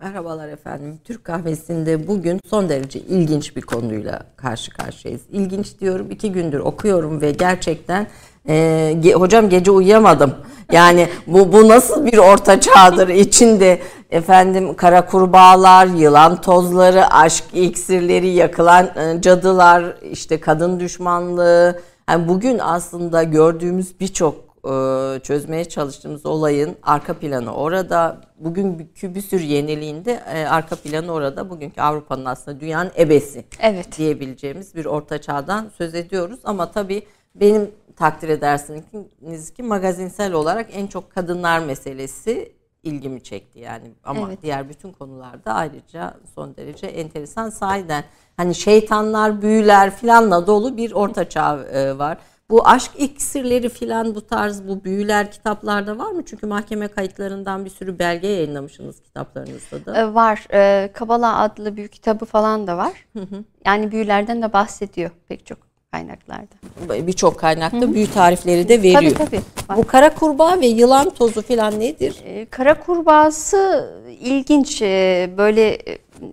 Merhabalar 0.00 0.48
efendim. 0.48 0.98
Türk 1.04 1.24
kahvesinde 1.24 2.08
bugün 2.08 2.40
son 2.50 2.68
derece 2.68 2.98
ilginç 2.98 3.56
bir 3.56 3.62
konuyla 3.62 4.22
karşı 4.36 4.70
karşıyayız. 4.70 5.22
İlginç 5.30 5.80
diyorum 5.80 6.10
iki 6.10 6.32
gündür 6.32 6.60
okuyorum 6.60 7.20
ve 7.20 7.30
gerçekten 7.30 8.06
e, 8.48 8.96
ge, 9.00 9.12
hocam 9.12 9.48
gece 9.48 9.70
uyuyamadım. 9.70 10.34
Yani 10.72 11.08
bu 11.26 11.52
bu 11.52 11.68
nasıl 11.68 12.06
bir 12.06 12.18
orta 12.18 12.60
çağdır 12.60 13.08
içinde 13.08 13.80
efendim 14.10 14.74
kara 14.74 15.06
kurbağalar, 15.06 15.86
yılan 15.86 16.40
tozları, 16.40 17.06
aşk 17.06 17.44
iksirleri, 17.52 18.28
yakılan 18.28 18.86
e, 18.86 19.20
cadılar, 19.20 19.96
işte 20.02 20.40
kadın 20.40 20.80
düşmanlığı. 20.80 21.80
Yani 22.10 22.28
bugün 22.28 22.58
aslında 22.58 23.22
gördüğümüz 23.22 24.00
birçok 24.00 24.45
e, 24.66 25.20
çözmeye 25.20 25.64
çalıştığımız 25.64 26.26
olayın 26.26 26.76
arka 26.82 27.14
planı 27.14 27.54
orada. 27.54 28.20
Bugünkü 28.38 29.14
bir 29.14 29.20
sürü 29.20 29.42
yeniliğinde 29.42 30.20
e, 30.34 30.46
arka 30.46 30.76
planı 30.76 31.12
orada. 31.12 31.50
Bugünkü 31.50 31.80
Avrupa'nın 31.80 32.24
aslında 32.24 32.60
dünyanın 32.60 32.90
ebesi 32.98 33.44
evet. 33.60 33.98
diyebileceğimiz 33.98 34.74
bir 34.74 34.84
orta 34.84 35.20
çağdan 35.20 35.70
söz 35.78 35.94
ediyoruz. 35.94 36.40
Ama 36.44 36.70
tabii 36.70 37.02
benim 37.34 37.70
takdir 37.96 38.28
edersiniz 38.28 39.50
ki 39.50 39.62
magazinsel 39.62 40.32
olarak 40.32 40.66
en 40.72 40.86
çok 40.86 41.10
kadınlar 41.10 41.58
meselesi 41.58 42.56
ilgimi 42.82 43.22
çekti 43.22 43.58
yani 43.58 43.90
ama 44.04 44.28
evet. 44.28 44.42
diğer 44.42 44.68
bütün 44.68 44.92
konularda 44.92 45.54
ayrıca 45.54 46.14
son 46.34 46.56
derece 46.56 46.86
enteresan 46.86 47.50
sahiden 47.50 48.04
hani 48.36 48.54
şeytanlar 48.54 49.42
büyüler 49.42 49.96
filanla 49.96 50.46
dolu 50.46 50.76
bir 50.76 50.92
orta 50.92 51.28
çağ 51.28 51.64
e, 51.72 51.98
var. 51.98 52.18
Bu 52.50 52.66
aşk 52.68 52.90
iksirleri 52.98 53.68
filan 53.68 54.14
bu 54.14 54.26
tarz 54.26 54.68
bu 54.68 54.84
büyüler 54.84 55.30
kitaplarda 55.30 55.98
var 55.98 56.10
mı? 56.10 56.22
Çünkü 56.26 56.46
mahkeme 56.46 56.88
kayıtlarından 56.88 57.64
bir 57.64 57.70
sürü 57.70 57.98
belge 57.98 58.28
yayınlamışsınız 58.28 59.00
kitaplarınızda 59.00 59.86
da. 59.86 60.00
Ee, 60.00 60.14
var. 60.14 60.46
Ee, 60.52 60.90
Kabala 60.92 61.38
adlı 61.38 61.76
büyük 61.76 61.92
kitabı 61.92 62.24
falan 62.24 62.66
da 62.66 62.76
var. 62.76 62.92
Hı 63.12 63.20
hı. 63.20 63.44
Yani 63.64 63.92
büyülerden 63.92 64.42
de 64.42 64.52
bahsediyor 64.52 65.10
pek 65.28 65.46
çok 65.46 65.58
kaynaklarda. 65.92 67.06
Birçok 67.06 67.38
kaynakta 67.38 67.80
Hı-hı. 67.80 67.94
büyü 67.94 68.10
tarifleri 68.10 68.68
de 68.68 68.82
veriyor. 68.82 69.14
Tabii 69.16 69.30
tabii. 69.30 69.40
Var. 69.68 69.76
Bu 69.76 69.86
kara 69.86 70.14
kurbağa 70.14 70.60
ve 70.60 70.66
yılan 70.66 71.10
tozu 71.10 71.42
filan 71.42 71.80
nedir? 71.80 72.16
Ee, 72.24 72.46
kara 72.46 72.80
kurbağası 72.80 73.90
ilginç. 74.20 74.82
Ee, 74.82 75.30
böyle 75.38 75.78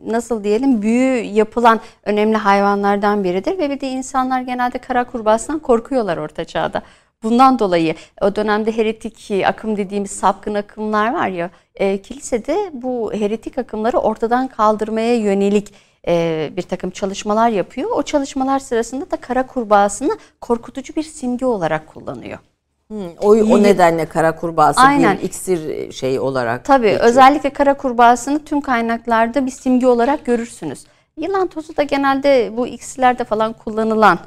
nasıl 0.05 0.43
diyelim 0.43 0.81
büyü 0.81 1.23
yapılan 1.23 1.79
önemli 2.03 2.37
hayvanlardan 2.37 3.23
biridir 3.23 3.57
ve 3.57 3.69
bir 3.69 3.79
de 3.79 3.89
insanlar 3.89 4.41
genelde 4.41 4.77
kara 4.77 5.03
kurbağasından 5.03 5.59
korkuyorlar 5.59 6.17
orta 6.17 6.45
çağda. 6.45 6.81
Bundan 7.23 7.59
dolayı 7.59 7.95
o 8.21 8.35
dönemde 8.35 8.77
heretik 8.77 9.31
akım 9.45 9.77
dediğimiz 9.77 10.11
sapkın 10.11 10.53
akımlar 10.53 11.13
var 11.13 11.27
ya 11.27 11.49
e, 11.75 12.01
kilisede 12.01 12.69
bu 12.73 13.13
heretik 13.13 13.57
akımları 13.57 13.97
ortadan 13.97 14.47
kaldırmaya 14.47 15.15
yönelik 15.15 15.73
e, 16.07 16.49
bir 16.57 16.61
takım 16.61 16.89
çalışmalar 16.89 17.49
yapıyor. 17.49 17.89
O 17.95 18.03
çalışmalar 18.03 18.59
sırasında 18.59 19.11
da 19.11 19.17
kara 19.17 19.47
kurbağasını 19.47 20.17
korkutucu 20.41 20.95
bir 20.95 21.03
simge 21.03 21.45
olarak 21.45 21.87
kullanıyor. 21.87 22.39
Hmm, 22.87 23.09
o, 23.21 23.29
o 23.29 23.63
nedenle 23.63 24.05
kara 24.05 24.35
kurbağası 24.35 24.81
Aynen. 24.81 25.17
bir 25.17 25.23
iksir 25.23 25.91
şey 25.91 26.19
olarak. 26.19 26.65
Tabii 26.65 26.87
geçiyor. 26.87 27.05
özellikle 27.05 27.49
kara 27.49 27.77
kurbağasını 27.77 28.45
tüm 28.45 28.61
kaynaklarda 28.61 29.45
bir 29.45 29.51
simge 29.51 29.87
olarak 29.87 30.25
görürsünüz. 30.25 30.85
Yılan 31.17 31.47
tozu 31.47 31.77
da 31.77 31.83
genelde 31.83 32.57
bu 32.57 32.67
iksirlerde 32.67 33.23
falan 33.23 33.53
kullanılan 33.53 34.19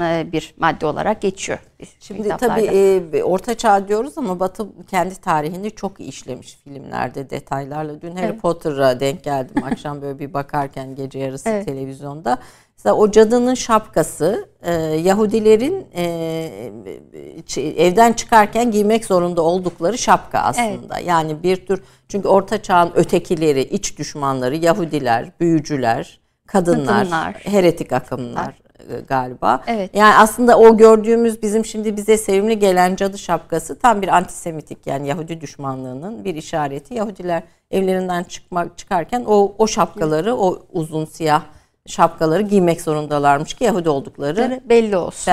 e, 0.00 0.26
bir 0.32 0.54
madde 0.56 0.86
olarak 0.86 1.20
geçiyor. 1.20 1.58
Şimdi 2.00 2.28
tabii 2.28 2.60
e, 3.14 3.22
Orta 3.22 3.54
Çağ 3.54 3.88
diyoruz 3.88 4.18
ama 4.18 4.40
Batı 4.40 4.66
kendi 4.90 5.14
tarihini 5.14 5.70
çok 5.70 6.00
iyi 6.00 6.08
işlemiş 6.08 6.58
filmlerde 6.64 7.30
detaylarla. 7.30 8.00
Dün 8.00 8.16
Harry 8.16 8.26
evet. 8.26 8.42
Potter'a 8.42 9.00
denk 9.00 9.24
geldim 9.24 9.64
akşam 9.72 10.02
böyle 10.02 10.18
bir 10.18 10.34
bakarken 10.34 10.94
gece 10.94 11.18
yarısı 11.18 11.48
evet. 11.48 11.66
televizyonda. 11.66 12.38
Mesela 12.84 12.96
o 12.96 13.10
cadının 13.10 13.54
şapkası 13.54 14.48
e, 14.62 14.72
Yahudilerin 14.82 15.86
e, 15.96 16.72
evden 17.56 18.12
çıkarken 18.12 18.70
giymek 18.70 19.04
zorunda 19.04 19.42
oldukları 19.42 19.98
şapka 19.98 20.38
aslında. 20.38 20.96
Evet. 20.98 21.06
Yani 21.06 21.42
bir 21.42 21.66
tür 21.66 21.82
çünkü 22.08 22.28
Orta 22.28 22.62
Çağ'ın 22.62 22.92
ötekileri, 22.94 23.62
iç 23.62 23.98
düşmanları 23.98 24.56
Yahudiler, 24.56 25.32
büyücüler, 25.40 26.20
kadınlar, 26.46 27.04
kadınlar. 27.04 27.34
heretik 27.34 27.92
akımlar 27.92 28.54
e, 28.90 29.00
galiba. 29.08 29.62
Evet. 29.66 29.90
Yani 29.94 30.14
aslında 30.14 30.58
o 30.58 30.76
gördüğümüz 30.76 31.42
bizim 31.42 31.64
şimdi 31.64 31.96
bize 31.96 32.18
sevimli 32.18 32.58
gelen 32.58 32.96
cadı 32.96 33.18
şapkası 33.18 33.78
tam 33.78 34.02
bir 34.02 34.08
antisemitik 34.08 34.86
yani 34.86 35.08
Yahudi 35.08 35.40
düşmanlığının 35.40 36.24
bir 36.24 36.34
işareti. 36.34 36.94
Yahudiler 36.94 37.42
evlerinden 37.70 38.24
çıkmak 38.24 38.78
çıkarken 38.78 39.24
o 39.26 39.54
o 39.58 39.66
şapkaları, 39.66 40.36
o 40.36 40.66
uzun 40.72 41.04
siyah 41.04 41.42
şapkaları 41.86 42.42
giymek 42.42 42.82
zorundalarmış 42.82 43.54
ki 43.54 43.64
Yahudi 43.64 43.88
oldukları 43.88 44.60
belli 44.68 44.96
olsun. 44.96 45.32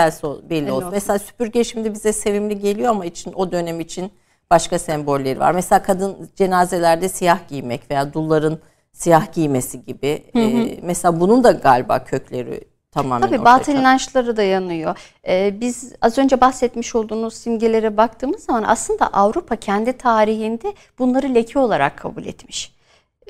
Belli, 0.50 0.50
belli, 0.50 0.72
olsun. 0.72 0.86
olsun. 0.86 0.94
Mesela 0.94 1.20
süpürge 1.20 1.64
şimdi 1.64 1.94
bize 1.94 2.14
sevimli 2.14 2.60
geliyor 2.60 2.90
ama 2.90 3.06
için 3.06 3.34
o 3.34 3.52
dönem 3.52 3.80
için 3.80 4.12
başka 4.52 4.80
sembolleri 4.80 5.40
var. 5.40 5.52
Mesela 5.52 5.84
kadın 5.84 6.30
cenazelerde 6.36 7.10
siyah 7.10 7.48
giymek 7.50 7.92
veya 7.92 8.14
dulların 8.14 8.60
siyah 8.92 9.34
giymesi 9.34 9.86
gibi. 9.86 10.24
Hı 10.34 10.40
hı. 10.40 10.44
Ee, 10.44 10.80
mesela 10.84 11.20
bunun 11.20 11.44
da 11.44 11.52
galiba 11.52 12.04
kökleri 12.04 12.62
tamamen 12.92 13.28
Tabii 13.28 13.46
batıl 13.46 13.74
inançları 13.74 14.38
da 14.38 14.44
yanıyor. 14.44 14.98
Ee, 15.28 15.56
biz 15.62 15.94
az 16.02 16.18
önce 16.18 16.42
bahsetmiş 16.42 16.96
olduğunuz 16.96 17.34
simgelere 17.34 17.98
baktığımız 17.98 18.44
zaman 18.44 18.64
aslında 18.64 19.08
Avrupa 19.08 19.56
kendi 19.56 19.94
tarihinde 19.94 20.74
bunları 21.00 21.36
leke 21.36 21.60
olarak 21.60 21.98
kabul 21.98 22.26
etmiş. 22.26 22.79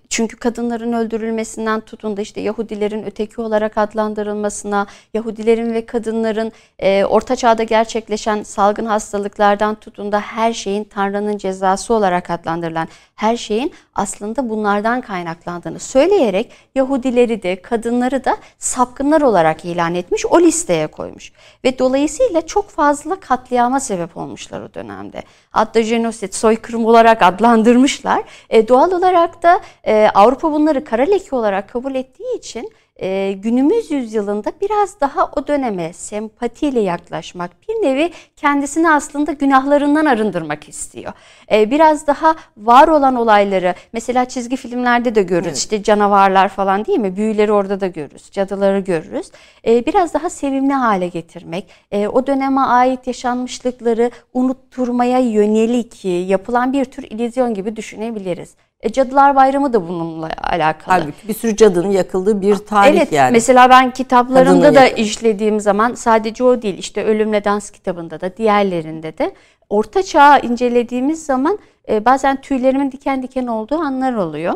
Çünkü 0.10 0.38
kadınların 0.38 0.94
öldürülmesinden 0.94 1.82
tutun 1.82 2.18
da 2.18 2.22
işte 2.22 2.42
Yahudilerin 2.42 3.04
öteki 3.04 3.42
olarak 3.42 3.78
adlandırılmasına, 3.78 4.88
Yahudilerin 5.14 5.74
ve 5.74 5.86
kadınların 5.86 6.52
e, 6.80 7.06
Orta 7.06 7.36
Çağ'da 7.36 7.64
gerçekleşen 7.64 8.44
salgın 8.44 8.86
hastalıklardan 8.86 9.76
tutun 9.76 10.12
da 10.12 10.20
her 10.20 10.54
şeyin 10.54 10.84
Tanrı'nın 10.84 11.38
cezası 11.38 11.94
olarak 11.94 12.30
adlandırılan 12.30 12.88
her 13.16 13.38
şeyin 13.38 13.74
aslında 13.96 14.50
bunlardan 14.50 15.02
kaynaklandığını 15.02 15.80
söyleyerek 15.80 16.52
Yahudileri 16.76 17.44
de 17.44 17.62
kadınları 17.62 18.26
da 18.26 18.38
sapkınlar 18.58 19.22
olarak 19.22 19.66
ilan 19.66 19.96
etmiş, 19.96 20.26
o 20.26 20.42
listeye 20.42 20.88
koymuş. 20.88 21.32
Ve 21.64 21.80
dolayısıyla 21.80 22.46
çok 22.46 22.70
fazla 22.70 23.20
katliama 23.20 23.80
sebep 23.80 24.18
olmuşlar 24.18 24.62
o 24.62 24.74
dönemde. 24.74 25.24
Hatta 25.50 25.84
jenosit, 25.84 26.36
soykırım 26.36 26.86
olarak 26.86 27.22
adlandırmışlar. 27.22 28.24
E, 28.50 28.68
doğal 28.68 28.92
olarak 28.92 29.44
da 29.44 29.60
e, 29.84 29.99
Avrupa 30.08 30.52
bunları 30.52 30.84
kara 30.84 31.04
leke 31.04 31.36
olarak 31.36 31.70
kabul 31.70 31.96
ettiği 31.96 32.38
için 32.38 32.70
e, 33.02 33.32
günümüz 33.32 33.92
yüzyılında 33.92 34.52
biraz 34.62 35.00
daha 35.00 35.32
o 35.36 35.48
döneme 35.48 35.94
sempatiyle 35.94 36.80
yaklaşmak, 36.80 37.52
bir 37.70 37.74
nevi 37.74 38.12
kendisini 38.36 38.92
aslında 38.92 39.32
günahlarından 39.32 40.06
arındırmak 40.06 40.70
istiyor. 40.70 41.14
E, 41.52 41.72
biraz 41.72 42.08
daha 42.08 42.36
var 42.58 42.88
olan 42.88 43.16
olayları, 43.16 43.74
mesela 43.94 44.26
çizgi 44.26 44.56
filmlerde 44.56 45.16
de 45.16 45.24
görürüz, 45.24 45.48
evet. 45.48 45.58
işte 45.58 45.84
canavarlar 45.84 46.50
falan 46.50 46.86
değil 46.86 47.00
mi? 47.00 47.16
Büyüleri 47.16 47.52
orada 47.52 47.80
da 47.80 47.88
görürüz, 47.88 48.32
cadıları 48.32 48.80
görürüz. 48.80 49.32
E, 49.68 49.86
biraz 49.86 50.14
daha 50.14 50.30
sevimli 50.30 50.74
hale 50.74 51.08
getirmek, 51.08 51.68
e, 51.92 52.08
o 52.08 52.28
döneme 52.28 52.62
ait 52.62 53.08
yaşanmışlıkları 53.08 54.12
unutturmaya 54.34 55.20
yönelik 55.20 56.06
yapılan 56.06 56.74
bir 56.74 56.86
tür 56.86 57.04
illüzyon 57.04 57.54
gibi 57.54 57.76
düşünebiliriz. 57.76 58.56
E, 58.82 58.92
Cadılar 58.92 59.36
Bayramı 59.36 59.74
da 59.74 59.88
bununla 59.88 60.30
alakalı. 60.44 60.94
Halbuki 60.94 61.28
bir 61.28 61.34
sürü 61.34 61.56
cadının 61.56 61.92
yakıldığı 61.92 62.42
bir 62.42 62.56
tarih 62.56 62.98
evet, 62.98 63.12
yani. 63.12 63.32
Mesela 63.32 63.70
ben 63.70 63.92
kitaplarımda 63.92 64.62
Kadının 64.62 64.76
da 64.76 64.84
yakın. 64.84 65.04
işlediğim 65.04 65.60
zaman 65.60 65.94
sadece 65.94 66.44
o 66.44 66.62
değil 66.62 66.78
işte 66.78 67.04
Ölümle 67.04 67.44
Dans 67.44 67.70
kitabında 67.70 68.22
da 68.22 68.38
diğerlerinde 68.38 69.18
de 69.18 69.36
Orta 69.70 70.04
Çağ'ı 70.04 70.46
incelediğimiz 70.46 71.26
zaman 71.26 71.60
e, 71.90 72.06
bazen 72.06 72.42
tüylerimin 72.42 72.92
diken 72.92 73.24
diken 73.24 73.48
olduğu 73.48 73.78
anlar 73.78 74.14
oluyor. 74.14 74.54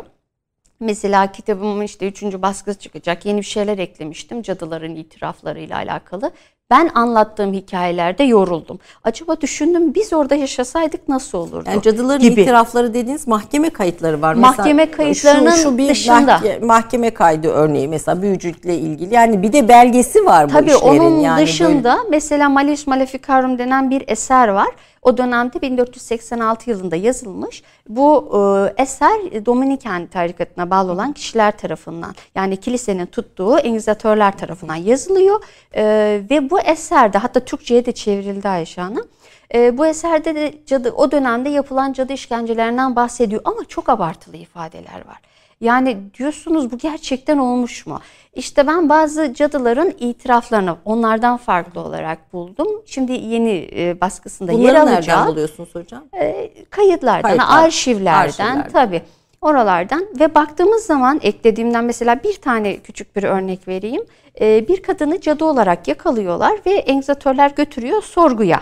Mesela 0.79 1.31
kitabımın 1.31 1.83
işte 1.83 2.07
üçüncü 2.07 2.41
baskısı 2.41 2.79
çıkacak. 2.79 3.25
Yeni 3.25 3.37
bir 3.37 3.45
şeyler 3.45 3.77
eklemiştim 3.77 4.41
cadıların 4.41 4.95
itiraflarıyla 4.95 5.77
alakalı. 5.77 6.31
Ben 6.73 6.89
anlattığım 6.95 7.53
hikayelerde 7.53 8.23
yoruldum. 8.23 8.79
Acaba 9.03 9.41
düşündüm 9.41 9.93
biz 9.93 10.13
orada 10.13 10.35
yaşasaydık 10.35 11.09
nasıl 11.09 11.37
olurdu? 11.37 11.69
Yani 11.69 11.81
cadıların 11.81 12.21
gibi. 12.21 12.41
itirafları 12.41 12.93
dediğiniz 12.93 13.27
mahkeme 13.27 13.69
kayıtları 13.69 14.21
var. 14.21 14.33
Mahkeme 14.33 14.73
mesela, 14.73 14.97
kayıtlarının 14.97 15.51
şu, 15.51 15.61
şu 15.61 15.77
bir 15.77 15.89
dışında. 15.89 16.39
Mahkeme 16.61 17.09
kaydı 17.09 17.47
örneği 17.47 17.87
mesela 17.87 18.21
büyücülükle 18.21 18.77
ilgili. 18.77 19.13
Yani 19.13 19.41
bir 19.41 19.53
de 19.53 19.67
belgesi 19.67 20.25
var 20.25 20.47
bu 20.49 20.51
Tabii 20.53 20.71
işlerin. 20.71 20.99
onun 20.99 21.19
yani 21.19 21.41
dışında 21.41 21.97
böyle... 21.97 22.09
mesela 22.09 22.49
Malleus 22.49 22.87
Maleficarum 22.87 23.57
denen 23.59 23.89
bir 23.89 24.03
eser 24.07 24.47
var. 24.47 24.69
O 25.03 25.17
dönemde 25.17 25.61
1486 25.61 26.69
yılında 26.69 26.95
yazılmış. 26.95 27.63
Bu 27.89 28.31
e, 28.77 28.81
eser 28.83 29.45
Dominiken 29.45 30.07
tarikatına 30.07 30.69
bağlı 30.69 30.91
olan 30.91 31.13
kişiler 31.13 31.57
tarafından 31.57 32.15
yani 32.35 32.57
kilisenin 32.57 33.05
tuttuğu 33.05 33.57
engizatörler 33.57 34.37
tarafından 34.37 34.75
yazılıyor. 34.75 35.43
E, 35.75 35.83
ve 36.29 36.49
bu 36.49 36.59
eserde 36.59 37.17
hatta 37.17 37.39
Türkçe'ye 37.39 37.85
de 37.85 37.91
çevrildi 37.91 38.49
Ayşe 38.49 38.81
Hanım. 38.81 39.07
E, 39.53 39.77
bu 39.77 39.85
eserde 39.85 40.35
de 40.35 40.53
cadı, 40.65 40.91
o 40.91 41.11
dönemde 41.11 41.49
yapılan 41.49 41.93
cadı 41.93 42.13
işkencelerinden 42.13 42.95
bahsediyor 42.95 43.41
ama 43.45 43.65
çok 43.65 43.89
abartılı 43.89 44.37
ifadeler 44.37 45.05
var. 45.07 45.32
Yani 45.61 45.97
diyorsunuz 46.17 46.71
bu 46.71 46.77
gerçekten 46.77 47.37
olmuş 47.37 47.85
mu? 47.85 47.99
İşte 48.35 48.67
ben 48.67 48.89
bazı 48.89 49.33
cadıların 49.33 49.93
itiraflarını 49.99 50.75
onlardan 50.85 51.37
farklı 51.37 51.81
olarak 51.81 52.33
buldum. 52.33 52.67
Şimdi 52.85 53.11
yeni 53.11 53.69
e, 53.75 54.01
baskısında 54.01 54.51
Bunları 54.53 54.65
yer 54.65 54.73
nereden 54.85 54.93
alacak. 54.95 55.27
buluyorsunuz 55.27 55.75
hocam? 55.75 56.03
E, 56.19 56.51
kayıtlardan, 56.69 57.21
Kayıtlar, 57.21 57.63
arşivlerden, 57.63 58.25
arşivlerden. 58.25 58.69
tabii 58.71 59.01
oralardan 59.41 60.05
ve 60.19 60.35
baktığımız 60.35 60.85
zaman 60.85 61.19
eklediğimden 61.23 61.83
mesela 61.85 62.23
bir 62.23 62.33
tane 62.33 62.77
küçük 62.77 63.15
bir 63.15 63.23
örnek 63.23 63.67
vereyim. 63.67 64.03
E, 64.41 64.67
bir 64.67 64.83
kadını 64.83 65.21
cadı 65.21 65.45
olarak 65.45 65.87
yakalıyorlar 65.87 66.59
ve 66.65 66.71
engizatörler 66.71 67.51
götürüyor 67.51 68.01
sorguya. 68.03 68.61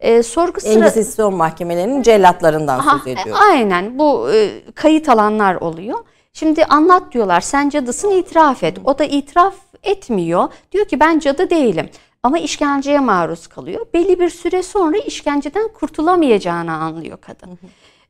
E, 0.00 0.22
sorgu 0.22 0.60
sıra... 0.60 0.72
Engizisyon 0.72 1.34
mahkemelerinin 1.34 2.02
cellatlarından 2.02 2.80
söz 2.80 3.06
e, 3.06 3.10
ediyor. 3.10 3.36
aynen 3.50 3.98
bu 3.98 4.30
e, 4.32 4.50
kayıt 4.74 5.08
alanlar 5.08 5.54
oluyor. 5.54 5.98
Şimdi 6.38 6.64
anlat 6.64 7.12
diyorlar 7.12 7.40
sen 7.40 7.68
cadısın 7.68 8.10
itiraf 8.10 8.64
et. 8.64 8.78
O 8.84 8.98
da 8.98 9.04
itiraf 9.04 9.54
etmiyor. 9.82 10.48
Diyor 10.72 10.84
ki 10.84 11.00
ben 11.00 11.18
cadı 11.18 11.50
değilim. 11.50 11.90
Ama 12.22 12.38
işkenceye 12.38 13.00
maruz 13.00 13.46
kalıyor. 13.46 13.86
Belli 13.94 14.20
bir 14.20 14.28
süre 14.28 14.62
sonra 14.62 14.96
işkenceden 14.96 15.68
kurtulamayacağını 15.68 16.72
anlıyor 16.72 17.18
kadın. 17.20 17.58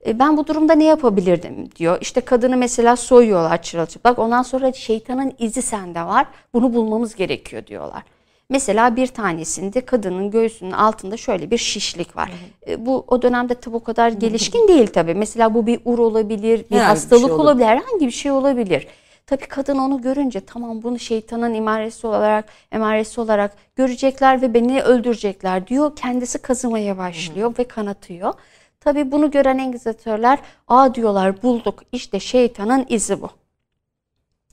E, 0.06 0.18
ben 0.18 0.36
bu 0.36 0.46
durumda 0.46 0.72
ne 0.72 0.84
yapabilirdim 0.84 1.68
diyor. 1.76 1.98
İşte 2.00 2.20
kadını 2.20 2.56
mesela 2.56 2.96
soyuyorlar 2.96 3.62
çırılçıplak. 3.62 4.18
Ondan 4.18 4.42
sonra 4.42 4.72
şeytanın 4.72 5.32
izi 5.38 5.62
sende 5.62 6.02
var. 6.02 6.26
Bunu 6.54 6.74
bulmamız 6.74 7.14
gerekiyor 7.14 7.66
diyorlar. 7.66 8.02
Mesela 8.50 8.96
bir 8.96 9.06
tanesinde 9.06 9.80
kadının 9.80 10.30
göğsünün 10.30 10.70
altında 10.70 11.16
şöyle 11.16 11.50
bir 11.50 11.58
şişlik 11.58 12.16
var. 12.16 12.32
E, 12.68 12.86
Bu 12.86 13.04
o 13.08 13.22
dönemde 13.22 13.54
tabi 13.54 13.76
o 13.76 13.82
kadar 13.82 14.10
gelişkin 14.10 14.68
değil 14.68 14.86
tabi. 14.86 15.14
Mesela 15.14 15.54
bu 15.54 15.66
bir 15.66 15.80
ur 15.84 15.98
olabilir, 15.98 16.42
bir 16.42 16.54
Herhangi 16.54 16.70
bir 16.70 16.78
hastalık 16.78 17.22
şey 17.22 17.30
olabilir. 17.32 17.44
olabilir, 17.44 17.66
herhangi 17.66 18.06
bir 18.06 18.10
şey 18.10 18.30
olabilir. 18.30 18.86
Tabi 19.26 19.40
kadın 19.46 19.78
onu 19.78 20.00
görünce 20.02 20.40
tamam 20.40 20.82
bunu 20.82 20.98
şeytanın 20.98 21.54
imaresi 21.54 22.06
olarak 22.06 22.44
emaresi 22.72 23.20
olarak 23.20 23.56
görecekler 23.76 24.42
ve 24.42 24.54
beni 24.54 24.82
öldürecekler 24.82 25.66
diyor. 25.66 25.96
Kendisi 25.96 26.38
kazımaya 26.38 26.98
başlıyor 26.98 27.54
ve 27.58 27.64
kanatıyor. 27.64 28.34
Tabi 28.80 29.12
bunu 29.12 29.30
gören 29.30 29.58
engizatörler 29.58 30.38
aa 30.68 30.94
diyorlar 30.94 31.42
bulduk 31.42 31.82
işte 31.92 32.20
şeytanın 32.20 32.86
izi 32.88 33.22
bu 33.22 33.28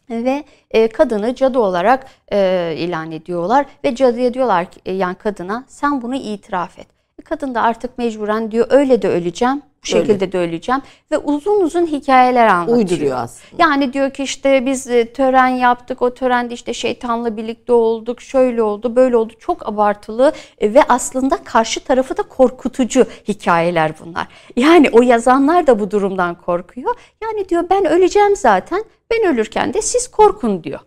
ve 0.09 0.43
e, 0.71 0.87
kadını 0.87 1.35
cadı 1.35 1.59
olarak 1.59 2.05
e, 2.31 2.73
ilan 2.77 3.11
ediyorlar 3.11 3.65
ve 3.83 3.95
cadıya 3.95 4.33
diyorlar 4.33 4.71
ki 4.71 4.79
e, 4.85 4.93
yani 4.93 5.15
kadına 5.15 5.63
sen 5.67 6.01
bunu 6.01 6.15
itiraf 6.15 6.79
et. 6.79 6.94
Kadın 7.25 7.55
da 7.55 7.61
artık 7.61 7.97
mecburen 7.97 8.51
diyor 8.51 8.67
öyle 8.69 9.01
de 9.01 9.09
öleceğim 9.09 9.61
bu 9.93 9.97
Öyle. 9.97 10.07
şekilde 10.07 10.31
de 10.31 10.37
öleceğim 10.37 10.81
ve 11.11 11.17
uzun 11.17 11.61
uzun 11.61 11.85
hikayeler 11.85 12.47
anlatıyor. 12.47 12.77
Uyduruyor 12.77 13.17
aslında. 13.17 13.63
Yani 13.63 13.93
diyor 13.93 14.11
ki 14.11 14.23
işte 14.23 14.65
biz 14.65 14.87
e, 14.87 15.13
tören 15.13 15.47
yaptık 15.47 16.01
o 16.01 16.13
törende 16.13 16.53
işte 16.53 16.73
şeytanla 16.73 17.37
birlikte 17.37 17.73
olduk 17.73 18.21
şöyle 18.21 18.61
oldu 18.61 18.95
böyle 18.95 19.17
oldu 19.17 19.33
çok 19.39 19.69
abartılı 19.69 20.33
e, 20.57 20.73
ve 20.73 20.83
aslında 20.89 21.43
karşı 21.43 21.83
tarafı 21.83 22.17
da 22.17 22.23
korkutucu 22.23 23.05
hikayeler 23.27 23.91
bunlar. 24.05 24.27
Yani 24.55 24.89
o 24.89 25.01
yazanlar 25.01 25.67
da 25.67 25.79
bu 25.79 25.91
durumdan 25.91 26.35
korkuyor. 26.35 26.95
Yani 27.23 27.49
diyor 27.49 27.63
ben 27.69 27.85
öleceğim 27.85 28.35
zaten 28.35 28.83
ben 29.11 29.33
ölürken 29.33 29.73
de 29.73 29.81
siz 29.81 30.07
korkun 30.07 30.63
diyor. 30.63 30.79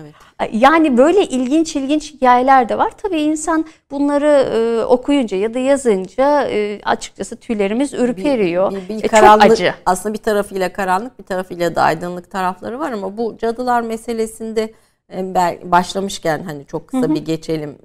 Evet. 0.00 0.14
Yani 0.52 0.98
böyle 0.98 1.26
ilginç 1.26 1.76
ilginç 1.76 2.12
hikayeler 2.12 2.68
de 2.68 2.78
var. 2.78 2.92
Tabii 3.02 3.20
insan 3.20 3.66
bunları 3.90 4.26
e, 4.26 4.84
okuyunca 4.84 5.36
ya 5.36 5.54
da 5.54 5.58
yazınca 5.58 6.48
e, 6.48 6.80
açıkçası 6.84 7.36
tüylerimiz 7.36 7.94
ürperiyor. 7.94 8.72
Bir, 8.72 8.88
bir 8.88 8.94
E, 8.94 9.00
çok 9.00 9.10
karanlık, 9.10 9.50
acı. 9.50 9.74
Aslında 9.86 10.14
bir 10.14 10.18
tarafıyla 10.22 10.72
karanlık, 10.72 11.18
bir 11.18 11.24
tarafıyla 11.24 11.74
da 11.74 11.82
aydınlık 11.82 12.30
tarafları 12.30 12.78
var 12.78 12.92
ama 12.92 13.16
bu 13.16 13.36
cadılar 13.38 13.82
meselesinde 13.82 14.72
e, 15.12 15.34
başlamışken 15.64 16.42
hani 16.42 16.66
çok 16.66 16.88
kısa 16.88 17.14
bir 17.14 17.24
geçelim 17.24 17.78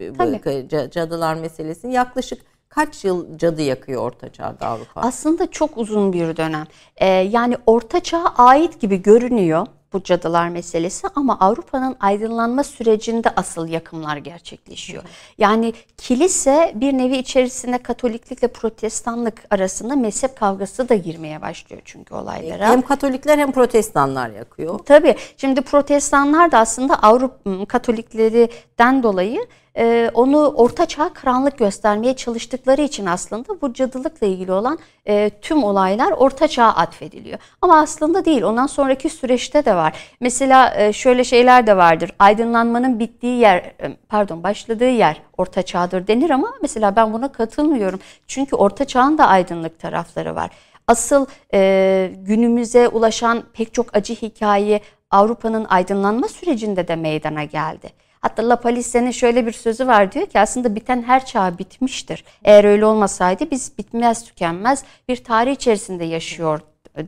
e, 0.00 0.12
Tabii. 0.18 0.36
ca- 0.36 0.90
cadılar 0.90 1.34
meselesini. 1.34 1.94
Yaklaşık 1.94 2.42
kaç 2.68 3.04
yıl 3.04 3.38
cadı 3.38 3.62
yakıyor 3.62 4.02
Orta 4.02 4.32
Çağ'da 4.32 4.66
Avrupa? 4.66 5.00
Aslında 5.00 5.50
çok 5.50 5.78
uzun 5.78 6.12
bir 6.12 6.36
dönem. 6.36 6.64
Ee, 6.96 7.06
yani 7.06 7.56
Orta 7.66 8.00
Çağ'a 8.00 8.34
ait 8.36 8.80
gibi 8.80 9.02
görünüyor 9.02 9.66
bu 9.92 10.02
cadılar 10.02 10.48
meselesi 10.48 11.06
ama 11.14 11.38
Avrupa'nın 11.40 11.96
aydınlanma 12.00 12.64
sürecinde 12.64 13.30
asıl 13.36 13.68
yakımlar 13.68 14.16
gerçekleşiyor. 14.16 15.02
Yani 15.38 15.72
kilise 15.96 16.72
bir 16.74 16.92
nevi 16.92 17.16
içerisinde 17.16 17.78
Katoliklikle 17.78 18.48
Protestanlık 18.48 19.44
arasında 19.50 19.96
mezhep 19.96 20.36
kavgası 20.36 20.88
da 20.88 20.94
girmeye 20.94 21.42
başlıyor 21.42 21.82
çünkü 21.84 22.14
olaylara. 22.14 22.68
Hem 22.68 22.82
Katolikler 22.82 23.38
hem 23.38 23.52
Protestanlar 23.52 24.30
yakıyor. 24.30 24.78
Tabii. 24.78 25.16
Şimdi 25.36 25.60
protestanlar 25.60 26.52
da 26.52 26.58
aslında 26.58 27.02
Avrupa 27.02 27.66
Katoliklerinden 27.68 29.02
dolayı 29.02 29.46
e, 29.78 30.10
onu 30.14 30.46
orta 30.46 30.86
çağ 30.86 31.12
karanlık 31.12 31.58
göstermeye 31.58 32.16
çalıştıkları 32.16 32.82
için 32.82 33.06
aslında 33.06 33.60
bu 33.62 33.72
cadılıkla 33.72 34.26
ilgili 34.26 34.52
olan 34.52 34.78
e, 35.06 35.30
tüm 35.42 35.64
olaylar 35.64 36.12
orta 36.12 36.48
çağa 36.48 36.68
atfediliyor. 36.68 37.38
Ama 37.62 37.78
aslında 37.78 38.24
değil. 38.24 38.42
Ondan 38.42 38.66
sonraki 38.66 39.10
süreçte 39.10 39.64
de 39.64 39.74
var. 39.74 39.96
Mesela 40.20 40.74
e, 40.76 40.92
şöyle 40.92 41.24
şeyler 41.24 41.66
de 41.66 41.76
vardır. 41.76 42.12
Aydınlanmanın 42.18 42.98
bittiği 42.98 43.38
yer, 43.38 43.56
e, 43.56 43.96
pardon 44.08 44.42
başladığı 44.42 44.90
yer 44.90 45.22
orta 45.36 45.62
çağdır 45.62 46.06
denir 46.06 46.30
ama 46.30 46.54
mesela 46.62 46.96
ben 46.96 47.12
buna 47.12 47.32
katılmıyorum. 47.32 48.00
Çünkü 48.26 48.56
orta 48.56 48.84
çağın 48.84 49.18
da 49.18 49.26
aydınlık 49.26 49.78
tarafları 49.78 50.34
var. 50.34 50.50
Asıl 50.86 51.26
e, 51.54 52.10
günümüze 52.16 52.88
ulaşan 52.88 53.42
pek 53.52 53.74
çok 53.74 53.96
acı 53.96 54.14
hikaye 54.14 54.80
Avrupa'nın 55.10 55.64
aydınlanma 55.64 56.28
sürecinde 56.28 56.88
de 56.88 56.96
meydana 56.96 57.44
geldi. 57.44 57.92
Hatta 58.20 58.48
La 58.48 58.56
Palise'nin 58.60 59.10
şöyle 59.10 59.46
bir 59.46 59.52
sözü 59.52 59.86
var 59.86 60.12
diyor 60.12 60.26
ki 60.26 60.40
aslında 60.40 60.74
biten 60.74 61.02
her 61.02 61.26
çağ 61.26 61.58
bitmiştir. 61.58 62.24
Eğer 62.44 62.64
öyle 62.64 62.86
olmasaydı 62.86 63.50
biz 63.50 63.78
bitmez 63.78 64.24
tükenmez 64.24 64.84
bir 65.08 65.16
tarih 65.24 65.52
içerisinde 65.52 66.04
yaşıyor 66.04 66.60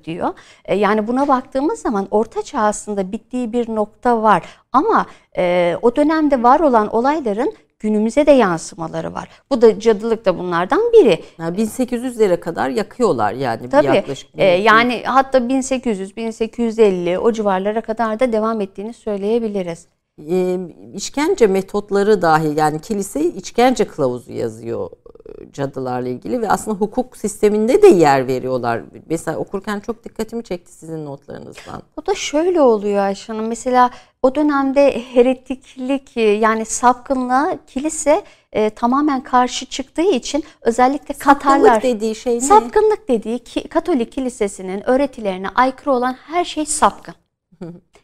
diyor. 0.05 0.29
E, 0.65 0.75
Yani 0.77 1.07
buna 1.07 1.29
baktığımız 1.29 1.79
zaman 1.81 2.09
Orta 2.11 2.43
Çağ 2.43 2.61
aslında 2.61 3.13
bittiği 3.13 3.53
bir 3.53 3.69
nokta 3.75 4.23
var. 4.23 4.43
Ama 4.73 5.07
e, 5.37 5.77
o 5.83 5.97
dönemde 5.97 6.43
var 6.43 6.61
olan 6.61 6.95
olayların 6.95 7.53
günümüze 7.79 8.27
de 8.27 8.31
yansımaları 8.31 9.15
var. 9.15 9.29
Bu 9.51 9.63
da 9.63 9.81
cadılık 9.81 10.25
da 10.25 10.39
bunlardan 10.39 10.81
biri. 10.93 11.23
Yani 11.39 11.57
1800'lere 11.57 12.41
kadar 12.41 12.69
yakıyorlar 12.71 13.33
yani 13.33 13.63
bir 13.65 13.71
Tabii 13.71 13.87
yaklaşık. 13.87 14.31
e, 14.39 14.45
yani 14.45 15.03
hatta 15.05 15.49
1800 15.49 16.17
1850 16.17 17.19
o 17.19 17.33
civarlara 17.33 17.81
kadar 17.81 18.21
da 18.21 18.33
devam 18.33 18.61
ettiğini 18.61 18.93
söyleyebiliriz. 18.95 19.87
E, 20.31 20.59
işkence 20.95 21.47
metotları 21.47 22.23
dahi 22.23 22.59
yani 22.59 22.81
kilise 22.81 23.25
işkence 23.25 23.85
kılavuzu 23.85 24.33
yazıyor 24.33 24.91
e, 25.27 25.53
cadılarla 25.53 26.09
ilgili 26.09 26.43
ve 26.43 26.49
aslında 26.51 26.77
hukuk 26.77 27.17
sisteminde 27.17 27.83
de 27.83 27.87
yer 27.87 28.27
veriyorlar. 28.27 28.83
Mesela 29.09 29.39
okurken 29.39 29.81
çok 29.81 30.05
dikkatimi 30.05 30.45
çekti 30.45 30.73
sizin 30.73 31.05
notlarınızdan. 31.05 31.83
O 32.03 32.07
da 32.07 32.15
şöyle 32.15 32.61
oluyor 32.61 32.99
Ayşe 32.99 33.33
Hanım. 33.33 33.47
Mesela 33.49 33.91
o 34.23 34.35
dönemde 34.35 35.03
heretiklik 35.15 36.17
e, 36.17 36.21
yani 36.21 36.65
sapkınlığa 36.65 37.59
kilise 37.67 38.23
e, 38.53 38.71
tamamen 38.71 39.23
karşı 39.23 39.67
çıktığı 39.67 40.11
için 40.11 40.45
özellikle 40.63 41.15
Katarlar 41.15 41.75
Sapkınlık 41.75 41.83
dediği 41.83 42.15
şey 42.15 42.37
ne? 42.37 42.41
Sapkınlık 42.41 43.09
dediği 43.09 43.39
ki, 43.39 43.69
Katolik 43.69 44.13
kilisesinin 44.13 44.91
öğretilerine 44.91 45.49
aykırı 45.49 45.93
olan 45.93 46.13
her 46.13 46.45
şey 46.45 46.67
sapkın. 46.67 47.15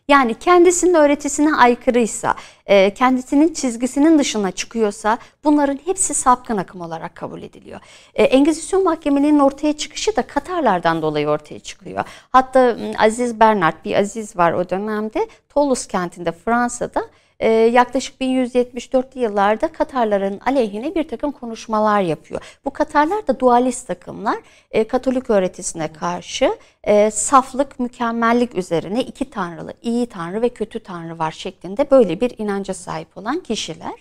Yani 0.09 0.35
kendisinin 0.35 0.95
öğretisine 0.95 1.55
aykırıysa, 1.55 2.35
e, 2.67 2.95
kendisinin 2.95 3.55
çizgisinin 3.55 4.19
dışına 4.19 4.51
çıkıyorsa 4.51 5.19
bunların 5.45 5.79
hepsi 5.85 6.15
sapkın 6.15 6.57
akım 6.57 6.81
olarak 6.81 7.15
kabul 7.15 7.43
ediliyor. 7.43 7.81
E, 8.15 8.25
Engizisyon 8.25 8.85
mahkemelerinin 8.85 9.39
ortaya 9.39 9.77
çıkışı 9.77 10.17
da 10.17 10.23
Katarlardan 10.23 11.03
dolayı 11.03 11.29
ortaya 11.29 11.61
çıkıyor. 11.61 12.05
Hatta 12.31 12.77
Aziz 12.99 13.41
Bernard, 13.41 13.85
bir 13.85 13.95
Aziz 13.95 14.37
var 14.37 14.53
o 14.53 14.71
dönemde, 14.71 15.29
Toulouse 15.49 15.89
kentinde 15.89 16.33
Fransa'da 16.33 17.05
e, 17.41 17.49
yaklaşık 17.51 18.21
1174'lü 18.21 19.19
yıllarda 19.19 19.73
Katarların 19.73 20.41
aleyhine 20.47 20.95
bir 20.95 21.09
takım 21.09 21.33
konuşmalar 21.33 22.01
yapıyor. 22.01 22.41
Bu 22.65 22.71
Katarlar 22.71 23.27
da 23.27 23.41
dualist 23.41 23.87
takımlar. 23.87 24.37
E, 24.71 24.85
Katolik 24.85 25.31
öğretisine 25.31 25.93
karşı 25.93 26.57
e, 26.85 27.11
saflık, 27.11 27.81
mükemmellik 27.81 28.55
üzerine 28.55 29.03
iki 29.03 29.31
tanrılı, 29.31 29.75
iyi 29.83 30.07
tanrı 30.07 30.43
ve 30.43 30.49
kötü 30.49 30.81
tanrı 30.81 31.19
var 31.19 31.33
şeklinde 31.33 31.91
böyle 31.91 32.21
bir 32.21 32.35
inanca 32.39 32.75
sahip 32.75 33.17
olan 33.17 33.41
kişiler. 33.41 33.95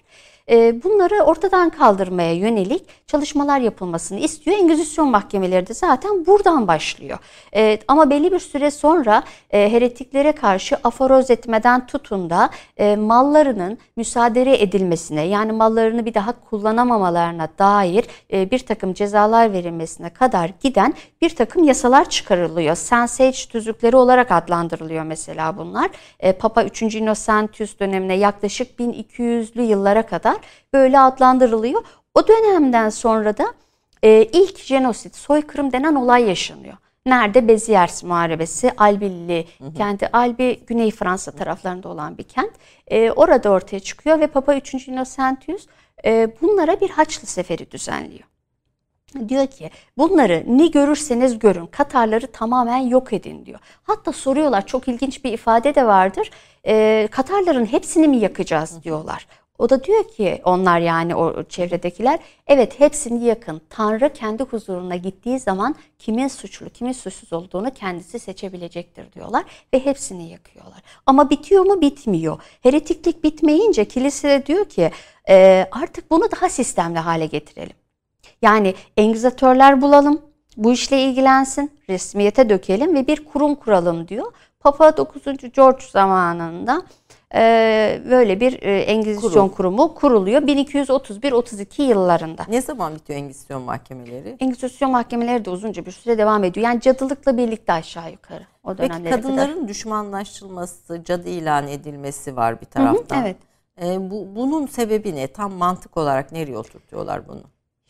E, 0.50 0.84
bunları 0.84 1.24
ortadan 1.24 1.70
kaldırmaya 1.70 2.34
yönelik 2.34 3.08
çalışmalar 3.08 3.60
yapılmasını 3.60 4.20
istiyor. 4.20 4.58
Engizisyon 4.58 5.10
mahkemeleri 5.10 5.68
de 5.68 5.74
zaten 5.74 6.26
buradan 6.26 6.68
başlıyor. 6.68 7.18
E, 7.56 7.80
ama 7.88 8.10
belli 8.10 8.32
bir 8.32 8.40
süre 8.40 8.72
sonra 8.72 9.24
e, 9.52 9.72
heretiklere 9.72 10.32
karşı 10.32 10.76
aforoz 10.84 11.32
etmeden 11.32 11.88
tutun 11.88 12.30
da 12.30 12.50
e, 12.78 12.96
mallarının 12.96 13.78
müsaade 13.96 14.64
edilmesine 14.64 15.22
yani 15.22 15.52
mallarını 15.52 16.06
bir 16.06 16.14
daha 16.14 16.32
kullanamamalarına 16.50 17.50
dair 17.60 18.06
e, 18.34 18.52
bir 18.52 18.60
takım 18.60 18.94
cezalar 18.94 19.54
verilmesine 19.54 20.10
kadar 20.10 20.52
giden 20.62 20.94
bir 21.22 21.36
takım 21.36 21.64
yasalar 21.64 22.10
çıkarılıyor. 22.10 22.76
Sensage 22.76 23.38
tüzükleri 23.50 23.96
olarak 23.96 24.32
adlandırılıyor 24.32 25.04
mesela 25.04 25.58
bunlar. 25.58 25.90
Papa 26.40 26.64
3. 26.64 26.82
Innocentius 26.82 27.80
dönemine 27.80 28.16
yaklaşık 28.16 28.80
1200'lü 28.80 29.62
yıllara 29.62 30.06
kadar 30.06 30.35
böyle 30.74 31.00
adlandırılıyor. 31.00 31.84
O 32.16 32.28
dönemden 32.28 32.90
sonra 32.90 33.38
da 33.38 33.54
e, 34.04 34.24
ilk 34.24 34.60
jenosit, 34.60 35.16
soykırım 35.16 35.72
denen 35.72 35.96
olay 35.96 36.24
yaşanıyor. 36.24 36.78
Nerede? 37.06 37.48
Beziers 37.48 38.04
Muharebesi, 38.04 38.72
Albilli 38.78 39.48
kenti. 39.78 40.12
Albi 40.12 40.60
Güney 40.68 40.92
Fransa 40.92 41.32
taraflarında 41.32 41.90
olan 41.90 42.18
bir 42.18 42.24
kent. 42.24 42.52
E, 42.88 43.12
orada 43.12 43.50
ortaya 43.50 43.80
çıkıyor 43.80 44.20
ve 44.20 44.28
Papa 44.28 44.56
3. 44.56 44.88
Innocentius 44.88 45.68
e, 46.06 46.28
bunlara 46.42 46.82
bir 46.82 46.90
Haçlı 46.90 47.28
seferi 47.28 47.72
düzenliyor. 47.72 48.24
Diyor 49.30 49.48
ki 49.48 49.72
bunları 49.98 50.44
ne 50.48 50.68
görürseniz 50.68 51.40
görün 51.40 51.66
Katarları 51.66 52.32
tamamen 52.32 52.78
yok 52.78 53.14
edin 53.14 53.46
diyor. 53.46 53.60
Hatta 53.84 54.12
soruyorlar 54.12 54.66
çok 54.66 54.88
ilginç 54.88 55.24
bir 55.24 55.34
ifade 55.34 55.76
de 55.76 55.86
vardır. 55.86 56.32
E, 56.68 57.08
Katarların 57.12 57.66
hepsini 57.66 58.08
mi 58.08 58.18
yakacağız 58.18 58.84
diyorlar. 58.84 59.28
O 59.60 59.70
da 59.70 59.84
diyor 59.84 60.08
ki 60.08 60.42
onlar 60.44 60.80
yani 60.80 61.16
o 61.16 61.44
çevredekiler 61.44 62.20
evet 62.48 62.80
hepsini 62.80 63.26
yakın. 63.26 63.62
Tanrı 63.70 64.14
kendi 64.14 64.44
huzuruna 64.44 64.96
gittiği 64.96 65.40
zaman 65.40 65.76
kimin 66.00 66.28
suçlu 66.28 66.70
kimin 66.70 66.92
suçsuz 66.92 67.34
olduğunu 67.34 67.74
kendisi 67.74 68.20
seçebilecektir 68.20 69.14
diyorlar 69.14 69.44
ve 69.74 69.86
hepsini 69.86 70.30
yakıyorlar. 70.30 70.82
Ama 71.06 71.30
bitiyor 71.30 71.66
mu 71.66 71.82
bitmiyor. 71.82 72.40
Heretiklik 72.62 73.24
bitmeyince 73.24 73.86
kilise 73.86 74.46
diyor 74.46 74.66
ki 74.66 74.92
e, 75.30 75.68
artık 75.72 76.12
bunu 76.12 76.32
daha 76.32 76.50
sistemli 76.50 77.00
hale 77.00 77.26
getirelim. 77.26 77.76
Yani 78.42 78.74
engizatörler 78.98 79.82
bulalım, 79.82 80.22
bu 80.58 80.74
işle 80.74 81.02
ilgilensin, 81.02 81.72
resmiyete 81.90 82.50
dökelim 82.50 82.96
ve 82.96 83.08
bir 83.08 83.26
kurum 83.26 83.56
kuralım 83.56 84.08
diyor. 84.08 84.32
Papa 84.60 84.98
9. 84.98 85.24
George 85.54 85.86
zamanında 85.92 86.82
e, 87.34 88.02
böyle 88.10 88.40
bir 88.40 88.64
e, 88.64 88.80
Engizisyon 88.80 89.32
Kurum. 89.32 89.50
kurumu 89.50 89.94
kuruluyor 89.96 90.42
1231-32 90.42 91.82
yıllarında. 91.82 92.46
Ne 92.48 92.62
zaman 92.62 92.96
bitiyor 92.96 93.20
Engizisyon 93.20 93.62
mahkemeleri? 93.62 94.36
Engizisyon 94.40 94.92
mahkemeleri 94.92 95.46
de 95.46 95.50
uzunca 95.50 95.86
bir 95.86 95.92
süre 95.92 96.18
devam 96.18 96.44
ediyor. 96.44 96.66
Yani 96.66 96.82
cadılıkla 96.82 97.38
birlikte 97.38 97.74
aşağı 97.74 98.12
yukarı 98.12 98.44
o 98.64 98.78
dönemlere 98.78 99.04
Peki 99.04 99.22
kadınların 99.22 99.54
kadar. 99.54 99.68
düşmanlaştırılması, 99.68 101.04
cadı 101.04 101.30
ilan 101.30 101.68
edilmesi 101.68 102.36
var 102.36 102.62
bir 102.62 102.66
taraftan. 102.66 103.16
Hı 103.18 103.20
hı, 103.22 103.24
evet. 103.26 103.38
E, 103.84 104.12
bu, 104.12 104.36
bunun 104.36 104.68
sebebi 104.68 105.16
ne? 105.16 105.28
Tam 105.28 105.54
mantık 105.54 105.98
olarak 105.98 106.32
nereye 106.32 106.58
oturtuyorlar 106.58 107.28
bunu? 107.28 107.42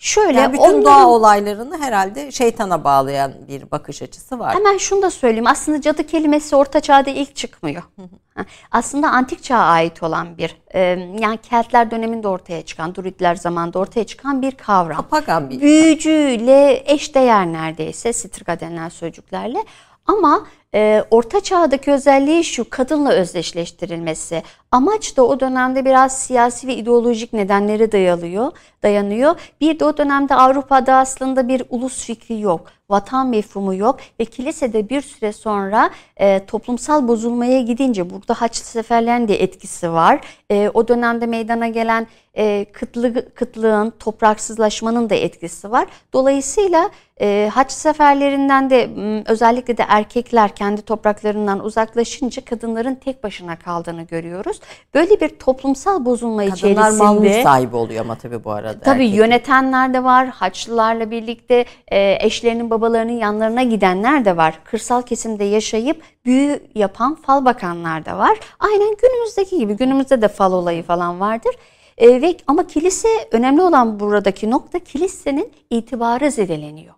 Şöyle 0.05 0.39
yani 0.39 0.53
bütün 0.53 0.63
onların, 0.63 0.85
doğa 0.85 1.07
olaylarını 1.07 1.81
herhalde 1.81 2.31
şeytana 2.31 2.83
bağlayan 2.83 3.33
bir 3.47 3.71
bakış 3.71 4.01
açısı 4.01 4.39
var. 4.39 4.55
Hemen 4.55 4.77
şunu 4.77 5.01
da 5.01 5.11
söyleyeyim. 5.11 5.47
Aslında 5.47 5.81
cadı 5.81 6.07
kelimesi 6.07 6.55
orta 6.55 6.79
çağda 6.79 7.09
ilk 7.09 7.35
çıkmıyor. 7.35 7.83
Aslında 8.71 9.09
antik 9.09 9.43
çağa 9.43 9.57
ait 9.57 10.03
olan 10.03 10.37
bir 10.37 10.57
yani 11.21 11.37
Keltler 11.37 11.91
döneminde 11.91 12.27
ortaya 12.27 12.61
çıkan, 12.61 12.95
Druidler 12.95 13.35
zamanında 13.35 13.79
ortaya 13.79 14.03
çıkan 14.03 14.41
bir 14.41 14.51
kavram. 14.51 15.07
Pagan 15.09 15.49
bir 15.49 15.61
Büyücüyle 15.61 16.83
eşdeğer 16.85 17.47
neredeyse 17.47 18.13
Sitrika 18.13 18.59
denilen 18.59 18.89
sözcüklerle. 18.89 19.63
Ama 20.05 20.47
e, 20.75 21.03
orta 21.11 21.39
çağdaki 21.39 21.91
özelliği 21.91 22.43
şu 22.43 22.69
kadınla 22.69 23.11
özdeşleştirilmesi. 23.11 24.43
Amaç 24.71 25.17
da 25.17 25.23
o 25.23 25.39
dönemde 25.39 25.85
biraz 25.85 26.19
siyasi 26.19 26.67
ve 26.67 26.75
ideolojik 26.75 27.33
nedenlere 27.33 27.91
dayalıyor, 27.91 28.51
dayanıyor. 28.83 29.35
Bir 29.61 29.79
de 29.79 29.85
o 29.85 29.97
dönemde 29.97 30.35
Avrupa'da 30.35 30.95
aslında 30.95 31.47
bir 31.47 31.63
ulus 31.69 32.05
fikri 32.05 32.39
yok 32.41 32.75
vatan 32.89 33.27
mefhumu 33.27 33.75
yok 33.75 33.99
ve 34.19 34.25
kilisede 34.25 34.89
bir 34.89 35.01
süre 35.01 35.33
sonra 35.33 35.89
e, 36.17 36.45
toplumsal 36.45 37.07
bozulmaya 37.07 37.61
gidince 37.61 38.09
burada 38.09 38.33
Haçlı 38.33 38.65
seferlerin 38.65 39.27
de 39.27 39.43
etkisi 39.43 39.91
var. 39.91 40.21
E, 40.51 40.71
o 40.73 40.87
dönemde 40.87 41.25
meydana 41.25 41.67
gelen 41.67 42.07
e, 42.37 42.65
kıtlı, 42.73 43.33
kıtlığın, 43.33 43.93
topraksızlaşmanın 43.99 45.09
da 45.09 45.15
etkisi 45.15 45.71
var. 45.71 45.87
Dolayısıyla 46.13 46.89
e, 47.21 47.49
haç 47.53 47.71
seferlerinden 47.71 48.69
de 48.69 48.89
özellikle 49.25 49.77
de 49.77 49.85
erkekler 49.87 50.55
kendi 50.65 50.81
topraklarından 50.81 51.65
uzaklaşınca 51.65 52.45
kadınların 52.45 52.95
tek 52.95 53.23
başına 53.23 53.55
kaldığını 53.55 54.01
görüyoruz. 54.01 54.59
Böyle 54.93 55.21
bir 55.21 55.29
toplumsal 55.29 56.05
bozulma 56.05 56.41
Kadınlar 56.41 56.55
içerisinde... 56.55 56.81
Kadınlar 56.81 57.37
mal 57.37 57.43
sahibi 57.43 57.75
oluyor 57.75 58.01
ama 58.01 58.15
tabii 58.15 58.43
bu 58.43 58.51
arada. 58.51 58.79
Tabii 58.79 59.05
erkek. 59.05 59.17
yönetenler 59.17 59.93
de 59.93 60.03
var. 60.03 60.27
Haçlılarla 60.27 61.11
birlikte 61.11 61.65
e, 61.87 62.17
eşlerinin 62.19 62.69
babalarının 62.69 63.11
yanlarına 63.11 63.63
gidenler 63.63 64.25
de 64.25 64.37
var. 64.37 64.59
Kırsal 64.63 65.01
kesimde 65.01 65.43
yaşayıp 65.43 66.03
büyü 66.25 66.59
yapan 66.75 67.15
fal 67.15 67.45
bakanlar 67.45 68.05
da 68.05 68.17
var. 68.17 68.39
Aynen 68.59 68.95
günümüzdeki 69.01 69.57
gibi. 69.57 69.73
Günümüzde 69.73 70.21
de 70.21 70.27
fal 70.27 70.53
olayı 70.53 70.83
falan 70.83 71.19
vardır. 71.19 71.55
E, 71.97 72.21
ve 72.21 72.37
ama 72.47 72.67
kilise 72.67 73.07
önemli 73.31 73.61
olan 73.61 73.99
buradaki 73.99 74.49
nokta 74.49 74.79
kilisenin 74.79 75.53
itibarı 75.69 76.31
zedeleniyor. 76.31 76.93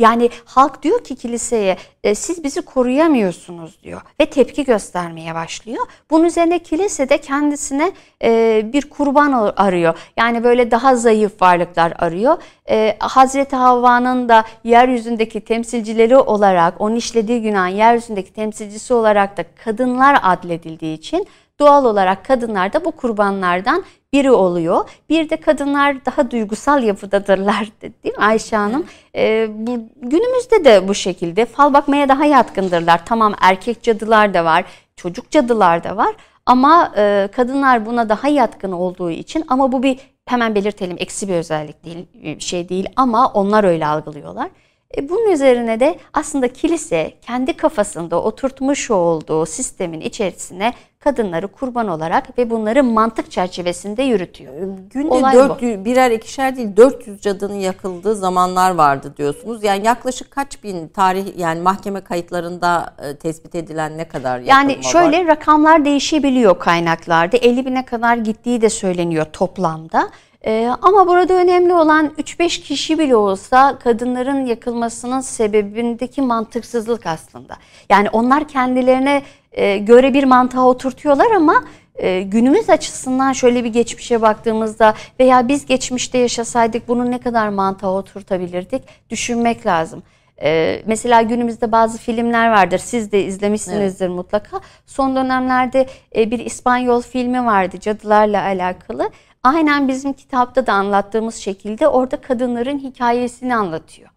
Yani 0.00 0.30
halk 0.44 0.82
diyor 0.82 1.04
ki 1.04 1.16
kiliseye 1.16 1.76
e, 2.04 2.14
siz 2.14 2.44
bizi 2.44 2.62
koruyamıyorsunuz 2.62 3.82
diyor 3.82 4.00
ve 4.20 4.26
tepki 4.26 4.64
göstermeye 4.64 5.34
başlıyor. 5.34 5.86
Bunun 6.10 6.24
üzerine 6.24 6.58
kilise 6.58 7.08
de 7.08 7.18
kendisine 7.18 7.92
e, 8.22 8.62
bir 8.72 8.90
kurban 8.90 9.52
arıyor. 9.56 9.94
Yani 10.16 10.44
böyle 10.44 10.70
daha 10.70 10.96
zayıf 10.96 11.42
varlıklar 11.42 11.92
arıyor. 11.98 12.36
E, 12.70 12.96
Hazreti 12.98 13.56
Havva'nın 13.56 14.28
da 14.28 14.44
yeryüzündeki 14.64 15.40
temsilcileri 15.40 16.16
olarak, 16.16 16.80
onun 16.80 16.96
işlediği 16.96 17.42
günah 17.42 17.76
yeryüzündeki 17.76 18.32
temsilcisi 18.32 18.94
olarak 18.94 19.36
da 19.36 19.44
kadınlar 19.64 20.18
adledildiği 20.22 20.98
için 20.98 21.26
doğal 21.60 21.84
olarak 21.84 22.24
kadınlar 22.24 22.72
da 22.72 22.84
bu 22.84 22.92
kurbanlardan 22.92 23.84
biri 24.12 24.30
oluyor. 24.30 24.90
Bir 25.08 25.30
de 25.30 25.36
kadınlar 25.36 26.06
daha 26.06 26.30
duygusal 26.30 26.82
yapıdadırlar 26.82 27.68
değil 27.82 28.16
mi 28.16 28.24
Ayşe 28.24 28.56
Hanım? 28.56 28.86
Ee, 29.14 29.48
bu, 29.50 29.78
günümüzde 29.96 30.64
de 30.64 30.88
bu 30.88 30.94
şekilde 30.94 31.46
fal 31.46 31.74
bakmaya 31.74 32.08
daha 32.08 32.24
yatkındırlar. 32.24 33.06
Tamam 33.06 33.34
erkek 33.40 33.82
cadılar 33.82 34.34
da 34.34 34.44
var, 34.44 34.64
çocuk 34.96 35.30
cadılar 35.30 35.84
da 35.84 35.96
var. 35.96 36.14
Ama 36.46 36.92
e, 36.96 37.28
kadınlar 37.32 37.86
buna 37.86 38.08
daha 38.08 38.28
yatkın 38.28 38.72
olduğu 38.72 39.10
için 39.10 39.44
ama 39.48 39.72
bu 39.72 39.82
bir 39.82 39.98
hemen 40.26 40.54
belirtelim 40.54 40.96
eksi 40.98 41.28
bir 41.28 41.34
özellik 41.34 41.84
değil, 41.84 42.06
şey 42.40 42.68
değil 42.68 42.88
ama 42.96 43.32
onlar 43.32 43.64
öyle 43.64 43.86
algılıyorlar. 43.86 44.48
E, 44.96 45.08
bunun 45.08 45.30
üzerine 45.32 45.80
de 45.80 45.98
aslında 46.12 46.48
kilise 46.52 47.12
kendi 47.22 47.52
kafasında 47.56 48.22
oturtmuş 48.22 48.90
olduğu 48.90 49.46
sistemin 49.46 50.00
içerisine 50.00 50.74
kadınları 51.00 51.48
kurban 51.48 51.88
olarak 51.88 52.38
ve 52.38 52.50
bunları 52.50 52.84
mantık 52.84 53.30
çerçevesinde 53.30 54.02
yürütüyor. 54.02 54.54
E, 54.54 54.64
günde 54.90 55.08
Olay 55.08 55.34
400, 55.34 55.80
bu. 55.80 55.84
birer 55.84 56.10
ikişer 56.10 56.56
değil 56.56 56.76
400 56.76 57.20
cadının 57.20 57.54
yakıldığı 57.54 58.14
zamanlar 58.14 58.70
vardı 58.74 59.14
diyorsunuz. 59.16 59.64
Yani 59.64 59.86
yaklaşık 59.86 60.30
kaç 60.30 60.62
bin 60.64 60.88
tarih 60.88 61.38
yani 61.38 61.60
mahkeme 61.60 62.00
kayıtlarında 62.00 62.94
e, 63.02 63.16
tespit 63.16 63.54
edilen 63.54 63.98
ne 63.98 64.08
kadar 64.08 64.38
yakılma 64.38 64.54
Yani 64.72 64.84
şöyle 64.84 65.18
var? 65.18 65.26
rakamlar 65.26 65.84
değişebiliyor 65.84 66.58
kaynaklarda. 66.58 67.36
50 67.36 67.66
bine 67.66 67.84
kadar 67.84 68.16
gittiği 68.16 68.60
de 68.60 68.70
söyleniyor 68.70 69.26
toplamda. 69.32 70.10
Ee, 70.46 70.70
ama 70.82 71.06
burada 71.06 71.34
önemli 71.34 71.74
olan 71.74 72.06
3-5 72.06 72.60
kişi 72.62 72.98
bile 72.98 73.16
olsa 73.16 73.78
kadınların 73.78 74.46
yakılmasının 74.46 75.20
sebebindeki 75.20 76.22
mantıksızlık 76.22 77.06
aslında. 77.06 77.56
Yani 77.90 78.10
onlar 78.10 78.48
kendilerine 78.48 79.22
e, 79.52 79.78
göre 79.78 80.14
bir 80.14 80.24
mantığa 80.24 80.66
oturtuyorlar 80.66 81.30
ama 81.30 81.64
e, 81.94 82.22
günümüz 82.22 82.70
açısından 82.70 83.32
şöyle 83.32 83.64
bir 83.64 83.72
geçmişe 83.72 84.22
baktığımızda 84.22 84.94
veya 85.20 85.48
biz 85.48 85.66
geçmişte 85.66 86.18
yaşasaydık 86.18 86.88
bunu 86.88 87.10
ne 87.10 87.18
kadar 87.20 87.48
mantığa 87.48 87.90
oturtabilirdik 87.90 88.82
düşünmek 89.10 89.66
lazım. 89.66 90.02
Ee, 90.42 90.82
mesela 90.86 91.22
günümüzde 91.22 91.72
bazı 91.72 91.98
filmler 91.98 92.50
vardır. 92.50 92.78
Siz 92.78 93.12
de 93.12 93.24
izlemişsinizdir 93.24 94.06
evet. 94.06 94.16
mutlaka. 94.16 94.60
Son 94.86 95.16
dönemlerde 95.16 95.86
e, 96.16 96.30
bir 96.30 96.38
İspanyol 96.38 97.02
filmi 97.02 97.46
vardı 97.46 97.80
cadılarla 97.80 98.42
alakalı. 98.42 99.10
Aynen 99.42 99.88
bizim 99.88 100.12
kitapta 100.12 100.66
da 100.66 100.72
anlattığımız 100.72 101.34
şekilde 101.34 101.88
orada 101.88 102.16
kadınların 102.16 102.78
hikayesini 102.78 103.56
anlatıyor. 103.56 104.08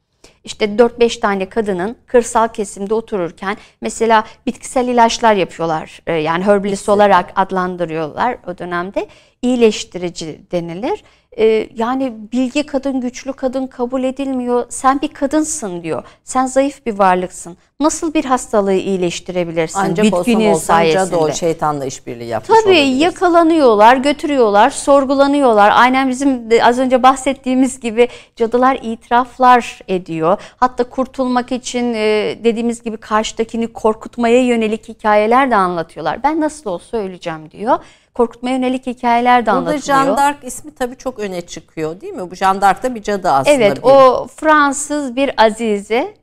işte 0.44 0.66
4-5 0.66 1.20
tane 1.20 1.50
kadının 1.50 1.98
kırsal 2.08 2.48
kesimde 2.48 2.94
otururken 2.94 3.58
mesela 3.82 4.24
bitkisel 4.46 4.88
ilaçlar 4.88 5.34
yapıyorlar. 5.34 6.02
E, 6.08 6.14
yani 6.14 6.44
herbalist 6.44 6.90
olarak 6.90 7.32
adlandırıyorlar 7.36 8.38
o 8.48 8.58
dönemde. 8.58 9.08
iyileştirici 9.42 10.42
denilir. 10.52 11.04
E, 11.38 11.70
yani 11.76 12.14
bilgi 12.32 12.66
kadın, 12.66 13.02
güçlü 13.02 13.34
kadın 13.34 13.68
kabul 13.68 14.04
edilmiyor. 14.04 14.66
Sen 14.70 15.02
bir 15.02 15.08
kadınsın 15.08 15.84
diyor. 15.84 16.04
Sen 16.24 16.46
zayıf 16.46 16.86
bir 16.86 17.00
varlıksın. 17.00 17.58
Nasıl 17.80 18.14
bir 18.14 18.26
hastalığı 18.26 18.74
iyileştirebilirsin 18.74 19.80
Ancak 19.80 20.06
bitkinin 20.06 20.54
sayesinde? 20.54 21.06
cadı 21.06 21.18
o 21.18 21.32
şeytanla 21.32 21.86
işbirliği 21.86 22.28
yapmış 22.28 22.60
Tabii 22.60 22.70
olabilirsin. 22.74 23.00
yakalanıyorlar, 23.00 23.98
götürüyorlar, 23.98 24.70
sorgulanıyorlar. 24.70 25.72
Aynen 25.76 26.10
bizim 26.10 26.50
az 26.64 26.80
önce 26.80 27.04
bahsettiğimiz 27.04 27.80
gibi 27.80 28.08
cadılar 28.36 28.80
itiraflar 28.82 29.80
ediyor. 29.88 30.38
Hatta 30.58 30.84
kurtulmak 30.84 31.52
için 31.52 31.94
e, 31.94 32.36
dediğimiz 32.44 32.84
gibi 32.84 32.98
karşıdakini 32.98 33.68
korkutmaya 33.68 34.44
yönelik 34.46 34.90
hikayeler 34.90 35.52
de 35.52 35.56
anlatıyorlar. 35.56 36.24
Ben 36.24 36.42
nasıl 36.42 36.70
olsa 36.70 36.98
öleceğim 36.98 37.52
diyor. 37.52 37.80
Korkutmaya 38.14 38.56
yönelik 38.56 38.88
hikayeler 38.88 39.42
de 39.42 39.46
Burada 39.46 39.58
anlatılıyor. 39.58 39.82
Jeanne 39.84 40.18
d'Arc 40.18 40.48
ismi 40.48 40.76
tabii 40.76 40.96
çok 40.98 41.20
öne 41.20 41.42
çıkıyor 41.42 42.02
değil 42.02 42.14
mi? 42.14 42.32
Bu 42.32 42.36
Jeanne 42.36 42.62
d'Arc 42.62 42.84
da 42.84 42.96
bir 42.96 43.02
cadı 43.04 43.30
aslında. 43.32 43.56
Evet 43.56 43.78
bir- 43.78 43.90
o 43.90 44.28
Fransız 44.36 45.16
bir 45.16 45.32
azize 45.46 46.14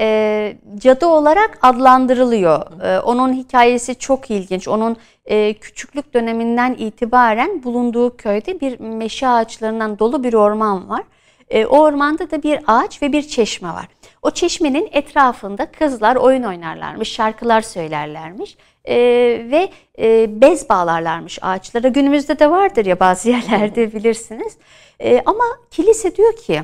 e, 0.00 0.56
cadı 0.76 1.06
olarak 1.06 1.58
adlandırılıyor. 1.62 2.82
E, 2.82 3.00
onun 3.00 3.32
hikayesi 3.32 3.94
çok 3.94 4.30
ilginç. 4.30 4.68
Onun 4.68 4.96
e, 5.26 5.54
küçüklük 5.54 6.14
döneminden 6.14 6.74
itibaren 6.78 7.62
bulunduğu 7.64 8.16
köyde 8.16 8.60
bir 8.60 8.80
meşe 8.80 9.28
ağaçlarından 9.28 9.98
dolu 9.98 10.24
bir 10.24 10.34
orman 10.34 10.88
var. 10.88 11.02
E, 11.50 11.66
o 11.66 11.78
ormanda 11.78 12.30
da 12.30 12.42
bir 12.42 12.60
ağaç 12.66 13.02
ve 13.02 13.12
bir 13.12 13.22
çeşme 13.22 13.68
var. 13.68 13.88
O 14.22 14.30
çeşmenin 14.30 14.88
etrafında 14.92 15.66
kızlar 15.72 16.16
oyun 16.16 16.42
oynarlarmış, 16.42 17.12
şarkılar 17.12 17.60
söylerlermiş 17.60 18.56
e, 18.88 18.96
ve 19.50 19.68
e, 19.98 20.40
bez 20.40 20.68
bağlarlarmış 20.68 21.38
ağaçlara. 21.42 21.88
Günümüzde 21.88 22.38
de 22.38 22.50
vardır 22.50 22.86
ya 22.86 23.00
bazı 23.00 23.30
yerlerde 23.30 23.92
bilirsiniz. 23.92 24.56
E, 25.00 25.22
ama 25.26 25.44
kilise 25.70 26.16
diyor 26.16 26.36
ki 26.36 26.62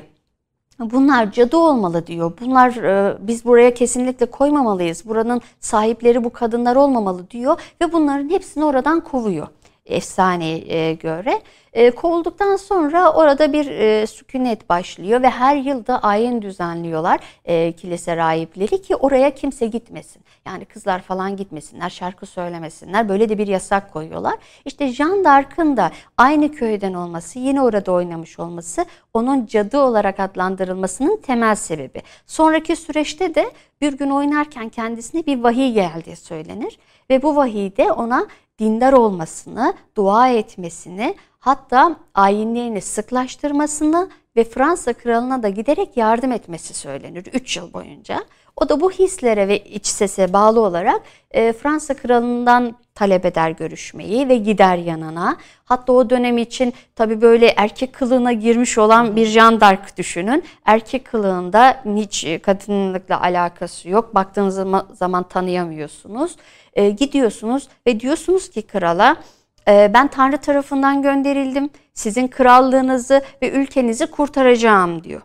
Bunlar 0.80 1.32
cadı 1.32 1.56
olmalı 1.56 2.06
diyor. 2.06 2.32
Bunlar 2.40 2.76
e, 2.76 3.16
biz 3.20 3.44
buraya 3.44 3.74
kesinlikle 3.74 4.26
koymamalıyız. 4.26 5.08
Buranın 5.08 5.40
sahipleri 5.60 6.24
bu 6.24 6.30
kadınlar 6.30 6.76
olmamalı 6.76 7.30
diyor 7.30 7.60
ve 7.80 7.92
bunların 7.92 8.28
hepsini 8.28 8.64
oradan 8.64 9.00
kovuyor 9.00 9.46
efsaneye 9.86 10.94
göre. 10.94 11.42
E, 11.72 11.90
kovulduktan 11.90 12.56
sonra 12.56 13.12
orada 13.12 13.52
bir 13.52 13.66
e, 13.66 14.06
sükunet 14.06 14.68
başlıyor 14.68 15.22
ve 15.22 15.30
her 15.30 15.56
yılda 15.56 16.02
ayin 16.02 16.42
düzenliyorlar 16.42 17.20
e, 17.44 17.72
kilise 17.72 18.16
rahipleri 18.16 18.82
ki 18.82 18.96
oraya 18.96 19.34
kimse 19.34 19.66
gitmesin. 19.66 20.22
Yani 20.46 20.64
kızlar 20.64 21.02
falan 21.02 21.36
gitmesinler, 21.36 21.90
şarkı 21.90 22.26
söylemesinler. 22.26 23.08
Böyle 23.08 23.28
de 23.28 23.38
bir 23.38 23.46
yasak 23.46 23.92
koyuyorlar. 23.92 24.34
İşte 24.64 24.88
Jeanne 24.88 25.24
d'Arc'ın 25.24 25.76
da 25.76 25.90
aynı 26.18 26.52
köyden 26.52 26.94
olması, 26.94 27.38
yine 27.38 27.62
orada 27.62 27.92
oynamış 27.92 28.38
olması 28.38 28.84
onun 29.14 29.46
cadı 29.46 29.78
olarak 29.78 30.20
adlandırılmasının 30.20 31.16
temel 31.16 31.54
sebebi. 31.54 32.02
Sonraki 32.26 32.76
süreçte 32.76 33.34
de 33.34 33.50
bir 33.80 33.92
gün 33.92 34.10
oynarken 34.10 34.68
kendisine 34.68 35.26
bir 35.26 35.42
vahiy 35.42 35.72
geldiği 35.72 36.16
söylenir 36.16 36.78
ve 37.10 37.22
bu 37.22 37.36
vahiyde 37.36 37.92
ona 37.92 38.26
dindar 38.58 38.92
olmasını, 38.92 39.74
dua 39.96 40.28
etmesini, 40.28 41.16
hatta 41.38 41.96
ayinlerini 42.14 42.80
sıklaştırmasını 42.80 44.10
ve 44.36 44.44
Fransa 44.44 44.92
kralına 44.92 45.42
da 45.42 45.48
giderek 45.48 45.96
yardım 45.96 46.32
etmesi 46.32 46.74
söylenir 46.74 47.26
3 47.32 47.56
yıl 47.56 47.72
boyunca. 47.72 48.24
O 48.56 48.68
da 48.68 48.80
bu 48.80 48.90
hislere 48.90 49.48
ve 49.48 49.58
iç 49.58 49.86
sese 49.86 50.32
bağlı 50.32 50.60
olarak 50.60 51.02
e, 51.30 51.52
Fransa 51.52 51.94
kralından 51.94 52.76
talep 52.94 53.24
eder 53.26 53.50
görüşmeyi 53.50 54.28
ve 54.28 54.36
gider 54.36 54.76
yanına. 54.76 55.36
Hatta 55.64 55.92
o 55.92 56.10
dönem 56.10 56.38
için 56.38 56.74
tabii 56.96 57.20
böyle 57.20 57.46
erkek 57.46 57.92
kılığına 57.92 58.32
girmiş 58.32 58.78
olan 58.78 59.16
bir 59.16 59.26
Jeanne 59.26 59.60
d'Arc 59.60 59.96
düşünün. 59.96 60.44
Erkek 60.64 61.04
kılığında 61.04 61.82
hiç 61.96 62.26
kadınlıkla 62.42 63.20
alakası 63.20 63.88
yok. 63.88 64.14
Baktığınız 64.14 64.84
zaman, 64.92 65.28
tanıyamıyorsunuz. 65.28 66.36
E, 66.74 66.90
gidiyorsunuz 66.90 67.68
ve 67.86 68.00
diyorsunuz 68.00 68.50
ki 68.50 68.62
krala 68.62 69.10
e, 69.12 69.43
ben 69.66 70.08
Tanrı 70.08 70.36
tarafından 70.36 71.02
gönderildim. 71.02 71.70
Sizin 71.94 72.28
krallığınızı 72.28 73.22
ve 73.42 73.50
ülkenizi 73.50 74.06
kurtaracağım 74.06 75.04
diyor. 75.04 75.22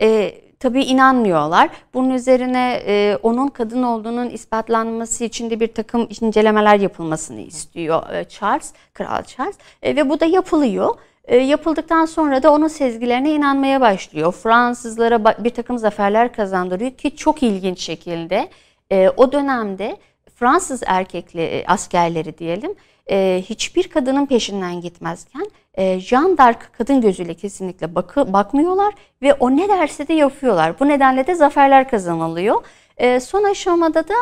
E, 0.00 0.34
tabii 0.62 0.82
inanmıyorlar. 0.82 1.70
Bunun 1.94 2.10
üzerine 2.10 2.82
e, 2.86 3.18
onun 3.22 3.48
kadın 3.48 3.82
olduğunun 3.82 4.30
ispatlanması 4.30 5.24
için 5.24 5.50
de 5.50 5.60
bir 5.60 5.74
takım 5.74 6.08
incelemeler 6.20 6.80
yapılmasını 6.80 7.40
istiyor 7.40 8.10
e, 8.10 8.24
Charles, 8.24 8.72
Kral 8.94 9.22
Charles 9.22 9.56
e, 9.82 9.96
ve 9.96 10.08
bu 10.08 10.20
da 10.20 10.24
yapılıyor. 10.24 10.94
E, 11.24 11.36
yapıldıktan 11.36 12.04
sonra 12.04 12.42
da 12.42 12.52
onun 12.52 12.68
sezgilerine 12.68 13.30
inanmaya 13.30 13.80
başlıyor. 13.80 14.32
Fransızlara 14.32 15.44
bir 15.44 15.50
takım 15.50 15.78
zaferler 15.78 16.32
kazandırıyor 16.32 16.90
ki 16.90 17.16
çok 17.16 17.42
ilginç 17.42 17.80
şekilde 17.80 18.48
e, 18.90 19.08
o 19.16 19.32
dönemde 19.32 19.96
Fransız 20.34 20.82
erkekli 20.86 21.42
e, 21.42 21.66
askerleri 21.66 22.38
diyelim 22.38 22.74
e, 23.10 23.42
hiçbir 23.48 23.88
kadının 23.88 24.26
peşinden 24.26 24.80
gitmezken 24.80 25.50
e, 25.74 26.00
Jeanne 26.00 26.38
d'Arc 26.38 26.58
kadın 26.72 27.00
gözüyle 27.00 27.34
kesinlikle 27.34 27.94
bakı, 27.94 28.32
bakmıyorlar 28.32 28.94
ve 29.22 29.34
o 29.34 29.56
ne 29.56 29.68
derse 29.68 30.08
de 30.08 30.12
yapıyorlar. 30.12 30.80
Bu 30.80 30.88
nedenle 30.88 31.26
de 31.26 31.34
zaferler 31.34 31.88
kazanılıyor. 31.88 32.64
E, 32.96 33.20
son 33.20 33.44
aşamada 33.44 34.08
da 34.08 34.14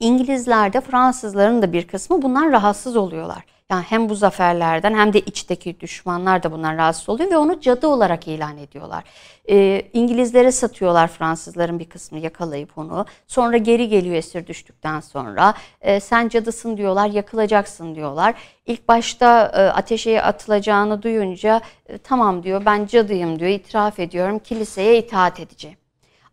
İngilizler 0.00 0.72
de 0.72 0.80
Fransızların 0.80 1.62
da 1.62 1.72
bir 1.72 1.86
kısmı 1.86 2.22
bundan 2.22 2.52
rahatsız 2.52 2.96
oluyorlar. 2.96 3.44
Yani 3.70 3.84
hem 3.88 4.08
bu 4.08 4.14
zaferlerden 4.14 4.94
hem 4.94 5.12
de 5.12 5.20
içteki 5.20 5.80
düşmanlar 5.80 6.42
da 6.42 6.52
bundan 6.52 6.76
rahatsız 6.76 7.08
oluyor 7.08 7.30
ve 7.30 7.36
onu 7.36 7.60
cadı 7.60 7.86
olarak 7.86 8.28
ilan 8.28 8.58
ediyorlar. 8.58 9.04
Ee, 9.50 9.82
İngilizlere 9.92 10.52
satıyorlar 10.52 11.08
Fransızların 11.08 11.78
bir 11.78 11.88
kısmını 11.88 12.24
yakalayıp 12.24 12.78
onu. 12.78 13.06
Sonra 13.26 13.56
geri 13.56 13.88
geliyor 13.88 14.14
esir 14.16 14.46
düştükten 14.46 15.00
sonra. 15.00 15.54
Ee, 15.80 16.00
sen 16.00 16.28
cadısın 16.28 16.76
diyorlar, 16.76 17.08
yakılacaksın 17.08 17.94
diyorlar. 17.94 18.34
İlk 18.66 18.88
başta 18.88 19.52
e, 19.54 19.60
ateşe 19.78 20.22
atılacağını 20.22 21.02
duyunca 21.02 21.60
e, 21.86 21.98
tamam 21.98 22.42
diyor 22.42 22.64
ben 22.66 22.86
cadıyım 22.86 23.38
diyor, 23.38 23.50
itiraf 23.50 23.98
ediyorum 23.98 24.38
kiliseye 24.38 24.98
itaat 24.98 25.40
edeceğim. 25.40 25.78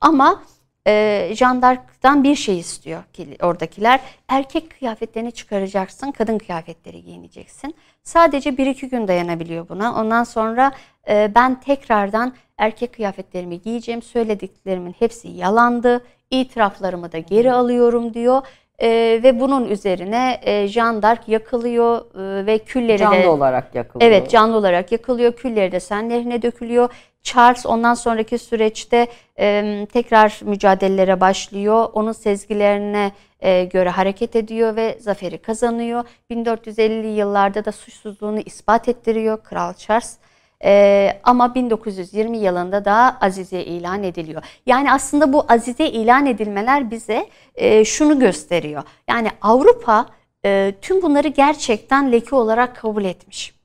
Ama 0.01 0.41
e, 0.87 1.29
jandarktan 1.35 2.23
bir 2.23 2.35
şey 2.35 2.59
istiyor 2.59 3.03
ki 3.13 3.37
oradakiler. 3.41 3.99
Erkek 4.27 4.79
kıyafetlerini 4.79 5.31
çıkaracaksın, 5.31 6.11
kadın 6.11 6.37
kıyafetleri 6.37 7.03
giyineceksin. 7.03 7.75
Sadece 8.03 8.57
bir 8.57 8.67
iki 8.67 8.89
gün 8.89 9.07
dayanabiliyor 9.07 9.69
buna. 9.69 10.01
Ondan 10.01 10.23
sonra 10.23 10.71
e, 11.09 11.31
ben 11.35 11.59
tekrardan 11.59 12.33
erkek 12.57 12.93
kıyafetlerimi 12.93 13.61
giyeceğim. 13.61 14.01
Söylediklerimin 14.01 14.95
hepsi 14.99 15.27
yalandı. 15.27 16.05
İtiraflarımı 16.31 17.11
da 17.11 17.17
geri 17.17 17.51
alıyorum 17.51 18.13
diyor. 18.13 18.41
E, 18.81 19.19
ve 19.23 19.39
bunun 19.39 19.65
üzerine 19.65 20.39
e, 20.41 20.67
Jeanne 20.67 21.01
d'Arc 21.01 21.21
yakılıyor 21.27 21.97
e, 21.97 22.45
ve 22.45 22.59
külleri 22.59 22.97
canlı 22.97 23.23
de... 23.23 23.27
olarak 23.27 23.75
yakılıyor. 23.75 24.11
Evet 24.11 24.29
canlı 24.29 24.57
olarak 24.57 24.91
yakılıyor. 24.91 25.33
Külleri 25.33 25.71
de 25.71 25.79
Sen 25.79 26.09
Nehri'ne 26.09 26.41
dökülüyor. 26.41 26.89
Charles 27.23 27.65
ondan 27.65 27.93
sonraki 27.93 28.37
süreçte 28.37 29.07
e, 29.39 29.87
tekrar 29.93 30.39
mücadelelere 30.43 31.21
başlıyor. 31.21 31.89
Onun 31.93 32.11
sezgilerine 32.11 33.11
e, 33.39 33.65
göre 33.65 33.89
hareket 33.89 34.35
ediyor 34.35 34.75
ve 34.75 34.97
zaferi 34.99 35.37
kazanıyor. 35.37 36.03
1450'li 36.31 37.07
yıllarda 37.07 37.65
da 37.65 37.71
suçsuzluğunu 37.71 38.39
ispat 38.39 38.89
ettiriyor 38.89 39.43
Kral 39.43 39.73
Charles. 39.73 40.17
Ee, 40.63 41.19
ama 41.23 41.55
1920 41.55 42.37
yılında 42.37 42.85
da 42.85 43.17
Azize 43.21 43.59
ilan 43.63 44.03
ediliyor. 44.03 44.43
Yani 44.65 44.91
aslında 44.91 45.33
bu 45.33 45.45
Azize 45.49 45.87
ilan 45.87 46.25
edilmeler 46.25 46.91
bize 46.91 47.29
e, 47.55 47.85
şunu 47.85 48.19
gösteriyor. 48.19 48.83
Yani 49.09 49.29
Avrupa 49.41 50.05
e, 50.45 50.73
tüm 50.81 51.01
bunları 51.01 51.27
gerçekten 51.27 52.11
leke 52.11 52.35
olarak 52.35 52.75
kabul 52.75 53.03
etmiş. 53.03 53.55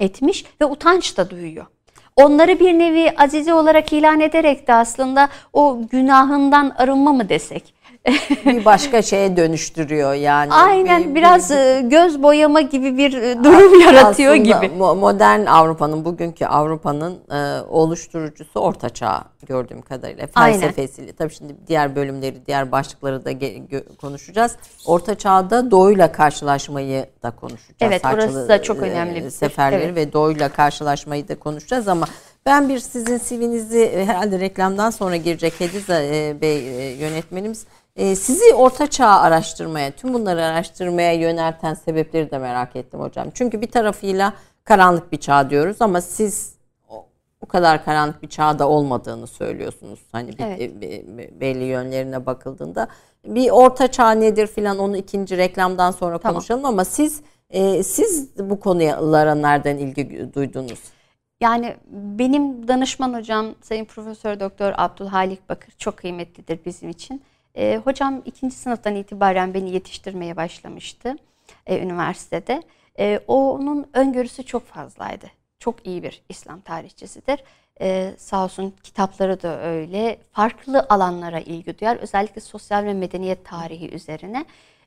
Etmiş 0.00 0.44
ve 0.60 0.64
utanç 0.64 1.16
da 1.16 1.30
duyuyor. 1.30 1.66
Onları 2.16 2.60
bir 2.60 2.78
nevi 2.78 3.10
Azize 3.16 3.54
olarak 3.54 3.92
ilan 3.92 4.20
ederek 4.20 4.66
de 4.68 4.74
aslında 4.74 5.28
o 5.52 5.80
günahından 5.90 6.74
arınma 6.78 7.12
mı 7.12 7.28
desek? 7.28 7.73
Bir 8.46 8.64
başka 8.64 9.02
şeye 9.02 9.36
dönüştürüyor 9.36 10.14
yani. 10.14 10.52
Aynen 10.54 11.10
bir, 11.10 11.14
biraz 11.14 11.50
bir, 11.50 11.56
e, 11.56 11.80
göz 11.80 12.22
boyama 12.22 12.60
gibi 12.60 12.98
bir 12.98 13.12
e, 13.12 13.44
durum 13.44 13.80
yaratıyor 13.80 14.34
gibi. 14.34 14.68
Modern 14.76 15.46
Avrupa'nın, 15.46 16.04
bugünkü 16.04 16.46
Avrupa'nın 16.46 17.18
e, 17.30 17.62
oluşturucusu 17.68 18.60
Orta 18.60 18.88
Çağ 18.90 19.24
gördüğüm 19.46 19.82
kadarıyla. 19.82 20.26
Felsefesiyle. 20.26 21.12
Tabii 21.12 21.34
şimdi 21.34 21.54
diğer 21.66 21.96
bölümleri, 21.96 22.46
diğer 22.46 22.72
başlıkları 22.72 23.24
da 23.24 23.30
konuşacağız. 24.00 24.56
Orta 24.86 25.14
Çağ'da 25.14 25.70
doğuyla 25.70 26.12
karşılaşmayı 26.12 27.06
da 27.22 27.30
konuşacağız. 27.30 27.76
Evet, 27.80 28.02
orası 28.14 28.48
da 28.48 28.62
çok 28.62 28.78
önemli 28.78 29.24
bir 29.24 29.30
seferleri 29.30 29.82
evet. 29.82 29.96
ve 29.96 30.12
doğuyla 30.12 30.48
karşılaşmayı 30.48 31.28
da 31.28 31.38
konuşacağız 31.38 31.88
ama 31.88 32.06
Ben 32.46 32.68
bir 32.68 32.78
sizin 32.78 33.18
CV'nizi 33.18 33.92
herhalde 34.06 34.40
reklamdan 34.40 34.90
sonra 34.90 35.16
girecek 35.16 35.60
Hediz 35.60 35.88
Bey 36.40 36.62
yönetmenimiz. 36.96 37.66
Sizi 37.98 38.54
orta 38.54 38.86
çağ 38.86 39.08
araştırmaya, 39.08 39.90
tüm 39.90 40.14
bunları 40.14 40.44
araştırmaya 40.44 41.12
yönelten 41.12 41.74
sebepleri 41.74 42.30
de 42.30 42.38
merak 42.38 42.76
ettim 42.76 43.00
hocam. 43.00 43.28
Çünkü 43.34 43.60
bir 43.60 43.70
tarafıyla 43.70 44.32
karanlık 44.64 45.12
bir 45.12 45.16
çağ 45.16 45.50
diyoruz 45.50 45.76
ama 45.80 46.00
siz 46.00 46.54
o 47.40 47.46
kadar 47.46 47.84
karanlık 47.84 48.22
bir 48.22 48.28
çağda 48.28 48.68
olmadığını 48.68 49.26
söylüyorsunuz. 49.26 50.00
Hani 50.12 50.28
bir, 50.28 50.44
evet. 50.44 51.40
belli 51.40 51.64
yönlerine 51.64 52.26
bakıldığında. 52.26 52.88
Bir 53.26 53.50
orta 53.50 53.90
çağ 53.90 54.10
nedir 54.10 54.46
filan 54.46 54.78
onu 54.78 54.96
ikinci 54.96 55.36
reklamdan 55.36 55.90
sonra 55.90 56.18
tamam. 56.18 56.34
konuşalım 56.34 56.64
ama 56.64 56.84
siz 56.84 57.22
e, 57.50 57.82
siz 57.82 58.38
bu 58.38 58.60
konulara 58.60 59.34
nereden 59.34 59.76
ilgi 59.76 60.34
duydunuz? 60.34 60.80
Yani 61.40 61.76
benim 61.90 62.68
danışman 62.68 63.14
hocam 63.14 63.46
Sayın 63.62 63.84
Profesör 63.84 64.40
Doktor 64.40 64.72
Abdülhalik 64.76 65.48
Bakır 65.48 65.74
çok 65.78 65.96
kıymetlidir 65.96 66.58
bizim 66.64 66.90
için. 66.90 67.22
E, 67.54 67.76
hocam 67.84 68.22
ikinci 68.24 68.54
sınıftan 68.56 68.94
itibaren 68.94 69.54
beni 69.54 69.70
yetiştirmeye 69.70 70.36
başlamıştı 70.36 71.16
e, 71.66 71.78
üniversitede. 71.78 72.62
E, 72.98 73.20
onun 73.26 73.86
öngörüsü 73.94 74.42
çok 74.42 74.66
fazlaydı 74.66 75.26
çok 75.64 75.86
iyi 75.86 76.02
bir 76.02 76.22
İslam 76.28 76.60
tarihçisidir. 76.60 77.44
Ee, 77.80 78.14
sağ 78.18 78.44
olsun 78.44 78.74
kitapları 78.82 79.42
da 79.42 79.60
öyle. 79.62 80.18
Farklı 80.32 80.86
alanlara 80.88 81.40
ilgi 81.40 81.78
duyar. 81.78 81.96
Özellikle 81.96 82.40
sosyal 82.40 82.84
ve 82.84 82.94
medeniyet 82.94 83.44
tarihi 83.44 83.90
üzerine. 83.94 84.44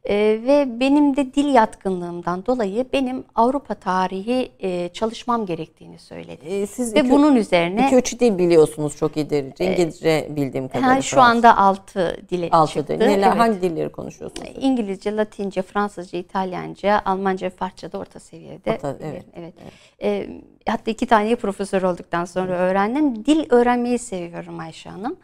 Ee, 0.09 0.39
ve 0.47 0.79
benim 0.79 1.15
de 1.15 1.33
dil 1.33 1.53
yatkınlığımdan 1.53 2.45
dolayı 2.45 2.85
benim 2.93 3.23
Avrupa 3.35 3.73
tarihi 3.73 4.51
e, 4.59 4.89
çalışmam 4.89 5.45
gerektiğini 5.45 5.99
söyledi. 5.99 6.45
Ee, 6.45 6.67
siz 6.67 6.95
ve 6.95 6.99
iki, 6.99 7.09
bunun 7.09 7.35
üzerine 7.35 7.85
iki 7.87 7.95
üç 7.95 8.19
dil 8.19 8.37
biliyorsunuz 8.37 8.97
çok 8.97 9.17
iyi 9.17 9.29
derece. 9.29 9.63
E, 9.63 9.71
İngilizce 9.71 10.27
e, 10.29 10.35
bildiğim 10.35 10.67
kadarıyla. 10.67 10.95
Ha, 10.95 11.01
şu 11.01 11.21
anda 11.21 11.57
altı 11.57 12.17
dile 12.29 12.49
altı 12.51 12.73
çıktı. 12.73 12.99
Dil. 12.99 13.05
Neler, 13.05 13.27
evet. 13.27 13.39
Hangi 13.39 13.61
dilleri 13.61 13.89
konuşuyorsunuz? 13.89 14.49
İngilizce, 14.59 15.15
Latince, 15.15 15.61
Fransızca, 15.61 16.19
İtalyanca, 16.19 17.01
Almanca, 17.05 17.49
Farsça 17.49 17.91
da 17.91 17.97
orta 17.97 18.19
seviyede. 18.19 18.71
Orta, 18.71 18.97
evet. 19.01 19.25
evet. 19.35 19.53
evet. 19.61 19.73
E, 20.01 20.29
hatta 20.71 20.91
iki 20.91 21.05
tane 21.05 21.35
profesör 21.35 21.81
olduktan 21.81 22.25
sonra 22.25 22.53
öğrendim. 22.53 23.25
Dil 23.25 23.45
öğrenmeyi 23.49 23.99
seviyorum 23.99 24.59
Ayşe 24.59 24.89
Hanım. 24.89 25.17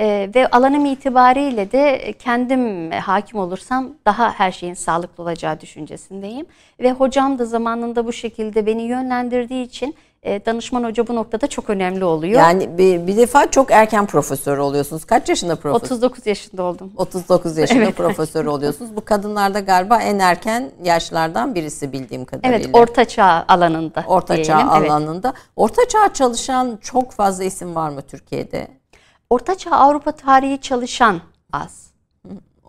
Ee, 0.00 0.30
ve 0.34 0.46
alanım 0.46 0.86
itibariyle 0.86 1.72
de 1.72 2.14
kendim 2.18 2.90
hakim 2.90 3.38
olursam 3.38 3.88
daha 4.06 4.32
her 4.32 4.52
şeyin 4.52 4.74
sağlıklı 4.74 5.22
olacağı 5.22 5.60
düşüncesindeyim. 5.60 6.46
Ve 6.80 6.92
hocam 6.92 7.38
da 7.38 7.44
zamanında 7.44 8.06
bu 8.06 8.12
şekilde 8.12 8.66
beni 8.66 8.82
yönlendirdiği 8.82 9.66
için 9.66 9.94
e, 10.22 10.46
danışman 10.46 10.84
hoca 10.84 11.06
bu 11.06 11.14
noktada 11.14 11.46
çok 11.46 11.70
önemli 11.70 12.04
oluyor. 12.04 12.40
Yani 12.40 12.78
bir, 12.78 13.06
bir 13.06 13.16
defa 13.16 13.50
çok 13.50 13.70
erken 13.70 14.06
profesör 14.06 14.58
oluyorsunuz. 14.58 15.04
Kaç 15.04 15.28
yaşında 15.28 15.56
profesör? 15.56 15.86
39 15.86 16.26
yaşında 16.26 16.62
oldum. 16.62 16.92
39 16.96 17.58
yaşında 17.58 17.82
evet. 17.82 17.96
profesör 17.96 18.44
oluyorsunuz. 18.54 18.96
Bu 18.96 19.04
kadınlarda 19.04 19.60
galiba 19.60 20.02
en 20.02 20.18
erken 20.18 20.70
yaşlardan 20.82 21.54
birisi 21.54 21.92
bildiğim 21.92 22.24
kadarıyla. 22.24 22.58
Evet, 22.58 22.68
orta 22.72 23.04
çağ 23.04 23.44
alanında. 23.48 24.04
Orta 24.06 24.34
diyelim. 24.34 24.52
çağ 24.52 24.70
alanında. 24.70 25.28
Evet. 25.28 25.48
Orta 25.56 25.88
çağ 25.88 26.12
çalışan 26.14 26.78
çok 26.82 27.12
fazla 27.12 27.44
isim 27.44 27.74
var 27.74 27.90
mı 27.90 28.02
Türkiye'de? 28.02 28.79
Orta 29.30 29.58
çağ 29.58 29.70
Avrupa 29.70 30.12
tarihi 30.12 30.60
çalışan 30.60 31.20
az. 31.52 31.89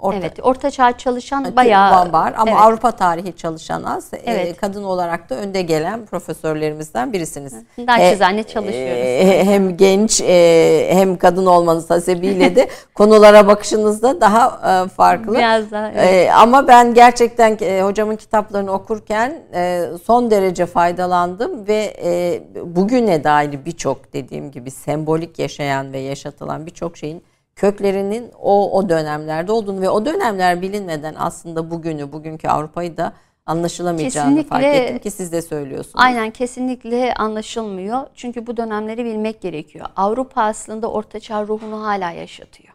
Orta, 0.02 0.18
evet, 0.18 0.40
orta 0.44 0.72
çağ 0.72 0.98
çalışan 0.98 1.56
bayağı 1.56 2.14
var 2.14 2.34
ama 2.38 2.52
evet. 2.52 2.62
Avrupa 2.62 2.92
tarihi 2.92 3.36
çalışan 3.36 3.84
az. 3.84 4.14
E, 4.14 4.18
evet. 4.26 4.48
E, 4.48 4.54
kadın 4.54 4.84
olarak 4.84 5.30
da 5.30 5.36
önde 5.36 5.62
gelen 5.62 6.06
profesörlerimizden 6.06 7.14
birisiniz. 7.14 7.54
Naçizane 7.78 8.40
e, 8.40 8.44
çalışıyoruz. 8.44 8.98
E, 8.98 9.44
hem 9.46 9.78
genç 9.78 10.22
e, 10.22 10.88
hem 10.92 11.18
kadın 11.18 11.46
olmanız 11.46 11.90
hasebiyle 11.90 12.56
de 12.56 12.70
konulara 12.94 13.48
bakışınızda 13.48 14.22
daha 14.22 14.62
e, 14.86 14.90
farklı. 14.90 15.38
Biraz 15.38 15.72
daha. 15.72 15.92
Evet. 15.92 16.28
E, 16.28 16.34
ama 16.34 16.68
ben 16.68 16.94
gerçekten 16.94 17.58
e, 17.62 17.82
hocamın 17.82 18.16
kitaplarını 18.16 18.72
okurken 18.72 19.34
e, 19.54 19.86
son 20.04 20.32
derece 20.32 20.66
faydalandım 20.66 21.68
ve 21.68 21.94
e, 22.04 22.44
bugüne 22.66 23.24
dair 23.24 23.66
birçok 23.66 24.14
dediğim 24.14 24.52
gibi 24.52 24.72
sembolik 24.72 25.40
yaşayan 25.40 25.94
ve 25.94 26.00
yaşatılan 26.00 26.66
birçok 26.66 26.98
şeyin 26.98 27.24
köklerinin 27.56 28.32
o 28.42 28.78
o 28.78 28.90
dönemlerde 28.90 29.52
olduğunu 29.52 29.82
ve 29.82 29.90
o 29.90 30.06
dönemler 30.06 30.62
bilinmeden 30.62 31.16
aslında 31.18 31.72
bugünü, 31.72 32.12
bugünkü 32.12 32.48
Avrupa'yı 32.48 32.98
da 32.98 33.14
anlaşılamayacağını 33.46 34.36
kesinlikle, 34.36 34.50
fark 34.50 34.64
ettim 34.64 35.00
ki 35.00 35.12
siz 35.12 35.32
de 35.32 35.42
söylüyorsunuz. 35.42 35.96
Aynen 35.98 36.32
kesinlikle 36.32 37.14
anlaşılmıyor. 37.14 38.08
Çünkü 38.16 38.48
bu 38.48 38.58
dönemleri 38.58 39.06
bilmek 39.06 39.42
gerekiyor. 39.42 39.86
Avrupa 39.96 40.44
aslında 40.44 40.92
ortaçağ 40.92 41.48
ruhunu 41.48 41.84
hala 41.84 42.12
yaşatıyor. 42.12 42.74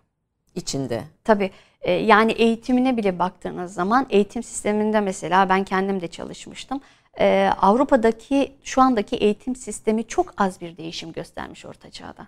İçinde. 0.55 1.03
Tabii. 1.25 1.51
E, 1.81 1.93
yani 1.93 2.33
eğitimine 2.33 2.97
bile 2.97 3.19
baktığınız 3.19 3.75
zaman 3.75 4.07
eğitim 4.11 4.43
sisteminde 4.43 5.01
mesela 5.01 5.49
ben 5.49 5.65
kendim 5.65 6.01
de 6.01 6.09
çalışmıştım. 6.09 6.81
E, 7.21 7.51
Avrupa'daki 7.61 8.53
şu 8.63 8.83
andaki 8.83 9.17
eğitim 9.17 9.57
sistemi 9.57 10.05
çok 10.05 10.35
az 10.37 10.61
bir 10.61 10.77
değişim 10.77 11.13
göstermiş 11.13 11.67
orta 11.67 11.91
çağda. 11.91 12.27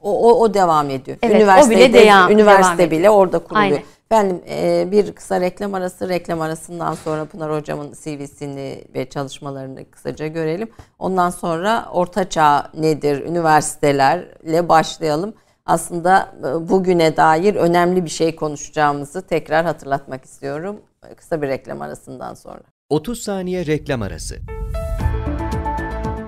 O, 0.00 0.30
o, 0.30 0.40
o 0.40 0.54
devam 0.54 0.90
ediyor. 0.90 1.18
Evet, 1.22 1.36
üniversite 1.36 1.74
o 1.74 1.78
bile 1.78 1.92
devam, 1.92 2.30
üniversite 2.32 2.78
devam 2.78 2.90
bile 2.90 3.10
orada 3.10 3.38
kuruluyor. 3.38 3.64
Aynen. 3.64 3.82
Efendim 4.10 4.40
e, 4.48 4.88
bir 4.90 5.12
kısa 5.12 5.40
reklam 5.40 5.74
arası, 5.74 6.08
reklam 6.08 6.40
arasından 6.40 6.94
sonra 6.94 7.24
Pınar 7.24 7.52
Hocam'ın 7.52 7.92
CV'sini 7.92 8.84
ve 8.94 9.08
çalışmalarını 9.08 9.90
kısaca 9.90 10.26
görelim. 10.26 10.70
Ondan 10.98 11.30
sonra 11.30 11.88
Orta 11.92 12.28
Çağ 12.28 12.70
nedir, 12.74 13.26
üniversitelerle 13.26 14.68
başlayalım. 14.68 15.34
Aslında 15.66 16.32
e, 16.38 16.68
bugüne 16.68 17.16
dair 17.16 17.54
önemli 17.54 18.04
bir 18.04 18.10
şey 18.10 18.36
konuşacağımızı 18.36 19.22
tekrar 19.22 19.64
hatırlatmak 19.64 20.24
istiyorum. 20.24 20.80
Kısa 21.16 21.42
bir 21.42 21.48
reklam 21.48 21.82
arasından 21.82 22.34
sonra. 22.34 22.60
30 22.90 23.22
saniye 23.22 23.66
reklam 23.66 24.02
arası. 24.02 24.36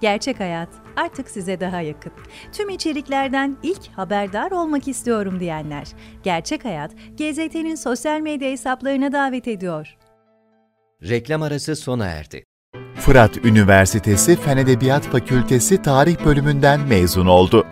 Gerçek 0.00 0.40
Hayat 0.40 0.68
artık 0.96 1.30
size 1.30 1.60
daha 1.60 1.80
yakın. 1.80 2.12
Tüm 2.52 2.68
içeriklerden 2.68 3.56
ilk 3.62 3.88
haberdar 3.96 4.50
olmak 4.50 4.88
istiyorum 4.88 5.40
diyenler. 5.40 5.88
Gerçek 6.22 6.64
Hayat, 6.64 6.90
GZT'nin 7.18 7.74
sosyal 7.74 8.20
medya 8.20 8.50
hesaplarına 8.50 9.12
davet 9.12 9.48
ediyor. 9.48 9.96
Reklam 11.02 11.42
arası 11.42 11.76
sona 11.76 12.06
erdi. 12.06 12.44
Fırat 12.94 13.44
Üniversitesi 13.44 14.36
Fen 14.36 14.56
Edebiyat 14.56 15.02
Fakültesi 15.02 15.82
Tarih 15.82 16.24
Bölümünden 16.24 16.80
mezun 16.80 17.26
oldu. 17.26 17.66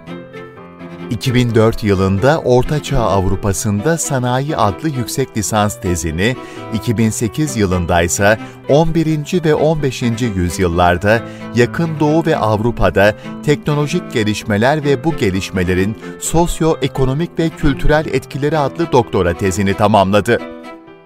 2004 1.11 1.85
yılında 1.85 2.39
Orta 2.39 2.83
Çağ 2.83 2.99
Avrupa'sında 2.99 3.99
Sanayi 3.99 4.57
adlı 4.57 4.89
yüksek 4.89 5.37
lisans 5.37 5.81
tezini, 5.81 6.37
2008 6.75 7.57
yılında 7.57 8.03
ise 8.03 8.39
11. 8.69 9.45
ve 9.45 9.55
15. 9.55 10.03
yüzyıllarda 10.37 11.23
Yakın 11.55 12.01
Doğu 12.01 12.27
ve 12.27 12.37
Avrupa'da 12.37 13.15
teknolojik 13.45 14.13
gelişmeler 14.13 14.85
ve 14.85 15.05
bu 15.05 15.17
gelişmelerin 15.17 15.97
sosyo-ekonomik 16.21 17.39
ve 17.39 17.49
kültürel 17.49 18.07
etkileri 18.07 18.59
adlı 18.59 18.93
doktora 18.93 19.35
tezini 19.35 19.75
tamamladı. 19.75 20.58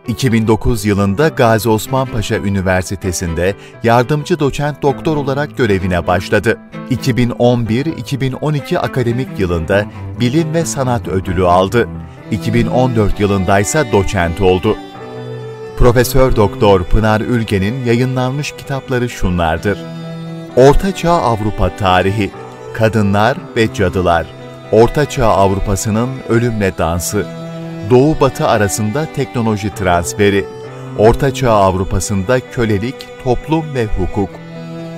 2009 0.09 0.85
yılında 0.85 1.29
Gazi 1.29 1.69
Osman 1.69 2.07
Paşa 2.07 2.37
Üniversitesi'nde 2.37 3.55
yardımcı 3.83 4.39
doçent 4.41 4.83
doktor 4.83 5.17
olarak 5.17 5.57
görevine 5.57 6.07
başladı. 6.07 6.59
2011-2012 6.91 8.79
akademik 8.79 9.39
yılında 9.39 9.87
Bilim 10.21 10.55
ve 10.55 10.65
Sanat 10.65 11.09
Ödülü 11.09 11.47
aldı. 11.47 11.89
2014 12.31 13.21
yılında 13.21 13.61
ise 13.61 13.93
doçent 13.93 14.41
oldu. 14.41 14.77
Profesör 15.79 16.37
Doktor 16.37 16.85
Pınar 16.85 17.21
Ülgen'in 17.21 17.85
yayınlanmış 17.85 18.53
kitapları 18.53 19.09
şunlardır. 19.09 19.79
Ortaçağ 20.57 21.13
Avrupa 21.13 21.77
Tarihi, 21.77 22.31
Kadınlar 22.75 23.39
ve 23.57 23.75
Cadılar, 23.75 24.27
Ortaçağ 24.73 25.27
Avrupa'sının 25.27 26.11
Ölümle 26.29 26.79
Dansı, 26.79 27.27
Doğu-Batı 27.93 28.47
arasında 28.47 29.07
teknoloji 29.15 29.75
transferi, 29.75 30.45
Ortaçağ 30.99 31.51
Avrupa'sında 31.51 32.41
kölelik, 32.41 32.95
toplum 33.25 33.75
ve 33.75 33.87
hukuk, 33.87 34.31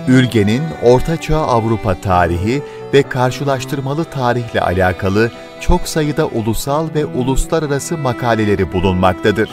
Ülge'nin 0.08 0.62
Ortaçağ 0.82 1.38
Avrupa 1.38 2.00
tarihi 2.00 2.62
ve 2.92 3.02
karşılaştırmalı 3.02 4.04
tarihle 4.04 4.60
alakalı 4.60 5.30
çok 5.60 5.88
sayıda 5.88 6.26
ulusal 6.26 6.88
ve 6.94 7.04
uluslararası 7.04 7.98
makaleleri 7.98 8.72
bulunmaktadır. 8.72 9.50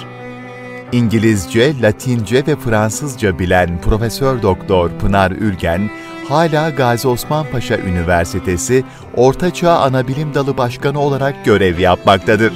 İngilizce, 0.91 1.81
Latince 1.81 2.47
ve 2.47 2.55
Fransızca 2.55 3.39
bilen 3.39 3.81
Profesör 3.81 4.41
Doktor 4.41 4.89
Pınar 4.89 5.31
Ülgen, 5.31 5.89
hala 6.29 6.69
Gazi 6.69 7.07
Osman 7.07 7.45
Paşa 7.51 7.77
Üniversitesi 7.77 8.83
Ortaçağ 9.15 9.71
Anabilim 9.71 10.33
Dalı 10.33 10.57
Başkanı 10.57 10.99
olarak 10.99 11.45
görev 11.45 11.79
yapmaktadır. 11.79 12.53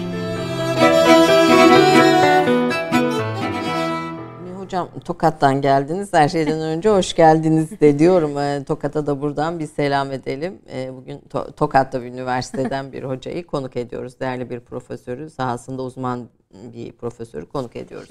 Hocam 4.66 4.90
Tokat'tan 5.06 5.62
geldiniz. 5.62 6.14
Her 6.14 6.30
şeyden 6.30 6.62
önce 6.62 6.90
hoş 6.90 7.16
geldiniz 7.16 7.80
de 7.80 8.00
diyorum. 8.00 8.38
Ee, 8.38 8.64
Tokat'a 8.64 9.08
da 9.08 9.22
buradan 9.22 9.60
bir 9.60 9.68
selam 9.68 10.12
edelim. 10.12 10.62
Ee, 10.74 10.92
bugün 10.96 11.22
Tokat'ta 11.58 12.02
bir 12.02 12.08
üniversiteden 12.08 12.92
bir 12.92 13.04
hocayı 13.04 13.46
konuk 13.46 13.78
ediyoruz. 13.78 14.20
Değerli 14.20 14.50
bir 14.50 14.60
profesörü, 14.60 15.30
sahasında 15.30 15.84
uzman 15.84 16.30
bir 16.74 16.92
profesörü 16.92 17.46
konuk 17.46 17.76
ediyoruz. 17.76 18.10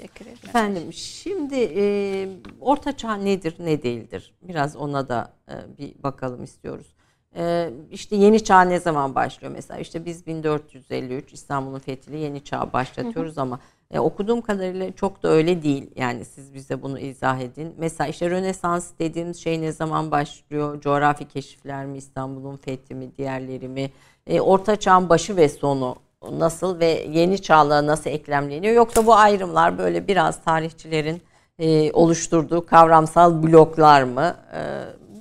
Efendim 0.49 0.93
şimdi 0.93 1.55
e, 1.55 2.27
Orta 2.61 2.97
Çağ 2.97 3.15
nedir, 3.15 3.55
ne 3.59 3.83
değildir? 3.83 4.33
Biraz 4.41 4.75
ona 4.75 5.09
da 5.09 5.33
e, 5.49 5.77
bir 5.77 6.03
bakalım 6.03 6.43
istiyoruz. 6.43 6.95
E, 7.37 7.69
işte 7.91 8.15
Yeni 8.15 8.43
Çağ 8.43 8.61
ne 8.61 8.79
zaman 8.79 9.15
başlıyor 9.15 9.53
mesela? 9.55 9.79
İşte 9.79 10.05
biz 10.05 10.27
1453 10.27 11.33
İstanbul'un 11.33 11.79
fethiyle 11.79 12.17
Yeni 12.17 12.43
Çağ 12.43 12.73
başlatıyoruz 12.73 13.37
ama 13.37 13.59
e, 13.91 13.99
okuduğum 13.99 14.41
kadarıyla 14.41 14.91
çok 14.91 15.23
da 15.23 15.29
öyle 15.29 15.63
değil. 15.63 15.91
Yani 15.95 16.25
siz 16.25 16.53
bize 16.53 16.81
bunu 16.81 16.99
izah 16.99 17.39
edin. 17.39 17.75
Mesela 17.77 18.07
işte 18.07 18.29
Rönesans 18.29 18.91
dediğimiz 18.99 19.37
şey 19.37 19.61
ne 19.61 19.71
zaman 19.71 20.11
başlıyor? 20.11 20.81
Coğrafi 20.81 21.27
keşifler 21.27 21.85
mi, 21.85 21.97
İstanbul'un 21.97 22.57
fethi 22.57 22.95
mi, 22.95 23.11
diğerleri 23.17 23.67
mi? 23.67 23.91
E, 24.27 24.41
Orta 24.41 24.75
Çağ'ın 24.75 25.09
başı 25.09 25.37
ve 25.37 25.49
sonu 25.49 25.95
nasıl 26.31 26.79
ve 26.79 27.07
yeni 27.11 27.41
çağla 27.41 27.85
nasıl 27.87 28.09
eklemleniyor? 28.09 28.73
Yoksa 28.73 29.05
bu 29.05 29.15
ayrımlar 29.15 29.77
böyle 29.77 30.07
biraz 30.07 30.43
tarihçilerin 30.43 31.21
e, 31.59 31.91
oluşturduğu 31.91 32.65
kavramsal 32.65 33.43
bloklar 33.43 34.03
mı? 34.03 34.35
E, 34.53 34.61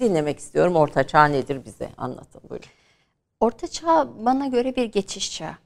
dinlemek 0.00 0.38
istiyorum. 0.38 0.76
Orta 0.76 1.06
Çağ 1.06 1.24
nedir 1.24 1.64
bize 1.64 1.88
anlatın 1.98 2.42
buyurun. 2.50 2.68
Orta 3.40 3.66
Çağ 3.66 4.08
bana 4.18 4.46
göre 4.46 4.76
bir 4.76 4.84
geçiş 4.84 5.36
çağı. 5.36 5.63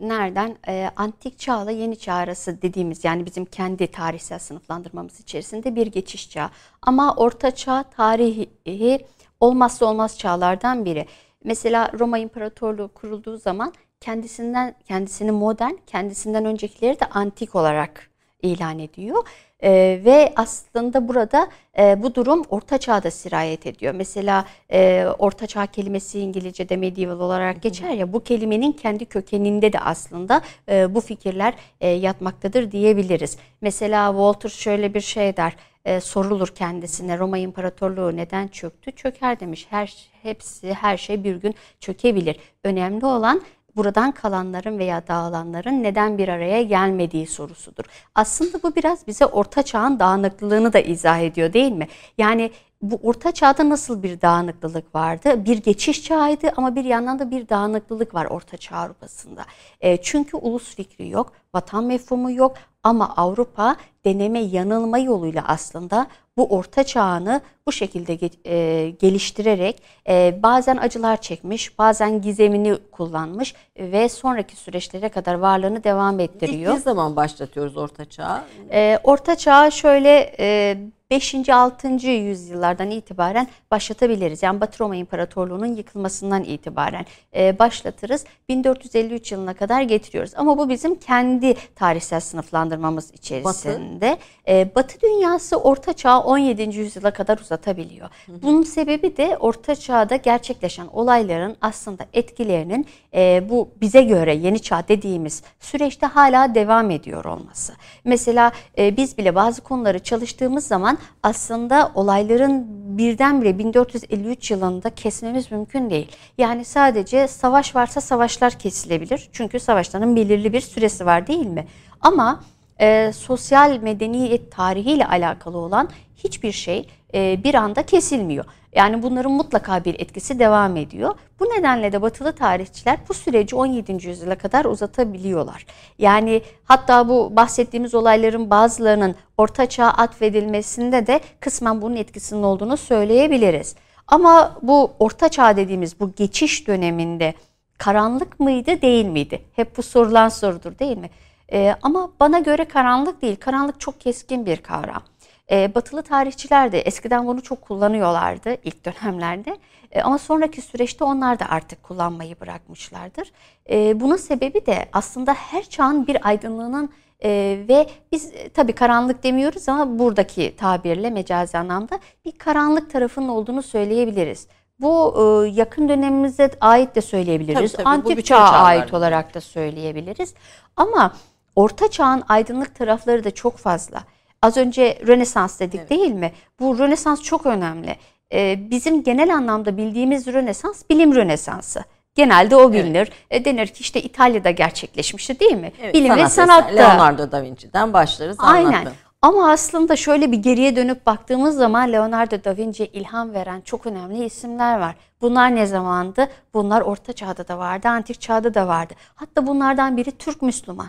Nereden? 0.00 0.56
E, 0.68 0.90
antik 0.96 1.38
çağla 1.38 1.70
yeni 1.70 1.98
çağ 1.98 2.14
arası 2.14 2.62
dediğimiz 2.62 3.04
yani 3.04 3.26
bizim 3.26 3.44
kendi 3.44 3.86
tarihsel 3.86 4.38
sınıflandırmamız 4.38 5.20
içerisinde 5.20 5.76
bir 5.76 5.86
geçiş 5.86 6.30
çağı. 6.30 6.50
Ama 6.82 7.14
orta 7.16 7.50
çağ 7.50 7.82
tarihi 7.82 9.06
olmazsa 9.40 9.86
olmaz 9.86 10.18
çağlardan 10.18 10.84
biri. 10.84 11.06
Mesela 11.44 11.90
Roma 11.98 12.18
İmparatorluğu 12.18 12.88
kurulduğu 12.88 13.36
zaman 13.36 13.72
kendisinden 14.00 14.74
kendisini 14.84 15.30
modern, 15.30 15.74
kendisinden 15.86 16.44
öncekileri 16.44 17.00
de 17.00 17.06
antik 17.06 17.54
olarak 17.54 18.10
ilan 18.42 18.78
ediyor. 18.78 19.28
E, 19.62 20.00
ve 20.04 20.32
aslında 20.36 21.08
burada 21.08 21.48
e, 21.78 22.02
bu 22.02 22.14
durum 22.14 22.42
Orta 22.50 22.78
Çağ'da 22.78 23.10
sirayet 23.10 23.66
ediyor. 23.66 23.94
Mesela 23.94 24.44
e, 24.72 25.06
Orta 25.18 25.46
Çağ 25.46 25.66
kelimesi 25.66 26.20
İngilizce'de 26.20 26.76
medieval 26.76 27.20
olarak 27.20 27.62
geçer 27.62 27.90
ya 27.90 28.12
bu 28.12 28.24
kelimenin 28.24 28.72
kendi 28.72 29.04
kökeninde 29.04 29.72
de 29.72 29.80
aslında 29.80 30.42
e, 30.68 30.94
bu 30.94 31.00
fikirler 31.00 31.54
e, 31.80 31.88
yatmaktadır 31.88 32.70
diyebiliriz. 32.72 33.38
Mesela 33.60 34.10
Walter 34.10 34.48
şöyle 34.48 34.94
bir 34.94 35.00
şey 35.00 35.36
der 35.36 35.56
e, 35.84 36.00
sorulur 36.00 36.48
kendisine 36.48 37.18
Roma 37.18 37.38
İmparatorluğu 37.38 38.16
neden 38.16 38.48
çöktü? 38.48 38.92
Çöker 38.92 39.40
demiş. 39.40 39.66
Her 39.70 39.94
hepsi 40.22 40.74
her 40.74 40.96
şey 40.96 41.24
bir 41.24 41.36
gün 41.36 41.54
çökebilir. 41.80 42.36
Önemli 42.64 43.06
olan 43.06 43.42
buradan 43.76 44.12
kalanların 44.12 44.78
veya 44.78 45.06
dağılanların 45.06 45.82
neden 45.82 46.18
bir 46.18 46.28
araya 46.28 46.62
gelmediği 46.62 47.26
sorusudur. 47.26 47.84
Aslında 48.14 48.62
bu 48.62 48.76
biraz 48.76 49.06
bize 49.06 49.26
orta 49.26 49.62
çağın 49.62 49.98
dağınıklığını 49.98 50.72
da 50.72 50.80
izah 50.80 51.18
ediyor 51.18 51.52
değil 51.52 51.72
mi? 51.72 51.88
Yani 52.18 52.50
bu 52.82 53.00
orta 53.02 53.32
çağda 53.32 53.68
nasıl 53.68 54.02
bir 54.02 54.20
dağınıklılık 54.20 54.94
vardı? 54.94 55.44
Bir 55.44 55.62
geçiş 55.62 56.04
çağıydı 56.04 56.52
ama 56.56 56.74
bir 56.74 56.84
yandan 56.84 57.18
da 57.18 57.30
bir 57.30 57.48
dağınıklılık 57.48 58.14
var 58.14 58.26
orta 58.26 58.56
çağ 58.56 58.76
Avrupa'sında. 58.76 59.44
E, 59.80 60.02
çünkü 60.02 60.36
ulus 60.36 60.74
fikri 60.74 61.08
yok, 61.08 61.32
vatan 61.54 61.84
mefhumu 61.84 62.32
yok 62.32 62.56
ama 62.82 63.16
Avrupa 63.16 63.76
deneme 64.04 64.38
yanılma 64.38 64.98
yoluyla 64.98 65.44
aslında 65.46 66.06
bu 66.36 66.46
orta 66.46 66.84
çağını 66.84 67.40
bu 67.66 67.72
şekilde 67.72 68.30
e, 68.46 68.90
geliştirerek 68.90 69.82
e, 70.08 70.38
bazen 70.42 70.76
acılar 70.76 71.20
çekmiş, 71.20 71.78
bazen 71.78 72.22
gizemini 72.22 72.76
kullanmış 72.92 73.54
ve 73.78 74.08
sonraki 74.08 74.56
süreçlere 74.56 75.08
kadar 75.08 75.34
varlığını 75.34 75.84
devam 75.84 76.20
ettiriyor. 76.20 76.72
İlk 76.72 76.78
ne 76.78 76.82
zaman 76.82 77.16
başlatıyoruz 77.16 77.76
orta 77.76 78.04
çağı? 78.04 78.42
E, 78.72 78.98
orta 79.04 79.36
çağ 79.36 79.70
şöyle 79.70 80.34
e, 80.38 80.78
5. 81.12 81.48
6. 81.48 81.88
yüzyıllardan 82.06 82.90
itibaren 82.90 83.48
başlatabiliriz. 83.70 84.42
Yani 84.42 84.60
Batı 84.60 84.78
Roma 84.84 84.96
İmparatorluğu'nun 84.96 85.66
yıkılmasından 85.76 86.44
itibaren 86.44 87.06
e, 87.36 87.58
başlatırız. 87.58 88.24
1453 88.48 89.32
yılına 89.32 89.54
kadar 89.54 89.82
getiriyoruz. 89.82 90.32
Ama 90.36 90.58
bu 90.58 90.68
bizim 90.68 90.94
kendi 90.94 91.54
tarihsel 91.74 92.20
sınıflandırmamız 92.20 93.10
içerisinde. 93.10 94.10
Batı, 94.10 94.22
e, 94.48 94.74
Batı 94.74 95.00
dünyası 95.00 95.56
Orta 95.56 95.92
Çağ 95.92 96.20
17. 96.20 96.78
yüzyıla 96.78 97.10
kadar 97.10 97.38
uzatabiliyor. 97.38 98.08
Hı 98.26 98.32
hı. 98.32 98.42
Bunun 98.42 98.62
sebebi 98.62 99.16
de 99.16 99.36
Orta 99.40 99.74
Çağ'da 99.74 100.16
gerçekleşen 100.16 100.86
olayların 100.92 101.56
aslında 101.60 102.06
etkilerinin 102.12 102.86
e, 103.14 103.44
bu 103.48 103.68
bize 103.80 104.02
göre 104.02 104.34
yeni 104.34 104.62
çağ 104.62 104.88
dediğimiz 104.88 105.42
süreçte 105.60 106.06
hala 106.06 106.54
devam 106.54 106.90
ediyor 106.90 107.24
olması. 107.24 107.72
Mesela 108.04 108.52
e, 108.78 108.96
biz 108.96 109.18
bile 109.18 109.34
bazı 109.34 109.60
konuları 109.60 109.98
çalıştığımız 109.98 110.66
zaman 110.66 110.98
aslında 111.22 111.92
olayların 111.94 112.66
birdenbire 112.98 113.58
1453 113.58 114.50
yılında 114.50 114.90
kesmemiz 114.90 115.52
mümkün 115.52 115.90
değil. 115.90 116.10
Yani 116.38 116.64
sadece 116.64 117.28
savaş 117.28 117.74
varsa 117.76 118.00
savaşlar 118.00 118.52
kesilebilir. 118.52 119.28
Çünkü 119.32 119.60
savaşların 119.60 120.16
belirli 120.16 120.52
bir 120.52 120.60
süresi 120.60 121.06
var 121.06 121.26
değil 121.26 121.46
mi? 121.46 121.66
Ama 122.00 122.40
e, 122.80 123.12
sosyal 123.12 123.78
medeniyet 123.82 124.52
tarihiyle 124.52 125.06
alakalı 125.06 125.58
olan 125.58 125.88
hiçbir 126.16 126.52
şey 126.52 126.88
e, 127.14 127.44
bir 127.44 127.54
anda 127.54 127.82
kesilmiyor. 127.82 128.44
Yani 128.74 129.02
bunların 129.02 129.32
mutlaka 129.32 129.84
bir 129.84 130.00
etkisi 130.00 130.38
devam 130.38 130.76
ediyor. 130.76 131.14
Bu 131.40 131.44
nedenle 131.44 131.92
de 131.92 132.02
batılı 132.02 132.32
tarihçiler 132.32 132.98
bu 133.08 133.14
süreci 133.14 133.56
17. 133.56 134.06
yüzyıla 134.06 134.34
kadar 134.34 134.64
uzatabiliyorlar. 134.64 135.66
Yani 135.98 136.42
hatta 136.64 137.08
bu 137.08 137.36
bahsettiğimiz 137.36 137.94
olayların 137.94 138.50
bazılarının 138.50 139.14
orta 139.38 139.68
çağa 139.68 139.90
atfedilmesinde 139.90 141.06
de 141.06 141.20
kısmen 141.40 141.82
bunun 141.82 141.96
etkisinin 141.96 142.42
olduğunu 142.42 142.76
söyleyebiliriz. 142.76 143.76
Ama 144.06 144.58
bu 144.62 144.90
orta 144.98 145.28
çağ 145.28 145.56
dediğimiz 145.56 146.00
bu 146.00 146.12
geçiş 146.12 146.68
döneminde 146.68 147.34
karanlık 147.78 148.40
mıydı 148.40 148.82
değil 148.82 149.06
miydi? 149.06 149.42
Hep 149.52 149.76
bu 149.76 149.82
sorulan 149.82 150.28
sorudur 150.28 150.78
değil 150.78 150.98
mi? 150.98 151.10
Ee, 151.52 151.74
ama 151.82 152.10
bana 152.20 152.38
göre 152.38 152.64
karanlık 152.64 153.22
değil. 153.22 153.36
Karanlık 153.36 153.80
çok 153.80 154.00
keskin 154.00 154.46
bir 154.46 154.56
kavram. 154.56 155.02
E, 155.50 155.74
batılı 155.74 156.02
tarihçiler 156.02 156.72
de 156.72 156.80
eskiden 156.80 157.26
bunu 157.26 157.42
çok 157.42 157.62
kullanıyorlardı 157.62 158.56
ilk 158.64 158.84
dönemlerde. 158.84 159.58
E, 159.90 160.02
ama 160.02 160.18
sonraki 160.18 160.62
süreçte 160.62 161.04
onlar 161.04 161.38
da 161.38 161.48
artık 161.48 161.82
kullanmayı 161.82 162.40
bırakmışlardır. 162.40 163.32
E, 163.70 164.00
bunun 164.00 164.16
sebebi 164.16 164.66
de 164.66 164.88
aslında 164.92 165.34
her 165.34 165.62
çağın 165.62 166.06
bir 166.06 166.28
aydınlığının 166.28 166.90
e, 167.24 167.58
ve 167.68 167.86
biz 168.12 168.32
e, 168.34 168.48
tabii 168.48 168.72
karanlık 168.72 169.22
demiyoruz 169.22 169.68
ama 169.68 169.98
buradaki 169.98 170.56
tabirle 170.56 171.10
mecazi 171.10 171.58
anlamda 171.58 171.98
bir 172.24 172.32
karanlık 172.32 172.90
tarafının 172.90 173.28
olduğunu 173.28 173.62
söyleyebiliriz. 173.62 174.46
Bu 174.80 175.14
e, 175.16 175.48
yakın 175.48 175.88
dönemimize 175.88 176.50
ait 176.60 176.94
de 176.94 177.00
söyleyebiliriz. 177.00 177.72
Tabii, 177.72 177.84
tabii, 177.84 177.88
Antik 177.88 178.24
çağa 178.24 178.50
ait 178.50 178.94
olarak 178.94 179.34
da 179.34 179.40
söyleyebiliriz. 179.40 180.34
Ama 180.76 181.12
Orta 181.56 181.90
Çağ'ın 181.90 182.22
aydınlık 182.28 182.74
tarafları 182.74 183.24
da 183.24 183.30
çok 183.30 183.56
fazla. 183.56 184.04
Az 184.42 184.56
önce 184.56 184.98
Rönesans 185.06 185.60
dedik 185.60 185.80
evet. 185.80 185.90
değil 185.90 186.12
mi? 186.12 186.32
Bu 186.60 186.78
Rönesans 186.78 187.22
çok 187.22 187.46
önemli. 187.46 187.96
Ee, 188.32 188.70
bizim 188.70 189.02
genel 189.02 189.34
anlamda 189.34 189.76
bildiğimiz 189.76 190.26
Rönesans 190.26 190.82
bilim 190.90 191.14
Rönesansı. 191.14 191.84
Genelde 192.14 192.56
o 192.56 192.72
bilinir. 192.72 193.12
Evet. 193.30 193.42
E, 193.42 193.44
denir 193.44 193.66
ki 193.66 193.80
işte 193.80 194.02
İtalya'da 194.02 194.50
gerçekleşmişti 194.50 195.40
değil 195.40 195.56
mi? 195.56 195.72
Evet, 195.82 195.94
Bilim 195.94 196.08
sanat 196.08 196.26
ve 196.26 196.28
sanatta. 196.28 196.74
Leonardo 196.74 197.32
da 197.32 197.42
Vinci'den 197.42 197.92
başlarız 197.92 198.36
Aynen. 198.40 198.72
Anlattım. 198.72 198.92
Ama 199.22 199.50
aslında 199.50 199.96
şöyle 199.96 200.32
bir 200.32 200.36
geriye 200.36 200.76
dönüp 200.76 201.06
baktığımız 201.06 201.56
zaman 201.56 201.92
Leonardo 201.92 202.44
da 202.44 202.56
Vinci'ye 202.56 202.88
ilham 202.88 203.32
veren 203.32 203.60
çok 203.60 203.86
önemli 203.86 204.24
isimler 204.24 204.78
var. 204.78 204.96
Bunlar 205.20 205.56
ne 205.56 205.66
zamandı? 205.66 206.28
Bunlar 206.54 206.80
Orta 206.80 207.12
Çağ'da 207.12 207.48
da 207.48 207.58
vardı, 207.58 207.88
Antik 207.88 208.20
Çağ'da 208.20 208.54
da 208.54 208.68
vardı. 208.68 208.94
Hatta 209.14 209.46
bunlardan 209.46 209.96
biri 209.96 210.10
Türk 210.10 210.42
Müslüman. 210.42 210.88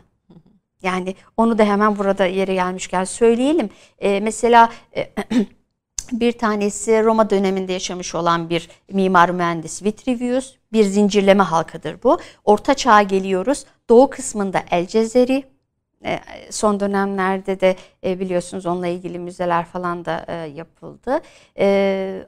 Yani 0.84 1.16
onu 1.38 1.58
da 1.58 1.64
hemen 1.64 1.98
burada 1.98 2.26
yere 2.26 2.54
gelmişken 2.54 3.04
söyleyelim. 3.04 3.70
E, 4.00 4.20
mesela 4.20 4.70
bir 6.12 6.32
tanesi 6.32 7.04
Roma 7.04 7.30
döneminde 7.30 7.74
yaşamış 7.74 8.16
olan 8.16 8.50
bir 8.50 8.70
mimar 8.92 9.30
mühendis 9.30 9.84
Vitruvius. 9.84 10.56
Bir 10.74 10.84
zincirleme 10.84 11.44
halkadır 11.44 12.04
bu. 12.04 12.20
Orta 12.46 12.74
çağa 12.74 13.02
geliyoruz. 13.02 13.66
Doğu 13.90 14.10
kısmında 14.10 14.64
El 14.72 14.88
Cezeri, 14.88 15.54
E, 16.06 16.20
son 16.50 16.80
dönemlerde 16.80 17.60
de 17.60 17.76
e, 18.04 18.20
biliyorsunuz 18.20 18.66
onunla 18.66 18.88
ilgili 18.88 19.20
müzeler 19.20 19.66
falan 19.66 20.06
da 20.06 20.26
e, 20.28 20.34
yapıldı. 20.34 21.22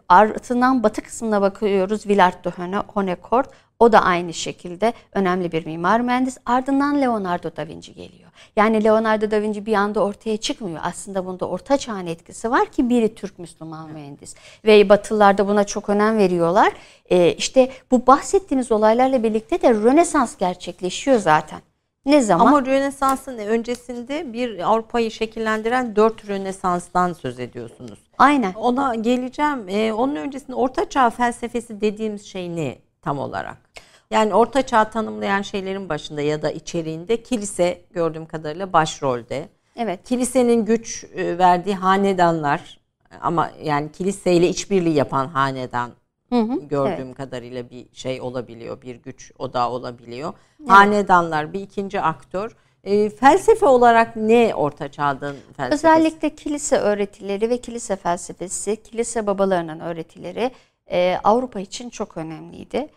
Ardından 0.10 0.84
batı 0.84 1.02
kısmına 1.02 1.42
bakıyoruz. 1.42 2.08
Villard 2.08 2.46
de 2.46 2.78
Honnecourt. 2.88 3.50
O 3.80 3.92
da 3.92 4.02
aynı 4.02 4.34
şekilde 4.34 4.94
önemli 5.14 5.52
bir 5.52 5.66
mimar 5.66 6.00
mühendis. 6.00 6.38
Ardından 6.46 7.02
Leonardo 7.02 7.56
da 7.56 7.68
Vinci 7.68 7.94
geliyor. 7.94 8.25
Yani 8.56 8.84
Leonardo 8.84 9.32
da 9.32 9.42
Vinci 9.42 9.66
bir 9.66 9.74
anda 9.74 10.04
ortaya 10.04 10.38
çıkmıyor. 10.38 10.80
Aslında 10.84 11.26
bunda 11.26 11.48
orta 11.48 11.78
çağın 11.78 12.08
etkisi 12.08 12.52
var 12.52 12.66
ki 12.66 12.90
biri 12.90 13.16
Türk 13.16 13.40
Müslüman 13.40 13.90
mühendis. 13.90 14.36
Ve 14.66 14.90
Batılılar 14.90 15.38
da 15.38 15.48
buna 15.48 15.64
çok 15.64 15.90
önem 15.90 16.18
veriyorlar. 16.18 16.74
Ee, 17.10 17.34
işte 17.34 17.72
bu 17.92 18.08
bahsettiğiniz 18.08 18.72
olaylarla 18.72 19.24
birlikte 19.24 19.62
de 19.62 19.74
Rönesans 19.74 20.38
gerçekleşiyor 20.38 21.20
zaten. 21.20 21.60
Ne 22.06 22.22
zaman? 22.22 22.46
Ama 22.46 22.66
Rönesans'ın 22.66 23.38
öncesinde 23.38 24.34
bir 24.34 24.70
Avrupa'yı 24.70 25.12
şekillendiren 25.12 25.96
dört 25.96 26.30
Rönesans'tan 26.30 27.14
söz 27.14 27.40
ediyorsunuz. 27.40 28.00
Aynen. 28.18 28.54
Ona 28.54 28.96
geleceğim. 28.96 29.70
Ee, 29.70 29.94
onun 29.94 30.16
öncesinde 30.16 30.56
Orta 30.56 30.90
Çağ 30.90 31.10
felsefesi 31.10 31.82
dediğimiz 31.82 32.26
şey 32.26 32.56
ne 32.56 32.78
tam 33.02 33.20
olarak? 33.20 33.65
Yani 34.12 34.34
Orta 34.34 34.62
Çağ 34.62 34.90
tanımlayan 34.90 35.42
şeylerin 35.42 35.90
başında 35.90 36.22
ya 36.22 36.42
da 36.42 36.52
içeriğinde 36.52 37.24
kilise 37.24 37.82
gördüğüm 37.94 38.26
kadarıyla 38.26 38.74
başrolde. 38.74 39.50
Evet. 39.76 40.00
Kilisenin 40.04 40.66
güç 40.66 41.04
e, 41.16 41.38
verdiği 41.38 41.76
hanedanlar 41.76 42.80
ama 43.22 43.52
yani 43.64 43.92
kiliseyle 43.92 44.48
işbirliği 44.48 44.94
yapan 44.94 45.28
hanedan 45.28 45.92
Hı 46.30 46.40
hı, 46.40 46.60
gördüğüm 46.68 47.08
evet. 47.08 47.18
kadarıyla 47.18 47.70
bir 47.70 47.86
şey 47.94 48.22
olabiliyor, 48.22 48.82
bir 48.82 48.96
güç 48.96 49.32
odağı 49.40 49.70
olabiliyor. 49.70 50.34
Evet. 50.60 50.70
Hanedanlar 50.70 51.54
bir 51.54 51.60
ikinci 51.60 52.02
aktör. 52.02 52.56
E, 52.84 53.10
felsefe 53.10 53.66
olarak 53.66 54.16
ne 54.16 54.56
Orta 54.56 54.92
Çağ'ın 54.92 55.36
felsefesi? 55.58 55.74
Özellikle 55.74 56.30
kilise 56.30 56.78
öğretileri 56.78 57.50
ve 57.50 57.58
kilise 57.58 57.96
felsefesi, 57.96 58.84
kilise 58.84 59.28
babalarının 59.28 59.80
öğretileri 59.80 60.52
e, 60.92 61.18
Avrupa 61.24 61.60
için 61.60 61.90
çok 61.90 62.18
önemliydi. 62.18 62.88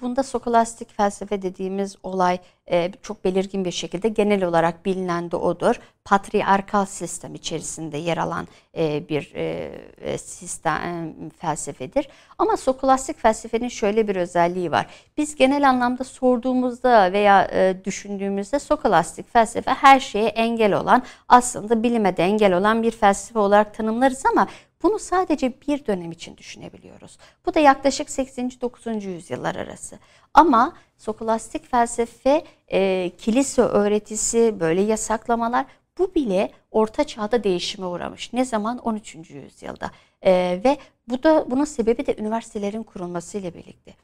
Bunda 0.00 0.22
skolastik 0.22 0.96
felsefe 0.96 1.42
dediğimiz 1.42 1.96
olay 2.02 2.38
e, 2.70 2.92
çok 3.02 3.24
belirgin 3.24 3.64
bir 3.64 3.70
şekilde 3.70 4.08
genel 4.08 4.44
olarak 4.44 4.86
bilinen 4.86 5.30
de 5.30 5.36
odur. 5.36 5.80
Patriarkal 6.04 6.86
sistem 6.86 7.34
içerisinde 7.34 7.98
yer 7.98 8.16
alan 8.16 8.48
e, 8.76 9.08
bir 9.08 9.32
e, 9.34 9.72
e 10.00 10.18
sistem 10.18 11.14
felsefedir. 11.30 12.08
Ama 12.38 12.56
skolastik 12.56 13.18
felsefenin 13.18 13.68
şöyle 13.68 14.08
bir 14.08 14.16
özelliği 14.16 14.70
var. 14.70 14.86
Biz 15.16 15.34
genel 15.34 15.68
anlamda 15.68 16.04
sorduğumuzda 16.04 17.12
veya 17.12 17.50
düşündüğümüzde 17.84 18.58
skolastik 18.58 19.32
felsefe 19.32 19.70
her 19.70 20.00
şeye 20.00 20.28
engel 20.28 20.72
olan, 20.72 21.02
aslında 21.28 21.82
bilime 21.82 22.16
de 22.16 22.24
engel 22.24 22.52
olan 22.52 22.82
bir 22.82 22.90
felsefe 22.90 23.38
olarak 23.38 23.74
tanımlarız 23.74 24.26
ama 24.26 24.46
bunu 24.82 24.98
sadece 24.98 25.52
bir 25.68 25.86
dönem 25.86 26.12
için 26.12 26.36
düşünebiliyoruz. 26.36 27.18
Bu 27.46 27.54
da 27.54 27.60
yaklaşık 27.60 28.10
8. 28.10 28.60
9. 28.60 29.04
yüzyıllar 29.04 29.54
arası. 29.54 29.98
Ama 30.34 30.72
sokolastik 30.96 31.70
felsefe, 31.70 32.44
e, 32.72 33.10
kilise 33.18 33.62
öğretisi, 33.62 34.60
böyle 34.60 34.80
yasaklamalar 34.80 35.66
bu 35.98 36.14
bile 36.14 36.50
orta 36.70 37.04
çağda 37.04 37.44
değişime 37.44 37.86
uğramış. 37.86 38.32
Ne 38.32 38.44
zaman? 38.44 38.78
13. 38.78 39.34
yüzyılda. 39.34 39.90
E, 40.22 40.60
ve 40.64 40.78
bu 41.08 41.22
da 41.22 41.50
bunun 41.50 41.64
sebebi 41.64 42.06
de 42.06 42.16
üniversitelerin 42.16 42.82
kurulmasıyla 42.82 43.54
birlikte. 43.54 43.94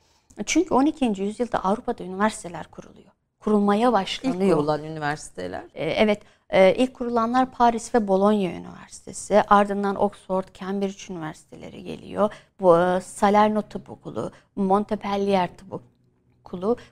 Çünkü 0.47 0.75
12. 0.75 1.05
yüzyılda 1.05 1.65
Avrupa'da 1.65 2.05
üniversiteler 2.05 2.67
kuruluyor. 2.67 3.11
Kurulmaya 3.41 3.93
başlanıyor. 3.93 4.43
İlk 4.43 4.55
kurulan 4.55 4.85
üniversiteler. 4.85 5.65
E, 5.75 5.91
evet. 5.91 6.23
Ee, 6.51 6.75
ilk 6.75 6.95
kurulanlar 6.95 7.51
Paris 7.51 7.95
ve 7.95 8.09
Bologna 8.09 8.51
Üniversitesi, 8.51 9.43
ardından 9.49 9.97
Oxford, 9.97 10.45
Cambridge 10.55 11.15
Üniversiteleri 11.15 11.85
geliyor. 11.85 12.33
Bu 12.61 12.79
e, 12.79 13.01
Salerno 13.01 13.63
Tıp 13.63 13.91
Okulu, 13.91 14.31
Montpellier 14.57 15.57
Tıp 15.57 15.73
okulu 15.73 15.96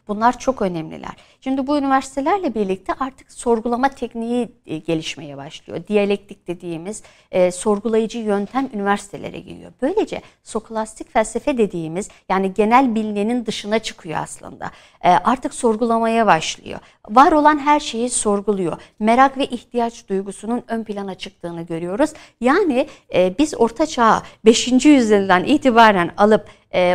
bunlar 0.08 0.38
çok 0.38 0.62
önemliler. 0.62 1.12
Şimdi 1.40 1.66
bu 1.66 1.78
üniversitelerle 1.78 2.54
birlikte 2.54 2.92
artık 3.00 3.32
sorgulama 3.32 3.88
tekniği 3.88 4.48
e, 4.66 4.78
gelişmeye 4.78 5.36
başlıyor. 5.36 5.86
Diyalektik 5.88 6.46
dediğimiz 6.46 7.02
e, 7.30 7.50
sorgulayıcı 7.50 8.18
yöntem 8.18 8.70
üniversitelere 8.74 9.40
giriyor. 9.40 9.72
Böylece 9.82 10.22
sokolastik 10.42 11.12
felsefe 11.12 11.58
dediğimiz 11.58 12.08
yani 12.28 12.54
genel 12.54 12.94
bilinenin 12.94 13.46
dışına 13.46 13.78
çıkıyor 13.78 14.18
aslında. 14.22 14.70
E, 15.04 15.10
artık 15.10 15.54
sorgulamaya 15.54 16.26
başlıyor. 16.26 16.80
Var 17.08 17.32
olan 17.32 17.58
her 17.58 17.80
şeyi 17.80 18.10
sorguluyor. 18.10 18.76
Merak 18.98 19.38
ve 19.38 19.46
ihtiyaç 19.46 20.08
duygusunun 20.08 20.62
ön 20.68 20.84
plana 20.84 21.14
çıktığını 21.14 21.62
görüyoruz. 21.62 22.10
Yani 22.40 22.88
e, 23.14 23.38
biz 23.38 23.54
Orta 23.54 23.86
Çağ 23.86 24.22
5. 24.44 24.84
yüzyıldan 24.84 25.44
itibaren 25.44 26.10
alıp 26.16 26.46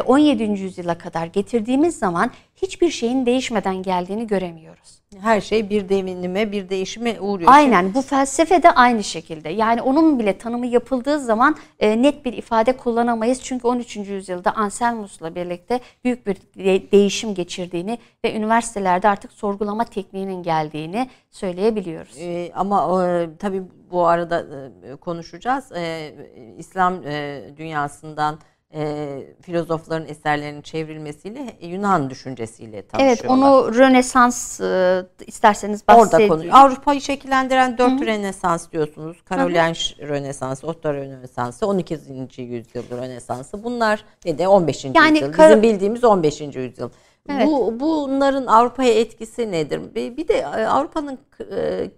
17. 0.05 0.43
Ee, 0.43 0.45
yüzyıla 0.45 0.97
kadar 0.97 1.25
getirdiğimiz 1.25 1.99
zaman 1.99 2.31
hiçbir 2.55 2.89
şeyin 2.89 3.25
değişmeden 3.25 3.83
geldiğini 3.83 4.27
göremiyoruz. 4.27 4.99
Her 5.21 5.41
şey 5.41 5.69
bir 5.69 5.89
devinime, 5.89 6.51
bir 6.51 6.69
değişime 6.69 7.19
uğruyor. 7.19 7.51
Aynen 7.53 7.93
bu 7.93 8.01
felsefe 8.01 8.63
de 8.63 8.71
aynı 8.71 9.03
şekilde. 9.03 9.49
Yani 9.49 9.81
onun 9.81 10.19
bile 10.19 10.37
tanımı 10.37 10.65
yapıldığı 10.65 11.19
zaman 11.19 11.55
e, 11.79 12.01
net 12.01 12.25
bir 12.25 12.33
ifade 12.33 12.77
kullanamayız. 12.77 13.41
Çünkü 13.43 13.67
13. 13.67 13.97
yüzyılda 13.97 14.55
Anselmus'la 14.55 15.35
birlikte 15.35 15.79
büyük 16.03 16.27
bir 16.27 16.35
de- 16.35 16.91
değişim 16.91 17.33
geçirdiğini 17.33 17.97
ve 18.25 18.35
üniversitelerde 18.35 19.09
artık 19.09 19.31
sorgulama 19.31 19.85
tekniğinin 19.85 20.43
geldiğini 20.43 21.09
söyleyebiliyoruz. 21.31 22.17
Ee, 22.19 22.51
ama 22.55 23.05
e, 23.07 23.29
tabii 23.39 23.63
bu 23.91 24.07
arada 24.07 24.45
e, 24.83 24.95
konuşacağız. 24.95 25.71
E, 25.71 26.13
İslam 26.57 27.07
e, 27.07 27.41
dünyasından 27.57 28.39
e, 28.73 29.23
filozofların 29.41 30.07
eserlerinin 30.07 30.61
çevrilmesiyle 30.61 31.57
Yunan 31.61 32.09
düşüncesiyle 32.09 32.87
tanışıyorlar. 32.87 33.19
Evet 33.19 33.31
onu 33.31 33.75
Rönesans 33.75 34.61
e, 34.61 35.05
isterseniz 35.27 35.87
bahsedeyim. 35.87 36.31
Orada 36.31 36.43
konu. 36.43 36.57
Avrupa'yı 36.57 37.01
şekillendiren 37.01 37.77
dört 37.77 37.91
Hı-hı. 37.91 38.05
Rönesans 38.05 38.71
diyorsunuz. 38.71 39.17
Karolinj 39.25 39.99
Rönesansı, 39.99 40.67
Otto 40.67 40.93
Rönesansı, 40.93 41.67
12. 41.67 41.93
yüzyıl 42.37 42.83
Rönesansı. 42.91 43.63
Bunlar 43.63 44.05
ve 44.25 44.37
de 44.37 44.47
15. 44.47 44.85
Yani 44.85 45.19
yüzyıl. 45.19 45.31
Kar- 45.33 45.49
Bizim 45.49 45.63
bildiğimiz 45.63 46.03
15. 46.03 46.41
yüzyıl. 46.41 46.89
Evet. 47.29 47.47
Bu 47.47 47.79
bunların 47.79 48.45
Avrupa'ya 48.45 48.93
etkisi 48.93 49.51
nedir? 49.51 49.95
Bir, 49.95 50.17
bir 50.17 50.27
de 50.27 50.33
e, 50.33 50.65
Avrupa'nın 50.65 51.19
e, 51.51 51.89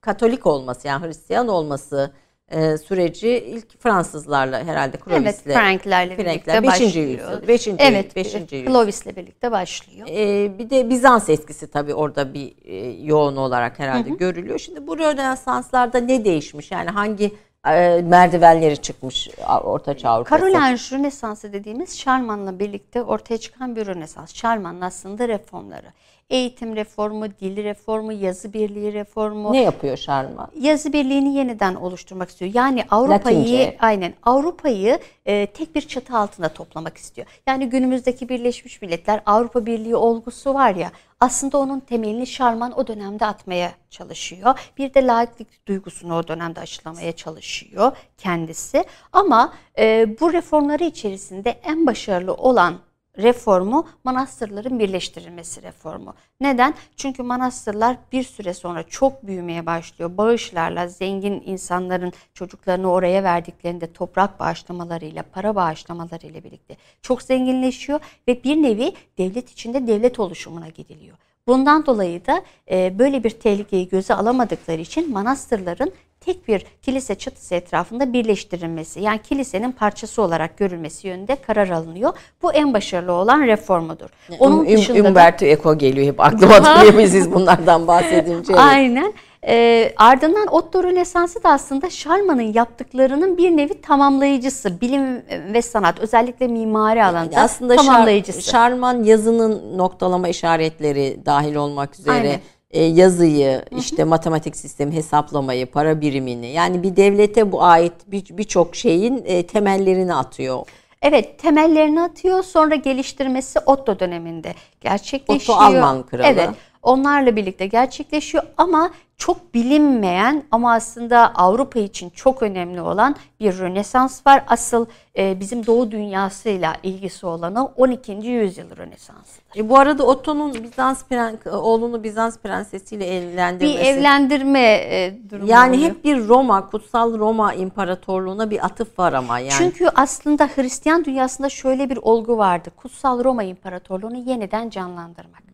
Katolik 0.00 0.46
olması 0.46 0.88
yani 0.88 1.06
Hristiyan 1.06 1.48
olması 1.48 2.12
e, 2.50 2.78
süreci 2.78 3.28
ilk 3.28 3.82
Fransızlarla 3.82 4.64
herhalde 4.64 4.96
Clovis'le. 5.04 5.24
Evet, 5.24 5.42
Franklerle 5.44 6.18
birlikte 6.18 6.62
5. 6.62 6.68
başlıyor. 6.68 7.08
Yüzyıl, 7.08 7.48
5. 7.48 7.68
Evet, 7.78 8.16
5. 8.16 8.34
yüzyıl. 8.34 8.66
Clovis'le 8.66 9.16
birlikte 9.16 9.52
başlıyor. 9.52 10.08
E, 10.10 10.58
bir 10.58 10.70
de 10.70 10.90
Bizans 10.90 11.28
etkisi 11.28 11.70
tabii 11.70 11.94
orada 11.94 12.34
bir 12.34 12.54
e, 12.64 12.76
yoğun 13.02 13.36
olarak 13.36 13.78
herhalde 13.78 14.10
hı 14.10 14.14
hı. 14.14 14.18
görülüyor. 14.18 14.58
Şimdi 14.58 14.86
bu 14.86 14.98
Rönesanslarda 14.98 15.98
ne 15.98 16.24
değişmiş? 16.24 16.70
Yani 16.70 16.90
hangi 16.90 17.32
e, 17.66 18.02
merdivenleri 18.02 18.76
çıkmış 18.76 19.28
Orta 19.64 19.96
Çağ 19.96 20.10
Avrupa'sı? 20.10 20.40
Karolinj 20.40 20.92
Rönesansı 20.92 21.52
dediğimiz 21.52 21.98
Şarman'la 21.98 22.58
birlikte 22.58 23.02
ortaya 23.02 23.38
çıkan 23.38 23.76
bir 23.76 23.86
Rönesans. 23.86 24.34
Şarman'ın 24.34 24.80
aslında 24.80 25.28
reformları 25.28 25.92
eğitim 26.30 26.76
reformu, 26.76 27.30
dil 27.40 27.64
reformu, 27.64 28.12
yazı 28.12 28.52
birliği 28.52 28.92
reformu. 28.92 29.52
Ne 29.52 29.62
yapıyor 29.62 29.96
Şarma? 29.96 30.50
Yazı 30.60 30.92
birliğini 30.92 31.34
yeniden 31.34 31.74
oluşturmak 31.74 32.28
istiyor. 32.28 32.50
Yani 32.54 32.84
Avrupa'yı 32.90 33.76
aynen 33.78 34.14
Avrupa'yı 34.22 34.98
e, 35.26 35.46
tek 35.46 35.74
bir 35.74 35.80
çatı 35.80 36.16
altında 36.16 36.48
toplamak 36.48 36.96
istiyor. 36.96 37.26
Yani 37.46 37.68
günümüzdeki 37.68 38.28
Birleşmiş 38.28 38.82
Milletler 38.82 39.22
Avrupa 39.26 39.66
Birliği 39.66 39.96
olgusu 39.96 40.54
var 40.54 40.74
ya 40.74 40.90
aslında 41.20 41.58
onun 41.58 41.80
temelini 41.80 42.26
Şarman 42.26 42.78
o 42.78 42.86
dönemde 42.86 43.26
atmaya 43.26 43.72
çalışıyor. 43.90 44.58
Bir 44.78 44.94
de 44.94 45.06
laiklik 45.06 45.66
duygusunu 45.66 46.16
o 46.16 46.28
dönemde 46.28 46.60
aşılamaya 46.60 47.12
çalışıyor 47.12 47.96
kendisi. 48.18 48.84
Ama 49.12 49.52
e, 49.78 50.16
bu 50.20 50.32
reformları 50.32 50.84
içerisinde 50.84 51.50
en 51.50 51.86
başarılı 51.86 52.34
olan 52.34 52.74
reformu 53.18 53.88
manastırların 54.04 54.78
birleştirilmesi 54.78 55.62
reformu. 55.62 56.14
Neden? 56.40 56.74
Çünkü 56.96 57.22
manastırlar 57.22 57.96
bir 58.12 58.22
süre 58.22 58.54
sonra 58.54 58.82
çok 58.82 59.26
büyümeye 59.26 59.66
başlıyor. 59.66 60.16
Bağışlarla 60.16 60.88
zengin 60.88 61.42
insanların 61.46 62.12
çocuklarını 62.34 62.92
oraya 62.92 63.24
verdiklerinde 63.24 63.92
toprak 63.92 64.40
bağışlamalarıyla, 64.40 65.22
para 65.32 65.54
bağışlamalarıyla 65.54 66.44
birlikte 66.44 66.76
çok 67.02 67.22
zenginleşiyor 67.22 68.00
ve 68.28 68.44
bir 68.44 68.62
nevi 68.62 68.92
devlet 69.18 69.50
içinde 69.50 69.86
devlet 69.86 70.20
oluşumuna 70.20 70.68
gidiliyor. 70.68 71.16
Bundan 71.46 71.86
dolayı 71.86 72.26
da 72.26 72.42
böyle 72.70 73.24
bir 73.24 73.30
tehlikeyi 73.30 73.88
göze 73.88 74.14
alamadıkları 74.14 74.80
için 74.80 75.12
manastırların 75.12 75.92
tek 76.24 76.48
bir 76.48 76.64
kilise 76.82 77.14
çatısı 77.14 77.54
etrafında 77.54 78.12
birleştirilmesi 78.12 79.00
yani 79.00 79.18
kilisenin 79.22 79.72
parçası 79.72 80.22
olarak 80.22 80.58
görülmesi 80.58 81.08
yönünde 81.08 81.36
karar 81.36 81.68
alınıyor. 81.68 82.12
Bu 82.42 82.52
en 82.52 82.74
başarılı 82.74 83.12
olan 83.12 83.42
reformudur. 83.46 84.08
Onun 84.38 84.58
um, 84.58 84.68
dışında 84.68 85.08
Umberto 85.08 85.44
Eco 85.46 85.78
geliyor 85.78 86.06
hep 86.06 86.20
aklıma 86.20 86.82
siz 87.08 87.32
bunlardan 87.32 87.86
bahsedince. 87.86 88.54
Aynen. 88.54 89.12
E, 89.46 89.92
ardından 89.96 90.46
Otto 90.46 90.84
Rönesansı 90.84 91.42
da 91.42 91.48
aslında 91.48 91.90
Şarman'ın 91.90 92.52
yaptıklarının 92.52 93.36
bir 93.36 93.50
nevi 93.50 93.80
tamamlayıcısı. 93.80 94.80
Bilim 94.80 95.22
ve 95.52 95.62
sanat 95.62 96.00
özellikle 96.00 96.48
mimari 96.48 97.04
alanda 97.04 97.34
Yani 97.34 97.44
aslında 97.44 97.76
tamamlayıcısı. 97.76 98.42
Şar, 98.42 98.50
Şarman 98.50 99.02
yazının 99.02 99.78
noktalama 99.78 100.28
işaretleri 100.28 101.18
dahil 101.26 101.54
olmak 101.54 101.98
üzere 101.98 102.14
Aynen. 102.14 102.40
E, 102.74 102.82
yazıyı, 102.82 103.62
işte 103.78 104.04
matematik 104.04 104.56
sistemi, 104.56 104.92
hesaplamayı, 104.94 105.66
para 105.66 106.00
birimini 106.00 106.46
yani 106.46 106.82
bir 106.82 106.96
devlete 106.96 107.52
bu 107.52 107.62
ait 107.64 107.92
bir- 108.06 108.36
birçok 108.38 108.76
şeyin 108.76 109.22
e, 109.26 109.46
temellerini 109.46 110.14
atıyor. 110.14 110.66
Evet 111.02 111.38
temellerini 111.38 112.02
atıyor 112.02 112.42
sonra 112.42 112.74
geliştirmesi 112.74 113.58
Otto 113.58 113.98
döneminde 113.98 114.54
gerçekleşiyor. 114.80 115.58
Otto 115.58 115.64
Alman 115.64 116.02
kralı. 116.06 116.22
Evet 116.26 116.48
onlarla 116.82 117.36
birlikte 117.36 117.66
gerçekleşiyor 117.66 118.44
ama 118.56 118.90
çok 119.18 119.54
bilinmeyen 119.54 120.42
ama 120.50 120.72
aslında 120.74 121.32
Avrupa 121.34 121.78
için 121.80 122.10
çok 122.10 122.42
önemli 122.42 122.80
olan 122.80 123.16
bir 123.40 123.58
Rönesans 123.58 124.26
var. 124.26 124.44
Asıl 124.48 124.86
e, 125.18 125.40
bizim 125.40 125.66
Doğu 125.66 125.90
dünyasıyla 125.90 126.74
ilgisi 126.82 127.26
olanı 127.26 127.64
12. 127.66 128.12
yüzyıl 128.12 128.76
Rönesansıdır. 128.76 129.56
E, 129.56 129.68
bu 129.68 129.78
arada 129.78 130.02
Otto'nun 130.06 130.54
Bizans 130.62 131.02
pren- 131.10 131.50
oğlunu 131.50 132.02
Bizans 132.04 132.38
prensesiyle 132.38 133.04
Bir 133.04 133.12
evlendirmesi. 133.12 133.78
evlendirme 133.78 134.60
e, 134.74 135.18
durumu 135.30 135.50
yani 135.50 135.76
oluyor. 135.76 135.90
hep 135.90 136.04
bir 136.04 136.28
Roma, 136.28 136.70
kutsal 136.70 137.18
Roma 137.18 137.54
imparatorluğuna 137.54 138.50
bir 138.50 138.64
atıf 138.64 138.98
var 138.98 139.12
ama 139.12 139.38
yani. 139.38 139.52
Çünkü 139.58 139.88
aslında 139.94 140.46
Hristiyan 140.54 141.04
dünyasında 141.04 141.48
şöyle 141.48 141.90
bir 141.90 141.96
olgu 141.96 142.38
vardı. 142.38 142.70
Kutsal 142.76 143.24
Roma 143.24 143.42
İmparatorluğunu 143.42 144.16
yeniden 144.16 144.70
canlandırmak. 144.70 145.44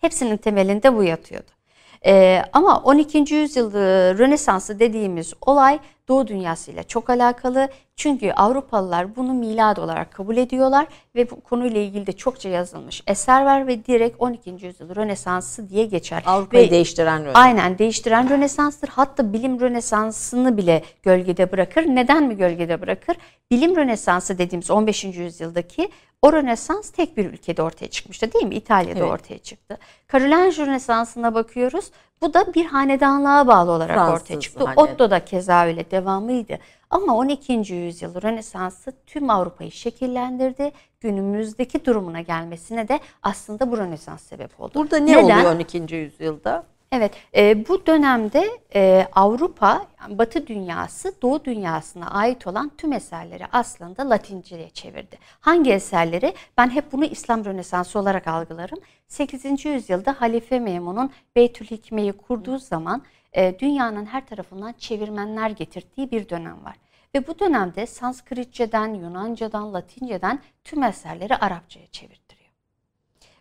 Hepsinin 0.00 0.36
temelinde 0.36 0.96
bu 0.96 1.02
yatıyordu. 1.02 1.50
Ee, 2.06 2.42
ama 2.52 2.80
12. 2.80 3.34
yüzyıl 3.34 3.74
e, 3.74 4.14
Rönesansı 4.18 4.78
dediğimiz 4.78 5.34
olay 5.46 5.78
Doğu 6.08 6.26
dünyasıyla 6.26 6.82
çok 6.82 7.10
alakalı. 7.10 7.68
Çünkü 7.96 8.32
Avrupalılar 8.32 9.16
bunu 9.16 9.34
milad 9.34 9.76
olarak 9.76 10.12
kabul 10.12 10.36
ediyorlar 10.36 10.86
ve 11.14 11.30
bu 11.30 11.40
konuyla 11.40 11.80
ilgili 11.80 12.06
de 12.06 12.12
çokça 12.12 12.48
yazılmış 12.48 13.02
eser 13.06 13.44
var 13.44 13.66
ve 13.66 13.84
direkt 13.86 14.16
12. 14.18 14.50
yüzyıl 14.50 14.94
Rönesansı 14.96 15.68
diye 15.68 15.86
geçer. 15.86 16.22
Avrupa'yı 16.26 16.66
Ve- 16.66 16.70
değiştiren 16.70 17.20
Rönesans. 17.24 17.44
Aynen 17.44 17.78
değiştiren 17.78 18.30
Rönesans'tır. 18.30 18.88
Hatta 18.88 19.32
bilim 19.32 19.60
Rönesans'ını 19.60 20.56
bile 20.56 20.82
gölgede 21.02 21.52
bırakır. 21.52 21.82
Neden 21.82 22.22
mi 22.22 22.36
gölgede 22.36 22.80
bırakır? 22.80 23.16
Bilim 23.50 23.76
Rönesansı 23.76 24.38
dediğimiz 24.38 24.70
15. 24.70 25.04
yüzyıldaki 25.04 25.88
o 26.26 26.32
Rönesans 26.32 26.90
tek 26.90 27.16
bir 27.16 27.24
ülkede 27.26 27.62
ortaya 27.62 27.86
çıkmıştı 27.88 28.32
değil 28.32 28.44
mi? 28.46 28.54
İtalya'da 28.54 28.98
Evet. 29.00 29.10
ortaya 29.10 29.38
çıktı. 29.38 29.78
Karolinj 30.06 30.58
Rönesans'ına 30.58 31.34
bakıyoruz. 31.34 31.90
Bu 32.22 32.34
da 32.34 32.54
bir 32.54 32.64
hanedanlığa 32.66 33.46
bağlı 33.46 33.70
olarak 33.70 33.94
Fransız 33.96 34.22
ortaya 34.22 34.40
çıktı. 34.40 34.64
hanedan. 34.64 34.84
Otto 34.84 35.10
da 35.10 35.24
keza 35.24 35.66
öyle 35.66 35.90
devamıydı. 35.90 36.58
Ama 36.90 37.16
12. 37.16 37.52
yüzyıl 37.74 38.22
Rönesans'ı 38.22 38.92
tüm 39.06 39.30
Avrupa'yı 39.30 39.70
şekillendirdi. 39.72 40.72
Günümüzdeki 41.00 41.84
durumuna 41.84 42.20
gelmesine 42.20 42.88
de 42.88 43.00
aslında 43.22 43.70
bu 43.72 43.78
Rönesans 43.78 44.22
sebep 44.22 44.60
oldu. 44.60 44.72
Burada 44.74 44.98
ne 44.98 45.12
Neden? 45.12 45.24
oluyor 45.38 45.54
12. 45.54 45.94
yüzyılda? 45.94 46.64
Evet, 46.92 47.14
e, 47.36 47.68
bu 47.68 47.86
dönemde 47.86 48.44
e, 48.74 49.08
Avrupa, 49.12 49.86
yani 50.00 50.18
Batı 50.18 50.46
dünyası, 50.46 51.22
Doğu 51.22 51.44
dünyasına 51.44 52.10
ait 52.10 52.46
olan 52.46 52.72
tüm 52.78 52.92
eserleri 52.92 53.44
aslında 53.52 54.10
Latince'ye 54.10 54.70
çevirdi. 54.70 55.18
Hangi 55.40 55.72
eserleri? 55.72 56.34
Ben 56.58 56.70
hep 56.70 56.92
bunu 56.92 57.04
İslam 57.04 57.44
Rönesansı 57.44 57.98
olarak 57.98 58.28
algılarım. 58.28 58.78
8. 59.08 59.64
yüzyılda 59.64 60.16
Halife 60.18 60.58
Memun'un 60.58 61.10
Beytül 61.36 61.66
Hikme'yi 61.66 62.12
kurduğu 62.12 62.58
zaman 62.58 63.02
e, 63.32 63.58
dünyanın 63.58 64.06
her 64.06 64.26
tarafından 64.26 64.72
çevirmenler 64.72 65.50
getirdiği 65.50 66.10
bir 66.10 66.28
dönem 66.28 66.64
var. 66.64 66.76
Ve 67.14 67.26
bu 67.26 67.38
dönemde 67.38 67.86
Sanskritçeden, 67.86 68.94
Yunancadan, 68.94 69.74
Latinceden 69.74 70.40
tüm 70.64 70.82
eserleri 70.82 71.36
Arapçaya 71.36 71.86
çevirtiriyor. 71.86 72.25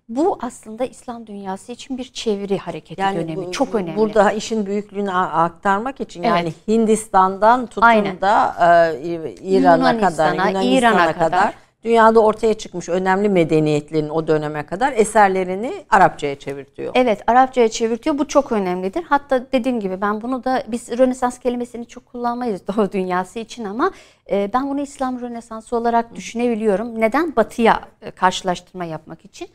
Bu 0.10 0.38
aslında 0.42 0.86
İslam 0.86 1.28
dünyası 1.28 1.72
için 1.72 1.98
bir 1.98 2.04
çeviri 2.04 2.58
hareketi 2.58 3.02
dönemi. 3.02 3.36
bu- 3.48 3.52
Çok 3.52 3.76
önemli. 3.76 3.96
Burada 3.98 4.32
işin 4.32 4.66
büyüklüğünü 4.66 5.12
aktarmak 5.12 6.02
için 6.02 6.24
Evet. 6.24 6.36
yani 6.38 6.54
Hindistan'dan 6.68 7.66
tutun 7.68 7.82
Aynen. 7.82 8.22
da 8.22 8.56
e, 8.94 9.34
İran'a 9.42 10.00
kadar, 10.00 10.34
Yunanistan'a, 10.34 10.64
İran'a 10.64 10.98
kadar, 11.14 11.14
kadar. 11.32 11.54
dünyada 11.84 12.20
ortaya 12.20 12.54
çıkmış 12.54 12.90
önemli 12.90 13.30
medeniyetlerin 13.30 14.10
o 14.10 14.28
döneme 14.28 14.66
kadar 14.66 14.92
eserlerini 14.92 15.86
Arapçaya 15.90 16.36
çevirtiyor. 16.40 16.92
Evet, 16.96 17.22
Arapçaya 17.28 17.70
çevirtiyor. 17.70 18.18
Bu 18.18 18.28
çok 18.28 18.52
önemlidir. 18.52 19.04
Hatta 19.10 19.52
dediğim 19.52 19.80
gibi 19.80 20.02
ben 20.02 20.22
bunu 20.22 20.44
da 20.44 20.64
biz 20.68 20.98
Rönesans 20.98 21.40
kelimesini 21.40 21.86
çok 21.86 22.06
kullanmayız 22.06 22.62
Doğu 22.78 22.92
dünyası 22.92 23.40
için 23.40 23.64
ama 23.66 23.92
e, 24.32 24.50
ben 24.54 24.70
bunu 24.70 24.82
İslam 24.82 25.22
Rönesansı 25.22 25.76
olarak 25.76 26.16
düşünebiliyorum. 26.16 27.02
Neden? 27.02 27.36
Batı'ya 27.36 27.82
e, 28.02 28.12
karşılaştırma 28.12 28.86
yapmak 28.86 29.26
için. 29.26 29.48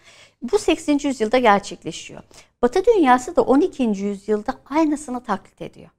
Bu 0.42 0.58
80. 0.58 0.98
yüzyılda 1.02 1.38
gerçekleşiyor. 1.38 2.22
Batı 2.62 2.84
dünyası 2.84 3.36
da 3.36 3.42
12. 3.42 3.82
yüzyılda 3.82 4.54
aynısını 4.70 5.24
taklit 5.24 5.62
ediyor. 5.62 5.90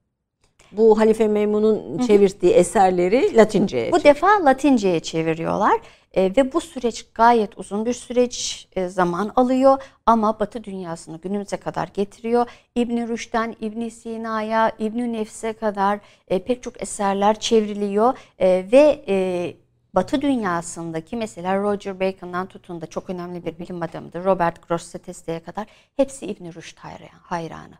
Bu 0.71 0.99
Halife 0.99 1.27
Memun'un 1.27 1.97
çevirdiği 1.97 2.51
eserleri 2.51 3.35
Latince'ye 3.37 3.91
Bu 3.91 4.03
defa 4.03 4.45
Latince'ye 4.45 4.99
çeviriyorlar 4.99 5.81
E, 6.13 6.23
ve 6.23 6.53
bu 6.53 6.61
süreç 6.61 7.05
gayet 7.13 7.57
uzun 7.57 7.85
bir 7.85 7.93
süreç 7.93 8.67
e, 8.75 8.87
zaman 8.87 9.31
alıyor 9.35 9.83
ama 10.05 10.39
Batı 10.39 10.63
dünyasını 10.63 11.17
günümüze 11.17 11.57
kadar 11.57 11.89
getiriyor. 11.93 12.49
İbn 12.75 13.07
Rüşd'den 13.07 13.55
İbn 13.61 13.89
Sina'ya, 13.89 14.71
İbn 14.79 15.13
Nefs'e 15.13 15.53
kadar 15.53 15.99
e, 16.27 16.39
pek 16.43 16.63
çok 16.63 16.81
eserler 16.81 17.39
çevriliyor 17.39 18.17
E, 18.39 18.65
ve 18.71 19.03
e, 19.07 19.53
Batı 19.95 20.21
dünyasındaki 20.21 21.15
mesela 21.15 21.57
Roger 21.57 21.99
Bacon'dan 21.99 22.47
tutun 22.47 22.81
da 22.81 22.87
çok 22.87 23.09
önemli 23.09 23.45
bir 23.45 23.59
bilim 23.59 23.81
adamıdır. 23.81 24.25
Robert 24.25 24.67
Grosseteste'ye 24.67 25.39
kadar 25.39 25.67
hepsi 25.95 26.25
İbn 26.25 26.45
Rüşd 26.53 26.77
hayran- 26.77 27.19
hayranı. 27.21 27.75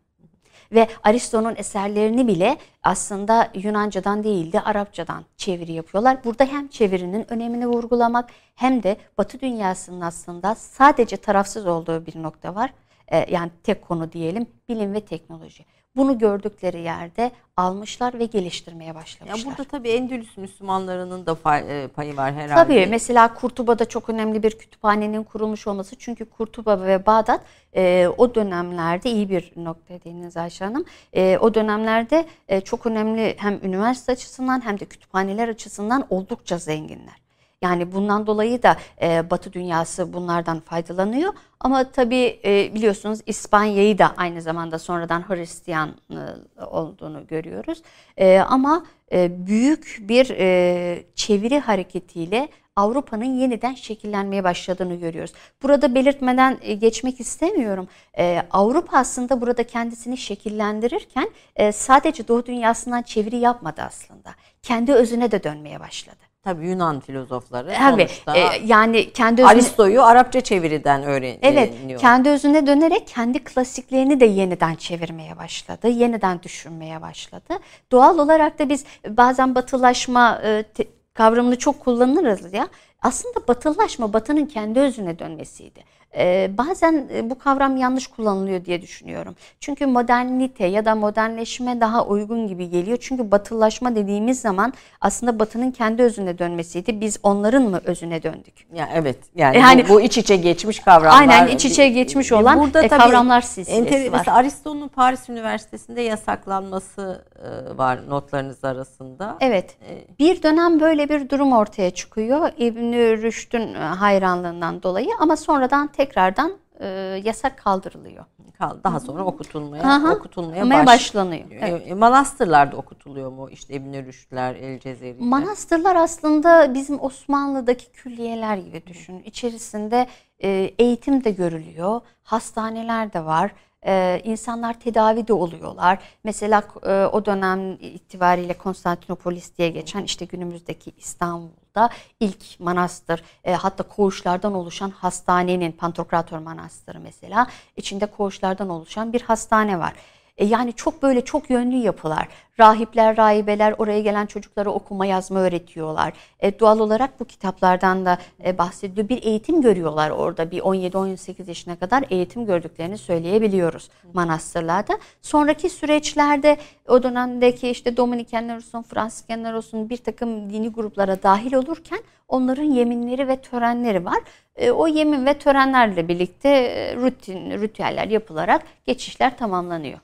Ve 0.71 0.87
Aristo'nun 1.03 1.55
eserlerini 1.55 2.27
bile 2.27 2.57
aslında 2.83 3.49
Yunancadan 3.53 4.23
değil 4.23 4.51
de 4.51 4.61
Arapçadan 4.61 5.25
çeviri 5.37 5.71
yapıyorlar. 5.71 6.23
Burada 6.23 6.45
hem 6.45 6.67
çevirinin 6.67 7.33
önemini 7.33 7.67
vurgulamak 7.67 8.29
hem 8.55 8.83
de 8.83 8.97
Batı 9.17 9.39
dünyasının 9.39 10.01
aslında 10.01 10.55
sadece 10.55 11.17
tarafsız 11.17 11.65
olduğu 11.67 12.05
bir 12.05 12.23
nokta 12.23 12.55
var. 12.55 12.73
Ee, 13.07 13.33
yani 13.33 13.51
tek 13.63 13.81
konu 13.81 14.11
diyelim 14.11 14.45
bilim 14.69 14.93
ve 14.93 15.01
teknoloji. 15.05 15.65
Bunu 15.95 16.17
gördükleri 16.19 16.81
yerde 16.81 17.31
almışlar 17.57 18.19
ve 18.19 18.25
geliştirmeye 18.25 18.87
Ya 18.87 18.95
başlamışlar. 18.95 19.45
burada 19.45 19.63
tabii 19.63 19.89
Endülüs 19.89 20.37
Müslümanlarının 20.37 21.25
da 21.25 21.57
e, 21.57 21.87
payı 21.87 22.17
var 22.17 22.33
herhalde. 22.33 22.55
Tabii 22.55 22.87
mesela 22.89 23.33
Kurtuba'da 23.33 23.85
çok 23.85 24.09
önemli 24.09 24.43
bir 24.43 24.51
kütüphanenin 24.51 25.23
kurulmuş 25.23 25.67
olması. 25.67 25.95
Çünkü 25.95 26.25
Kurtuba 26.25 26.81
ve 26.81 27.05
Bağdat 27.05 27.41
e, 27.75 28.07
o 28.17 28.35
dönemlerde 28.35 29.09
iyi 29.11 29.29
bir 29.29 29.51
nokta 29.55 29.93
dediğiniz 29.93 30.37
Ayşe 30.37 30.65
Hanım. 30.65 30.85
E, 31.13 31.37
o 31.37 31.53
dönemlerde 31.53 32.25
e, 32.47 32.61
çok 32.61 32.85
önemli 32.85 33.35
hem 33.37 33.59
üniversite 33.63 34.11
açısından 34.11 34.65
hem 34.65 34.79
de 34.79 34.85
kütüphaneler 34.85 35.47
açısından 35.47 36.05
oldukça 36.09 36.57
zenginler. 36.57 37.20
Yani 37.61 37.91
bundan 37.91 38.27
dolayı 38.27 38.63
da 38.63 38.77
e, 39.01 39.29
Batı 39.29 39.53
dünyası 39.53 40.13
bunlardan 40.13 40.59
faydalanıyor. 40.59 41.33
Ama 41.59 41.91
tabii 41.91 42.39
e, 42.45 42.73
biliyorsunuz 42.75 43.19
İspanya'yı 43.25 43.97
da 43.97 44.13
aynı 44.17 44.41
zamanda 44.41 44.79
sonradan 44.79 45.29
Hristiyan 45.29 45.89
e, 46.09 46.65
olduğunu 46.65 47.27
görüyoruz. 47.27 47.81
E, 48.17 48.39
ama 48.39 48.85
e, 49.11 49.47
büyük 49.47 49.97
bir 50.01 50.29
e, 50.29 51.03
çeviri 51.15 51.59
hareketiyle 51.59 52.49
Avrupa'nın 52.75 53.39
yeniden 53.39 53.73
şekillenmeye 53.73 54.43
başladığını 54.43 54.95
görüyoruz. 54.95 55.33
Burada 55.63 55.95
belirtmeden 55.95 56.57
e, 56.61 56.73
geçmek 56.73 57.19
istemiyorum. 57.19 57.87
E, 58.17 58.43
Avrupa 58.51 58.97
aslında 58.97 59.41
burada 59.41 59.63
kendisini 59.63 60.17
şekillendirirken 60.17 61.29
e, 61.55 61.71
sadece 61.71 62.27
Doğu 62.27 62.45
dünyasından 62.45 63.01
çeviri 63.01 63.37
yapmadı 63.37 63.81
aslında. 63.81 64.29
Kendi 64.61 64.93
özüne 64.93 65.31
de 65.31 65.43
dönmeye 65.43 65.79
başladı. 65.79 66.30
Tabii 66.43 66.67
Yunan 66.67 66.99
filozofları 66.99 67.73
Tabii 67.77 68.07
sonuçta 68.07 68.37
e, 68.37 68.61
yani 68.65 69.13
kendi 69.13 69.41
özüne... 69.41 69.51
Aristo'yu 69.53 70.03
Arapça 70.03 70.41
çeviriden 70.41 71.03
öğreniyor. 71.03 71.39
Evet, 71.41 71.73
kendi 71.99 72.29
özüne 72.29 72.67
dönerek 72.67 73.07
kendi 73.07 73.43
klasiklerini 73.43 74.19
de 74.19 74.25
yeniden 74.25 74.75
çevirmeye 74.75 75.37
başladı, 75.37 75.87
yeniden 75.87 76.43
düşünmeye 76.43 77.01
başladı. 77.01 77.59
Doğal 77.91 78.19
olarak 78.19 78.59
da 78.59 78.69
biz 78.69 78.85
bazen 79.07 79.55
batılaşma 79.55 80.41
e, 80.43 80.63
te- 80.63 80.87
kavramını 81.13 81.57
çok 81.57 81.79
kullanırız 81.79 82.53
ya. 82.53 82.67
Aslında 83.01 83.47
batılılaşma 83.47 84.13
batının 84.13 84.45
kendi 84.45 84.79
özüne 84.79 85.19
dönmesiydi. 85.19 85.83
Ee, 86.17 86.51
bazen 86.57 87.07
e, 87.15 87.29
bu 87.29 87.39
kavram 87.39 87.77
yanlış 87.77 88.07
kullanılıyor 88.07 88.65
diye 88.65 88.81
düşünüyorum. 88.81 89.35
Çünkü 89.59 89.85
modernite 89.85 90.65
ya 90.65 90.85
da 90.85 90.95
modernleşme 90.95 91.81
daha 91.81 92.05
uygun 92.05 92.47
gibi 92.47 92.69
geliyor. 92.69 92.97
Çünkü 93.01 93.31
batılılaşma 93.31 93.95
dediğimiz 93.95 94.41
zaman 94.41 94.73
aslında 95.01 95.39
batının 95.39 95.71
kendi 95.71 96.01
özüne 96.03 96.37
dönmesiydi. 96.37 97.01
Biz 97.01 97.19
onların 97.23 97.63
mı 97.63 97.81
özüne 97.85 98.23
döndük? 98.23 98.53
Ya 98.73 98.89
evet. 98.93 99.17
Yani, 99.35 99.57
Yani- 99.57 99.85
bu, 99.89 99.93
bu 99.93 100.01
iç 100.01 100.17
içe 100.17 100.35
geçmiş 100.35 100.79
kavramlar. 100.79 101.19
Aynen 101.19 101.47
iç 101.47 101.65
içe 101.65 101.89
geçmiş 101.89 102.31
olan 102.31 102.67
e, 102.67 102.71
tabii 102.71 102.87
kavramlar 102.87 103.41
silsilesi 103.41 103.81
enter- 103.95 104.11
var. 104.11 104.17
Mesela 104.17 104.37
Aristo'nun 104.37 104.87
Paris 104.87 105.29
Üniversitesi'nde 105.29 106.01
yasaklanması 106.01 107.25
e, 107.43 107.77
var 107.77 108.09
notlarınız 108.09 108.63
arasında. 108.63 109.37
Evet. 109.39 109.75
E, 109.89 110.17
Bir 110.19 110.43
dönem 110.43 110.79
böyle 110.79 111.09
bir 111.09 111.29
durum 111.29 111.53
ortaya 111.53 111.91
çıkıyor 111.91 112.49
İbn 112.57 112.93
Rüşd'ün 112.93 113.73
e, 113.73 113.77
hayranlığından 113.77 114.83
dolayı 114.83 115.09
ama 115.19 115.35
sonradan 115.35 115.87
tekrardan 116.05 116.51
e, 116.79 116.87
yasak 117.23 117.57
kaldırılıyor. 117.57 118.25
kal- 118.57 118.83
Daha 118.83 118.99
sonra 118.99 119.23
okutulmaya 119.25 119.83
Aha, 119.83 120.13
okutulmaya 120.13 120.69
baş- 120.69 120.87
başlanıyor. 120.87 121.51
E, 121.51 121.55
Evet. 121.61 121.83
e, 121.87 121.93
Manastırlarda 121.93 122.77
okutuluyor 122.77 123.31
mu? 123.31 123.49
İşte 123.49 123.73
İbn 123.73 123.93
Rüşdler, 124.05 124.55
El 124.55 124.79
Cezeri. 124.79 125.15
Manastırlar 125.19 125.95
aslında 125.95 126.73
bizim 126.73 127.01
Osmanlı'daki 127.03 127.91
külliyeler 127.91 128.57
gibi 128.57 128.87
düşünün. 128.87 129.23
İçerisinde 129.23 130.07
e, 130.43 130.49
eğitim 130.79 131.23
de 131.23 131.31
görülüyor, 131.31 132.01
hastaneler 132.23 133.13
de 133.13 133.25
var. 133.25 133.51
E, 133.85 134.21
insanlar 134.23 134.79
tedavi 134.79 135.27
de 135.27 135.33
oluyorlar. 135.33 135.99
Mesela 136.23 136.63
e, 136.83 137.05
o 137.05 137.25
dönem 137.25 137.73
itibariyle 137.73 138.53
Konstantinopolis 138.53 139.57
diye 139.57 139.69
geçen 139.69 140.03
işte 140.03 140.25
günümüzdeki 140.25 140.91
İstanbul'da 140.97 141.89
ilk 142.19 142.59
manastır 142.59 143.23
e, 143.43 143.53
hatta 143.53 143.83
koğuşlardan 143.83 144.53
oluşan 144.53 144.89
hastanenin 144.89 145.71
Pantokrator 145.71 146.37
Manastırı 146.37 146.99
mesela 146.99 147.47
içinde 147.77 148.05
koğuşlardan 148.05 148.69
oluşan 148.69 149.13
bir 149.13 149.21
hastane 149.21 149.79
var. 149.79 149.93
E, 150.41 150.45
yani 150.45 150.73
çok 150.73 151.03
böyle 151.03 151.25
çok 151.25 151.49
yönlü 151.49 151.75
yapılar. 151.75 152.27
Rahipler, 152.59 153.17
rahibeler 153.17 153.75
oraya 153.77 154.01
gelen 154.01 154.25
çocuklara 154.25 154.69
okuma 154.69 155.05
yazma 155.05 155.39
öğretiyorlar. 155.39 156.13
E, 156.39 156.59
doğal 156.59 156.79
olarak 156.79 157.19
bu 157.19 157.25
kitaplardan 157.25 158.05
da 158.05 158.17
e, 158.45 158.57
bahsediliyor. 158.57 159.09
Bir 159.09 159.23
eğitim 159.23 159.61
görüyorlar 159.61 160.09
orada. 160.09 160.51
Bir 160.51 160.59
17-18 160.59 161.47
yaşına 161.47 161.75
kadar 161.75 162.03
eğitim 162.09 162.45
gördüklerini 162.45 162.97
söyleyebiliyoruz 162.97 163.89
manastırlarda. 164.13 164.97
Sonraki 165.21 165.69
süreçlerde 165.69 166.57
o 166.87 167.03
dönemdeki 167.03 167.69
işte 167.69 167.97
Dominikenler 167.97 168.55
olsun, 168.55 168.81
Fransiskenler 168.81 169.53
olsun 169.53 169.89
bir 169.89 169.97
takım 169.97 170.49
dini 170.49 170.69
gruplara 170.69 171.23
dahil 171.23 171.53
olurken 171.53 171.99
onların 172.27 172.63
yeminleri 172.63 173.27
ve 173.27 173.41
törenleri 173.41 174.05
var. 174.05 174.19
E, 174.55 174.71
o 174.71 174.87
yemin 174.87 175.25
ve 175.25 175.33
törenlerle 175.33 176.07
birlikte 176.07 176.49
e, 176.49 176.95
rutin, 176.95 177.51
ritüeller 177.51 178.07
yapılarak 178.07 178.63
geçişler 178.85 179.37
tamamlanıyor. 179.37 179.99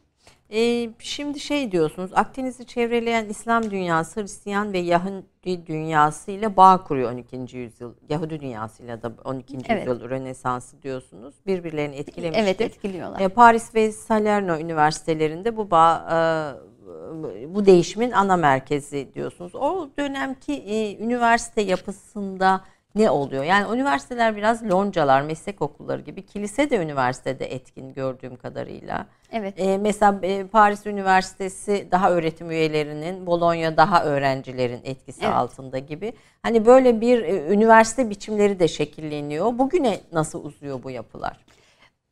E, 0.54 0.90
şimdi 1.00 1.40
şey 1.40 1.72
diyorsunuz, 1.72 2.12
Akdeniz'i 2.14 2.66
çevreleyen 2.66 3.26
İslam 3.26 3.72
dünyası, 3.72 4.22
Hristiyan 4.22 4.74
ve 4.74 4.78
Yahudi 4.78 5.68
dünyası 5.68 6.32
ile 6.32 6.58
bağ 6.58 6.84
kuruyor 6.84 7.12
12. 7.12 7.58
yüzyıl. 7.58 7.94
Yahudi 8.10 8.40
dünyasıyla 8.40 9.02
da 9.02 9.12
12. 9.26 9.58
Evet. 9.70 9.88
yüzyıl 9.88 10.10
Rönesansı 10.10 10.82
diyorsunuz. 10.84 11.36
Birbirlerini 11.48 11.96
etkilemiştir. 11.96 12.44
Evet 12.44 12.62
etkiliyorlar. 12.62 13.20
E, 13.20 13.28
Paris 13.28 13.76
ve 13.76 13.92
Salerno 13.92 14.58
üniversitelerinde 14.58 15.58
bu 15.58 15.72
bağ, 15.72 16.08
e, 16.12 17.56
bu 17.56 17.66
değişimin 17.66 18.12
ana 18.12 18.38
merkezi 18.38 19.10
diyorsunuz. 19.14 19.56
O 19.56 19.90
dönemki 20.00 20.54
e, 20.54 20.98
üniversite 21.04 21.62
yapısında 21.62 22.62
ne 22.98 23.10
oluyor? 23.10 23.44
Yani 23.44 23.76
üniversiteler 23.76 24.36
biraz 24.36 24.70
loncalar, 24.70 25.22
meslek 25.22 25.62
okulları 25.62 26.02
gibi. 26.02 26.26
Kilise 26.26 26.70
de 26.70 26.78
üniversitede 26.78 27.54
etkin 27.54 27.94
gördüğüm 27.94 28.36
kadarıyla. 28.36 29.06
Evet. 29.32 29.54
E, 29.58 29.78
mesela 29.78 30.20
e, 30.24 30.48
Paris 30.48 30.86
Üniversitesi 30.86 31.88
daha 31.92 32.12
öğretim 32.12 32.52
üyelerinin, 32.52 33.26
Bologna 33.26 33.78
daha 33.78 34.04
öğrencilerin 34.04 34.82
etkisi 34.84 35.26
Evet. 35.26 35.36
altında 35.36 35.80
gibi. 35.80 36.14
Hani 36.44 36.66
böyle 36.66 37.02
bir 37.02 37.24
e, 37.24 37.54
üniversite 37.54 38.10
biçimleri 38.10 38.60
de 38.60 38.68
şekilleniyor. 38.68 39.58
Bugüne 39.58 40.00
nasıl 40.12 40.46
uzuyor 40.46 40.84
bu 40.84 40.92
yapılar? 40.92 41.38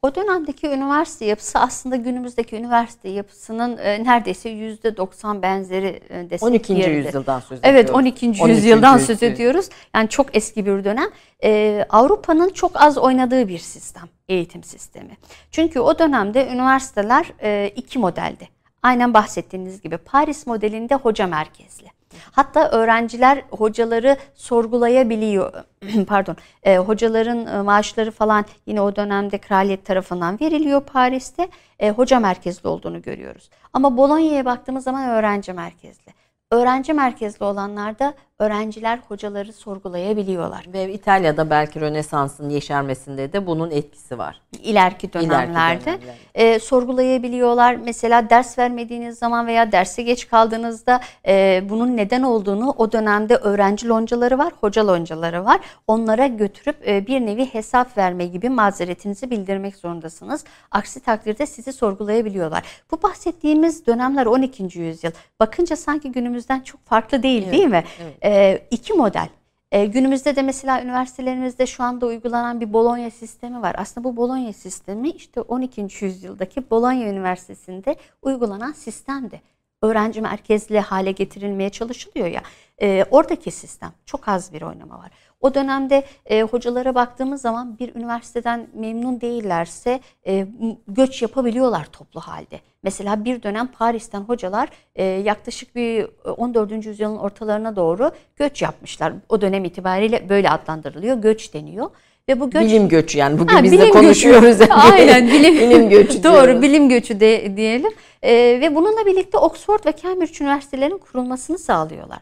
O 0.06 0.16
dönemdeki 0.16 0.68
üniversite 0.68 1.26
yapısı 1.26 1.60
aslında 1.60 1.95
günümüzdeki 1.95 2.56
üniversite 2.56 3.10
yapısının 3.10 3.78
e, 3.78 4.03
neredeyse 4.03 4.49
yüzde 4.49 4.97
90 4.97 5.41
benzeri 5.41 6.01
e, 6.10 6.30
desek 6.30 6.49
12. 6.49 6.74
yeridir. 6.74 7.06
yüzyıldan 7.06 7.39
söz 7.39 7.60
Evet 7.64 7.86
ediyoruz. 7.86 7.99
12. 7.99 8.28
12. 8.28 8.51
yüzyıldan 8.51 8.97
söz 8.97 9.24
ediyoruz. 9.24 9.70
Yani 9.95 10.10
çok 10.10 10.36
eski 10.36 10.66
bir 10.66 10.84
dönem. 10.84 11.10
Ee, 11.43 11.86
Avrupa'nın 11.89 12.49
çok 12.49 12.82
az 12.82 12.97
oynadığı 12.97 13.47
bir 13.47 13.58
sistem, 13.58 14.10
eğitim 14.30 14.64
sistemi. 14.64 15.18
Çünkü 15.51 15.80
o 15.80 15.99
dönemde 15.99 16.47
üniversiteler 16.47 17.26
e, 17.41 17.72
iki 17.76 17.99
modeldi. 17.99 18.49
Aynen 18.84 19.14
bahsettiğiniz 19.14 19.82
gibi 19.82 19.97
Paris 19.97 20.47
modelinde 20.47 20.95
hoca 20.95 21.28
merkezli. 21.28 21.95
Hatta 22.32 22.70
öğrenciler 22.70 23.43
hocaları 23.51 24.18
sorgulayabiliyor. 24.34 25.53
Pardon. 26.07 26.36
E, 26.63 26.78
hocaların 26.78 27.66
maaşları 27.66 28.11
falan 28.11 28.45
yine 28.66 28.82
o 28.82 28.95
dönemde 28.95 29.38
kraliyet 29.38 29.86
tarafından 29.86 30.39
veriliyor 30.39 30.82
Paris'te. 30.82 31.49
E, 31.80 31.89
hoca 31.89 32.20
merkezli 32.20 32.70
olduğunu 32.70 33.01
görüyoruz. 33.01 33.49
Ama 33.74 33.97
Bologna'ya 33.97 34.45
baktığımız 34.45 34.84
zaman 34.84 35.09
öğrenci 35.09 35.53
merkezli. 35.53 36.13
Öğrenci 36.51 36.93
merkezli 36.93 37.45
olanlarda 37.45 38.13
öğrenciler 38.40 39.00
hocaları 39.08 39.54
sorgulayabiliyorlar. 39.54 40.66
Ve 40.74 40.94
İtalya'da 40.94 41.50
belki 41.50 41.82
Rönesans'ın 41.82 42.50
yeşermesinde 42.50 43.34
de 43.34 43.48
bunun 43.48 43.72
etkisi 43.72 44.18
var. 44.18 44.42
İleriki 44.64 45.14
dönemlerde 45.14 45.86
dönemlerde. 45.86 46.00
e, 46.36 46.60
sorgulayabiliyorlar. 46.60 47.76
Mesela 47.76 48.30
ders 48.30 48.58
vermediğiniz 48.58 49.18
zaman 49.18 49.48
veya 49.48 49.72
derse 49.72 50.04
geç 50.04 50.28
kaldığınızda 50.28 51.00
e, 51.28 51.64
bunun 51.70 51.98
neden 51.98 52.24
olduğunu 52.24 52.74
o 52.78 52.92
dönemde 52.92 53.36
öğrenci 53.36 53.88
loncaları 53.88 54.38
var, 54.38 54.54
hoca 54.62 54.88
loncaları 54.88 55.46
var. 55.46 55.60
Onlara 55.88 56.28
götürüp 56.28 56.88
e, 56.88 57.08
bir 57.08 57.22
nevi 57.22 57.46
hesap 57.46 57.98
verme 57.98 58.26
gibi 58.26 58.50
mazeretinizi 58.50 59.32
bildirmek 59.32 59.76
zorundasınız. 59.76 60.44
Aksi 60.72 61.00
takdirde 61.00 61.46
sizi 61.46 61.74
sorgulayabiliyorlar. 61.74 62.64
Bu 62.92 63.04
bahsettiğimiz 63.04 63.86
dönemler 63.86 64.26
12. 64.26 64.80
yüzyıl. 64.80 65.12
Bakınca 65.40 65.76
sanki 65.76 66.12
günümüzden 66.12 66.60
çok 66.60 66.86
farklı 66.86 67.24
değil 67.24 67.52
değil 67.52 67.68
mi? 67.68 67.84
evet. 68.02 68.25
E, 68.26 68.62
iki 68.72 68.94
model. 68.94 69.30
E, 69.72 69.86
günümüzde 69.86 70.36
de 70.36 70.42
mesela 70.42 70.82
üniversitelerimizde 70.82 71.66
şu 71.66 71.84
anda 71.84 72.06
uygulanan 72.06 72.62
bir 72.62 72.74
Bologna 72.74 73.12
sistemi 73.12 73.62
var. 73.62 73.76
Aslında 73.78 74.04
bu 74.04 74.18
Bologna 74.18 74.54
sistemi 74.54 75.10
işte 75.10 75.42
12. 75.42 76.06
yüzyıldaki 76.06 76.70
Bologna 76.70 77.04
Üniversitesi'nde 77.04 77.96
uygulanan 78.22 78.72
sistemdi. 78.72 79.42
Öğrenci 79.82 80.22
merkezli 80.22 80.80
hale 80.80 81.12
getirilmeye 81.12 81.70
çalışılıyor 81.70 82.28
ya. 82.28 82.42
E, 82.82 83.06
oradaki 83.12 83.52
sistem 83.52 83.92
çok 84.06 84.28
az 84.28 84.54
bir 84.54 84.62
oynama 84.62 85.00
var. 85.00 85.12
O 85.42 85.54
dönemde 85.54 86.04
e, 86.26 86.42
hocalara 86.42 86.96
baktığımız 86.96 87.42
zaman 87.42 87.80
bir 87.80 87.96
üniversiteden 87.96 88.68
memnun 88.74 89.22
değillerse 89.22 90.00
e, 90.28 90.48
göç 90.88 91.22
yapabiliyorlar 91.22 91.86
toplu 91.86 92.20
halde. 92.20 92.60
Mesela 92.84 93.26
bir 93.26 93.44
dönem 93.44 93.68
Paris'ten 93.68 94.22
hocalar 94.22 94.70
e, 94.96 95.04
yaklaşık 95.04 95.76
bir 95.76 96.04
e, 96.04 96.30
14. 96.30 96.86
yüzyılın 96.86 97.18
ortalarına 97.18 97.76
doğru 97.76 98.12
göç 98.36 98.62
yapmışlar. 98.62 99.14
O 99.30 99.42
dönem 99.42 99.66
itibariyle 99.66 100.30
böyle 100.30 100.50
adlandırılıyor. 100.50 101.18
Göç 101.18 101.54
deniyor. 101.54 101.90
Ve 102.30 102.40
bu 102.40 102.50
göç 102.50 102.64
Bilim 102.64 102.90
göçü 102.90 103.18
yani 103.18 103.40
bugün 103.40 103.56
Ha, 103.56 103.64
biz 103.64 103.72
de 103.72 103.90
konuşuyoruz. 103.90 104.58
göçü. 104.58 104.70
yani. 104.72 104.82
Aynen 104.94 105.28
bilim, 105.34 105.56
bilim 105.56 105.90
göçü 105.90 106.24
Doğru 106.24 106.62
bilim 106.62 106.90
göçü 106.90 107.20
de, 107.20 107.58
diyelim. 107.58 107.92
Ee, 108.24 108.34
ve 108.62 108.76
bununla 108.76 109.06
birlikte 109.06 109.38
Oxford 109.38 109.86
ve 109.86 109.94
Cambridge 110.04 110.44
üniversitelerinin 110.44 110.98
kurulmasını 110.98 111.58
sağlıyorlar. 111.58 112.20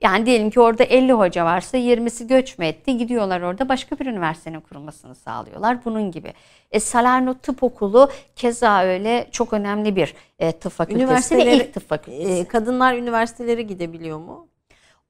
Yani 0.00 0.26
diyelim 0.26 0.50
ki 0.50 0.60
orada 0.60 0.84
50 0.84 1.12
hoca 1.12 1.44
varsa 1.44 1.78
20'si 1.78 2.26
göç 2.26 2.58
mü 2.58 2.66
etti? 2.66 2.96
Gidiyorlar 2.98 3.40
orada 3.40 3.68
başka 3.68 3.98
bir 3.98 4.06
üniversitenin 4.06 4.60
kurulmasını 4.60 5.14
sağlıyorlar. 5.14 5.84
Bunun 5.84 6.10
gibi. 6.10 6.32
E, 6.70 6.80
Salerno 6.80 7.34
Tıp 7.34 7.62
Okulu 7.62 8.10
keza 8.36 8.82
öyle 8.82 9.28
çok 9.30 9.52
önemli 9.52 9.96
bir 9.96 10.14
e, 10.38 10.52
tıp 10.52 10.72
fakültesi 10.72 11.36
ve 11.36 11.56
ilk 11.56 11.74
tıp 11.74 11.88
fakültesi. 11.88 12.32
E, 12.32 12.44
kadınlar 12.44 12.94
üniversitelere 12.94 13.62
gidebiliyor 13.62 14.18
mu? 14.18 14.48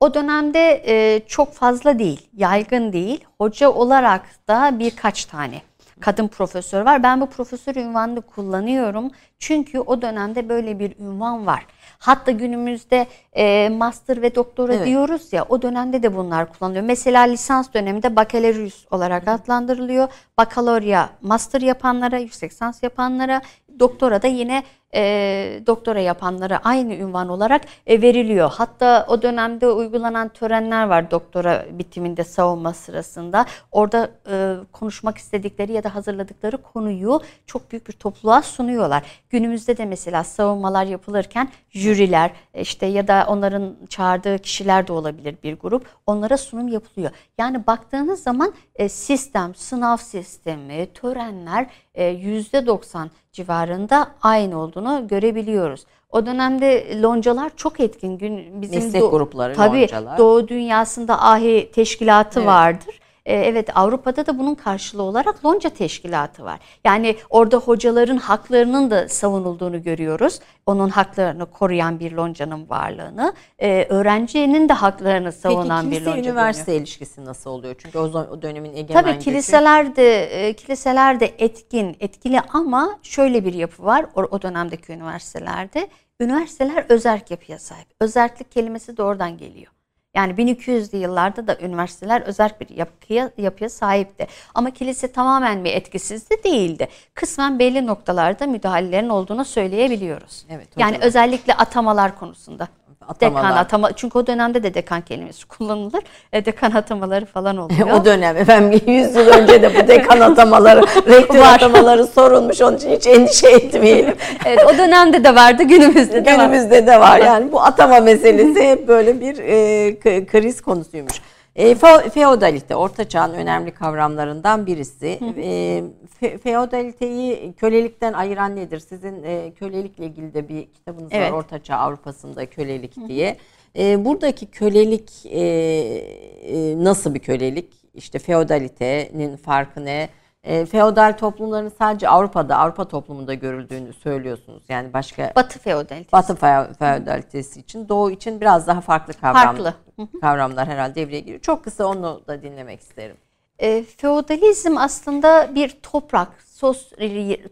O 0.00 0.14
dönemde 0.14 0.82
e, 0.86 1.20
çok 1.26 1.52
fazla 1.52 1.98
değil, 1.98 2.28
yaygın 2.36 2.92
değil. 2.92 3.24
Hoca 3.38 3.70
olarak 3.70 4.48
da 4.48 4.78
birkaç 4.78 5.24
tane 5.24 5.62
kadın 6.00 6.28
profesör 6.28 6.82
var. 6.82 7.02
Ben 7.02 7.20
bu 7.20 7.26
profesör 7.26 7.76
ünvanını 7.76 8.20
kullanıyorum. 8.20 9.10
Çünkü 9.38 9.80
o 9.80 10.02
dönemde 10.02 10.48
böyle 10.48 10.78
bir 10.78 10.98
ünvan 10.98 11.46
var. 11.46 11.66
Hatta 11.98 12.30
günümüzde 12.30 13.06
e, 13.32 13.68
master 13.68 14.22
ve 14.22 14.34
doktora 14.34 14.74
Evet. 14.74 14.86
diyoruz 14.86 15.32
ya 15.32 15.44
o 15.48 15.62
dönemde 15.62 16.02
de 16.02 16.16
bunlar 16.16 16.52
kullanılıyor. 16.52 16.84
Mesela 16.84 17.22
lisans 17.22 17.74
döneminde 17.74 18.16
bakalorus 18.16 18.86
olarak 18.90 19.28
adlandırılıyor. 19.28 20.08
Bakalorya 20.38 21.10
master 21.20 21.60
yapanlara, 21.60 22.18
yüksek 22.18 22.50
lisans 22.50 22.82
yapanlara, 22.82 23.40
doktora 23.78 24.22
da 24.22 24.26
yine 24.26 24.62
e, 24.94 25.62
doktora 25.66 26.00
yapanlara 26.00 26.60
aynı 26.64 26.94
ünvan 26.94 27.28
olarak 27.28 27.62
e, 27.86 28.02
veriliyor. 28.02 28.50
Hatta 28.54 29.06
o 29.08 29.22
dönemde 29.22 29.68
uygulanan 29.68 30.28
törenler 30.28 30.86
var 30.86 31.10
doktora 31.10 31.66
bitiminde 31.70 32.24
savunma 32.24 32.72
sırasında. 32.72 33.46
Orada 33.72 34.10
e, 34.30 34.54
konuşmak 34.72 35.18
istedikleri 35.18 35.72
ya 35.72 35.84
da 35.84 35.94
hazırladıkları 35.94 36.56
konuyu 36.56 37.20
çok 37.46 37.72
büyük 37.72 37.88
bir 37.88 37.92
topluluğa 37.92 38.42
sunuyorlar. 38.42 39.02
Günümüzde 39.30 39.76
de 39.76 39.84
mesela 39.84 40.24
savunmalar 40.24 40.84
yapılırken 40.84 41.48
jüriler 41.70 42.30
işte 42.54 42.86
ya 42.86 43.08
da 43.08 43.26
onların 43.28 43.76
çağırdığı 43.88 44.38
kişiler 44.38 44.86
de 44.86 44.92
olabilir 44.92 45.36
bir 45.42 45.58
grup. 45.58 45.86
Onlara 46.06 46.36
sunum 46.38 46.68
yapılıyor. 46.68 47.10
Yani 47.38 47.66
baktığınız 47.66 48.22
zaman 48.22 48.52
e, 48.76 48.88
sistem, 48.88 49.54
sınav 49.54 49.96
sistemi, 49.96 50.88
törenler 50.94 51.66
e, 51.94 52.04
%90 52.04 53.08
civarında 53.32 54.08
aynı 54.22 54.58
olduğunu 54.60 55.08
görebiliyoruz. 55.08 55.86
O 56.10 56.26
dönemde 56.26 57.02
loncalar 57.02 57.50
çok 57.56 57.80
etkin. 57.80 58.18
Gün 58.18 58.62
bizim 58.62 58.84
Meslek 58.84 59.10
grupları, 59.10 59.54
tabii, 59.54 59.80
loncalar. 59.80 60.18
Doğu 60.18 60.48
dünyasında 60.48 61.22
ahi 61.22 61.70
teşkilatı 61.74 62.38
Evet. 62.40 62.48
vardır. 62.48 63.00
Ee, 63.26 63.34
Evet 63.34 63.76
Avrupa'da 63.76 64.26
da 64.26 64.38
bunun 64.38 64.54
karşılığı 64.54 65.02
olarak 65.02 65.44
lonca 65.44 65.70
teşkilatı 65.70 66.44
var. 66.44 66.58
Yani 66.84 67.16
orada 67.30 67.56
hocaların 67.56 68.16
haklarının 68.16 68.90
da 68.90 69.08
savunulduğunu 69.08 69.82
görüyoruz. 69.82 70.40
Onun 70.66 70.88
haklarını 70.88 71.46
koruyan 71.46 72.00
bir 72.00 72.12
loncanın 72.12 72.68
varlığını, 72.70 73.32
e, 73.58 73.86
öğrencinin 73.88 74.68
de 74.68 74.72
haklarını 74.72 75.32
savunan 75.32 75.90
Peki 75.90 76.00
bir 76.00 76.06
lonca 76.06 76.20
üniversite 76.20 76.64
görünüyor. 76.64 76.80
ilişkisi 76.86 77.24
nasıl 77.24 77.50
oluyor? 77.50 77.74
Çünkü 77.78 77.98
o, 77.98 78.08
zaman- 78.08 78.30
o 78.30 78.42
dönemin 78.42 78.76
egemen 78.76 79.02
Tabii 79.02 79.18
kiliseler 79.18 79.96
de 79.96 80.22
e, 80.48 80.52
kiliseler 80.52 81.20
de 81.20 81.26
etkin, 81.38 81.96
etkili 82.00 82.40
ama 82.52 82.98
şöyle 83.02 83.44
bir 83.44 83.54
yapı 83.54 83.84
var 83.84 84.06
o, 84.14 84.20
o 84.22 84.42
dönemdeki 84.42 84.92
üniversitelerde. 84.92 85.88
Üniversiteler 86.20 86.84
özerk 86.88 87.30
yapıya 87.30 87.58
sahip. 87.58 87.86
Özerklik 88.00 88.52
kelimesi 88.52 88.96
de 88.96 89.02
oradan 89.02 89.38
geliyor. 89.38 89.72
Yani 90.16 90.32
1200'lü 90.32 90.96
yıllarda 90.96 91.46
da 91.46 91.58
üniversiteler 91.60 92.20
özerk 92.20 92.60
bir 92.60 92.76
yapıya, 92.76 93.30
yapıya 93.38 93.70
sahipti. 93.70 94.26
Ama 94.54 94.70
kilise 94.70 95.12
tamamen 95.12 95.64
bir 95.64 95.72
etkisizdi 95.72 96.44
değildi. 96.44 96.88
Kısmen 97.14 97.58
belli 97.58 97.86
noktalarda 97.86 98.46
müdahalelerin 98.46 99.08
olduğunu 99.08 99.44
söyleyebiliyoruz. 99.44 100.46
Evet, 100.50 100.68
yani 100.76 100.98
özellikle 101.00 101.54
atamalar 101.54 102.18
konusunda. 102.18 102.68
Atamalar. 103.08 103.44
Dekan 103.44 103.56
atama 103.56 103.92
çünkü 103.92 104.18
o 104.18 104.26
dönemde 104.26 104.62
de 104.62 104.74
dekan 104.74 105.00
kelimesi 105.00 105.46
kullanılır. 105.48 106.02
E, 106.32 106.44
dekan 106.44 106.70
atamaları 106.70 107.26
falan 107.26 107.56
oluyor. 107.62 107.90
o 107.90 108.04
dönem 108.04 108.36
efendim 108.36 108.80
100 108.86 109.14
yıl 109.16 109.26
önce 109.26 109.62
de 109.62 109.74
bu 109.74 109.88
dekan 109.88 110.20
atamaları, 110.20 110.80
rektör 111.06 111.40
atamaları 111.40 112.06
sorulmuş. 112.06 112.60
Onun 112.60 112.76
için 112.76 112.90
hiç 112.90 113.06
endişe 113.06 113.48
etmeyelim. 113.48 114.14
Evet 114.46 114.58
o 114.74 114.78
dönemde 114.78 115.24
de 115.24 115.34
vardı 115.34 115.62
günümüzde 115.62 116.24
de 116.24 116.32
var. 116.32 116.36
Günümüzde 116.36 116.86
de 116.86 117.00
var. 117.00 117.18
Yani 117.18 117.52
bu 117.52 117.60
atama 117.62 118.00
meselesi 118.00 118.62
hep 118.68 118.88
böyle 118.88 119.20
bir 119.20 119.38
e, 119.38 120.26
kriz 120.26 120.60
konusuymuş. 120.60 121.12
E, 121.56 121.72
fe- 121.74 122.10
feodalite, 122.10 122.76
orta 122.76 123.08
çağın 123.08 123.34
önemli 123.34 123.70
kavramlarından 123.70 124.66
birisi. 124.66 125.06
E, 125.36 125.82
fe- 126.20 126.38
feodaliteyi 126.38 127.52
kölelikten 127.52 128.12
ayıran 128.12 128.56
nedir? 128.56 128.78
Sizin 128.78 129.22
e, 129.22 129.52
kölelikle 129.58 130.04
ilgili 130.06 130.34
de 130.34 130.48
bir 130.48 130.66
kitabınız 130.72 131.08
Evet. 131.12 131.32
var, 131.32 131.38
Orta 131.38 131.62
Çağ 131.62 131.76
Avrupa'sında 131.76 132.46
kölelik 132.46 133.08
diye. 133.08 133.36
E, 133.78 134.04
buradaki 134.04 134.46
kölelik 134.46 135.26
e, 135.26 135.40
e, 135.40 136.84
nasıl 136.84 137.14
bir 137.14 137.20
kölelik? 137.20 137.72
İşte 137.94 138.18
feodalitenin 138.18 139.36
farkı 139.36 139.84
ne? 139.84 140.08
E, 140.46 140.66
feodal 140.66 141.12
toplumların 141.16 141.72
sadece 141.78 142.08
Avrupa'da, 142.08 142.56
Avrupa 142.58 142.88
toplumunda 142.88 143.34
görüldüğünü 143.34 143.92
söylüyorsunuz. 143.92 144.62
Yani 144.68 144.92
başka 144.92 145.32
Batı 145.36 145.58
feodalitesi. 145.58 146.12
Batı 146.12 146.32
fe- 146.32 146.74
feodalitesi 146.74 147.60
için, 147.60 147.88
Doğu 147.88 148.10
için 148.10 148.40
biraz 148.40 148.66
daha 148.66 148.80
farklı 148.80 149.12
kavram, 149.14 149.42
Farklı. 149.56 149.74
kavramlar 150.20 150.68
herhalde 150.68 150.94
devreye 150.94 151.20
giriyor. 151.20 151.40
Çok 151.40 151.64
kısa 151.64 151.86
onu 151.86 152.22
da 152.28 152.42
dinlemek 152.42 152.80
isterim. 152.80 153.16
E, 153.58 153.82
feodalizm 153.96 154.76
aslında 154.78 155.54
bir 155.54 155.68
toprak, 155.82 156.28
sos, 156.46 156.92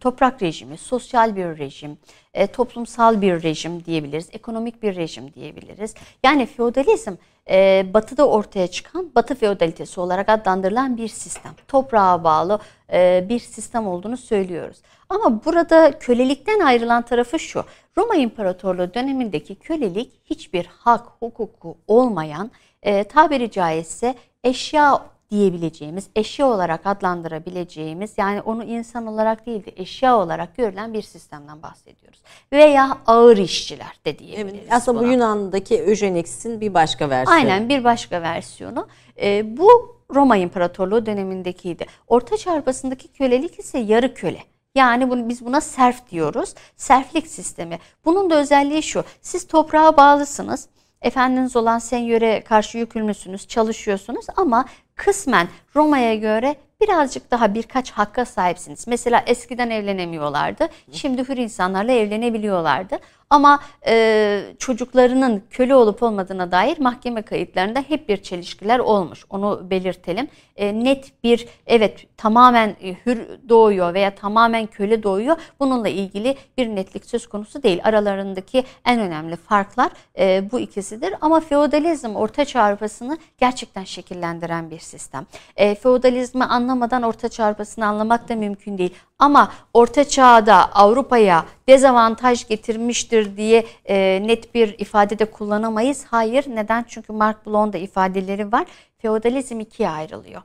toprak 0.01 0.43
rejimi, 0.43 0.79
sosyal 0.79 1.37
bir 1.37 1.59
rejim, 1.59 1.99
e, 2.35 2.47
toplumsal 2.47 3.23
bir 3.23 3.43
rejim 3.43 3.85
diyebiliriz, 3.85 4.29
ekonomik 4.33 4.83
bir 4.83 4.97
rejim 4.97 5.35
diyebiliriz. 5.35 5.95
Yani 6.23 6.47
feodalizm 6.47 7.13
e, 7.51 7.87
batıda 7.95 8.29
ortaya 8.29 8.67
çıkan 8.67 9.11
batı 9.15 9.35
feodalitesi 9.35 10.01
olarak 10.01 10.29
adlandırılan 10.29 10.97
bir 10.97 11.09
sistem. 11.09 11.53
Toprağa 11.69 12.25
bağlı 12.25 12.59
e, 12.93 13.27
bir 13.29 13.39
sistem 13.39 13.87
olduğunu 13.87 14.17
söylüyoruz. 14.17 14.77
Ama 15.09 15.45
burada 15.45 15.99
kölelikten 15.99 16.61
ayrılan 16.61 17.03
tarafı 17.03 17.39
şu. 17.39 17.65
Roma 17.99 18.15
İmparatorluğu 18.17 18.95
dönemindeki 18.95 19.55
kölelik 19.55 20.13
hiçbir 20.25 20.67
hak, 20.67 21.07
hukuku 21.21 21.77
olmayan, 21.87 22.51
e, 22.83 23.05
tabiri 23.05 23.51
caizse 23.51 24.15
eşya 24.45 25.03
diyebileceğimiz, 25.31 26.07
eşya 26.17 26.47
olarak 26.47 26.87
adlandırabileceğimiz 26.87 28.13
yani 28.17 28.41
onu 28.41 28.65
insan 28.65 29.07
olarak 29.07 29.47
değil 29.47 29.67
de 29.67 29.73
eşya 29.77 30.19
olarak 30.19 30.57
görülen 30.57 30.95
bir 30.95 31.03
sistemden 31.03 31.63
bahsediyoruz. 31.63 32.23
Veya 32.53 32.99
ağır 33.07 33.37
işçiler 33.37 34.01
de 34.05 34.19
diyebiliriz. 34.19 34.69
Aslında 34.71 35.01
bu. 35.01 35.07
Yunan'daki 35.07 35.79
Eugenics'in 35.79 36.61
bir 36.61 36.75
başka 36.75 37.11
versiyonu. 37.11 37.41
Aynen 37.41 37.69
bir 37.69 37.85
başka 37.85 38.23
versiyonu. 38.23 38.87
Ee, 39.23 39.57
bu 39.57 39.97
Roma 40.15 40.37
İmparatorluğu 40.37 41.07
dönemindekiydi. 41.07 41.87
Orta 42.09 42.37
Çağ 42.37 42.53
Avrupa'sındaki 42.53 43.09
kölelik 43.09 43.59
ise 43.59 43.79
yarı 43.79 44.15
köle. 44.15 44.41
Yani 44.75 45.11
bunu, 45.11 45.29
biz 45.29 45.45
buna 45.45 45.61
serf 45.61 46.11
diyoruz. 46.11 46.55
Serflik 46.77 47.27
sistemi. 47.27 47.79
Bunun 48.05 48.31
da 48.31 48.41
özelliği 48.41 48.83
şu. 48.83 49.05
Siz 49.21 49.47
toprağa 49.47 49.97
bağlısınız. 49.97 50.69
Efendiniz 51.05 51.57
olan 51.57 51.79
senyöre 51.79 52.45
karşı 52.45 52.79
yükümlüsünüz, 52.79 53.49
çalışıyorsunuz 53.49 54.27
ama 54.37 54.65
kısmen 54.95 55.49
Roma'ya 55.77 56.15
göre 56.15 56.57
birazcık 56.85 57.31
daha 57.31 57.55
birkaç 57.55 57.91
hakka 57.91 58.25
sahipsiniz. 58.25 58.87
Mesela 58.87 59.23
eskiden 59.27 59.71
evlenemiyorlardı. 59.71 60.69
Şimdi 60.93 61.29
hür 61.29 61.37
insanlarla 61.37 61.93
evlenebiliyorlardı. 61.93 62.99
Ama 63.31 63.61
e, 63.87 64.43
çocuklarının 64.59 65.43
köle 65.51 65.75
olup 65.75 66.03
olmadığına 66.03 66.53
dair 66.53 66.79
mahkeme 66.79 67.23
kayıtlarında 67.23 67.81
hep 67.89 68.09
bir 68.09 68.17
çelişkiler 68.17 68.79
olmuş. 68.79 69.25
Onu 69.31 69.71
belirtelim. 69.71 70.29
E, 70.57 70.85
net 70.85 71.25
bir 71.25 71.49
evet 71.67 72.07
tamamen 72.17 72.77
e, 72.83 72.97
hür 73.07 73.29
doğuyor 73.49 73.95
veya 73.95 74.15
tamamen 74.15 74.67
köle 74.67 75.03
doğuyor. 75.03 75.37
Bununla 75.61 75.89
ilgili 75.89 76.37
bir 76.59 76.69
netlik 76.69 77.05
söz 77.05 77.27
konusu 77.27 77.63
değil. 77.63 77.81
Aralarındaki 77.85 78.65
en 78.85 79.01
önemli 79.01 79.37
farklar 79.37 79.93
e, 80.19 80.51
bu 80.53 80.61
ikisidir. 80.61 81.15
Ama 81.21 81.41
feodalizm 81.41 82.17
Orta 82.17 82.45
Çağ 82.45 82.63
Avrupa'sını 82.63 83.19
gerçekten 83.39 83.85
şekillendiren 83.85 84.71
bir 84.71 84.79
sistem. 84.79 85.27
E, 85.57 85.75
feodalizmi 85.75 86.45
anlamadan 86.75 87.03
Orta 87.03 87.29
Çağ 87.29 87.45
Avrupa'sını 87.45 87.87
anlamak 87.87 88.29
da 88.29 88.37
mümkün 88.37 88.79
değil. 88.79 88.95
Ama 89.19 89.53
Orta 89.75 90.05
Çağ'da 90.05 90.73
Avrupa'ya 90.73 91.45
dezavantaj 91.69 92.49
getirmiştir 92.49 93.37
diye 93.37 93.65
e, 93.85 94.23
net 94.27 94.55
bir 94.55 94.79
ifadede 94.79 95.25
kullanamayız. 95.25 96.05
Hayır. 96.05 96.45
Neden? 96.49 96.85
Çünkü 96.89 97.13
Mark 97.13 97.47
Bloch'un 97.47 97.73
ifadeleri 97.73 98.53
var. 98.53 98.67
Feodalizm 98.99 99.61
ikiye 99.61 99.89
ayrılıyor. 99.89 100.43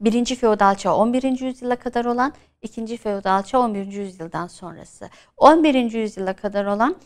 Birinci 0.00 0.36
feodal 0.36 0.74
çağ 0.74 0.94
11. 0.96 1.40
yüzyıla 1.40 1.76
kadar 1.76 2.04
olan, 2.04 2.32
ikinci 2.62 2.96
feodal 2.96 3.42
çağ 3.42 3.58
11. 3.58 3.86
yüzyıldan 3.86 4.46
sonrası. 4.46 5.10
11. 5.36 5.92
yüzyıla 5.92 6.32
kadar 6.32 6.64
olan 6.64 6.96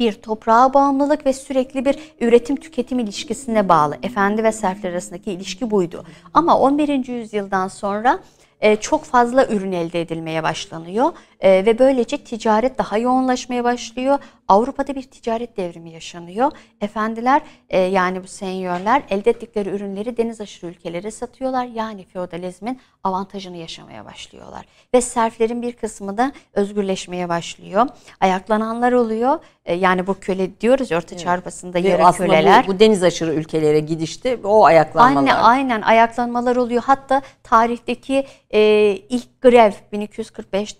bir 0.00 0.12
toprağa 0.12 0.74
bağımlılık 0.74 1.26
ve 1.26 1.32
sürekli 1.32 1.84
bir 1.84 1.98
üretim 2.20 2.56
tüketim 2.56 2.98
ilişkisine 2.98 3.68
bağlı. 3.68 3.96
Efendi 4.02 4.44
ve 4.44 4.52
serfler 4.52 4.90
arasındaki 4.90 5.32
ilişki 5.32 5.70
buydu. 5.70 6.04
Ama 6.34 6.58
11. 6.58 7.08
yüzyıldan 7.08 7.68
sonra 7.68 8.18
e, 8.60 8.76
çok 8.76 9.04
fazla 9.04 9.46
ürün 9.46 9.72
elde 9.72 10.00
edilmeye 10.00 10.42
başlanıyor 10.42 11.12
E, 11.40 11.66
ve 11.66 11.78
böylece 11.78 12.18
ticaret 12.18 12.78
daha 12.78 12.98
yoğunlaşmaya 12.98 13.64
başlıyor. 13.64 14.18
Avrupa'da 14.48 14.94
bir 14.94 15.02
ticaret 15.02 15.56
devrimi 15.56 15.90
yaşanıyor. 15.90 16.52
Efendiler 16.80 17.42
e, 17.68 17.78
yani 17.78 18.22
bu 18.22 18.28
senyörler 18.28 19.02
elde 19.10 19.30
ettikleri 19.30 19.68
ürünleri 19.68 20.16
deniz 20.16 20.40
aşırı 20.40 20.70
ülkelere 20.70 21.10
satıyorlar. 21.10 21.64
Yani 21.64 22.04
feodalizmin 22.04 22.80
avantajını 23.04 23.56
yaşamaya 23.56 24.04
başlıyorlar. 24.04 24.66
Ve 24.94 25.00
serflerin 25.00 25.62
bir 25.62 25.72
kısmı 25.72 26.18
da 26.18 26.32
özgürleşmeye 26.52 27.28
başlıyor. 27.28 27.86
Ayaklananlar 28.20 28.92
oluyor. 28.92 29.38
E, 29.64 29.74
yani 29.74 30.06
bu 30.06 30.14
köle 30.14 30.60
diyoruz 30.60 30.90
ya 30.90 30.98
Orta 30.98 31.16
Çağ 31.16 31.30
Avrupa'sında 31.30 31.78
yarı 31.78 32.16
köleler. 32.16 32.66
Bu, 32.66 32.74
bu 32.74 32.80
deniz 32.80 33.02
aşırı 33.02 33.34
ülkelere 33.34 33.80
gidişte 33.80 34.38
o 34.44 34.64
ayaklanmalar. 34.64 35.30
Aynen, 35.30 35.42
aynen 35.42 35.82
ayaklanmalar 35.82 36.56
oluyor. 36.56 36.82
Hatta 36.86 37.22
tarihteki 37.42 38.26
e, 38.50 38.60
ilk 39.08 39.42
grev 39.42 39.72
1245 39.92 40.72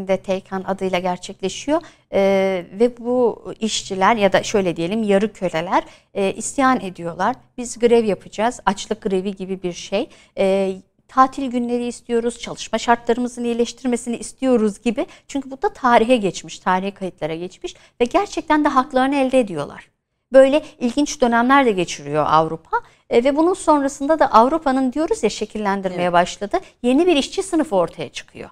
tarihinde 0.00 0.16
Teykan 0.16 0.64
adıyla 0.66 0.98
gerçekleşiyor. 0.98 1.82
E, 2.12 2.64
ve 2.80 2.96
bu 2.98 3.44
işçiler 3.60 4.16
ya 4.16 4.32
da 4.32 4.42
şöyle 4.42 4.76
diyelim 4.76 5.02
yarı 5.02 5.32
köleler 5.32 5.84
e, 6.14 6.32
isyan 6.32 6.80
ediyorlar. 6.80 7.36
Biz 7.58 7.78
grev 7.78 8.04
yapacağız. 8.04 8.60
Açlık 8.66 9.02
grevi 9.02 9.36
gibi 9.36 9.62
bir 9.62 9.72
şey. 9.72 10.08
E, 10.38 10.76
tatil 11.08 11.50
günleri 11.50 11.86
istiyoruz, 11.86 12.38
çalışma 12.38 12.78
şartlarımızın 12.78 13.44
iyileştirmesini 13.44 14.16
istiyoruz 14.16 14.82
gibi. 14.82 15.06
Çünkü 15.28 15.50
bu 15.50 15.62
da 15.62 15.72
tarihe 15.72 16.16
geçmiş, 16.16 16.58
tarihe 16.58 16.90
kayıtlara 16.90 17.34
geçmiş 17.34 17.74
ve 18.00 18.04
gerçekten 18.04 18.64
de 18.64 18.68
haklarını 18.68 19.16
elde 19.16 19.40
ediyorlar. 19.40 19.90
Böyle 20.32 20.62
ilginç 20.78 21.20
dönemler 21.20 21.66
de 21.66 21.72
geçiriyor 21.72 22.26
Avrupa 22.28 22.76
e, 23.10 23.24
ve 23.24 23.36
bunun 23.36 23.54
sonrasında 23.54 24.18
da 24.18 24.32
Avrupa'nın 24.32 24.92
diyoruz 24.92 25.22
ya 25.22 25.30
şekillendirmeye 25.30 26.02
evet. 26.02 26.12
başladı. 26.12 26.58
Yeni 26.82 27.06
bir 27.06 27.16
işçi 27.16 27.42
sınıfı 27.42 27.76
ortaya 27.76 28.08
çıkıyor. 28.08 28.50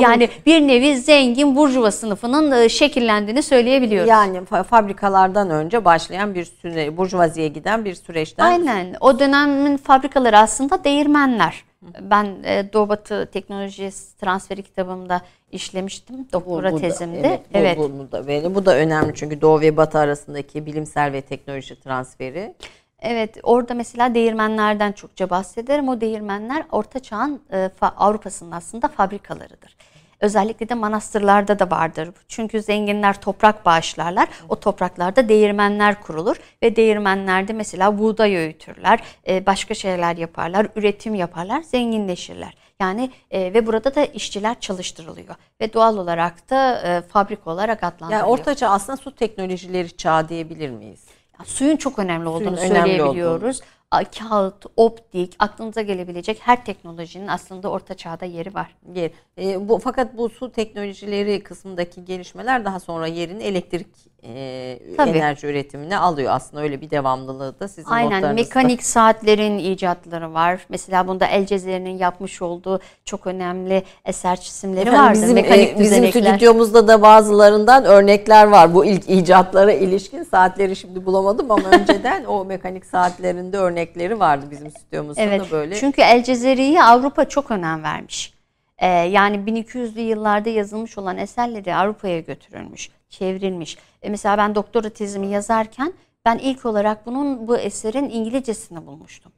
Yani 0.00 0.28
bir 0.46 0.60
nevi 0.60 0.96
zengin 0.96 1.56
burjuva 1.56 1.90
sınıfının 1.90 2.52
e, 2.52 2.68
şekillendiğini 2.68 3.42
söyleyebiliyoruz. 3.42 4.08
Yani 4.08 4.44
fabrikalardan 4.44 5.50
önce 5.50 5.84
başlayan 5.84 6.34
bir 6.34 6.44
süre, 6.44 6.96
burjuvaziye 6.96 7.48
giden 7.48 7.84
bir 7.84 7.94
süreçten. 7.94 8.44
Aynen. 8.44 8.96
O 9.00 9.18
dönemin 9.18 9.76
fabrikaları 9.76 10.38
aslında 10.38 10.84
değirmenler. 10.84 11.64
Ben 12.00 12.36
e, 12.44 12.72
Doğu 12.72 12.88
Batı 12.88 13.28
Teknoloji 13.32 13.90
Transferi 14.20 14.62
kitabımda 14.62 15.20
işlemiştim 15.52 16.28
doktora 16.32 16.72
bu, 16.72 16.76
bu 16.76 16.80
tezimde. 16.80 17.22
Da, 17.22 17.38
evet, 17.54 17.78
bu, 17.78 17.98
Bu, 17.98 18.12
da, 18.12 18.26
böyle. 18.26 18.54
bu 18.54 18.66
da 18.66 18.76
önemli 18.76 19.12
çünkü 19.14 19.40
Doğu 19.40 19.60
ve 19.60 19.76
Batı 19.76 19.98
arasındaki 19.98 20.66
bilimsel 20.66 21.12
ve 21.12 21.20
teknoloji 21.20 21.80
transferi. 21.80 22.54
Evet 23.02 23.38
orada 23.42 23.74
mesela 23.74 24.14
değirmenlerden 24.14 24.92
çokça 24.92 25.30
bahsederim. 25.30 25.88
O 25.88 26.00
değirmenler 26.00 26.64
Orta 26.72 27.00
Çağ'ın 27.00 27.42
e, 27.52 27.70
Avrupa'sının 27.80 28.50
aslında 28.50 28.88
fabrikalarıdır. 28.88 29.76
Özellikle 30.20 30.68
de 30.68 30.74
manastırlarda 30.74 31.58
da 31.58 31.70
vardır. 31.70 32.08
Çünkü 32.28 32.62
zenginler 32.62 33.20
toprak 33.20 33.66
bağışlarlar. 33.66 34.28
O 34.48 34.60
topraklarda 34.60 35.28
değirmenler 35.28 36.00
kurulur 36.00 36.36
ve 36.62 36.76
değirmenlerde 36.76 37.52
mesela 37.52 37.98
buğday 37.98 38.36
öğütürler, 38.36 39.00
e, 39.28 39.46
başka 39.46 39.74
şeyler 39.74 40.16
yaparlar, 40.16 40.66
üretim 40.76 41.14
yaparlar, 41.14 41.62
zenginleşirler. 41.62 42.54
Yani 42.80 43.10
e, 43.30 43.54
ve 43.54 43.66
burada 43.66 43.94
da 43.94 44.04
işçiler 44.04 44.60
çalıştırılıyor 44.60 45.34
ve 45.60 45.72
doğal 45.72 45.96
olarak 45.96 46.50
da 46.50 46.80
e, 46.80 47.00
fabrika 47.00 47.50
olarak 47.50 47.84
adlandırılıyor. 47.84 48.20
Yani 48.20 48.30
ortaçağ 48.30 48.68
aslında 48.68 48.96
su 48.96 49.14
teknolojileri 49.14 49.96
çağı 49.96 50.28
diyebilir 50.28 50.70
miyiz? 50.70 51.11
Suyun 51.46 51.76
çok 51.76 51.98
önemli 51.98 52.28
olduğunu 52.28 52.56
Suyun 52.56 52.74
söyleyebiliyoruz. 52.74 53.56
Olduğunu 53.56 53.72
kağıt, 54.18 54.66
optik, 54.76 55.36
aklınıza 55.38 55.82
gelebilecek 55.82 56.38
her 56.42 56.64
teknolojinin 56.64 57.28
aslında 57.28 57.70
orta 57.70 57.94
çağda 57.94 58.24
yeri 58.24 58.54
var. 58.54 58.76
Yer. 58.94 59.10
E, 59.38 59.68
bu 59.68 59.78
fakat 59.78 60.16
bu 60.16 60.28
su 60.28 60.52
teknolojileri 60.52 61.42
kısmındaki 61.42 62.04
gelişmeler 62.04 62.64
daha 62.64 62.80
sonra 62.80 63.06
yerini 63.06 63.42
elektrik 63.42 64.11
e, 64.22 64.78
enerji 64.98 65.46
üretimine 65.46 65.98
alıyor. 65.98 66.32
Aslında 66.34 66.62
öyle 66.62 66.80
bir 66.80 66.90
devamlılığı 66.90 67.60
da 67.60 67.68
sizin 67.68 67.90
Aynen 67.90 68.34
mekanik 68.34 68.82
saatlerin 68.82 69.58
icatları 69.58 70.34
var. 70.34 70.66
Mesela 70.68 71.08
bunda 71.08 71.26
El 71.26 71.46
Cezire'nin 71.46 71.98
yapmış 71.98 72.42
olduğu 72.42 72.80
çok 73.04 73.26
önemli 73.26 73.82
eser 74.04 74.40
çizimleri 74.40 74.80
Efendim, 74.80 75.00
vardı. 75.00 75.18
Bizim, 75.22 75.34
mekanik 75.34 75.76
e, 75.76 75.78
bizim 75.78 76.08
stüdyomuzda 76.08 76.88
da 76.88 77.02
bazılarından 77.02 77.84
örnekler 77.84 78.46
var. 78.46 78.74
Bu 78.74 78.84
ilk 78.84 79.10
icatlara 79.10 79.72
ilişkin 79.72 80.22
saatleri 80.22 80.76
şimdi 80.76 81.06
bulamadım 81.06 81.50
ama 81.50 81.68
önceden 81.72 82.24
o 82.24 82.44
mekanik 82.44 82.86
saatlerinde 82.86 83.58
örnekleri 83.58 84.20
vardı 84.20 84.46
bizim 84.50 84.70
stüdyomuzda 84.70 85.22
evet, 85.22 85.40
da 85.40 85.50
böyle. 85.50 85.74
Çünkü 85.74 86.02
El 86.02 86.24
Cezire'yi 86.24 86.82
Avrupa 86.82 87.28
çok 87.28 87.50
önem 87.50 87.82
vermiş. 87.82 88.41
Ee, 88.82 88.86
yani 88.86 89.36
1200'lü 89.36 90.00
yıllarda 90.00 90.50
yazılmış 90.50 90.98
olan 90.98 91.18
eserleri 91.18 91.74
Avrupa'ya 91.74 92.20
götürülmüş, 92.20 92.90
çevrilmiş. 93.08 93.78
E 94.02 94.10
mesela 94.10 94.38
ben 94.38 94.54
doktora 94.54 94.88
tezimi 94.88 95.26
yazarken 95.26 95.92
ben 96.24 96.38
ilk 96.38 96.66
olarak 96.66 97.06
bunun 97.06 97.48
bu 97.48 97.56
eserin 97.56 98.10
İngilizcesini 98.10 98.86
bulmuştum. 98.86 99.32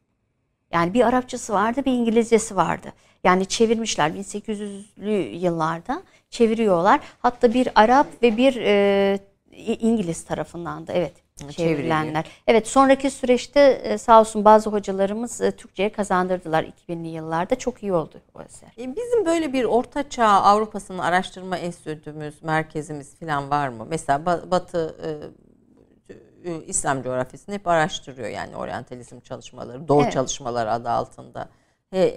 Yani 0.73 0.95
bir 0.95 1.07
Arapçası 1.07 1.53
vardı, 1.53 1.85
bir 1.85 1.93
İngilizcesi 1.93 2.57
vardı. 2.57 2.93
Yani 3.25 3.47
çevirmişler 3.47 4.11
1800'lü 4.11 5.11
yıllarda 5.37 6.03
çeviriyorlar. 6.31 7.01
Hatta 7.19 7.55
bir 7.55 7.69
Arap 7.75 8.07
ve 8.23 8.37
bir 8.37 8.57
e, 8.57 9.19
İngiliz 9.81 10.25
tarafından 10.25 10.87
da 10.87 10.93
evet 10.93 11.24
çevrilenler. 11.51 12.25
Evet 12.47 12.69
sonraki 12.69 13.11
süreçte 13.11 13.61
e, 13.61 13.99
sağ 13.99 14.21
olsun 14.21 14.45
bazı 14.45 14.71
hocalarımız 14.71 15.41
e, 15.41 15.51
Türkçe'ye 15.51 15.93
kazandırdılar 15.93 16.65
2000'li 16.65 17.09
yıllarda. 17.09 17.55
Çok 17.55 17.83
iyi 17.83 17.93
oldu 17.93 18.21
o 18.35 18.43
eser. 18.43 18.69
E, 18.79 18.97
bizim 18.97 19.27
böyle 19.27 19.53
bir 19.53 19.65
Orta 19.65 20.09
Çağ 20.09 20.29
Avrupa'sının 20.29 20.99
araştırma 20.99 21.59
enstitümüz, 21.59 22.43
merkezimiz 22.43 23.15
falan 23.15 23.51
var 23.51 23.69
mı? 23.69 23.87
Mesela 23.91 24.27
Batı 24.51 24.97
İslam 26.67 27.03
coğrafyasını 27.03 27.55
hep 27.55 27.67
araştırıyor 27.67 28.29
yani 28.29 28.57
oryantalizm 28.57 29.21
çalışmaları, 29.21 29.89
doğu 29.89 30.03
evet. 30.03 30.13
çalışmaları 30.13 30.73
adı 30.73 30.91
altında. 30.91 31.49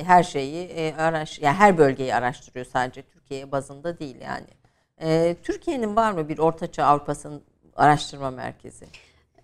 Her 0.03 0.23
şeyi 0.23 0.95
araş, 0.95 1.39
yani 1.39 1.55
her 1.55 1.77
bölgeyi 1.77 2.15
araştırıyor 2.15 2.65
sadece 2.65 3.01
Türkiye 3.01 3.51
bazında 3.51 3.99
değil 3.99 4.17
yani. 4.21 4.47
Türkiye'nin 5.43 5.95
var 5.95 6.11
mı 6.11 6.29
bir 6.29 6.37
Ortaçağ 6.37 6.85
Avrupa'sının 6.85 7.43
araştırma 7.75 8.31
merkezi? 8.31 8.85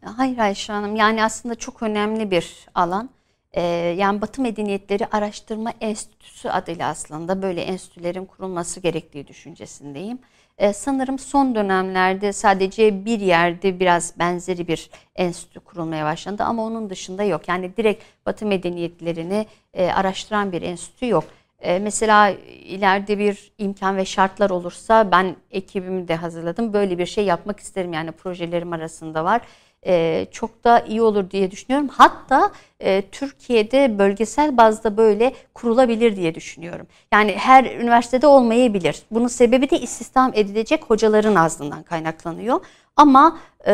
Hayır 0.05 0.37
Ayşe 0.37 0.73
Hanım 0.73 0.95
yani 0.95 1.23
aslında 1.23 1.55
çok 1.55 1.83
önemli 1.83 2.31
bir 2.31 2.67
alan. 2.75 3.09
Ee, 3.53 3.61
yani 3.97 4.21
Batı 4.21 4.41
Medeniyetleri 4.41 5.07
Araştırma 5.07 5.73
Enstitüsü 5.81 6.49
adıyla 6.49 6.89
aslında 6.89 7.41
böyle 7.41 7.61
enstitülerin 7.61 8.25
kurulması 8.25 8.79
gerektiği 8.79 9.27
düşüncesindeyim. 9.27 10.19
Ee, 10.57 10.73
sanırım 10.73 11.19
son 11.19 11.55
dönemlerde 11.55 12.33
sadece 12.33 13.05
bir 13.05 13.19
yerde 13.19 13.79
biraz 13.79 14.19
benzeri 14.19 14.67
bir 14.67 14.89
enstitü 15.15 15.59
kurulmaya 15.59 16.05
başlandı 16.05 16.43
ama 16.43 16.63
onun 16.65 16.89
dışında 16.89 17.23
yok. 17.23 17.47
Yani 17.47 17.77
direkt 17.77 18.03
Batı 18.25 18.45
medeniyetlerini 18.45 19.47
e, 19.73 19.91
araştıran 19.91 20.51
bir 20.51 20.61
enstitü 20.61 21.07
yok. 21.07 21.23
E, 21.59 21.79
mesela 21.79 22.29
ileride 22.65 23.19
bir 23.19 23.51
imkan 23.57 23.97
ve 23.97 24.05
şartlar 24.05 24.49
olursa 24.49 25.11
ben 25.11 25.35
ekibimi 25.51 26.07
de 26.07 26.15
hazırladım. 26.15 26.73
Böyle 26.73 26.97
bir 26.97 27.05
şey 27.05 27.25
yapmak 27.25 27.59
isterim 27.59 27.93
yani 27.93 28.11
projelerim 28.11 28.73
arasında 28.73 29.23
var 29.23 29.41
e, 29.85 30.25
çok 30.31 30.63
da 30.63 30.79
iyi 30.79 31.01
olur 31.01 31.29
diye 31.31 31.51
düşünüyorum. 31.51 31.87
Hatta 31.87 32.51
e, 32.79 33.01
Türkiye'de 33.01 33.99
bölgesel 33.99 34.57
bazda 34.57 34.97
böyle 34.97 35.33
kurulabilir 35.53 36.15
diye 36.15 36.35
düşünüyorum. 36.35 36.87
Yani 37.13 37.31
her 37.31 37.63
üniversitede 37.65 38.27
olmayabilir. 38.27 39.03
Bunun 39.11 39.27
sebebi 39.27 39.69
de 39.69 39.79
istihdam 39.79 40.31
edilecek 40.35 40.83
hocaların 40.83 41.35
azlığından 41.35 41.83
kaynaklanıyor. 41.83 42.59
Ama 42.95 43.39
e, 43.67 43.71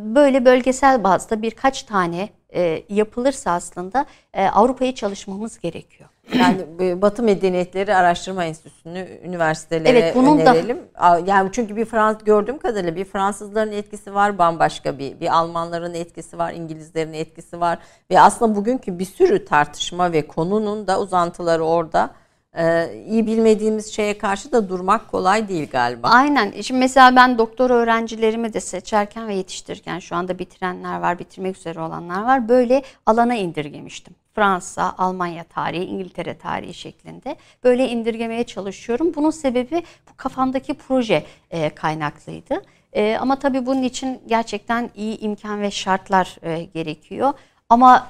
böyle 0.00 0.44
bölgesel 0.44 1.04
bazda 1.04 1.42
birkaç 1.42 1.82
tane 1.82 2.28
e, 2.54 2.82
yapılırsa 2.88 3.50
aslında 3.50 4.06
e, 4.34 4.46
Avrupa'yı 4.46 4.94
çalışmamız 4.94 5.58
gerekiyor. 5.58 6.08
Yani 6.38 7.02
Batı 7.02 7.22
Medeniyetleri 7.22 7.94
Araştırma 7.94 8.44
Enstitüsü'nü 8.44 9.08
üniversitelere 9.24 9.98
evet, 9.98 10.14
bunun 10.16 10.38
önerelim. 10.38 10.78
Da... 11.00 11.22
Yani 11.26 11.48
çünkü 11.52 11.76
bir 11.76 11.84
Frans 11.84 12.16
gördüğüm 12.24 12.58
kadarıyla 12.58 12.96
bir 12.96 13.04
Fransızların 13.04 13.72
etkisi 13.72 14.14
var 14.14 14.38
bambaşka 14.38 14.98
bir 14.98 15.20
bir 15.20 15.36
Almanların 15.36 15.94
etkisi 15.94 16.38
var, 16.38 16.52
İngilizlerin 16.52 17.12
etkisi 17.12 17.60
var 17.60 17.78
ve 18.10 18.20
aslında 18.20 18.56
bugünkü 18.56 18.98
bir 18.98 19.04
sürü 19.04 19.44
tartışma 19.44 20.12
ve 20.12 20.26
konunun 20.26 20.86
da 20.86 21.00
uzantıları 21.00 21.64
orada. 21.64 22.10
Ee, 22.56 23.02
iyi 23.06 23.26
bilmediğimiz 23.26 23.92
şeye 23.94 24.18
karşı 24.18 24.52
da 24.52 24.68
durmak 24.68 25.10
kolay 25.10 25.48
değil 25.48 25.70
galiba. 25.70 26.08
Aynen. 26.08 26.60
Şimdi 26.60 26.80
mesela 26.80 27.16
ben 27.16 27.38
doktor 27.38 27.70
öğrencilerimi 27.70 28.52
de 28.52 28.60
seçerken 28.60 29.28
ve 29.28 29.34
yetiştirirken 29.34 29.98
şu 29.98 30.16
anda 30.16 30.38
bitirenler 30.38 31.00
var, 31.00 31.18
bitirmek 31.18 31.56
üzere 31.56 31.80
olanlar 31.80 32.22
var. 32.24 32.48
Böyle 32.48 32.82
alana 33.06 33.34
indirgemiştim. 33.34 34.14
Fransa, 34.34 34.94
Almanya 34.98 35.44
tarihi, 35.44 35.84
İngiltere 35.84 36.38
tarihi 36.38 36.74
şeklinde 36.74 37.36
böyle 37.64 37.88
indirgemeye 37.88 38.44
çalışıyorum. 38.44 39.14
Bunun 39.14 39.30
sebebi 39.30 39.82
bu 40.10 40.16
kafamdaki 40.16 40.74
proje 40.74 41.24
e, 41.50 41.70
kaynaklıydı. 41.70 42.62
E, 42.92 43.16
ama 43.20 43.38
tabii 43.38 43.66
bunun 43.66 43.82
için 43.82 44.20
gerçekten 44.26 44.90
iyi 44.94 45.20
imkan 45.20 45.62
ve 45.62 45.70
şartlar 45.70 46.36
e, 46.42 46.62
gerekiyor. 46.62 47.32
Ama 47.68 48.06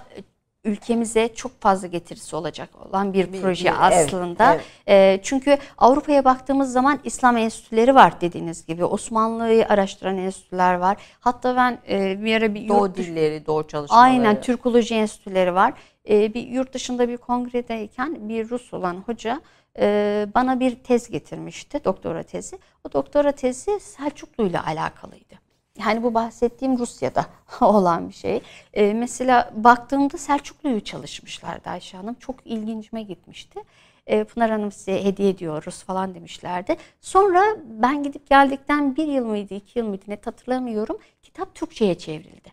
ülkemize 0.83 1.35
çok 1.35 1.61
fazla 1.61 1.87
getirisi 1.87 2.37
olacak 2.37 2.69
olan 2.87 3.13
bir, 3.13 3.33
Bir- 3.33 3.41
proje 3.41 3.65
bir- 3.65 3.93
evet, 3.93 4.07
aslında. 4.09 4.55
evet. 4.55 4.65
E, 4.89 5.21
çünkü 5.23 5.59
Avrupa'ya 5.79 6.25
baktığımız 6.25 6.73
zaman 6.73 6.99
İslam 7.05 7.37
enstitüleri 7.37 7.95
var 7.95 8.21
dediğiniz 8.21 8.67
gibi. 8.67 8.85
Osmanlı'yı 8.85 9.69
araştıran 9.69 10.19
enstitüler 10.19 10.75
var. 10.75 10.97
Hatta 11.21 11.57
ben 11.57 11.79
e, 11.89 12.25
bir 12.25 12.37
ara 12.37 12.55
bir 12.55 12.69
Doğu 12.69 12.87
yurt 12.87 12.97
dilleri, 12.97 13.47
doğu 13.47 13.67
çalışmaları. 13.69 14.05
Aynen 14.05 14.41
Türkoloji 14.41 14.95
enstitüleri 14.95 15.55
var. 15.55 15.73
Ee, 16.09 16.35
bir 16.35 16.47
yurt 16.47 16.75
dışında 16.75 17.09
bir 17.09 17.17
kongredeyken 17.17 18.29
bir 18.29 18.51
Rus 18.51 18.75
olan 18.75 18.95
hoca 19.07 19.41
e, 19.79 20.27
bana 20.35 20.61
bir 20.61 20.75
tez 20.77 21.09
getirmişti, 21.11 21.85
doktora 21.85 22.23
tezi. 22.23 22.59
O 22.89 22.93
doktora 22.93 23.33
tezi 23.33 23.81
Selçuklu 23.81 24.47
ile 24.47 24.61
alakalıydı. 24.61 25.35
Yani 25.79 26.03
bu 26.03 26.15
bahsettiğim 26.15 26.79
Rusya'da 26.79 27.27
olan 27.61 28.09
bir 28.09 28.15
şey. 28.15 28.43
Ee, 28.75 28.95
mesela 28.95 29.51
baktığımda 29.55 30.19
Selçuklu'yu 30.19 30.85
çalışmışlardı 30.85 31.71
Ayşe 31.71 31.97
Hanım. 31.97 32.15
Çok 32.15 32.37
ilgincime 32.45 33.03
gitmişti. 33.03 33.61
Ee, 34.07 34.25
Pınar 34.25 34.51
Hanım 34.51 34.73
size 34.73 35.05
hediye 35.05 35.29
ediyoruz 35.31 35.83
falan 35.83 36.15
demişlerdi. 36.15 36.77
Sonra 37.01 37.43
ben 37.65 38.03
gidip 38.03 38.31
geldikten 38.31 38.97
bir 38.97 39.07
yıl 39.07 39.27
mıydı, 39.27 39.55
iki 39.55 39.79
yıl 39.79 39.87
mıydı 39.87 40.05
net 40.09 40.27
hatırlamıyorum. 40.27 40.99
Kitap 41.23 41.55
Türkçe'ye 41.55 41.99
çevrildi. 41.99 42.53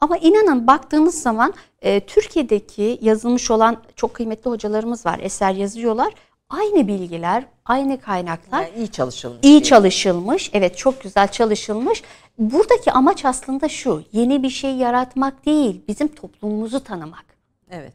Ama 0.00 0.16
inanın 0.16 0.66
baktığınız 0.66 1.22
zaman 1.22 1.54
e, 1.82 2.00
Türkiye'deki 2.00 2.98
yazılmış 3.02 3.50
olan 3.50 3.82
çok 3.96 4.14
kıymetli 4.14 4.50
hocalarımız 4.50 5.06
var. 5.06 5.18
Eser 5.22 5.52
yazıyorlar. 5.52 6.14
Aynı 6.50 6.88
bilgiler, 6.88 7.44
aynı 7.64 8.00
kaynaklar 8.00 8.62
Yani 8.62 8.76
iyi 8.76 8.88
çalışılmış. 8.88 9.40
iyi 9.42 9.62
çalışılmış. 9.62 10.50
Evet 10.52 10.76
çok 10.76 11.02
güzel 11.02 11.28
çalışılmış. 11.28 12.02
Buradaki 12.38 12.92
amaç 12.92 13.24
aslında 13.24 13.68
şu. 13.68 14.02
Yeni 14.12 14.42
bir 14.42 14.50
şey 14.50 14.74
yaratmak 14.74 15.46
değil, 15.46 15.82
bizim 15.88 16.08
toplumumuzu 16.08 16.84
tanımak. 16.84 17.24
Evet. 17.70 17.92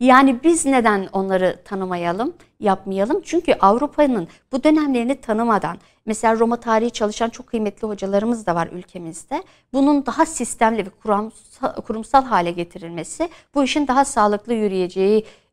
Yani 0.00 0.42
biz 0.44 0.66
neden 0.66 1.08
onları 1.12 1.58
tanımayalım, 1.64 2.34
yapmayalım? 2.60 3.20
Çünkü 3.24 3.52
Avrupa'nın 3.52 4.28
bu 4.52 4.64
dönemlerini 4.64 5.20
tanımadan, 5.20 5.76
mesela 6.06 6.38
Roma 6.38 6.56
tarihi 6.56 6.90
çalışan 6.90 7.28
çok 7.28 7.46
kıymetli 7.46 7.88
hocalarımız 7.88 8.46
da 8.46 8.54
var 8.54 8.68
ülkemizde. 8.72 9.42
Bunun 9.72 10.06
daha 10.06 10.26
sistemli 10.26 10.86
ve 10.86 10.90
kuramsal, 10.90 11.74
kurumsal 11.74 12.24
hale 12.24 12.50
getirilmesi 12.50 13.28
bu 13.54 13.64
işin 13.64 13.88
daha 13.88 14.04
sağlıklı 14.04 14.54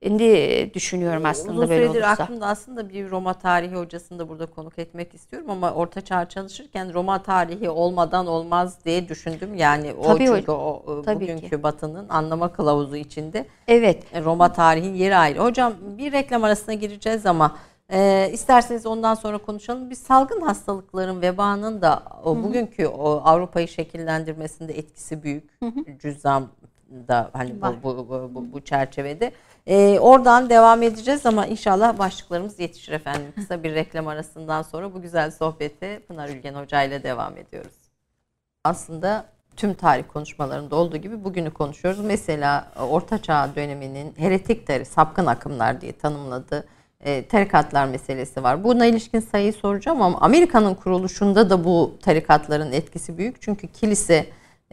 yürüyeceğini 0.03 0.73
düşünüyorum 0.73 1.25
aslında 1.25 1.53
Uzun 1.53 1.69
böyle 1.69 1.89
olursa. 1.89 2.07
aklımda 2.07 2.47
aslında 2.47 2.89
bir 2.89 3.09
Roma 3.09 3.33
tarihi 3.33 3.75
hocasını 3.75 4.19
da 4.19 4.29
burada 4.29 4.45
konuk 4.45 4.79
etmek 4.79 5.13
istiyorum 5.13 5.49
ama 5.49 5.73
Orta 5.73 6.01
Çağ 6.01 6.29
çalışırken 6.29 6.93
Roma 6.93 7.23
tarihi 7.23 7.69
olmadan 7.69 8.27
olmaz 8.27 8.77
diye 8.85 9.09
düşündüm. 9.09 9.55
Yani 9.55 9.93
o 9.93 10.03
Tabii 10.03 10.25
çünkü 10.25 10.41
hocam. 10.41 10.55
o 10.59 10.99
e, 11.01 11.05
Tabii 11.05 11.23
bugünkü 11.23 11.49
ki. 11.49 11.63
Batı'nın 11.63 12.09
anlama 12.09 12.51
kılavuzu 12.53 12.95
içinde 12.95 13.45
Evet. 13.67 14.03
e, 14.13 14.23
Roma 14.23 14.53
tarihi 14.53 14.97
yeri 14.97 15.15
ayrı. 15.15 15.39
Hocam 15.39 15.73
bir 15.97 16.11
reklam 16.11 16.43
arasına 16.43 16.73
gireceğiz 16.73 17.25
ama 17.25 17.55
e, 17.91 18.29
isterseniz 18.33 18.85
ondan 18.85 19.13
sonra 19.13 19.37
konuşalım. 19.37 19.89
Bir 19.89 19.95
salgın 19.95 20.41
hastalıkların 20.41 21.21
vebanın 21.21 21.81
da 21.81 22.03
o 22.23 22.43
bugünkü 22.43 22.87
o 22.87 23.21
Avrupa'yı 23.25 23.67
şekillendirmesinde 23.67 24.77
etkisi 24.77 25.23
büyük. 25.23 25.59
Cüzzam 26.01 26.47
da 27.07 27.29
hani 27.33 27.61
bu, 27.61 27.83
bu, 27.83 28.09
bu, 28.09 28.31
bu, 28.35 28.53
bu 28.53 28.61
çerçevede. 28.61 29.31
E, 29.69 29.99
oradan 29.99 30.49
devam 30.49 30.83
edeceğiz 30.83 31.25
ama 31.25 31.45
inşallah 31.45 31.99
başlıklarımız 31.99 32.59
yetişir 32.59 32.91
efendim. 32.91 33.33
Kısa 33.35 33.63
bir 33.63 33.75
reklam 33.75 34.07
arasından 34.07 34.61
sonra 34.61 34.93
bu 34.93 35.01
güzel 35.01 35.31
sohbete 35.31 35.99
Pınar 35.99 36.29
Ülgen 36.29 36.53
Hoca 36.53 36.83
ile 36.83 37.03
devam 37.03 37.37
ediyoruz 37.37 37.89
aslında 38.63 39.25
tüm 39.55 39.73
tarih 39.73 40.03
konuşmalarında 40.07 40.75
olduğu 40.75 40.97
gibi 40.97 41.23
bugünü 41.23 41.51
konuşuyoruz. 41.51 41.99
Mesela 41.99 42.71
Orta 42.89 43.21
Çağ 43.21 43.49
döneminin 43.55 44.13
heretikleri, 44.17 44.85
sapkın 44.85 45.25
akımlar 45.25 45.81
diye 45.81 45.91
tanımladığı 45.91 46.67
e, 47.01 47.27
tarikatlar 47.27 47.85
meselesi 47.85 48.43
var. 48.43 48.63
Buna 48.63 48.85
ilişkin 48.85 49.19
sayıyı 49.19 49.53
soracağım 49.53 50.01
ama 50.01 50.17
Amerika'nın 50.21 50.75
kuruluşunda 50.75 51.49
da 51.49 51.63
bu 51.63 51.97
tarikatların 52.01 52.71
etkisi 52.71 53.17
büyük. 53.17 53.41
Çünkü 53.41 53.67
kilise 53.67 54.25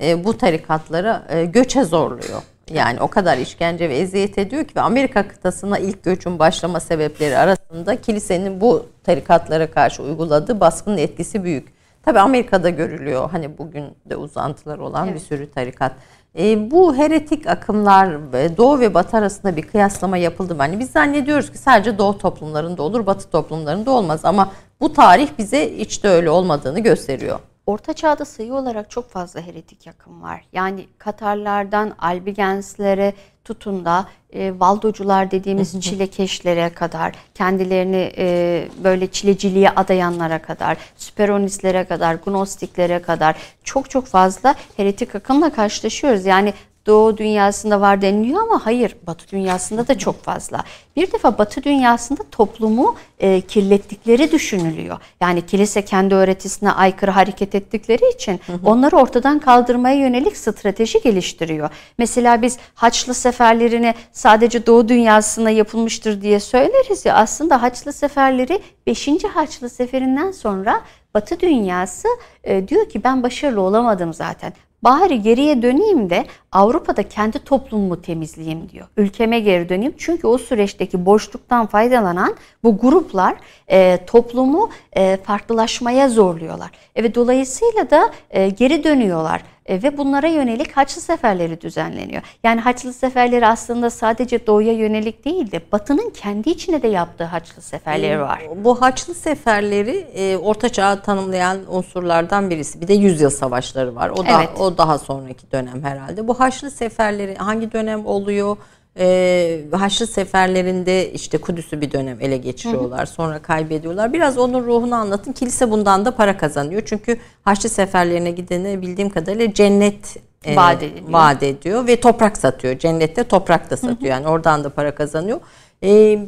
e, 0.03 0.25
bu 0.25 0.39
tarikatları 0.39 1.23
e, 1.29 1.45
göçe 1.45 1.85
zorluyor. 1.85 2.43
Yani 2.75 3.01
o 3.01 3.09
kadar 3.09 3.39
işkence 3.39 3.89
ve 3.89 3.97
eziyet 3.99 4.39
ediyor 4.39 4.65
ki 4.65 4.77
ve 4.77 4.81
Amerika 4.81 5.29
kıtasına 5.29 5.79
ilk 5.79 6.03
göçün 6.03 6.39
başlama 6.39 6.81
sebepleri 6.81 7.39
arasında 7.39 8.01
kilisenin 8.01 8.61
bu 8.61 8.87
tarikatlara 9.05 9.71
karşı 9.71 10.03
uyguladığı 10.03 10.61
baskının 10.61 10.99
etkisi 10.99 11.45
büyük. 11.45 11.77
Tabii 12.05 12.21
Amerika'da 12.21 12.71
görülüyor 12.71 13.31
hani 13.31 13.59
bugün 13.59 13.85
de 14.07 14.17
uzantılar 14.17 14.79
olan 14.79 15.07
bir 15.07 15.13
Evet. 15.13 15.23
sürü 15.23 15.51
tarikat. 15.51 15.93
E, 16.39 16.71
bu 16.71 16.97
heretik 16.97 17.47
akımlar 17.47 18.33
Doğu 18.57 18.81
ve 18.81 18.95
Batı 18.95 19.17
arasında 19.17 19.57
bir 19.57 19.63
kıyaslama 19.63 20.17
yapıldı 20.17 20.55
mı? 20.55 20.63
Hani 20.63 20.79
biz 20.79 20.91
zannediyoruz 20.91 21.53
ki 21.53 21.59
sadece 21.59 21.99
Doğu 21.99 22.19
toplumlarında 22.19 22.83
olur, 22.83 23.07
Batı 23.07 23.31
toplumlarında 23.31 23.91
olmaz 23.91 24.21
ama 24.25 24.53
bu 24.81 24.93
tarih 24.93 25.29
bize 25.39 25.79
hiç 25.79 26.05
de 26.05 26.09
öyle 26.09 26.31
olmadığını 26.31 26.81
gösteriyor. 26.81 27.39
Orta 27.67 27.93
Çağ'da 27.93 28.25
sayı 28.25 28.55
olarak 28.55 28.91
çok 28.91 29.11
fazla 29.11 29.41
heretik 29.41 29.87
yakın 29.87 30.23
var. 30.23 30.45
Yani 30.53 30.87
Katarlardan 30.99 31.95
Albigenslere 31.99 33.15
tutun 33.45 33.85
da 33.85 34.09
e, 34.33 34.61
Valdocular 34.61 35.31
dediğimiz 35.31 35.81
çilekeşlere 35.81 36.71
kadar, 36.71 37.15
kendilerini 37.35 38.13
e, 38.19 38.69
böyle 38.85 39.07
çileciliğe 39.07 39.71
adayanlara 39.71 40.43
kadar, 40.43 40.77
Süperonistlere 40.97 41.85
kadar, 41.85 42.15
Gnostiklere 42.15 43.03
kadar 43.03 43.37
çok 43.65 43.91
çok 43.91 44.07
fazla 44.07 44.55
heretik 44.77 45.15
akımla 45.15 45.53
karşılaşıyoruz. 45.53 46.27
Yani 46.27 46.55
Doğu 46.87 47.17
dünyasında 47.17 47.81
var 47.81 48.03
deniliyor 48.03 48.43
ama 48.43 48.67
hayır 48.67 48.97
Batı 49.07 49.29
dünyasında 49.29 49.89
da 49.89 49.99
çok 49.99 50.23
fazla. 50.23 50.65
Bir 50.97 51.13
defa 51.13 51.39
Batı 51.39 51.63
dünyasında 51.63 52.23
toplumu 52.31 52.97
e, 53.19 53.41
kirlettikleri 53.41 54.33
düşünülüyor. 54.33 54.99
Yani 55.21 55.47
kilise 55.47 55.85
kendi 55.85 56.15
öğretisine 56.15 56.73
aykırı 56.73 57.11
hareket 57.11 57.55
ettikleri 57.55 58.15
için 58.15 58.41
onları 58.65 58.97
ortadan 58.97 59.39
kaldırmaya 59.39 59.97
yönelik 59.97 60.37
strateji 60.37 61.01
geliştiriyor. 61.03 61.71
Mesela 61.99 62.43
biz 62.43 62.59
Haçlı 62.75 63.15
seferlerini 63.15 63.95
sadece 64.13 64.67
Doğu 64.67 64.89
dünyasına 64.89 65.51
yapılmıştır 65.51 66.23
diye 66.23 66.41
söyleriz 66.41 67.07
ya 67.07 67.15
aslında 67.15 67.63
Haçlı 67.63 67.93
seferleri 67.93 68.63
5. 68.87 69.09
Haçlı 69.35 69.71
seferinden 69.71 70.31
sonra 70.31 70.81
Batı 71.15 71.41
dünyası 71.41 72.09
e, 72.45 72.69
diyor 72.69 72.89
ki 72.89 73.05
ben 73.05 73.23
başarılı 73.23 73.61
olamadım 73.61 74.15
zaten. 74.15 74.53
Bari 74.87 75.23
geriye 75.23 75.63
döneyim 75.63 76.11
de 76.11 76.27
Avrupa'da 76.53 77.03
kendi 77.03 77.39
toplumumu 77.39 78.03
temizleyeyim 78.03 78.69
diyor. 78.69 78.87
Ülkeme 78.97 79.41
geri 79.41 79.69
döneyim. 79.69 79.95
Çünkü 79.99 80.27
o 80.27 80.39
süreçteki 80.39 81.07
boşluktan 81.07 81.67
faydalanan 81.67 82.37
bu 82.65 82.79
gruplar 82.79 83.37
e, 83.71 83.99
toplumu 84.07 84.71
e, 84.93 85.17
farklılaşmaya 85.17 86.09
zorluyorlar. 86.09 86.71
E, 86.97 87.03
ve 87.03 87.15
dolayısıyla 87.15 87.91
da 87.91 88.11
e, 88.31 88.49
geri 88.49 88.85
dönüyorlar. 88.85 89.43
E, 89.67 89.83
ve 89.83 89.99
bunlara 89.99 90.27
yönelik 90.27 90.77
Haçlı 90.77 91.01
seferleri 91.01 91.61
düzenleniyor. 91.61 92.23
Yani 92.45 92.61
Haçlı 92.61 92.93
seferleri 92.93 93.47
aslında 93.47 93.91
sadece 93.91 94.47
doğuya 94.47 94.73
yönelik 94.73 95.25
değil 95.25 95.53
de 95.53 95.61
Batı'nın 95.73 96.11
kendi 96.11 96.51
içine 96.51 96.83
de 96.83 96.89
yaptığı 96.89 97.25
Haçlı 97.25 97.63
seferleri 97.63 98.21
var. 98.21 98.43
Bu 98.57 98.83
Haçlı 98.83 99.15
seferleri 99.15 99.97
e, 100.15 100.37
Orta 100.37 100.69
Çağ'ı 100.69 101.03
tanımlayan 101.03 101.59
unsurlardan 101.69 102.51
birisi. 102.51 102.81
Bir 102.81 102.89
de 102.89 102.95
yüzyıl 102.95 103.31
savaşları 103.31 103.95
var. 103.95 104.11
O 104.11 104.27
da 104.27 104.39
Evet. 104.39 104.61
o 104.61 104.79
daha 104.79 104.99
sonraki 104.99 105.51
dönem 105.53 105.83
herhalde. 105.85 106.29
Bu 106.29 106.41
Haçlı 106.41 106.71
seferleri 106.71 107.35
hangi 107.37 107.73
dönem 107.73 108.07
oluyor? 108.07 108.57
E, 108.99 109.61
Haçlı 109.73 110.07
seferlerinde 110.07 111.13
işte 111.13 111.39
Kudüs'ü 111.39 111.81
bir 111.81 111.91
dönem 111.93 112.19
ele 112.21 112.37
geçiriyorlar. 112.37 113.07
Sonra 113.07 113.39
kaybediyorlar. 113.39 114.13
Biraz 114.13 114.39
onun 114.39 114.67
ruhunu 114.67 114.95
anlatın. 114.95 115.33
Kilise 115.33 115.71
bundan 115.71 116.05
da 116.05 116.11
para 116.17 116.37
kazanıyor. 116.37 116.83
Çünkü 116.87 117.17
Haçlı 117.45 117.69
seferlerine 117.69 118.31
gidene 118.31 118.83
bildiğim 118.83 119.11
kadarıyla 119.11 119.55
cennet 119.55 120.17
e, 120.45 120.57
Vaat 120.57 120.83
ediliyor. 120.83 121.13
vaat 121.13 121.43
ediyor 121.43 121.87
ve 121.87 122.01
toprak 122.01 122.37
satıyor. 122.37 122.79
Cennette 122.79 123.25
toprak 123.25 123.71
da 123.71 123.77
satıyor. 123.77 124.11
Yani 124.11 124.29
oradan 124.29 124.65
da 124.65 124.71
para 124.71 124.95
kazanıyor. 124.95 125.41
Ee, 125.83 126.19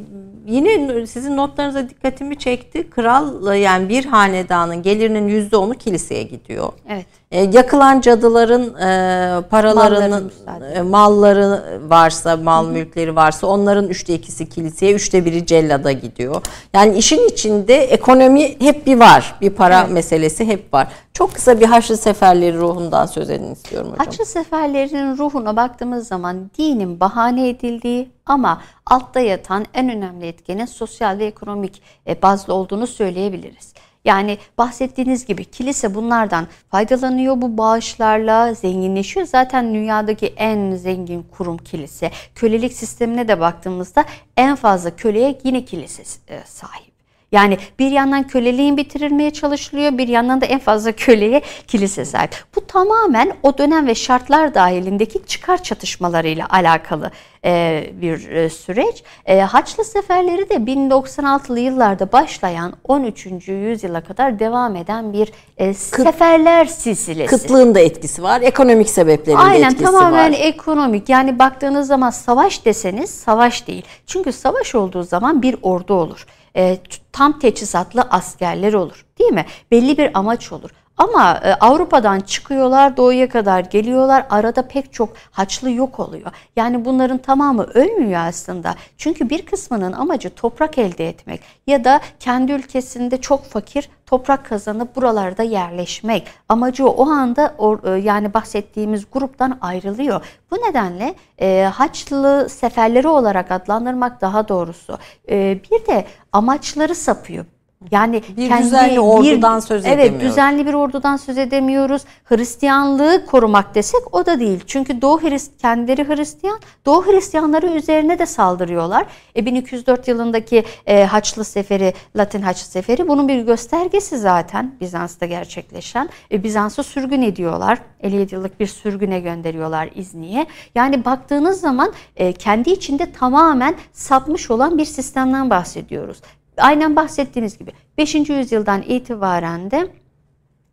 yine 0.47 1.05
sizin 1.07 1.37
notlarınıza 1.37 1.89
dikkatimi 1.89 2.39
çekti. 2.39 2.89
Kral 2.89 3.55
yani 3.55 3.89
bir 3.89 4.05
hanedanın 4.05 4.81
gelirinin 4.81 5.27
yüzde 5.27 5.57
onu 5.57 5.73
kiliseye 5.73 6.23
gidiyor. 6.23 6.73
Evet. 6.89 7.05
Ee, 7.31 7.49
yakılan 7.53 8.01
cadıların 8.01 8.75
e, 8.75 9.41
paralarının 9.41 10.31
e, 10.75 10.81
malları 10.81 11.79
varsa, 11.89 12.37
mal 12.37 12.67
mülkleri 12.67 13.15
varsa 13.15 13.47
onların 13.47 13.87
üçte 13.87 14.13
ikisi 14.13 14.49
kiliseye, 14.49 14.93
üçte 14.93 15.25
biri 15.25 15.45
cellada 15.45 15.91
gidiyor. 15.91 16.41
Yani 16.73 16.97
işin 16.97 17.27
içinde 17.27 17.75
ekonomi 17.75 18.59
hep 18.59 18.85
bir 18.85 18.99
var. 18.99 19.35
Bir 19.41 19.49
para 19.49 19.83
meselesi 19.83 20.47
hep 20.47 20.73
var. 20.73 20.87
Çok 21.13 21.33
kısa 21.33 21.59
bir 21.59 21.65
Haçlı 21.65 21.97
Seferleri 21.97 22.57
ruhundan 22.57 23.05
söz 23.05 23.29
edin 23.29 23.53
istiyorum 23.53 23.91
hocam. 23.91 24.05
Haçlı 24.05 24.25
seferlerinin 24.25 25.17
ruhuna 25.17 25.55
baktığımız 25.55 26.07
zaman 26.07 26.51
dinin 26.57 26.99
bahane 26.99 27.49
edildiği 27.49 28.09
ama 28.25 28.61
altta 28.85 29.19
yatan 29.19 29.65
en 29.73 29.89
önemli 29.89 30.27
etkenin 30.27 30.65
sosyal 30.65 31.17
ve 31.17 31.25
ekonomik 31.25 31.81
e, 32.07 32.21
bazlı 32.21 32.53
olduğunu 32.53 32.87
söyleyebiliriz. 32.87 33.73
Yani 34.05 34.37
bahsettiğiniz 34.57 35.25
gibi 35.25 35.45
kilise 35.45 35.95
bunlardan 35.95 36.47
faydalanıyor 36.71 37.41
bu 37.41 37.57
bağışlarla 37.57 38.53
zenginleşiyor. 38.53 39.25
Zaten 39.25 39.73
dünyadaki 39.73 40.27
en 40.27 40.75
zengin 40.75 41.23
kurum 41.23 41.57
kilise. 41.57 42.11
Kölelik 42.35 42.73
sistemine 42.73 43.27
de 43.27 43.39
baktığımızda 43.39 44.05
en 44.37 44.55
fazla 44.55 44.95
köleye 44.95 45.39
yine 45.43 45.65
kilise 45.65 46.03
e, 46.27 46.41
sahip. 46.45 46.88
Yani 47.31 47.57
bir 47.79 47.91
yandan 47.91 48.27
köleliğin 48.27 48.77
bitirilmeye 48.77 49.31
çalışılıyor, 49.31 49.97
bir 49.97 50.07
yandan 50.07 50.41
da 50.41 50.45
en 50.45 50.59
fazla 50.59 50.91
köleye 50.91 51.41
kilise 51.67 52.05
sahip. 52.05 52.35
Bu 52.55 52.67
tamamen 52.67 53.33
o 53.43 53.57
dönem 53.57 53.87
ve 53.87 53.95
şartlar 53.95 54.53
dahilindeki 54.53 55.25
çıkar 55.25 55.63
çatışmalarıyla 55.63 56.47
alakalı 56.49 57.11
e, 57.45 57.83
bir 58.01 58.29
e, 58.29 58.49
süreç. 58.49 59.03
E, 59.25 59.39
Haçlı 59.39 59.83
seferleri 59.83 60.49
de 60.49 60.53
1096'lı 60.53 61.59
yıllarda 61.59 62.11
başlayan 62.11 62.73
13. 62.87 63.25
yüzyıla 63.47 64.01
kadar 64.01 64.39
devam 64.39 64.75
eden 64.75 65.13
bir 65.13 65.31
seferler 65.73 66.65
silsilesi. 66.65 67.37
Kıtlığın 67.37 67.75
da 67.75 67.79
etkisi 67.79 68.23
var, 68.23 68.41
ekonomik 68.41 68.89
sebeplerin 68.89 69.37
Aynen, 69.37 69.61
de 69.61 69.65
etkisi 69.65 69.83
var. 69.83 69.89
Aynen 69.93 69.99
tamamen 69.99 70.33
ekonomik. 70.33 71.09
Yani 71.09 71.39
baktığınız 71.39 71.87
zaman 71.87 72.09
savaş 72.09 72.65
deseniz 72.65 73.09
savaş 73.09 73.67
değil. 73.67 73.83
Çünkü 74.07 74.31
savaş 74.31 74.75
olduğu 74.75 75.03
zaman 75.03 75.41
bir 75.41 75.55
ordu 75.61 75.93
olur 75.93 76.25
e, 76.55 76.77
tam 77.11 77.39
teçhizatlı 77.39 78.01
askerler 78.01 78.73
olur. 78.73 79.05
Değil 79.19 79.31
mi? 79.31 79.45
Belli 79.71 79.97
bir 79.97 80.19
amaç 80.19 80.51
olur. 80.51 80.69
Ama 80.99 81.39
e, 81.43 81.53
Avrupa'dan 81.53 82.19
çıkıyorlar, 82.19 82.97
doğuya 82.97 83.29
kadar 83.29 83.59
geliyorlar. 83.59 84.25
Arada 84.29 84.67
pek 84.67 84.93
çok 84.93 85.09
haçlı 85.31 85.71
yok 85.71 85.99
oluyor. 85.99 86.31
Yani 86.55 86.85
bunların 86.85 87.17
tamamı 87.17 87.63
ölmüyor 87.63 88.19
aslında. 88.27 88.75
Çünkü 88.97 89.29
bir 89.29 89.45
kısmının 89.45 89.91
amacı 89.91 90.29
toprak 90.29 90.77
elde 90.77 91.09
etmek 91.09 91.41
ya 91.67 91.83
da 91.83 91.99
kendi 92.19 92.51
ülkesinde 92.51 93.21
çok 93.21 93.45
fakir 93.45 93.89
toprak 94.05 94.45
kazanıp 94.45 94.95
buralarda 94.95 95.43
yerleşmek. 95.43 96.27
Amacı 96.49 96.87
o 96.87 97.09
anda 97.09 97.55
e, 97.83 97.89
yani 97.89 98.33
bahsettiğimiz 98.33 99.05
gruptan 99.11 99.57
ayrılıyor. 99.61 100.25
Bu 100.51 100.55
nedenle 100.55 101.15
e, 101.41 101.69
Haçlı 101.73 102.47
seferleri 102.49 103.07
olarak 103.07 103.51
adlandırmak 103.51 104.21
daha 104.21 104.47
doğrusu. 104.47 104.97
Bir 105.29 105.85
de 105.87 106.05
amaçları 106.31 106.95
sapıyor. 106.95 107.45
Yani 107.91 108.21
bir 108.37 108.47
kendi, 108.47 108.63
düzenli 108.63 108.99
ordudan 108.99 109.57
bir, 109.57 109.67
söz 109.67 109.85
edemiyoruz. 109.85 110.11
Evet 110.11 110.21
düzenli 110.21 110.67
bir 110.67 110.73
ordudan 110.73 111.17
söz 111.17 111.37
edemiyoruz. 111.37 112.01
Hristiyanlığı 112.25 113.25
korumak 113.25 113.75
desek 113.75 114.15
o 114.15 114.25
da 114.25 114.39
değil. 114.39 114.63
Çünkü 114.67 115.01
Doğu 115.01 115.21
Hrist 115.21 115.61
kendileri 115.61 116.07
Hristiyan. 116.07 116.59
Doğu 116.85 117.05
Hristiyanları 117.05 117.67
üzerine 117.67 118.19
de 118.19 118.25
saldırıyorlar. 118.25 119.05
E, 119.35 119.45
1204 119.45 120.07
yılındaki 120.07 120.63
e, 120.85 121.03
Haçlı 121.03 121.45
Seferi, 121.45 121.93
Latin 122.15 122.41
Haçlı 122.41 122.71
Seferi 122.71 123.07
bunun 123.07 123.27
bir 123.27 123.41
göstergesi 123.41 124.17
zaten 124.17 124.75
Bizans'ta 124.81 125.25
gerçekleşen. 125.25 126.09
E, 126.31 126.43
Bizans'ı 126.43 126.83
sürgün 126.83 127.21
ediyorlar. 127.21 127.79
57 128.01 128.35
yıllık 128.35 128.59
bir 128.59 128.67
sürgüne 128.67 129.19
gönderiyorlar 129.19 129.89
İzni'ye. 129.95 130.45
Yani 130.75 131.05
baktığınız 131.05 131.61
zaman 131.61 131.93
e, 132.15 132.33
kendi 132.33 132.69
içinde 132.69 133.11
tamamen 133.11 133.75
sapmış 133.93 134.51
olan 134.51 134.77
bir 134.77 134.85
sistemden 134.85 135.49
bahsediyoruz 135.49 136.21
aynen 136.59 136.95
bahsettiğiniz 136.95 137.57
gibi 137.57 137.71
5. 137.97 138.15
yüzyıldan 138.15 138.81
itibaren 138.81 139.71
de 139.71 139.87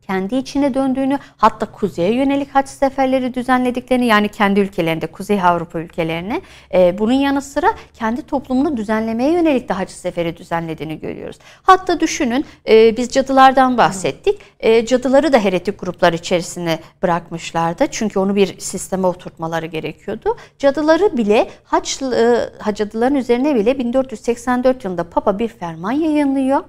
kendi 0.06 0.36
içine 0.36 0.74
döndüğünü 0.74 1.18
hatta 1.36 1.66
kuzeye 1.66 2.14
yönelik 2.14 2.54
haç 2.54 2.68
seferleri 2.68 3.34
düzenlediklerini 3.34 4.06
yani 4.06 4.28
kendi 4.28 4.60
ülkelerinde 4.60 5.06
Kuzey 5.06 5.42
Avrupa 5.42 5.78
ülkelerine 5.78 6.40
e, 6.74 6.98
bunun 6.98 7.12
yanı 7.12 7.42
sıra 7.42 7.66
kendi 7.94 8.22
toplumunu 8.22 8.76
düzenlemeye 8.76 9.32
yönelik 9.32 9.68
de 9.68 9.72
haç 9.72 9.90
seferi 9.90 10.36
düzenlediğini 10.36 11.00
görüyoruz. 11.00 11.38
Hatta 11.62 12.00
düşünün 12.00 12.44
e, 12.68 12.96
biz 12.96 13.08
cadılardan 13.08 13.78
bahsettik. 13.78 14.40
E, 14.60 14.86
cadıları 14.86 15.32
da 15.32 15.38
heretik 15.38 15.80
gruplar 15.80 16.12
içerisine 16.12 16.78
bırakmışlardı. 17.02 17.86
Çünkü 17.90 18.18
onu 18.18 18.36
bir 18.36 18.58
sisteme 18.58 19.06
oturtmaları 19.06 19.66
gerekiyordu. 19.66 20.36
Cadıları 20.58 21.16
bile 21.16 21.50
haç, 21.64 22.02
e, 22.02 22.74
cadıların 22.74 23.14
üzerine 23.14 23.54
bile 23.54 23.78
1484 23.78 24.84
yılında 24.84 25.10
Papa 25.10 25.38
bir 25.38 25.48
ferman 25.48 25.92
yayınlıyor. 25.92 26.64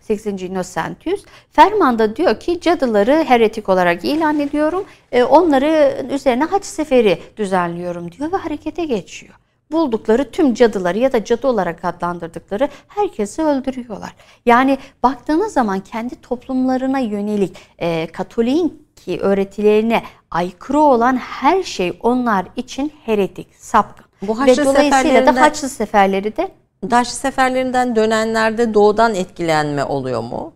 8. 0.00 0.42
Innocentius 0.42 1.24
fermanda 1.50 2.16
diyor 2.16 2.40
ki 2.40 2.60
cadıları 2.60 3.24
heretik 3.24 3.68
olarak 3.68 4.04
ilan 4.04 4.40
ediyorum. 4.40 4.84
E, 5.12 5.24
onları 5.24 6.02
üzerine 6.10 6.44
haç 6.44 6.64
seferi 6.64 7.18
düzenliyorum 7.36 8.12
diyor 8.12 8.32
ve 8.32 8.36
harekete 8.36 8.84
geçiyor. 8.84 9.34
Buldukları 9.72 10.30
tüm 10.30 10.54
cadıları 10.54 10.98
ya 10.98 11.12
da 11.12 11.24
cadı 11.24 11.46
olarak 11.46 11.84
adlandırdıkları 11.84 12.68
herkesi 12.88 13.42
öldürüyorlar. 13.42 14.14
Yani 14.46 14.78
baktığınız 15.02 15.52
zaman 15.52 15.80
kendi 15.80 16.20
toplumlarına 16.20 16.98
yönelik 16.98 17.56
e, 17.78 18.06
Katolik'in 18.06 18.86
ki 18.96 19.20
öğretilerine 19.20 20.02
aykırı 20.30 20.80
olan 20.80 21.16
her 21.16 21.62
şey 21.62 21.98
onlar 22.02 22.46
için 22.56 22.92
heretik, 23.04 23.48
sapkın. 23.56 24.06
Bu 24.22 24.40
Haçlı 24.40 24.62
Ve 24.62 24.66
dolayısıyla 24.66 25.26
da 25.26 25.40
Haçlı 25.40 25.68
seferleri 25.68 26.36
de 26.36 26.48
Daş 26.82 27.08
seferlerinden 27.08 27.96
dönenlerde 27.96 28.74
doğudan 28.74 29.14
etkilenme 29.14 29.84
oluyor 29.84 30.20
mu? 30.20 30.52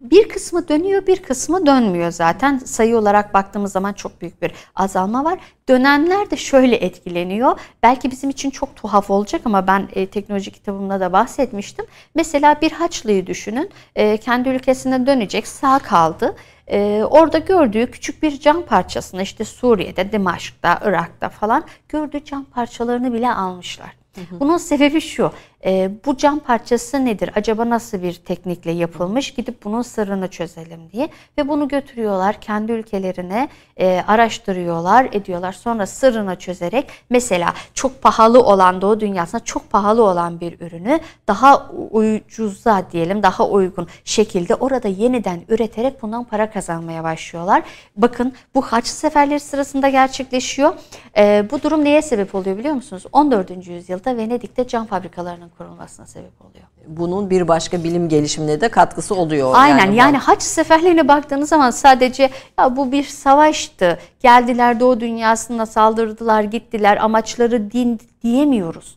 Bir 0.00 0.28
kısmı 0.28 0.68
dönüyor, 0.68 1.06
bir 1.06 1.22
kısmı 1.22 1.66
dönmüyor 1.66 2.10
zaten. 2.10 2.58
Sayı 2.58 2.98
olarak 2.98 3.34
baktığımız 3.34 3.72
zaman 3.72 3.92
çok 3.92 4.20
büyük 4.20 4.42
bir 4.42 4.52
azalma 4.74 5.24
var. 5.24 5.38
Dönenler 5.68 6.30
de 6.30 6.36
şöyle 6.36 6.76
etkileniyor. 6.76 7.60
Belki 7.82 8.10
bizim 8.10 8.30
için 8.30 8.50
çok 8.50 8.76
tuhaf 8.76 9.10
olacak 9.10 9.40
ama 9.44 9.66
ben 9.66 9.88
e, 9.92 10.06
teknoloji 10.06 10.50
kitabımda 10.50 11.00
da 11.00 11.12
bahsetmiştim. 11.12 11.86
Mesela 12.14 12.60
bir 12.60 12.72
Haçlıyı 12.72 13.26
düşünün. 13.26 13.70
E, 13.96 14.16
kendi 14.16 14.48
ülkesine 14.48 15.06
dönecek, 15.06 15.46
sağ 15.46 15.78
kaldı. 15.78 16.36
E, 16.66 17.02
orada 17.10 17.38
gördüğü 17.38 17.90
küçük 17.90 18.22
bir 18.22 18.40
cam 18.40 18.62
parçasını 18.62 19.22
işte 19.22 19.44
Suriye'de, 19.44 20.12
Dimaşk'ta, 20.12 20.80
Irak'ta 20.84 21.28
falan 21.28 21.64
gördüğü 21.88 22.24
cam 22.24 22.44
parçalarını 22.44 23.12
bile 23.12 23.32
almışlar. 23.32 23.96
Bunun 24.30 24.56
sebebi 24.56 25.00
şu. 25.00 25.32
E, 25.66 25.90
bu 26.06 26.16
cam 26.16 26.38
parçası 26.38 27.04
nedir? 27.04 27.30
Acaba 27.34 27.70
nasıl 27.70 28.02
bir 28.02 28.14
teknikle 28.14 28.72
yapılmış? 28.72 29.34
Gidip 29.34 29.64
bunun 29.64 29.82
sırrını 29.82 30.28
çözelim 30.28 30.80
diye. 30.92 31.08
Ve 31.38 31.48
bunu 31.48 31.68
götürüyorlar 31.68 32.40
kendi 32.40 32.72
ülkelerine 32.72 33.48
e, 33.76 34.04
araştırıyorlar, 34.06 35.08
ediyorlar. 35.12 35.52
Sonra 35.52 35.86
sırrını 35.86 36.36
çözerek 36.36 36.88
mesela 37.10 37.54
çok 37.74 38.02
pahalı 38.02 38.42
olan 38.42 38.80
Doğu 38.80 39.00
dünyasında 39.00 39.44
çok 39.44 39.70
pahalı 39.70 40.04
olan 40.04 40.40
bir 40.40 40.60
ürünü 40.60 41.00
daha 41.28 41.70
ucuza 41.90 42.86
diyelim, 42.92 43.22
daha 43.22 43.48
uygun 43.48 43.88
şekilde 44.04 44.54
orada 44.54 44.88
yeniden 44.88 45.40
üreterek 45.48 46.02
bundan 46.02 46.24
para 46.24 46.50
kazanmaya 46.50 47.04
başlıyorlar. 47.04 47.62
Bakın 47.96 48.32
bu 48.54 48.62
haç 48.62 48.86
seferleri 48.86 49.40
sırasında 49.40 49.88
gerçekleşiyor. 49.88 50.74
E, 51.16 51.46
bu 51.50 51.62
durum 51.62 51.84
neye 51.84 52.02
sebep 52.02 52.34
oluyor 52.34 52.58
biliyor 52.58 52.74
musunuz? 52.74 53.06
14. 53.12 53.66
yüzyılda 53.66 54.16
Venedik'te 54.16 54.66
cam 54.66 54.86
fabrikalarının 54.86 55.50
kurulmasına 55.58 56.06
sebep 56.06 56.40
oluyor. 56.40 56.64
Bunun 56.86 57.30
bir 57.30 57.48
başka 57.48 57.84
bilim 57.84 58.08
gelişimine 58.08 58.60
de 58.60 58.68
katkısı 58.68 59.14
oluyor. 59.14 59.52
Aynen 59.54 59.78
yani, 59.78 59.96
yani 59.96 60.16
haç 60.16 60.42
seferlerine 60.42 61.08
baktığınız 61.08 61.48
zaman 61.48 61.70
sadece 61.70 62.30
ya 62.58 62.76
bu 62.76 62.92
bir 62.92 63.04
savaştı. 63.04 63.98
Geldiler 64.20 64.80
Doğu 64.80 65.00
dünyasına 65.00 65.66
saldırdılar, 65.66 66.42
gittiler. 66.42 66.96
Amaçları 66.96 67.70
din 67.70 68.00
diyemiyoruz. 68.22 68.96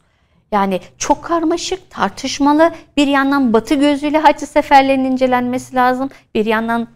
Yani 0.51 0.81
çok 0.97 1.23
karmaşık, 1.23 1.91
tartışmalı. 1.91 2.71
Bir 2.97 3.07
yandan 3.07 3.53
Batı 3.53 3.75
gözüyle 3.75 4.17
Haçlı 4.17 4.47
seferlerinin 4.47 5.11
incelenmesi 5.11 5.75
lazım. 5.75 6.09
Bir 6.35 6.45
yandan 6.45 6.87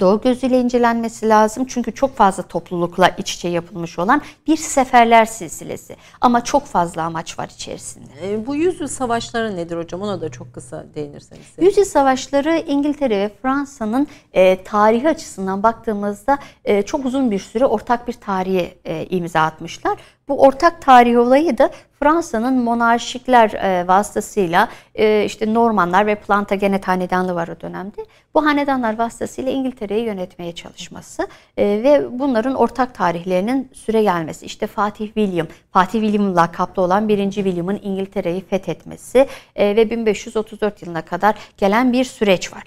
Doğu 0.00 0.20
gözüyle 0.20 0.60
incelenmesi 0.60 1.28
lazım. 1.28 1.64
Çünkü 1.68 1.94
çok 1.94 2.16
fazla 2.16 2.42
toplulukla 2.42 3.08
iç 3.08 3.34
içe 3.34 3.48
yapılmış 3.48 3.98
olan 3.98 4.22
bir 4.46 4.56
seferler 4.56 5.24
silsilesi. 5.24 5.96
Ama 6.20 6.44
çok 6.44 6.64
fazla 6.64 7.02
amaç 7.02 7.38
var 7.38 7.50
içerisinde. 7.54 8.32
E, 8.32 8.46
bu 8.46 8.56
yüzyıl 8.56 8.88
savaşları 8.88 9.56
nedir 9.56 9.76
hocam? 9.76 10.02
Ona 10.02 10.20
da 10.20 10.28
çok 10.28 10.54
kısa 10.54 10.86
değinirseniz. 10.94 11.42
Yüzyıl 11.60 11.84
savaşları 11.84 12.64
İngiltere 12.66 13.18
ve 13.18 13.30
Fransa'nın 13.42 14.06
e, 14.32 14.64
tarihi 14.64 15.08
açısından 15.08 15.62
baktığımızda 15.62 16.38
e, 16.64 16.82
çok 16.82 17.04
uzun 17.04 17.30
bir 17.30 17.38
süre 17.38 17.66
ortak 17.66 18.08
bir 18.08 18.12
tarihe 18.12 18.74
e, 18.84 19.06
imza 19.06 19.40
atmışlar. 19.40 19.98
Bu 20.32 20.42
ortak 20.42 20.82
tarih 20.82 21.18
olayı 21.18 21.58
da 21.58 21.70
Fransa'nın 22.02 22.54
monarşikler 22.54 23.50
e, 23.50 23.88
vasıtasıyla 23.88 24.68
e, 24.94 25.24
işte 25.24 25.54
Normanlar 25.54 26.06
ve 26.06 26.14
Plantagenet 26.14 26.88
hanedanlığı 26.88 27.34
var 27.34 27.48
o 27.48 27.60
dönemde. 27.60 28.06
Bu 28.34 28.46
hanedanlar 28.46 28.98
vasıtasıyla 28.98 29.52
İngiltere'yi 29.52 30.04
yönetmeye 30.04 30.52
çalışması 30.52 31.26
e, 31.56 31.64
ve 31.64 32.18
bunların 32.18 32.54
ortak 32.54 32.94
tarihlerinin 32.94 33.70
süre 33.72 34.02
gelmesi. 34.02 34.46
İşte 34.46 34.66
Fatih 34.66 35.06
William, 35.06 35.46
Fatih 35.72 36.00
William 36.00 36.36
lakaplı 36.36 36.82
olan 36.82 37.08
1. 37.08 37.30
William'ın 37.30 37.80
İngiltere'yi 37.82 38.40
fethetmesi 38.40 39.26
ve 39.58 39.90
1534 39.90 40.82
yılına 40.82 41.02
kadar 41.02 41.34
gelen 41.56 41.92
bir 41.92 42.04
süreç 42.04 42.52
var. 42.52 42.62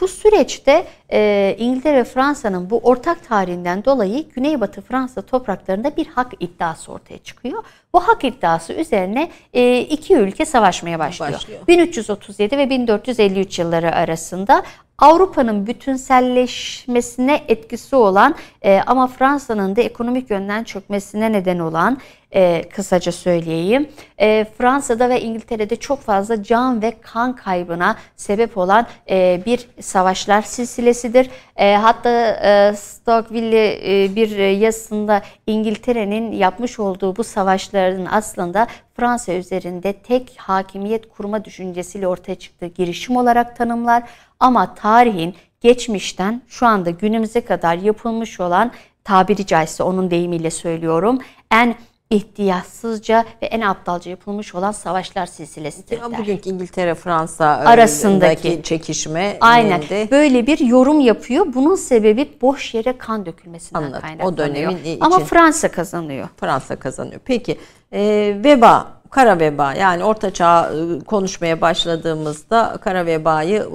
Bu 0.00 0.08
süreçte 0.08 0.84
e, 1.12 1.56
İngiltere 1.58 1.96
ve 1.96 2.04
Fransa'nın 2.04 2.70
bu 2.70 2.78
ortak 2.78 3.28
tarihinden 3.28 3.84
dolayı 3.84 4.28
Güneybatı 4.28 4.80
Fransa 4.80 5.22
topraklarında 5.22 5.96
bir 5.96 6.06
hak 6.06 6.32
iddiası 6.40 6.92
ortaya 6.92 7.18
çıkıyor. 7.18 7.64
Bu 7.94 8.00
hak 8.00 8.24
iddiası 8.24 8.72
üzerine 8.72 9.30
e, 9.54 9.80
iki 9.80 10.14
ülke 10.16 10.44
savaşmaya 10.44 10.98
başlıyor. 10.98 11.32
başlıyor. 11.32 11.60
1337 11.68 12.58
ve 12.58 12.70
1453 12.70 13.58
yılları 13.58 13.94
arasında 13.94 14.62
Avrupa'nın 14.98 15.66
bütünselleşmesine 15.66 17.40
etkisi 17.48 17.96
olan 17.96 18.34
e, 18.62 18.80
ama 18.86 19.06
Fransa'nın 19.06 19.76
da 19.76 19.80
ekonomik 19.80 20.30
yönden 20.30 20.64
çökmesine 20.64 21.32
neden 21.32 21.58
olan 21.58 21.98
e, 22.34 22.62
kısaca 22.68 23.12
söyleyeyim. 23.12 23.88
E, 24.20 24.46
Fransa'da 24.58 25.08
ve 25.08 25.20
İngiltere'de 25.20 25.76
çok 25.76 26.00
fazla 26.00 26.42
can 26.42 26.82
ve 26.82 26.94
kan 27.00 27.36
kaybına 27.36 27.96
sebep 28.16 28.58
olan 28.58 28.86
e, 29.10 29.40
bir 29.46 29.68
savaşlar 29.80 30.42
silsilesidir. 30.42 31.30
E, 31.56 31.74
hatta 31.74 32.10
e, 32.30 32.76
Stockville 32.76 34.04
e, 34.04 34.14
bir 34.16 34.36
yazısında 34.50 35.22
İngiltere'nin 35.46 36.32
yapmış 36.32 36.78
olduğu 36.78 37.16
bu 37.16 37.24
savaşların 37.24 38.06
aslında 38.10 38.66
Fransa 38.94 39.32
üzerinde 39.32 39.92
tek 39.92 40.36
hakimiyet 40.36 41.08
kurma 41.08 41.44
düşüncesiyle 41.44 42.08
ortaya 42.08 42.34
çıktığı 42.34 42.66
girişim 42.66 43.16
olarak 43.16 43.56
tanımlar. 43.56 44.02
Ama 44.40 44.74
tarihin 44.74 45.34
geçmişten 45.60 46.42
şu 46.48 46.66
anda 46.66 46.90
günümüze 46.90 47.40
kadar 47.40 47.76
yapılmış 47.76 48.40
olan 48.40 48.72
tabiri 49.04 49.46
caizse 49.46 49.82
onun 49.82 50.10
deyimiyle 50.10 50.50
söylüyorum 50.50 51.18
en 51.50 51.74
ihtiyatsızca 52.10 53.24
ve 53.42 53.46
en 53.46 53.60
aptalca 53.60 54.10
yapılmış 54.10 54.54
olan 54.54 54.72
savaşlar 54.72 55.26
silsilesidir. 55.26 56.00
Ya 56.00 56.18
bugünkü 56.18 56.50
İngiltere 56.50 56.94
Fransa 56.94 57.46
arasındaki 57.46 58.60
çekişme 58.62 59.36
aynen 59.40 59.82
de... 59.82 60.08
böyle 60.10 60.46
bir 60.46 60.58
yorum 60.58 61.00
yapıyor. 61.00 61.46
Bunun 61.54 61.74
sebebi 61.74 62.28
boş 62.42 62.74
yere 62.74 62.98
kan 62.98 63.26
dökülmesinden 63.26 63.82
Anladım. 63.82 64.00
kaynaklanıyor. 64.00 64.32
O 64.32 64.36
dönemin 64.36 64.84
için... 64.84 65.00
Ama 65.00 65.18
Fransa 65.18 65.70
kazanıyor. 65.70 66.28
Fransa 66.36 66.76
kazanıyor. 66.76 67.20
Peki 67.24 67.58
e, 67.92 68.00
veba 68.44 68.98
kara 69.10 69.40
veba 69.40 69.72
yani 69.72 70.04
orta 70.04 70.32
çağ 70.32 70.70
ıı, 70.70 71.04
konuşmaya 71.04 71.60
başladığımızda 71.60 72.76
kara 72.80 73.06
vebayı 73.06 73.66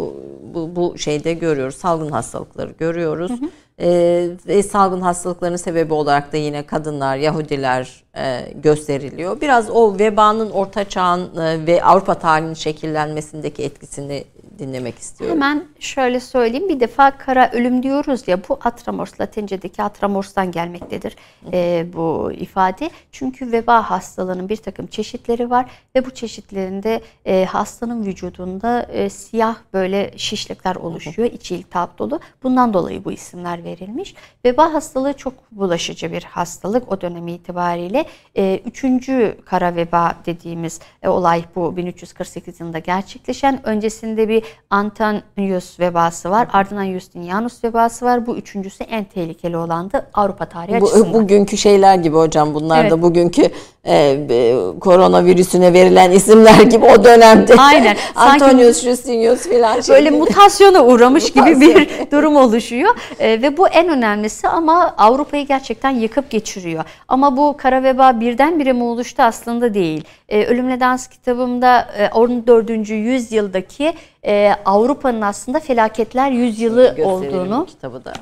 bu, 0.54 0.76
bu 0.76 0.98
şeyde 0.98 1.34
görüyoruz. 1.34 1.76
Salgın 1.76 2.12
hastalıkları 2.12 2.72
görüyoruz. 2.72 3.32
Hı 3.32 3.36
hı. 3.36 3.50
Ee, 3.80 4.30
ve 4.48 4.64
salgın 4.64 5.02
hastalıkların 5.02 5.56
sebebi 5.56 5.94
olarak 5.94 6.34
da 6.34 6.38
yine 6.38 6.66
kadınlar, 6.66 7.18
Yahudiler 7.18 8.04
e, 8.16 8.54
gösteriliyor. 8.56 9.42
Biraz 9.42 9.70
o 9.70 10.00
vebanın 10.00 10.52
orta 10.52 10.90
çağın 10.90 11.38
e, 11.38 11.68
ve 11.68 11.84
Avrupa 11.84 12.14
tarihinin 12.14 12.54
şekillenmesindeki 12.54 13.64
etkisini 13.64 14.24
dinlemek 14.60 15.00
istiyorum. 15.00 15.36
Hemen 15.36 15.66
şöyle 15.80 16.20
söyleyeyim. 16.20 16.70
Bir 16.70 16.80
defa 16.80 17.18
kara 17.18 17.52
ölüm 17.52 17.84
diyoruz 17.84 18.28
ya 18.28 18.40
bu 18.50 18.60
atramors, 18.64 19.22
Latincedeki 19.22 19.84
atramors'tan 19.84 20.52
gelmektedir 20.52 21.16
e, 21.54 21.86
bu 21.94 22.32
ifade. 22.32 22.90
Çünkü 23.12 23.52
veba 23.52 23.90
hastalığının 23.90 24.50
bir 24.50 24.58
takım 24.58 24.88
çeşitleri 24.88 25.50
var 25.50 25.66
ve 25.96 26.06
bu 26.06 26.10
çeşitlerinde 26.10 27.02
e, 27.26 27.46
hastanın 27.46 28.06
vücudunda 28.06 28.82
e, 28.82 29.10
siyah 29.10 29.56
böyle 29.74 30.12
şişlikler 30.18 30.76
oluşuyor. 30.76 31.32
içi 31.32 31.56
iltihap 31.56 31.98
dolu. 31.98 32.20
Bundan 32.44 32.74
dolayı 32.74 33.06
bu 33.06 33.12
isimler 33.12 33.64
verilmiş. 33.64 34.16
Veba 34.46 34.74
hastalığı 34.74 35.14
çok 35.14 35.34
bulaşıcı 35.52 36.12
bir 36.12 36.24
hastalık 36.24 36.92
o 36.92 37.02
dönem 37.02 37.28
itibariyle. 37.28 38.06
E, 38.36 38.62
üçüncü 38.66 39.38
kara 39.46 39.76
veba 39.76 40.16
dediğimiz 40.26 40.80
e, 41.04 41.10
olay 41.10 41.44
bu 41.56 41.78
1348 41.78 42.60
yılında 42.60 42.80
gerçekleşen. 42.80 43.68
Öncesinde 43.68 44.30
bir 44.30 44.43
Antonius 44.70 45.80
vebası 45.80 46.30
var. 46.30 46.48
Ardından 46.54 46.86
Justinianus 46.86 47.64
vebası 47.64 48.06
var. 48.06 48.26
Bu 48.26 48.38
üçüncüsü 48.38 48.84
en 48.84 49.04
tehlikeli 49.04 49.58
olandı 49.58 50.06
Avrupa 50.14 50.46
tarihi 50.46 50.82
Bu, 50.82 50.86
açısından. 50.86 51.14
Bugünkü 51.14 51.58
şeyler 51.58 51.96
gibi 51.96 52.16
hocam 52.18 52.54
bunlar 52.54 52.82
Evet. 52.82 52.92
da 52.92 53.02
bugünkü 53.02 53.50
e, 53.84 53.96
e, 54.30 54.56
koronavirüsüne 54.80 55.74
verilen 55.74 56.12
isimler 56.12 56.62
gibi 56.72 56.86
o 56.86 57.04
dönemde. 57.04 57.56
Aynen. 57.58 57.98
Antonius, 58.16 58.84
Justinius 58.84 59.42
filan. 59.42 59.76
Böyle 59.76 59.84
şeklinde. 59.84 60.10
mutasyona 60.10 60.84
uğramış 60.86 61.34
gibi 61.34 61.62
bir 61.62 61.90
durum 62.12 62.36
oluşuyor. 62.36 62.96
Ee, 63.20 63.42
ve 63.42 63.58
bu 63.58 63.68
en 63.68 63.90
önemlisi 63.90 64.48
ama 64.48 64.96
Avrupa'yı 64.98 65.48
gerçekten 65.48 65.90
yıkıp 65.90 66.30
geçiriyor. 66.30 66.84
Ama 67.08 67.38
bu 67.38 67.58
kara 67.58 67.84
veba 67.84 68.20
birdenbire 68.20 68.74
mi 68.74 68.84
oluştu 68.84 69.24
aslında 69.24 69.74
değil. 69.74 70.04
Ee, 70.30 70.46
Ölümle 70.46 70.80
Dans 70.80 71.08
kitabımda 71.08 71.88
e, 71.98 72.10
14. 72.10 72.90
yüzyıldaki 72.90 73.94
e, 74.26 74.56
Avrupa'nın 74.66 75.22
aslında 75.22 75.60
felaketler 75.60 76.32
yüzyılı 76.32 76.96
olduğunu 77.04 77.66
kitabı 77.66 78.06
da. 78.06 78.14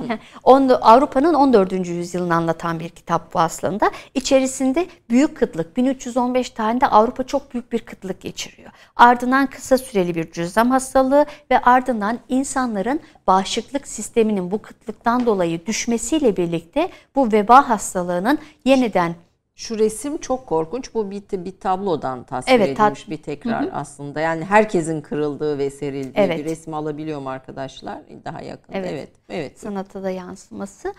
Avrupa'nın 0.82 1.34
14. 1.34 1.88
yüzyılını 1.88 2.36
anlatan 2.36 2.80
bir 2.80 2.90
kitap 2.90 3.34
bu 3.34 3.40
aslında. 3.40 3.92
İçerisinde 4.16 4.86
büyük 5.10 5.38
kıtlık, 5.52 5.78
1315 5.78 6.50
tane 6.50 6.82
de 6.82 6.88
Avrupa 6.88 7.24
çok 7.24 7.54
büyük 7.54 7.72
bir 7.72 7.80
kıtlık 7.80 8.22
geçiriyor. 8.22 8.72
Ardından 8.96 9.48
kısa 9.48 9.78
süreli 9.78 10.16
bir 10.16 10.32
cüzzam 10.32 10.72
hastalığı 10.72 11.26
ve 11.52 11.60
ardından 11.62 12.20
insanların 12.30 13.00
bağışıklık 13.28 13.88
sisteminin 13.88 14.52
bu 14.52 14.62
kıtlıktan 14.62 15.26
dolayı 15.26 15.66
düşmesiyle 15.66 16.38
birlikte 16.38 16.90
bu 17.16 17.32
veba 17.32 17.70
hastalığının 17.70 18.40
yeniden 18.66 19.16
Şu 19.56 19.80
resim 19.80 20.18
çok 20.18 20.48
korkunç. 20.48 20.94
Bu 20.94 21.12
bir, 21.12 21.24
bir 21.32 21.60
tablodan 21.60 22.24
tasvir 22.24 22.54
Evet, 22.54 22.80
edilmiş 22.80 23.10
bir 23.10 23.18
tekrar 23.18 23.70
aslında. 23.74 24.20
Yani 24.20 24.46
herkesin 24.46 25.02
kırıldığı 25.02 25.58
ve 25.58 25.70
serildiği 25.70 26.14
Evet. 26.16 26.40
bir 26.40 26.46
resim 26.46 26.74
alabiliyor 26.74 27.20
mu 27.20 27.30
arkadaşlar? 27.30 27.98
Daha 28.26 28.42
yakın. 28.42 28.74
Evet. 28.74 28.92
Evet. 28.92 29.10
Evet. 29.30 29.60
sanata 29.60 30.04
da 30.04 30.10
yansıması. 30.10 30.94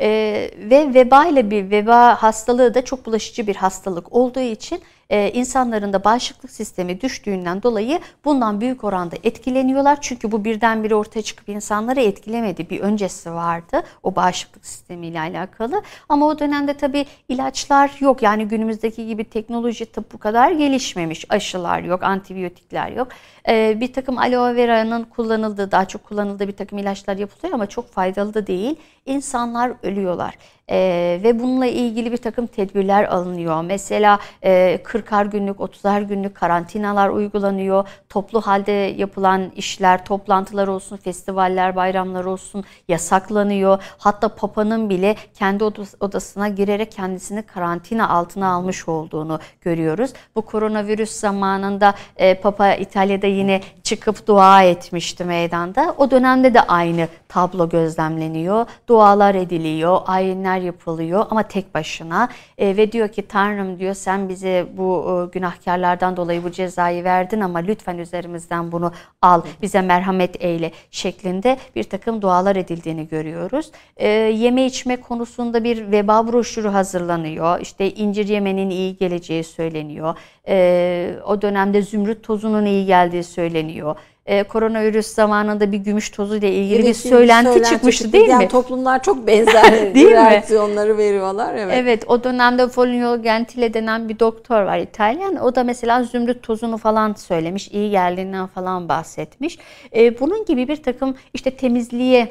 Ee, 0.00 0.50
ve 0.58 0.94
veba 0.94 1.26
ile 1.26 1.50
bir 1.50 1.70
veba 1.70 2.22
hastalığı 2.22 2.74
da 2.74 2.84
çok 2.84 3.06
bulaşıcı 3.06 3.46
bir 3.46 3.56
hastalık 3.56 4.12
olduğu 4.12 4.40
için 4.40 4.82
e, 5.10 5.32
insanların 5.32 5.92
da 5.92 6.04
bağışıklık 6.04 6.50
sistemi 6.50 7.00
düştüğünden 7.00 7.62
dolayı 7.62 8.00
bundan 8.24 8.60
büyük 8.60 8.84
oranda 8.84 9.16
etkileniyorlar. 9.22 9.98
Çünkü 10.00 10.32
bu 10.32 10.44
birdenbire 10.44 10.94
ortaya 10.94 11.22
çıkıp 11.22 11.48
insanları 11.48 12.00
etkilemedi. 12.00 12.70
Bir 12.70 12.80
öncesi 12.80 13.32
vardı 13.32 13.82
o 14.02 14.16
bağışıklık 14.16 14.66
sistemiyle 14.66 15.20
alakalı. 15.20 15.82
Ama 16.08 16.26
o 16.26 16.38
dönemde 16.38 16.74
tabii 16.74 17.06
ilaçlar 17.28 17.96
yok. 18.00 18.22
Yani 18.22 18.48
günümüzdeki 18.48 19.06
gibi 19.06 19.24
teknoloji 19.24 19.86
tıp 19.86 20.12
bu 20.12 20.18
kadar 20.18 20.50
gelişmemiş. 20.50 21.24
Aşılar 21.28 21.82
yok, 21.82 22.02
antibiyotikler 22.02 22.90
yok. 22.92 23.08
Ee, 23.48 23.76
bir 23.80 23.92
takım 23.92 24.18
aloe 24.18 24.56
vera'nın 24.56 25.04
kullanıldığı, 25.04 25.70
daha 25.70 25.84
çok 25.84 26.04
kullanıldığı 26.04 26.48
bir 26.48 26.56
takım 26.56 26.78
ilaçlar 26.78 27.16
yapılıyor 27.16 27.54
ama 27.54 27.66
çok 27.66 27.90
faydalı 27.92 28.34
da 28.34 28.46
değil. 28.46 28.76
İnsanlar 29.06 29.72
ölüyorlar. 29.82 30.34
Ee, 30.70 31.20
ve 31.22 31.40
bununla 31.40 31.66
ilgili 31.66 32.12
bir 32.12 32.16
takım 32.16 32.46
tedbirler 32.46 33.04
alınıyor. 33.04 33.62
Mesela 33.62 34.18
e, 34.42 34.78
40'ar 34.84 35.24
günlük, 35.30 35.60
30'ar 35.60 36.02
günlük 36.02 36.34
karantinalar 36.34 37.08
uygulanıyor. 37.08 37.88
Toplu 38.08 38.40
halde 38.40 38.72
yapılan 38.72 39.50
işler, 39.56 40.04
toplantılar 40.04 40.68
olsun, 40.68 40.96
festivaller, 40.96 41.76
bayramlar 41.76 42.24
olsun 42.24 42.64
yasaklanıyor. 42.88 43.82
Hatta 43.98 44.28
Papa'nın 44.28 44.90
bile 44.90 45.16
kendi 45.34 45.64
odas- 45.64 45.94
odasına 46.00 46.48
girerek 46.48 46.92
kendisini 46.92 47.42
karantina 47.42 48.08
altına 48.08 48.52
almış 48.52 48.88
olduğunu 48.88 49.40
görüyoruz. 49.60 50.12
Bu 50.36 50.42
koronavirüs 50.42 51.10
zamanında 51.10 51.94
e, 52.16 52.34
Papa 52.34 52.72
İtalya'da 52.74 53.26
yine 53.34 53.60
çıkıp 53.82 54.26
dua 54.26 54.62
etmişti 54.62 55.24
meydanda. 55.24 55.94
O 55.98 56.10
dönemde 56.10 56.54
de 56.54 56.60
aynı 56.60 57.08
tablo 57.28 57.68
gözlemleniyor. 57.68 58.66
Dualar 58.88 59.34
ediliyor, 59.34 60.00
ayinler 60.06 60.58
yapılıyor 60.58 61.26
ama 61.30 61.42
tek 61.42 61.74
başına 61.74 62.28
E, 62.58 62.76
ve 62.76 62.92
diyor 62.92 63.08
ki 63.08 63.22
Tanrım 63.22 63.78
diyor 63.78 63.94
sen 63.94 64.28
bize 64.28 64.66
bu 64.76 65.06
e, 65.06 65.32
günahkarlardan 65.32 66.16
dolayı 66.16 66.44
bu 66.44 66.50
cezayı 66.50 67.04
verdin 67.04 67.40
ama 67.40 67.58
lütfen 67.58 67.98
üzerimizden 67.98 68.72
bunu 68.72 68.92
al, 69.22 69.42
bize 69.62 69.80
merhamet 69.80 70.44
eyle 70.44 70.70
şeklinde 70.90 71.58
bir 71.76 71.84
takım 71.84 72.22
dualar 72.22 72.56
edildiğini 72.56 73.08
görüyoruz. 73.08 73.70
E, 73.96 74.08
yeme 74.08 74.66
içme 74.66 74.96
konusunda 74.96 75.64
bir 75.64 75.92
veba 75.92 76.32
broşürü 76.32 76.68
hazırlanıyor. 76.68 77.60
İşte 77.60 77.90
incir 77.90 78.28
yemenin 78.28 78.70
iyi 78.70 78.96
geleceği 78.96 79.44
söyleniyor. 79.44 80.14
E, 80.48 81.16
o 81.26 81.42
dönemde 81.42 81.82
zümrüt 81.82 82.22
tozunun 82.22 82.64
iyi 82.64 82.86
geldiği 82.86 83.23
söyleniyor. 83.24 83.96
E, 84.26 84.42
koronavirüs 84.42 85.06
zamanında 85.06 85.72
bir 85.72 85.78
gümüş 85.78 86.10
tozu 86.10 86.36
ile 86.36 86.52
ilgili 86.54 86.78
bir 86.78 86.84
Evet, 86.84 86.96
söylenti, 86.96 87.62
çıkmıştı 87.62 88.12
değil 88.12 88.28
yani 88.28 88.44
mi? 88.44 88.50
Toplumlar 88.50 89.02
çok 89.02 89.26
benzer 89.26 89.94
Değil 89.94 90.06
mi? 90.06 90.12
reaksiyonları 90.12 90.98
veriyorlar. 90.98 91.54
Evet. 91.54 91.74
Evet 91.78 92.04
o 92.06 92.24
dönemde 92.24 92.68
Foligno 92.68 93.22
Gentile 93.22 93.74
denen 93.74 94.08
bir 94.08 94.18
doktor 94.18 94.62
var 94.62 94.78
İtalyan. 94.78 95.36
O 95.36 95.54
da 95.54 95.64
mesela 95.64 96.04
zümrüt 96.04 96.42
tozunu 96.42 96.78
falan 96.78 97.12
söylemiş. 97.14 97.68
iyi 97.68 97.90
geldiğinden 97.90 98.46
falan 98.46 98.88
bahsetmiş. 98.88 99.58
Ee, 99.96 100.20
bunun 100.20 100.44
gibi 100.44 100.68
bir 100.68 100.82
takım 100.82 101.14
işte 101.34 101.50
temizliğe 101.50 102.28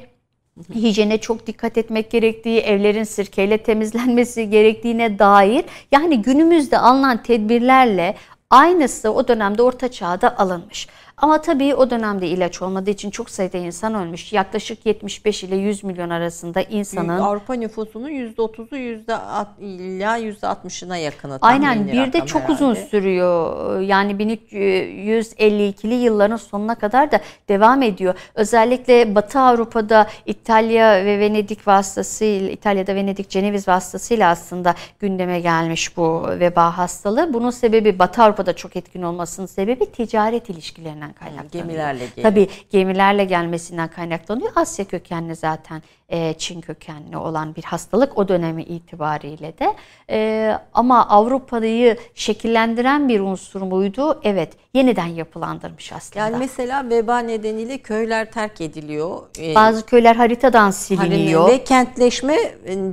hijyene 0.75 1.17
çok 1.17 1.47
dikkat 1.47 1.77
etmek 1.77 2.11
gerektiği, 2.11 2.59
evlerin 2.59 3.03
sirkeyle 3.03 3.57
temizlenmesi 3.57 4.49
gerektiğine 4.49 5.19
dair 5.19 5.65
yani 5.91 6.21
günümüzde 6.21 6.77
alınan 6.77 7.23
tedbirlerle 7.23 8.15
aynısı 8.53 9.13
o 9.13 9.27
dönemde 9.27 9.61
orta 9.61 9.91
çağda 9.91 10.37
alınmış. 10.37 10.87
Ama 11.24 11.41
tabii 11.41 11.76
o 11.76 11.89
dönemde 11.89 12.28
ilaç 12.28 12.61
olmadığı 12.61 12.89
için 12.89 13.09
çok 13.09 13.30
sayıda 13.30 13.57
insan 13.57 13.93
ölmüş. 13.93 14.34
Yaklaşık 14.34 14.86
75 14.86 15.43
ile 15.43 15.55
100 15.55 15.84
milyon 15.84 16.09
arasında 16.09 16.61
insanın 16.61 17.19
Avrupa 17.19 17.53
nüfusunun 17.53 18.09
%30'u 18.09 18.78
yüzde 18.78 19.15
at- 19.15 19.59
illa 19.59 20.17
%60'ına 20.17 20.97
yakını. 20.97 21.38
Aynen 21.41 21.88
bir 21.88 22.13
de 22.13 22.26
çok 22.26 22.49
uzun 22.49 22.71
herhalde. 22.71 22.89
sürüyor. 22.89 23.80
Yani 23.80 24.19
1152'li 24.19 25.93
yılların 25.93 26.36
sonuna 26.38 26.76
kadar 26.76 27.11
da 27.11 27.19
devam 27.49 27.82
ediyor. 27.82 28.15
Özellikle 28.36 29.15
Batı 29.15 29.39
Avrupa'da 29.39 30.07
İtalya 30.26 31.05
ve 31.05 31.19
Venedik 31.19 31.67
vasıtasıyla 31.67 32.49
İtalya'da 32.49 32.95
Venedik 32.95 33.30
Ceneviz 33.30 33.67
vasıtasıyla 33.67 34.30
aslında 34.30 34.76
gündeme 34.99 35.39
gelmiş 35.39 35.97
bu 35.97 36.26
veba 36.39 36.78
hastalığı. 36.78 37.34
Bunun 37.34 37.49
sebebi 37.51 37.99
Batı 37.99 38.24
Avrupa'da 38.24 38.53
çok 38.55 38.76
etkin 38.76 39.01
olmasının 39.01 39.47
sebebi 39.47 39.91
ticaret 39.91 40.49
ilişkilerinden 40.49 41.12
kaynaklanıyor. 41.14 41.51
Gemilerle 41.51 42.05
geliyor. 42.05 42.30
Tabii 42.32 42.49
gemilerle 42.70 43.26
gelmesinden 43.26 43.88
kaynaklanıyor. 43.88 44.51
Asya 44.55 44.86
kökenli 44.86 45.36
zaten 45.36 45.82
e, 46.14 46.34
Çin 46.38 46.61
kökenli 46.61 47.18
olan 47.18 47.55
bir 47.55 47.64
hastalık 47.64 48.18
o 48.18 48.28
dönemi 48.28 48.64
itibariyle 48.64 49.53
de. 49.57 49.76
E, 50.09 50.51
ama 50.74 51.09
Avrupa'yı 51.09 51.97
şekillendiren 52.16 53.09
bir 53.09 53.20
unsur 53.20 53.61
muydu? 53.61 54.20
Evet. 54.24 54.53
Yeniden 54.74 55.05
yapılandırmış 55.05 55.93
aslında. 55.93 56.20
Yani 56.20 56.36
mesela 56.38 56.89
veba 56.89 57.20
nedeniyle 57.20 57.78
köyler 57.78 58.32
terk 58.32 58.61
ediliyor. 58.61 59.22
Ee, 59.40 59.56
Bazı 59.56 59.85
köyler 59.85 60.15
haritadan 60.15 60.72
siliniyor. 60.72 61.48
Ve 61.48 61.64
kentleşme 61.64 62.38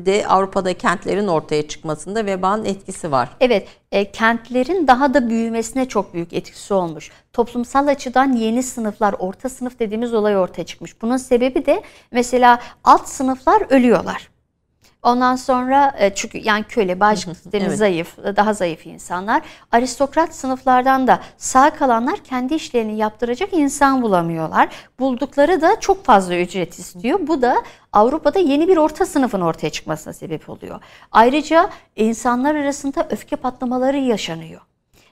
de 0.06 0.26
Avrupa'da 0.28 0.74
kentlerin 0.74 1.26
ortaya 1.26 1.68
çıkmasında 1.68 2.26
vebanın 2.26 2.64
etkisi 2.64 3.12
var. 3.12 3.28
Evet, 3.40 3.68
e, 3.92 4.10
kentlerin 4.12 4.86
daha 4.86 5.14
da 5.14 5.28
büyümesine 5.28 5.88
çok 5.88 6.14
büyük 6.14 6.32
etkisi 6.32 6.74
olmuş. 6.74 7.10
Toplumsal 7.32 7.86
açıdan 7.86 8.32
yeni 8.32 8.62
sınıflar, 8.62 9.14
orta 9.18 9.48
sınıf 9.48 9.78
dediğimiz 9.78 10.14
olay 10.14 10.36
ortaya 10.36 10.64
çıkmış. 10.64 11.02
Bunun 11.02 11.16
sebebi 11.16 11.66
de 11.66 11.82
mesela 12.12 12.58
alt 12.84 13.08
sınıflar 13.10 13.62
ölüyorlar. 13.70 14.30
Ondan 15.02 15.36
sonra 15.36 15.94
e, 15.98 16.14
çünkü 16.14 16.38
yani 16.38 16.64
köle, 16.64 17.00
bağışıklık 17.00 17.36
sistemi 17.42 17.64
Evet. 17.64 17.78
zayıf, 17.78 18.16
daha 18.36 18.54
zayıf 18.54 18.86
insanlar. 18.86 19.42
Aristokrat 19.72 20.34
sınıflardan 20.34 21.06
da 21.06 21.20
sağ 21.36 21.70
kalanlar 21.70 22.16
kendi 22.24 22.54
işlerini 22.54 22.96
yaptıracak 22.96 23.52
insan 23.52 24.02
bulamıyorlar. 24.02 24.68
Buldukları 24.98 25.60
da 25.60 25.80
çok 25.80 26.04
fazla 26.04 26.36
ücret 26.36 26.78
istiyor. 26.78 27.18
Bu 27.22 27.42
da 27.42 27.54
Avrupa'da 27.92 28.38
yeni 28.38 28.68
bir 28.68 28.76
orta 28.76 29.06
sınıfın 29.06 29.40
ortaya 29.40 29.70
çıkmasına 29.70 30.12
sebep 30.12 30.48
oluyor. 30.50 30.80
Ayrıca 31.12 31.70
insanlar 31.96 32.54
arasında 32.54 33.06
öfke 33.10 33.36
patlamaları 33.36 33.96
yaşanıyor. 33.98 34.60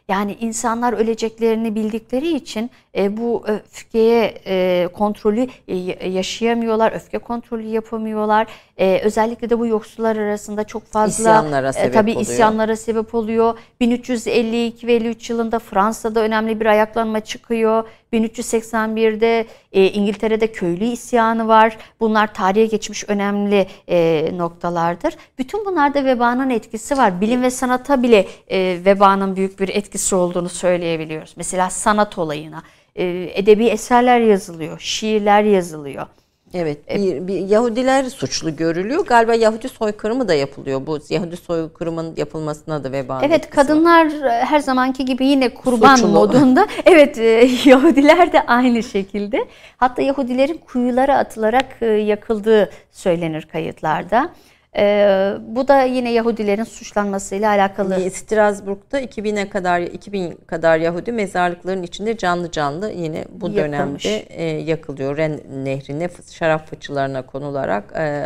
Yani 0.09 0.37
insanlar 0.41 0.93
öleceklerini 0.93 1.75
bildikleri 1.75 2.37
için 2.37 2.71
e, 2.97 3.17
bu 3.17 3.45
öfkeye 3.47 4.35
e, 4.47 4.89
kontrolü 4.93 5.47
e, 5.69 6.09
yaşayamıyorlar, 6.09 6.93
öfke 6.93 7.19
kontrolü 7.19 7.67
yapamıyorlar. 7.67 8.47
E, 8.79 9.01
özellikle 9.05 9.51
de 9.51 9.59
bu 9.59 9.67
yoksullar 9.67 10.17
arasında 10.17 10.65
çok 10.65 10.87
fazla 10.87 11.23
İsyanlara 11.23 11.69
e, 11.69 11.73
sebep 11.73 11.95
tabii 11.95 12.11
oluyor. 12.11 12.23
isyanlara 12.23 12.77
sebep 12.77 13.15
oluyor. 13.15 13.59
1352 13.81 14.87
ve 14.87 14.95
53 14.95 15.31
yılında 15.31 15.59
Fransa'da 15.59 16.21
önemli 16.21 16.61
bir 16.61 16.67
ayaklanma 16.67 17.21
çıkıyor. 17.21 17.85
1381'de 18.13 19.47
e, 19.73 19.87
İngiltere'de 19.87 20.53
köylü 20.53 20.85
isyanı 20.85 21.49
var. 21.49 21.79
Bunlar 22.01 22.35
tarihe 22.35 22.67
geçmiş 22.67 23.05
önemli 23.09 23.67
e, 23.89 24.29
noktalardır. 24.37 25.15
Bütün 25.39 25.67
bunlarda 25.67 26.05
vebanın 26.05 26.51
etkisi 26.51 26.97
var. 26.97 27.21
Bilim 27.21 27.43
ve 27.43 27.51
sanata 27.51 28.03
bile 28.03 28.27
e, 28.49 28.79
vebanın 28.85 29.37
büyük 29.37 29.61
bir 29.61 29.69
etkisi 29.69 30.15
olduğunu 30.15 30.49
söyleyebiliyoruz. 30.49 31.35
Mesela 31.37 31.71
sanat 31.71 32.19
olayına. 32.19 32.63
E, 32.97 33.31
edebi 33.35 33.67
eserler 33.67 34.21
yazılıyor, 34.21 34.79
şiirler 34.79 35.43
yazılıyor. 35.43 36.07
Evet, 36.55 36.89
bir, 36.95 37.27
bir 37.27 37.39
Yahudiler 37.49 38.05
suçlu 38.05 38.57
görülüyor. 38.57 39.07
Galiba 39.07 39.35
Yahudi 39.35 39.69
soykırımı 39.69 40.29
da 40.29 40.35
yapılıyor. 40.35 40.87
Bu 40.87 40.99
Yahudi 41.11 41.37
soykırımın 41.37 42.15
yapılmasına 42.17 42.85
da 42.85 42.93
vebanın 42.93 43.23
Evet 43.25 43.45
etkisi 43.45 43.59
var. 43.59 43.67
kadınlar 43.67 44.07
e, 44.07 44.45
her 44.45 44.61
zamanki 44.61 45.05
gibi 45.05 45.27
yine 45.27 45.55
kurban 45.55 45.97
Suçlu. 45.97 46.09
modunda. 46.09 46.67
Evet 46.87 47.19
e, 47.19 47.49
Yahudiler 47.65 48.33
de 48.33 48.47
aynı 48.47 48.83
şekilde. 48.83 49.45
Hatta 49.77 50.03
Yahudilerin 50.03 50.61
kuyulara 50.73 51.19
atılarak 51.19 51.67
e, 51.81 51.87
yakıldığı 51.87 52.71
söylenir 52.93 53.43
kayıtlarda. 53.43 54.31
E, 54.79 55.35
bu 55.41 55.69
da 55.69 55.83
yine 55.83 56.13
Yahudilerin 56.13 56.65
suçlanmasıyla 56.65 57.51
alakalı. 57.51 57.95
Ee, 57.95 58.11
Strasbourg'da 58.11 59.01
2000'e 59.01 59.49
kadar 59.49 59.81
2000 59.81 60.39
kadar 60.47 60.79
Yahudi 60.79 61.13
mezarlıkların 61.13 61.83
içinde 61.83 62.17
canlı 62.17 62.51
canlı 62.51 62.91
yine 62.91 63.25
bu 63.31 63.49
Yakılmış. 63.49 63.57
dönemde 63.57 64.19
e, 64.29 64.45
yakılıyor. 64.45 65.17
Ren 65.17 65.41
nehrine 65.65 66.09
şarap 66.33 66.67
fıçılarına 66.71 67.27
konularak 67.27 67.93
e, 67.97 68.25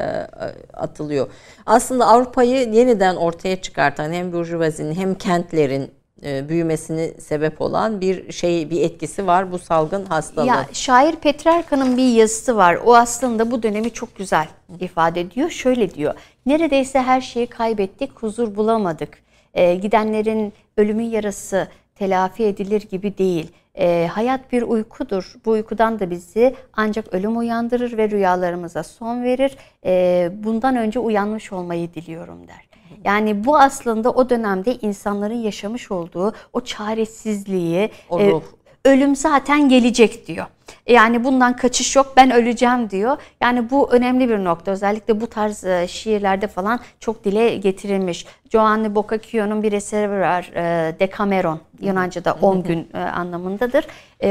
atılıyor. 0.75 1.27
Aslında 1.67 2.07
Avrupa'yı 2.07 2.69
yeniden 2.73 3.17
ortaya 3.17 3.57
çıkartan 3.57 4.13
hem 4.13 4.33
burjuvazinin 4.33 4.95
hem 4.95 5.15
kentlerin 5.15 5.91
büyümesini 6.23 7.15
sebep 7.21 7.61
olan 7.61 8.01
bir 8.01 8.33
şey 8.33 8.71
bir 8.71 8.83
etkisi 8.83 9.27
var 9.27 9.53
bu 9.53 9.59
salgın 9.59 10.05
hastalığı. 10.05 10.47
Ya 10.47 10.67
şair 10.73 11.17
Petrarka'nın 11.17 11.97
bir 11.97 12.09
yazısı 12.09 12.57
var. 12.57 12.79
O 12.85 12.95
aslında 12.95 13.51
bu 13.51 13.63
dönemi 13.63 13.91
çok 13.91 14.17
güzel 14.17 14.49
ifade 14.81 15.21
ediyor. 15.21 15.51
Şöyle 15.51 15.95
diyor. 15.95 16.15
Neredeyse 16.47 17.03
her 17.03 17.21
şeyi 17.21 17.47
kaybettik, 17.47 18.11
huzur 18.13 18.57
bulamadık. 18.57 19.19
Ee, 19.55 19.75
gidenlerin 19.75 20.53
ölümün 20.77 21.11
yarası 21.11 21.69
telafi 21.95 22.45
edilir 22.45 22.83
gibi 22.91 23.19
değil. 23.19 23.53
Ee, 23.79 24.09
hayat 24.13 24.53
bir 24.53 24.63
uykudur. 24.63 25.35
Bu 25.45 25.51
uykudan 25.51 26.01
da 26.01 26.11
bizi 26.11 26.55
ancak 26.73 27.15
ölüm 27.15 27.39
uyandırır 27.39 27.97
ve 27.97 28.11
rüyalarımıza 28.11 28.83
son 28.83 29.23
verir. 29.23 29.57
Ee, 29.85 30.31
bundan 30.35 30.77
önce 30.77 30.99
uyanmış 30.99 31.53
olmayı 31.53 31.95
diliyorum 31.95 32.49
der. 32.49 32.69
Yani 33.05 33.45
bu 33.45 33.59
aslında 33.59 34.11
o 34.11 34.31
dönemde 34.31 34.77
insanların 34.77 35.35
yaşamış 35.35 35.91
olduğu 35.91 36.33
o 36.53 36.61
çaresizliği, 36.61 37.91
O 38.11 38.21
e, 38.21 38.31
ruh. 38.31 38.43
ölüm 38.85 39.17
zaten 39.17 39.69
gelecek 39.69 40.27
diyor. 40.27 40.47
Yani 40.87 41.25
bundan 41.25 41.57
kaçış 41.57 41.97
yok 41.97 42.13
ben 42.17 42.31
öleceğim 42.31 42.91
diyor. 42.91 43.17
Yani 43.41 43.71
bu 43.71 43.93
önemli 43.93 44.29
bir 44.29 44.45
nokta. 44.45 44.71
Özellikle 44.71 45.21
bu 45.21 45.27
tarz 45.27 45.65
e, 45.65 45.89
şiirlerde 45.89 46.47
falan 46.47 46.81
çok 47.01 47.25
dile 47.25 47.57
getirilmiş. 47.57 48.27
Giovanni 48.51 48.95
Boccaccio'nun 48.95 49.63
bir 49.63 49.73
eseri 49.73 50.11
var 50.11 50.51
e, 50.55 50.95
Decameron. 50.99 51.61
Yunanca'da 51.81 52.33
10 52.33 52.63
gün 52.63 52.89
e, 52.95 52.99
anlamındadır. 52.99 53.87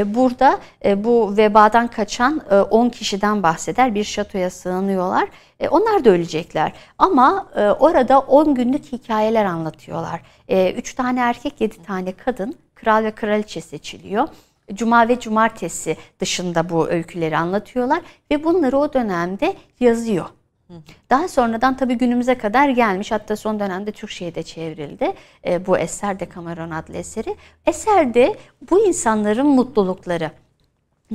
Burada 0.06 0.60
bu 0.96 1.38
vebadan 1.38 1.88
kaçan 1.88 2.42
e, 2.52 2.56
10 2.56 2.90
kişiden 2.90 3.44
bahseder. 3.44 3.96
Bir 3.96 4.04
şatoya 4.04 4.50
sığınıyorlar. 4.50 5.30
Onlar 5.70 6.06
da 6.06 6.10
ölecekler. 6.10 6.74
Ama 6.98 7.48
orada 7.80 8.20
10 8.20 8.56
günlük 8.56 8.92
hikayeler 8.92 9.46
anlatıyorlar. 9.46 10.22
3 10.50 10.94
tane 10.94 11.20
erkek 11.20 11.62
7 11.62 11.84
tane 11.84 12.12
kadın 12.12 12.56
kral 12.76 13.04
ve 13.04 13.12
kraliçe 13.12 13.62
seçiliyor. 13.62 14.28
Cuma 14.74 15.08
ve 15.08 15.20
cumartesi 15.20 15.98
dışında 16.20 16.70
bu 16.70 16.90
öyküleri 16.90 17.38
anlatıyorlar 17.38 18.02
ve 18.32 18.44
bunları 18.44 18.78
o 18.78 18.94
dönemde 18.94 19.56
yazıyor. 19.80 20.26
Daha 21.10 21.28
sonradan 21.28 21.78
tabii 21.78 21.96
günümüze 21.96 22.38
kadar 22.38 22.70
gelmiş. 22.70 23.12
Hatta 23.12 23.36
son 23.36 23.60
dönemde 23.60 23.92
Türkçe'ye 23.92 24.36
de 24.36 24.44
çevrildi 24.44 25.14
e, 25.46 25.66
bu 25.66 25.78
eser 25.78 26.20
de 26.20 26.30
Cameron 26.36 26.72
adlı 26.72 26.98
eseri. 26.98 27.36
Eserde 27.66 28.38
bu 28.72 28.86
insanların 28.86 29.48
mutlulukları, 29.48 30.32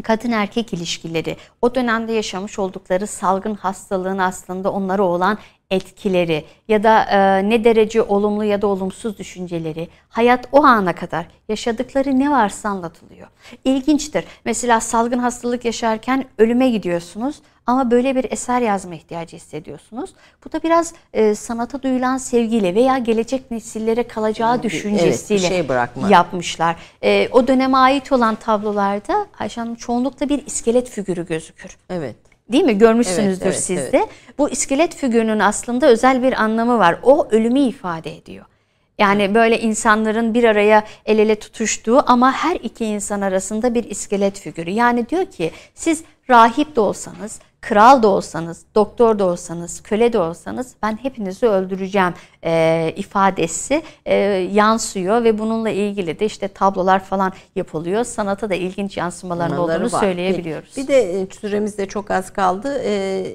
kadın 0.03 0.31
erkek 0.31 0.73
ilişkileri, 0.73 1.37
o 1.63 1.75
dönemde 1.75 2.13
yaşamış 2.13 2.59
oldukları 2.59 3.07
salgın 3.07 3.55
hastalığın 3.55 4.19
aslında 4.19 4.73
onlara 4.73 5.03
olan 5.03 5.39
etkileri 5.71 6.45
ya 6.69 6.83
da 6.83 7.03
e, 7.03 7.51
ne 7.51 7.65
derece 7.65 8.03
olumlu 8.03 8.45
ya 8.45 8.63
da 8.63 8.67
olumsuz 8.67 9.19
düşünceleri, 9.19 9.89
hayat 10.09 10.49
o 10.53 10.65
ana 10.65 10.95
kadar 10.95 11.27
yaşadıkları 11.49 12.19
ne 12.19 12.31
varsa 12.31 12.69
anlatılıyor. 12.69 13.29
İlginçtir. 13.65 14.25
Mesela 14.45 14.81
salgın 14.81 15.19
hastalık 15.19 15.65
yaşarken 15.65 16.25
ölüme 16.39 16.71
gidiyorsunuz 16.71 17.37
ama 17.67 17.91
böyle 17.91 18.17
bir 18.17 18.33
eser 18.33 18.61
yazma 18.61 18.95
ihtiyacı 18.95 19.37
hissediyorsunuz. 19.37 20.11
Bu 20.45 20.53
da 20.53 20.63
biraz 20.63 20.95
e, 21.13 21.35
sanata 21.35 21.83
duyulan 21.83 22.17
sevgiyle 22.17 22.75
veya 22.75 22.99
gelecek 22.99 23.51
nesillere 23.51 24.03
kalacağı 24.03 24.63
düşüncesiyle 24.63 25.49
şey 25.49 25.69
bırakma. 25.69 26.09
yapmışlar. 26.09 26.77
E, 27.03 27.29
o 27.33 27.49
döneme 27.49 27.77
ait 27.77 28.13
olan 28.13 28.35
tablolarda 28.35 29.27
Ayşe 29.39 29.61
Hanım 29.61 29.75
çoğunlukla 29.75 30.29
bir 30.29 30.47
iskelet 30.47 30.91
figürü 30.91 31.27
gözükür. 31.27 31.77
Evet. 31.91 32.17
Değil 32.53 32.65
mi? 32.65 32.79
Görmüşsünüzdür 32.79 33.47
Evet, 33.47 33.55
evet, 33.55 33.65
siz 33.65 33.79
evet. 33.79 33.93
de. 33.93 34.07
Bu 34.39 34.51
iskelet 34.51 34.97
figürünün 34.97 35.39
aslında 35.39 35.87
özel 35.87 36.23
bir 36.23 36.43
anlamı 36.43 36.79
var. 36.79 36.99
O 37.03 37.29
ölümü 37.31 37.61
ifade 37.61 38.17
ediyor. 38.17 38.45
Yani 38.99 39.35
böyle 39.35 39.61
insanların 39.61 40.35
bir 40.35 40.45
araya 40.45 40.85
el 41.07 41.19
ele 41.19 41.35
tutuştuğu 41.37 42.03
ama 42.07 42.33
her 42.33 42.57
iki 42.57 42.85
insan 42.85 43.21
arasında 43.21 43.75
bir 43.75 43.85
iskelet 43.85 44.41
figürü. 44.41 44.71
Yani 44.71 45.09
diyor 45.09 45.27
ki 45.27 45.51
siz 45.75 46.05
rahip 46.31 46.77
de 46.77 46.81
olsanız, 46.81 47.41
kral 47.69 48.03
da 48.03 48.09
olsanız, 48.09 48.65
doktor 48.75 49.19
da 49.19 49.25
olsanız, 49.25 49.83
köle 49.83 50.13
de 50.13 50.19
olsanız 50.19 50.75
ben 50.83 50.99
hepinizi 51.03 51.47
öldüreceğim 51.47 52.15
e, 52.45 52.93
ifadesi 52.97 53.83
e, 54.07 54.15
yansıyor 54.53 55.25
ve 55.25 55.39
bununla 55.39 55.71
ilgili 55.71 56.19
de 56.19 56.27
işte 56.27 56.49
tablolar 56.49 57.05
falan 57.05 57.33
yapılıyor. 57.57 58.05
Sanata 58.05 58.51
da 58.51 58.55
ilginç 58.55 58.97
yansımaların 58.97 59.59
Onları 59.59 59.79
olduğunu 59.79 59.93
var. 59.93 60.01
söyleyebiliyoruz. 60.01 60.77
Bir, 60.77 60.89
de 60.89 61.21
e, 61.21 61.27
süremiz 61.41 61.79
de 61.79 61.87
çok 61.87 62.11
az 62.11 62.33
kaldı. 62.33 62.83
E, 62.85 63.27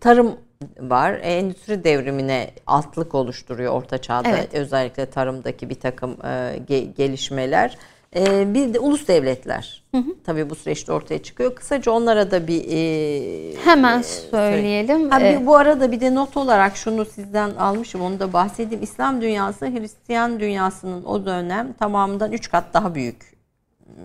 tarım 0.00 0.36
var. 0.80 1.12
Endüstri 1.22 1.84
devrimine 1.84 2.50
altlık 2.66 3.14
oluşturuyor 3.14 3.72
Orta 3.72 3.98
Çağ'da. 3.98 4.28
Evet. 4.28 4.54
Özellikle 4.54 5.06
tarımdaki 5.06 5.70
bir 5.70 5.80
takım 5.80 6.10
e, 6.10 6.26
ge- 6.68 6.94
gelişmeler. 6.94 7.76
E, 8.16 8.54
bir 8.54 8.74
de 8.74 8.78
ulus 8.78 9.08
devletler. 9.08 9.82
Tabii 10.24 10.50
bu 10.50 10.54
süreçte 10.54 10.92
ortaya 10.92 11.22
çıkıyor. 11.22 11.54
Kısaca 11.54 11.92
onlara 11.92 12.30
da 12.30 12.46
bir 12.46 12.64
e, 12.70 13.56
Hemen 13.64 14.00
e, 14.00 14.02
söyleyelim. 14.02 15.10
Ha, 15.10 15.20
bir- 15.20 15.24
Ee, 15.24 15.46
bu 15.46 15.56
arada 15.56 15.92
bir 15.92 16.00
de 16.00 16.14
not 16.14 16.36
olarak 16.36 16.76
şunu 16.76 17.04
sizden 17.04 17.50
almışım 17.50 18.00
onu 18.00 18.20
da 18.20 18.32
bahsedeyim. 18.32 18.82
İslam 18.82 19.20
dünyası 19.20 19.66
Hristiyan 19.66 20.40
dünyasının 20.40 21.04
o 21.04 21.26
dönem 21.26 21.72
tamamından 21.72 22.32
3 22.32 22.50
kat 22.50 22.64
daha 22.74 22.94
büyük 22.94 23.32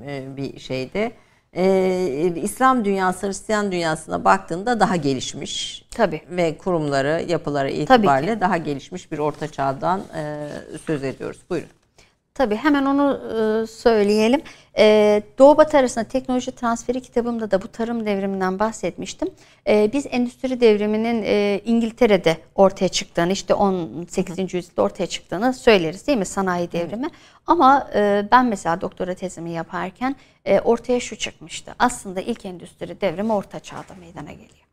e, 0.06 0.38
bir 0.38 0.60
şeydi. 0.60 1.12
Ee, 1.56 2.34
İslam 2.44 2.86
dünyası 2.86 3.28
Hristiyan 3.28 3.72
dünyasına 3.72 4.26
baktığında 4.26 4.80
daha 4.80 4.96
gelişmiş 4.96 5.86
Tabii. 5.92 6.22
ve 6.30 6.58
kurumları, 6.58 7.26
yapıları 7.28 7.70
itibariyle 7.72 8.42
daha 8.42 8.58
gelişmiş 8.58 9.12
bir 9.12 9.18
orta 9.20 9.48
çağdan 9.48 10.00
e, 10.18 10.48
söz 10.86 11.04
ediyoruz. 11.04 11.40
Buyurun. 11.50 11.70
Tabii 12.36 12.56
hemen 12.56 12.86
onu 12.86 13.20
e, 13.64 13.68
söyleyelim. 13.68 14.42
E, 14.78 15.24
Doğu 15.40 15.58
Batı 15.58 15.78
arasında 15.78 16.04
teknoloji 16.06 16.52
transferi 16.52 17.02
kitabımda 17.02 17.52
da 17.52 17.62
bu 17.62 17.68
tarım 17.68 18.06
devriminden 18.06 18.60
bahsetmiştim. 18.60 19.30
E, 19.68 19.94
biz 19.94 20.06
endüstri 20.10 20.62
devriminin 20.62 21.24
e, 21.26 21.62
İngiltere'de 21.66 22.38
ortaya 22.56 22.88
çıktığını, 22.90 23.32
işte 23.32 23.54
18. 23.54 24.54
yüzyılda 24.54 24.82
ortaya 24.82 25.08
çıktığını 25.08 25.54
söyleriz 25.54 26.08
değil 26.08 26.18
mi 26.18 26.26
sanayi 26.26 26.72
devrimi? 26.72 27.08
Ama 27.48 27.90
e, 27.96 28.28
ben 28.32 28.46
mesela 28.46 28.82
doktora 28.82 29.14
tezimi 29.14 29.52
yaparken 29.52 30.16
e, 30.46 30.60
ortaya 30.60 31.00
şu 31.00 31.16
çıkmıştı. 31.16 31.76
Aslında 31.80 32.22
ilk 32.22 32.46
endüstri 32.46 33.02
devrimi 33.02 33.34
Orta 33.34 33.60
Çağ'da 33.60 33.94
meydana 34.00 34.32
geliyor. 34.32 34.64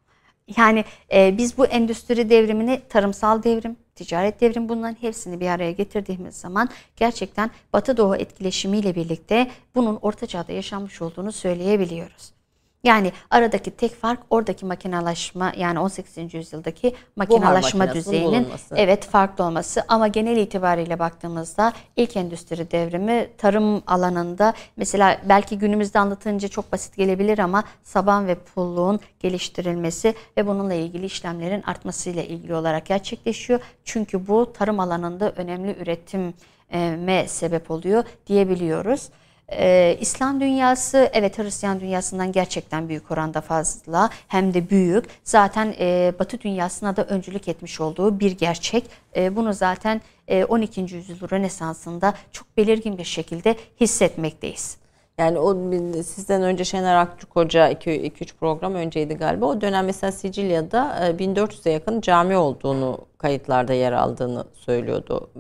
Yani 0.57 0.85
e, 1.13 1.39
biz 1.39 1.59
bu 1.59 1.67
endüstri 1.67 2.31
devrimini 2.31 2.81
tarımsal 2.89 3.43
devrim, 3.43 3.77
ticaret 4.05 4.41
devrim 4.41 4.69
bunların 4.69 4.97
hepsini 5.01 5.41
bir 5.41 5.47
araya 5.47 5.73
getirdiğimiz 5.73 6.37
zaman 6.37 6.69
gerçekten 6.97 7.51
Batı 7.73 7.97
Doğu 7.97 8.17
etkileşimiyle 8.17 8.95
birlikte 8.95 9.51
bunun 9.75 9.99
Orta 10.03 10.27
Çağ'da 10.27 10.53
yaşanmış 10.53 11.03
olduğunu 11.03 11.33
söyleyebiliyoruz. 11.33 12.40
Yani 12.85 13.13
aradaki 13.31 13.71
tek 13.71 13.95
fark 13.95 14.21
oradaki 14.31 14.67
makinalaşma 14.67 15.53
yani 15.57 15.79
18. 15.79 16.35
yüzyıldaki 16.35 16.95
makinalaşma 17.17 17.95
düzeyinin 17.95 18.43
bulunması. 18.43 18.75
evet 18.77 19.07
farklı 19.07 19.45
olması 19.45 19.85
ama 19.89 20.09
genel 20.09 20.37
itibariyle 20.37 20.99
baktığımızda 20.99 21.73
ilk 21.97 22.17
endüstri 22.17 22.71
devrimi 22.71 23.29
tarım 23.39 23.83
alanında 23.87 24.55
mesela 24.77 25.21
belki 25.29 25.59
günümüzde 25.59 25.99
anlatınca 25.99 26.49
çok 26.49 26.73
basit 26.73 26.97
gelebilir 26.97 27.39
ama 27.39 27.65
saban 27.83 28.27
ve 28.27 28.35
pulluğun 28.35 29.01
geliştirilmesi 29.19 30.15
ve 30.37 30.47
bununla 30.47 30.75
ilgili 30.75 31.07
işlemlerin 31.07 31.63
artmasıyla 31.63 32.23
ilgili 32.23 32.55
olarak 32.55 32.87
gerçekleşiyor. 32.87 33.61
Çünkü 33.85 34.29
bu 34.29 34.53
tarım 34.53 34.81
alanında 34.81 35.33
önemli 35.33 35.77
üretime 35.81 37.29
sebep 37.29 37.71
oluyor 37.71 38.05
diyebiliyoruz. 38.27 39.09
Ee, 39.53 39.97
İslam 40.01 40.41
dünyası 40.41 41.11
evet 41.13 41.39
Hristiyan 41.39 41.81
dünyasından 41.81 42.33
gerçekten 42.33 42.89
büyük 42.89 43.11
oranda 43.11 43.41
fazla 43.41 44.11
hem 44.29 44.55
de 44.55 44.71
büyük. 44.71 45.05
Zaten 45.25 45.75
e, 45.81 46.13
Batı 46.19 46.41
dünyasına 46.41 46.97
da 46.97 47.05
öncülük 47.05 47.49
etmiş 47.49 47.81
olduğu 47.81 48.21
bir 48.21 48.31
gerçek. 48.31 48.85
E, 49.17 49.37
bunu 49.37 49.53
zaten 49.53 50.01
e, 50.29 50.45
12. 50.45 50.81
yüzyıl 50.81 51.31
Rönesansı'nda 51.31 52.15
çok 52.33 52.57
belirgin 52.57 52.99
bir 52.99 53.05
şekilde 53.05 53.57
hissetmekteyiz. 53.81 54.77
Yani 55.21 55.39
o 55.39 55.55
sizden 56.03 56.43
önce 56.43 56.65
Şener 56.65 56.97
Aktürk 56.97 57.37
Hoca 57.37 57.73
2-3 57.73 58.35
program 58.41 58.75
önceydi 58.75 59.15
galiba. 59.15 59.47
O 59.47 59.61
dönem 59.61 59.87
mesela 59.87 60.13
Sicilya'da 60.13 61.07
e, 61.07 61.11
1400'e 61.11 61.73
yakın 61.73 62.01
cami 62.01 62.37
olduğunu 62.37 62.99
kayıtlarda 63.19 63.73
yer 63.73 63.93
aldığını 63.93 64.45
söylüyordu. 64.53 65.31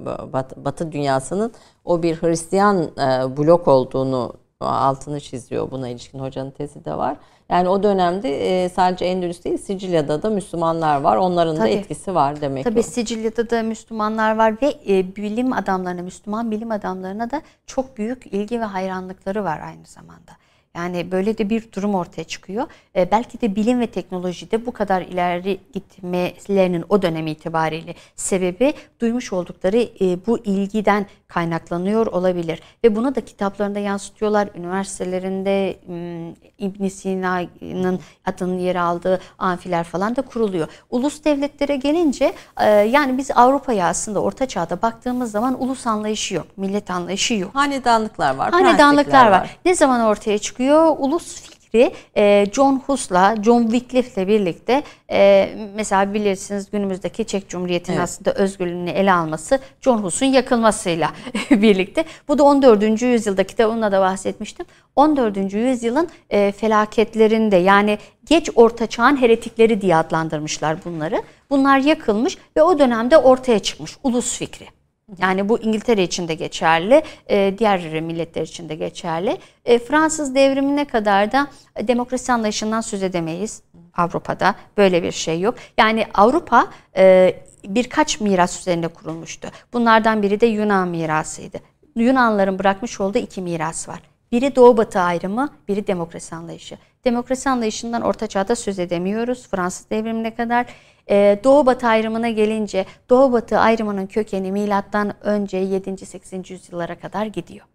Batı, 0.56 0.92
dünyasının 0.92 1.52
o 1.84 2.02
bir 2.02 2.16
Hristiyan 2.22 2.82
e, 2.82 3.36
blok 3.36 3.68
olduğunu 3.68 4.32
altını 4.60 5.20
çiziyor. 5.20 5.70
Buna 5.70 5.88
ilişkin 5.88 6.18
hocanın 6.18 6.50
tezi 6.50 6.84
de 6.84 6.96
var. 6.96 7.16
Yani 7.50 7.68
o 7.68 7.82
dönemde 7.82 8.64
e, 8.64 8.68
sadece 8.68 9.04
Endülüs 9.04 9.44
değil 9.44 9.58
Sicilya'da 9.58 10.22
da 10.22 10.30
Müslümanlar 10.30 11.00
var. 11.00 11.16
Onların 11.16 11.56
Tabii. 11.56 11.68
da 11.68 11.72
etkisi 11.72 12.14
var 12.14 12.40
demek 12.40 12.64
Tabii 12.64 12.82
ki. 12.82 12.86
Sicilya'da 12.86 13.50
da 13.50 13.62
Müslümanlar 13.62 14.36
var 14.36 14.54
ve 14.62 14.74
e, 14.88 15.16
bilim 15.16 15.52
adamlarına, 15.52 16.02
Müslüman 16.02 16.50
bilim 16.50 16.70
adamlarına 16.70 17.30
da 17.30 17.42
çok 17.66 17.98
büyük 17.98 18.26
ilgi 18.26 18.60
ve 18.60 18.64
hayranlıkları 18.64 19.44
var 19.44 19.60
aynı 19.60 19.86
zamanda. 19.86 20.39
Yani 20.76 21.12
böyle 21.12 21.38
de 21.38 21.50
bir 21.50 21.72
durum 21.72 21.94
ortaya 21.94 22.24
çıkıyor. 22.24 22.66
E, 22.96 23.10
belki 23.10 23.40
de 23.40 23.56
bilim 23.56 23.80
ve 23.80 23.86
teknolojide 23.86 24.66
bu 24.66 24.72
kadar 24.72 25.02
ileri 25.02 25.60
gitmelerinin 25.72 26.84
o 26.88 27.02
dönem 27.02 27.26
itibariyle 27.26 27.94
sebebi 28.16 28.74
duymuş 29.00 29.32
oldukları 29.32 29.76
e, 29.76 30.26
bu 30.26 30.38
ilgiden 30.38 31.06
kaynaklanıyor 31.28 32.06
olabilir. 32.06 32.60
Ve 32.84 32.96
bunu 32.96 33.14
da 33.14 33.20
kitaplarında 33.20 33.78
yansıtıyorlar. 33.78 34.48
Üniversitelerinde 34.54 35.76
m, 35.88 36.34
ibn 36.58 36.88
Sina'nın 36.88 38.00
adının 38.24 38.58
yer 38.58 38.76
aldığı 38.76 39.20
amfiler 39.38 39.84
falan 39.84 40.16
da 40.16 40.22
kuruluyor. 40.22 40.68
Ulus 40.90 41.24
devletlere 41.24 41.76
gelince 41.76 42.32
e, 42.60 42.70
yani 42.70 43.18
biz 43.18 43.30
Avrupa'ya 43.30 43.86
aslında 43.86 44.22
Orta 44.22 44.48
Çağ'da 44.48 44.82
baktığımız 44.82 45.30
zaman 45.30 45.62
ulus 45.62 45.86
anlayışı 45.86 46.34
yok. 46.34 46.46
Millet 46.56 46.90
anlayışı 46.90 47.34
yok. 47.34 47.54
Hanedanlıklar 47.54 48.34
var. 48.36 48.50
Hanedanlıklar 48.50 48.94
prenslikler 48.94 49.30
var. 49.30 49.56
Ne 49.64 49.74
zaman 49.74 50.00
ortaya 50.00 50.38
çıkıyor? 50.38 50.59
Ulus 50.68 51.40
fikri 51.42 51.92
e, 52.16 52.46
John 52.52 52.82
Hus'la, 52.86 53.36
John 53.42 53.62
Wycliffe'le 53.62 54.28
birlikte 54.28 54.82
e, 55.10 55.48
mesela 55.74 56.14
bilirsiniz 56.14 56.70
günümüzdeki 56.70 57.24
Çek 57.24 57.48
Cumhuriyeti'nin 57.48 57.96
Evet. 57.96 58.04
aslında 58.04 58.32
özgürlüğünü 58.32 58.90
ele 58.90 59.12
alması 59.12 59.58
John 59.80 59.98
Hus'un 59.98 60.26
yakılmasıyla 60.26 61.10
birlikte. 61.50 62.04
Bu 62.28 62.38
da 62.38 62.42
14. 62.44 63.02
yüzyıldaki 63.02 63.58
de 63.58 63.66
onunla 63.66 63.92
da 63.92 64.00
bahsetmiştim. 64.00 64.66
14. 64.96 65.52
yüzyılın 65.54 66.08
e, 66.30 66.52
felaketlerinde 66.52 67.56
yani 67.56 67.98
geç 68.26 68.50
orta 68.54 68.86
çağın 68.86 69.20
heretikleri 69.20 69.80
diye 69.80 69.96
adlandırmışlar 69.96 70.84
bunları. 70.84 71.22
Bunlar 71.50 71.78
yakılmış 71.78 72.38
ve 72.56 72.62
o 72.62 72.78
dönemde 72.78 73.16
ortaya 73.18 73.58
çıkmış 73.58 73.96
ulus 74.02 74.38
fikri. 74.38 74.79
Yani 75.18 75.48
bu 75.48 75.58
İngiltere 75.58 76.02
için 76.02 76.28
de 76.28 76.34
geçerli, 76.34 77.02
e, 77.30 77.54
diğer 77.58 78.00
milletler 78.00 78.42
için 78.42 78.68
de 78.68 78.74
geçerli. 78.74 79.38
E, 79.64 79.78
Fransız 79.78 80.34
devrimine 80.34 80.84
kadar 80.84 81.32
da 81.32 81.46
demokrasi 81.82 82.32
anlayışından 82.32 82.80
söz 82.80 83.02
edemeyiz 83.02 83.62
Avrupa'da. 83.96 84.54
Böyle 84.76 85.02
bir 85.02 85.12
şey 85.12 85.40
yok. 85.40 85.54
Yani 85.78 86.06
Avrupa 86.14 86.66
e, 86.96 87.34
birkaç 87.64 88.20
miras 88.20 88.60
üzerinde 88.60 88.88
kurulmuştu. 88.88 89.48
Bunlardan 89.72 90.22
biri 90.22 90.40
de 90.40 90.46
Yunan 90.46 90.88
mirasıydı. 90.88 91.58
Yunanların 91.96 92.58
bırakmış 92.58 93.00
olduğu 93.00 93.18
iki 93.18 93.42
miras 93.42 93.88
var. 93.88 94.00
Biri 94.32 94.56
Doğu 94.56 94.76
Batı 94.76 95.00
ayrımı, 95.00 95.48
biri 95.68 95.86
demokrasi 95.86 96.34
anlayışı. 96.34 96.78
Demokrasi 97.04 97.50
anlayışından 97.50 98.02
Orta 98.02 98.26
Çağ'da 98.26 98.56
söz 98.56 98.78
edemiyoruz 98.78 99.48
Fransız 99.48 99.90
devrimine 99.90 100.34
kadar. 100.34 100.66
Ee, 101.10 101.40
Doğu 101.44 101.66
Batı 101.66 101.86
ayrımına 101.86 102.28
gelince 102.28 102.86
Doğu 103.10 103.32
Batı 103.32 103.58
ayrımının 103.58 104.06
kökeni 104.06 104.52
milattan 104.52 105.14
önce 105.20 105.56
7. 105.56 106.06
8. 106.06 106.50
yüzyıllara 106.50 106.98
kadar 106.98 107.26
gidiyor. 107.26 107.66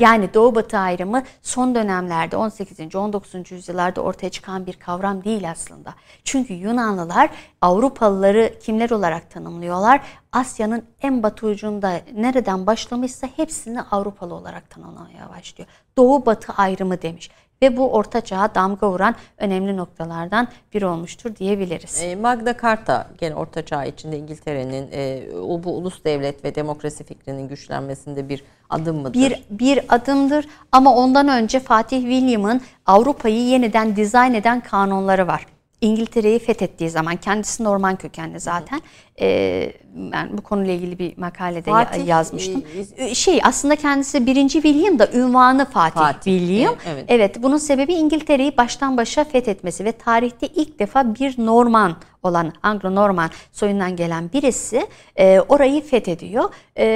Yani 0.00 0.34
Doğu 0.34 0.54
Batı 0.54 0.78
ayrımı 0.78 1.22
son 1.42 1.74
dönemlerde 1.74 2.36
18. 2.36 2.94
19. 2.94 3.50
yüzyıllarda 3.50 4.00
ortaya 4.00 4.30
çıkan 4.30 4.66
bir 4.66 4.72
kavram 4.72 5.24
değil 5.24 5.50
aslında. 5.50 5.94
Çünkü 6.24 6.54
Yunanlılar 6.54 7.30
Avrupalıları 7.60 8.54
kimler 8.62 8.90
olarak 8.90 9.30
tanımlıyorlar? 9.30 10.00
Asya'nın 10.32 10.84
en 11.02 11.22
batı 11.22 11.46
ucunda 11.46 12.00
nereden 12.14 12.66
başlamışsa 12.66 13.28
hepsini 13.36 13.82
Avrupalı 13.82 14.34
olarak 14.34 14.70
tanımlamaya 14.70 15.30
başlıyor. 15.30 15.68
Doğu 15.96 16.26
Batı 16.26 16.52
ayrımı 16.52 17.02
demiş 17.02 17.30
ve 17.62 17.76
bu 17.76 17.92
Orta 17.92 18.20
Çağ'a 18.20 18.54
damga 18.54 18.90
vuran 18.90 19.14
önemli 19.38 19.76
noktalardan 19.76 20.48
biri 20.74 20.86
olmuştur 20.86 21.36
diyebiliriz. 21.36 22.02
E, 22.02 22.16
Magna 22.16 22.56
Carta 22.62 23.06
gene 23.18 23.34
Orta 23.34 23.64
Çağ 23.66 23.84
içinde 23.84 24.18
İngiltere'nin 24.18 24.88
e, 24.92 25.22
bu 25.64 25.76
ulus 25.76 26.04
devlet 26.04 26.44
ve 26.44 26.54
demokrasi 26.54 27.04
fikrinin 27.04 27.48
güçlenmesinde 27.48 28.28
bir 28.28 28.44
adım 28.70 28.96
mıdır? 28.96 29.14
bir 29.14 29.44
bir 29.50 29.80
adımdır 29.88 30.48
ama 30.72 30.94
ondan 30.94 31.28
önce 31.28 31.60
Fatih 31.60 32.00
William'ın 32.00 32.60
Avrupa'yı 32.86 33.40
yeniden 33.40 33.96
dizayn 33.96 34.34
eden 34.34 34.60
kanunları 34.60 35.26
var. 35.26 35.46
İngiltere'yi 35.80 36.38
fethettiği 36.38 36.90
zaman 36.90 37.16
kendisi 37.16 37.64
Norman 37.64 37.96
kökenli 37.96 38.40
zaten. 38.40 38.80
E, 39.20 39.72
ben 39.94 40.38
bu 40.38 40.42
konuyla 40.42 40.72
ilgili 40.72 40.98
bir 40.98 41.18
makalede 41.18 41.70
Fatih, 41.70 42.06
yazmıştım. 42.06 42.62
e, 42.96 43.14
şey 43.14 43.40
aslında 43.44 43.76
kendisi 43.76 44.26
birinci 44.26 44.62
William 44.62 44.98
da 44.98 45.08
ünvanı 45.12 45.64
Fatih, 45.64 46.00
Fatih, 46.00 46.38
William. 46.38 46.74
e, 46.74 46.76
evet. 46.92 47.04
evet. 47.08 47.42
bunun 47.42 47.58
sebebi 47.58 47.94
İngiltere'yi 47.94 48.56
baştan 48.56 48.96
başa 48.96 49.24
fethetmesi 49.24 49.84
ve 49.84 49.92
tarihte 49.92 50.46
ilk 50.46 50.78
defa 50.78 51.14
bir 51.14 51.34
Norman 51.38 51.96
olan 52.22 52.52
Anglo-Norman 52.62 53.30
soyundan 53.52 53.96
gelen 53.96 54.32
birisi 54.32 54.86
e, 55.16 55.40
orayı 55.40 55.82
fethediyor 55.82 56.50
e, 56.76 56.86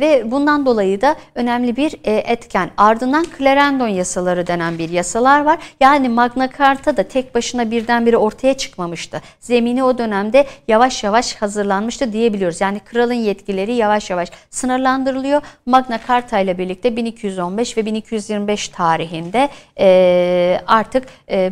ve 0.00 0.30
bundan 0.30 0.66
dolayı 0.66 1.00
da 1.00 1.16
önemli 1.34 1.76
bir 1.76 1.96
e, 2.04 2.12
etken. 2.12 2.70
Ardından 2.76 3.26
Clarendon 3.38 3.88
yasaları 3.88 4.46
denen 4.46 4.78
bir 4.78 4.88
yasalar 4.88 5.44
var. 5.44 5.58
Yani 5.80 6.08
Magna 6.08 6.48
Carta 6.58 6.96
da 6.96 7.02
tek 7.02 7.34
başına 7.34 7.70
birdenbire 7.70 8.16
ortaya 8.16 8.54
çıkmamıştı. 8.54 9.20
Zemini 9.40 9.84
o 9.84 9.98
dönemde 9.98 10.46
yavaş 10.68 11.04
yavaş 11.04 11.34
hazırlanmıştı 11.60 12.12
diyebiliyoruz. 12.12 12.60
Yani 12.60 12.80
kralın 12.80 13.14
yetkileri 13.14 13.72
yavaş 13.72 14.10
yavaş 14.10 14.28
sınırlandırılıyor. 14.50 15.42
Magna 15.66 16.00
Carta 16.08 16.38
ile 16.38 16.58
birlikte 16.58 16.96
1215 16.96 17.76
ve 17.76 17.86
1225 17.86 18.68
tarihinde 18.68 19.48
artık 20.66 21.08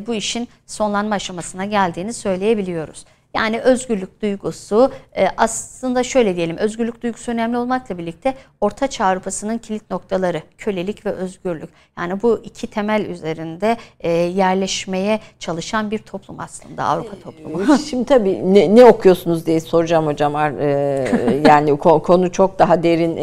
bu 0.06 0.14
işin 0.14 0.48
sonlanma 0.66 1.14
aşamasına 1.14 1.64
geldiğini 1.64 2.12
söyleyebiliyoruz. 2.12 3.04
Yani 3.38 3.60
özgürlük 3.60 4.22
duygusu 4.22 4.90
e, 5.16 5.28
aslında 5.36 6.02
şöyle 6.02 6.36
diyelim 6.36 6.56
özgürlük 6.56 7.02
duygusu 7.02 7.32
önemli 7.32 7.56
olmakla 7.58 7.98
birlikte 7.98 8.34
Orta 8.60 8.86
Çağ 8.86 9.04
Avrupa'sının 9.06 9.58
kilit 9.58 9.90
noktaları 9.90 10.42
kölelik 10.58 11.06
ve 11.06 11.10
özgürlük. 11.10 11.68
Yani 11.98 12.22
bu 12.22 12.40
iki 12.44 12.66
temel 12.66 13.04
üzerinde 13.06 13.76
e, 14.00 14.10
yerleşmeye 14.12 15.20
çalışan 15.38 15.90
bir 15.90 15.98
toplum 15.98 16.40
aslında 16.40 16.84
Avrupa 16.84 17.16
toplumu. 17.24 17.78
Şimdi 17.90 18.04
tabii 18.04 18.54
ne, 18.54 18.74
ne 18.74 18.84
okuyorsunuz 18.84 19.46
diye 19.46 19.60
soracağım 19.60 20.06
hocam. 20.06 20.28
Yani 21.48 21.70
ko- 21.70 22.02
konu 22.02 22.32
çok 22.32 22.58
daha 22.58 22.82
derin. 22.82 23.14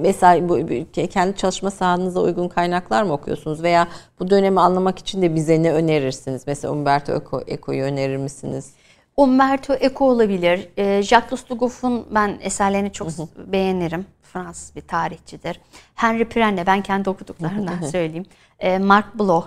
Mesela 0.00 0.48
bu, 0.48 0.58
bu- 0.58 1.06
kendi 1.08 1.36
çalışma 1.36 1.70
sahanıza 1.70 2.20
uygun 2.20 2.48
kaynaklar 2.48 3.02
mı 3.02 3.12
okuyorsunuz? 3.12 3.62
Veya 3.62 3.88
bu 4.20 4.30
dönemi 4.30 4.60
anlamak 4.60 4.98
için 4.98 5.22
de 5.22 5.34
bize 5.34 5.62
ne 5.62 5.72
önerirsiniz? 5.72 6.42
Mesela 6.46 6.72
Umberto 6.72 7.12
Eco, 7.12 7.42
Eco'yu 7.46 7.82
önerir 7.84 8.16
misiniz? 8.16 8.70
Umberto 9.16 9.74
Eco 9.74 10.04
olabilir. 10.08 10.68
E, 10.76 11.02
Jacques 11.02 11.50
Lugoff'un 11.50 12.06
ben 12.10 12.38
eserlerini 12.40 12.92
çok 12.92 13.08
beğenirim. 13.52 14.06
Fransız 14.22 14.76
bir 14.76 14.80
tarihçidir. 14.80 15.60
Henry 15.94 16.24
Pirenne 16.24 16.66
ben 16.66 16.82
kendi 16.82 17.10
okuduklarından 17.10 17.80
söyleyeyim. 17.82 18.26
E, 18.60 18.78
Mark 18.78 19.18
Bloch 19.18 19.46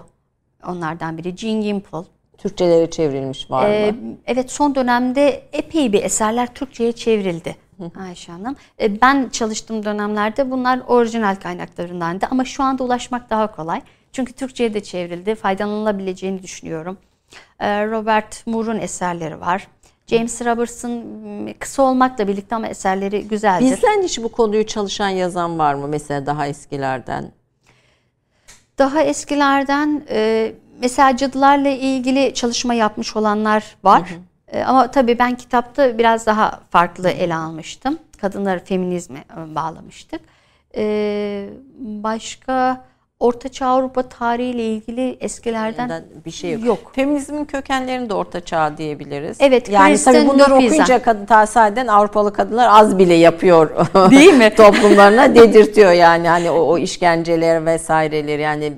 onlardan 0.67 1.17
biri. 1.17 1.37
Jean 1.37 1.61
Gimple. 1.61 1.97
Türkçelere 2.37 2.89
çevrilmiş 2.89 3.51
var 3.51 3.69
Ee, 3.69 3.91
mı? 3.91 3.97
evet 4.27 4.51
son 4.51 4.75
dönemde 4.75 5.43
epey 5.53 5.93
bir 5.93 6.03
eserler 6.03 6.53
Türkçe'ye 6.53 6.91
çevrildi 6.91 7.55
Ayşe 8.07 8.31
Hanım. 8.31 8.55
Ee, 8.81 9.01
ben 9.01 9.29
çalıştığım 9.29 9.85
dönemlerde 9.85 10.51
bunlar 10.51 10.79
orijinal 10.87 11.35
kaynaklarındandı 11.35 12.27
ama 12.31 12.45
şu 12.45 12.63
anda 12.63 12.83
ulaşmak 12.83 13.29
daha 13.29 13.55
kolay. 13.55 13.81
Çünkü 14.11 14.33
Türkçe'ye 14.33 14.73
de 14.73 14.83
çevrildi. 14.83 15.35
Faydalanılabileceğini 15.35 16.43
düşünüyorum. 16.43 16.97
Ee, 17.59 17.87
Robert 17.87 18.47
Moore'un 18.47 18.79
eserleri 18.79 19.41
var. 19.41 19.67
James 20.07 20.41
Roberts'ın 20.41 21.53
kısa 21.59 21.83
olmakla 21.83 22.27
birlikte 22.27 22.55
ama 22.55 22.67
eserleri 22.67 23.27
güzeldir. 23.27 23.71
Bizden 23.71 24.03
hiç 24.03 24.23
bu 24.23 24.29
konuyu 24.29 24.67
çalışan 24.67 25.09
yazan 25.09 25.59
var 25.59 25.73
mı? 25.73 25.87
Mesela 25.87 26.25
daha 26.25 26.47
eskilerden. 26.47 27.31
Daha 28.77 29.01
eskilerden 29.01 30.03
e, 30.09 30.51
mesela 30.81 31.17
cadılarla 31.17 31.69
ilgili 31.69 32.33
çalışma 32.33 32.73
yapmış 32.73 33.15
olanlar 33.15 33.75
var. 33.83 34.09
E, 34.47 34.63
ama 34.63 34.91
tabii 34.91 35.19
ben 35.19 35.35
kitapta 35.35 35.97
biraz 35.97 36.25
daha 36.25 36.59
farklı 36.69 37.09
ele 37.09 37.35
almıştım. 37.35 37.99
Kadınları 38.21 38.65
feminizme 38.65 39.23
e, 39.37 39.55
bağlamıştık. 39.55 40.21
E, 40.75 41.49
başka 41.79 42.85
Ortaçağ 43.19 43.65
Avrupa 43.67 44.01
tarihiyle 44.01 44.63
ilgili 44.63 45.17
eskilerden 45.21 46.03
bir 46.25 46.31
şey 46.31 46.51
yok. 46.51 46.65
Yok. 46.65 46.91
Feminizmin 46.95 47.45
kökenlerini 47.45 48.09
de 48.09 48.13
orta 48.13 48.41
çağ 48.41 48.77
diyebiliriz. 48.77 49.37
Evet, 49.41 49.69
Yani 49.69 49.91
Kristen 49.91 50.13
tabii 50.13 50.27
bunları 50.27 50.51
Lopiz'den. 50.51 50.67
okuyunca 50.67 51.01
kadın 51.01 51.25
tahsilden 51.25 51.87
Avrupalı 51.87 52.33
kadınlar 52.33 52.67
az 52.71 52.99
bile 52.99 53.13
yapıyor. 53.13 53.69
Değil 54.11 54.33
mi? 54.33 54.49
Toplumlarına 54.57 55.35
dedirtiyor 55.35 55.91
yani 55.91 56.27
hani 56.27 56.51
o, 56.51 56.59
o 56.59 56.77
işkenceler 56.77 57.65
vesaireleri 57.65 58.41
yani 58.41 58.73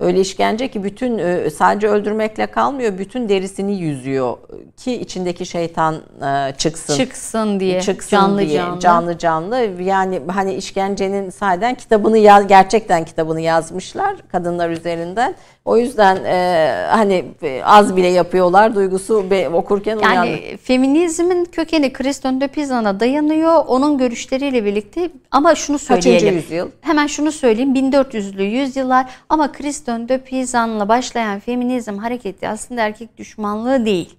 öyle 0.00 0.20
işkence 0.20 0.68
ki 0.68 0.84
bütün 0.84 1.18
e, 1.18 1.50
sadece 1.50 1.88
öldürmekle 1.88 2.46
kalmıyor 2.46 2.98
bütün 2.98 3.28
derisini 3.28 3.76
yüzüyor 3.80 4.36
ki 4.76 4.92
içindeki 4.92 5.46
şeytan 5.46 5.94
e, 6.22 6.52
çıksın. 6.58 6.96
çıksın 6.96 7.60
diye 7.60 7.80
çıksın 7.80 8.10
canlı 8.16 8.40
diye 8.40 8.58
canlı. 8.58 8.80
canlı 8.80 9.18
canlı 9.18 9.56
yani 9.82 10.20
hani 10.28 10.54
işkencenin 10.54 11.30
sahiden 11.30 11.74
kitabını 11.74 12.18
ya, 12.18 12.42
gerçekten 12.42 13.04
kitabını 13.04 13.40
yazmışlar 13.40 14.16
kadınlar 14.32 14.70
üzerinden. 14.70 15.34
O 15.66 15.76
yüzden 15.76 16.24
e, 16.24 16.86
hani 16.90 17.24
e, 17.42 17.62
az 17.64 17.96
bile 17.96 18.06
yapıyorlar 18.06 18.74
duygusu 18.74 19.30
be, 19.30 19.48
okurken 19.48 19.96
uyandı. 19.96 20.14
Yani 20.14 20.56
feminizmin 20.62 21.44
kökeni 21.44 21.92
Kriston 21.92 22.40
de 22.40 22.48
Pizan'a 22.48 23.00
dayanıyor. 23.00 23.64
Onun 23.66 23.98
görüşleriyle 23.98 24.64
birlikte 24.64 25.10
ama 25.30 25.54
şunu 25.54 25.78
Kaçıncı 25.78 26.02
söyleyelim. 26.02 26.34
yüzyıl? 26.34 26.68
Hemen 26.80 27.06
şunu 27.06 27.32
söyleyeyim 27.32 27.74
1400'lü 27.74 28.42
yüzyıllar 28.42 29.06
ama 29.28 29.52
Kriston 29.52 30.08
de 30.08 30.18
Pizan'la 30.18 30.88
başlayan 30.88 31.40
feminizm 31.40 31.98
hareketi 31.98 32.48
aslında 32.48 32.82
erkek 32.82 33.18
düşmanlığı 33.18 33.86
değil. 33.86 34.14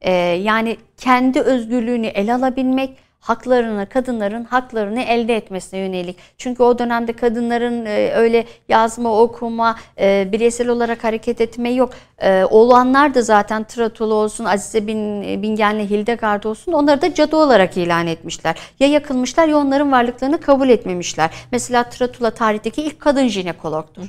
Ee, 0.00 0.12
yani 0.42 0.76
kendi 0.96 1.40
özgürlüğünü 1.40 2.06
ele 2.06 2.34
alabilmek, 2.34 2.96
haklarını, 3.20 3.88
kadınların 3.88 4.44
haklarını 4.44 5.02
elde 5.02 5.36
etmesine 5.36 5.80
yönelik. 5.80 6.16
Çünkü 6.38 6.62
o 6.62 6.78
dönemde 6.78 7.12
kadınların 7.12 7.86
e, 7.86 8.12
öyle 8.14 8.44
yazma, 8.68 9.20
okuma, 9.20 9.76
e, 9.98 10.28
bireysel 10.32 10.68
olarak 10.68 11.04
hareket 11.04 11.40
etme 11.40 11.70
yok. 11.70 11.90
E, 12.18 12.44
olanlar 12.44 13.14
da 13.14 13.22
zaten 13.22 13.64
Tratolu 13.64 14.14
olsun, 14.14 14.44
Azize 14.44 14.86
Bin, 14.86 15.22
Bingen'le 15.42 15.90
Hildegard 15.90 16.44
olsun 16.44 16.72
onları 16.72 17.02
da 17.02 17.14
cadı 17.14 17.36
olarak 17.36 17.76
ilan 17.76 18.06
etmişler. 18.06 18.56
Ya 18.80 18.88
yakılmışlar 18.88 19.48
ya 19.48 19.58
onların 19.58 19.92
varlıklarını 19.92 20.40
kabul 20.40 20.68
etmemişler. 20.68 21.30
Mesela 21.52 21.82
Tratula 21.82 22.30
tarihteki 22.30 22.82
ilk 22.82 23.00
kadın 23.00 23.28
jinekologtur. 23.28 24.04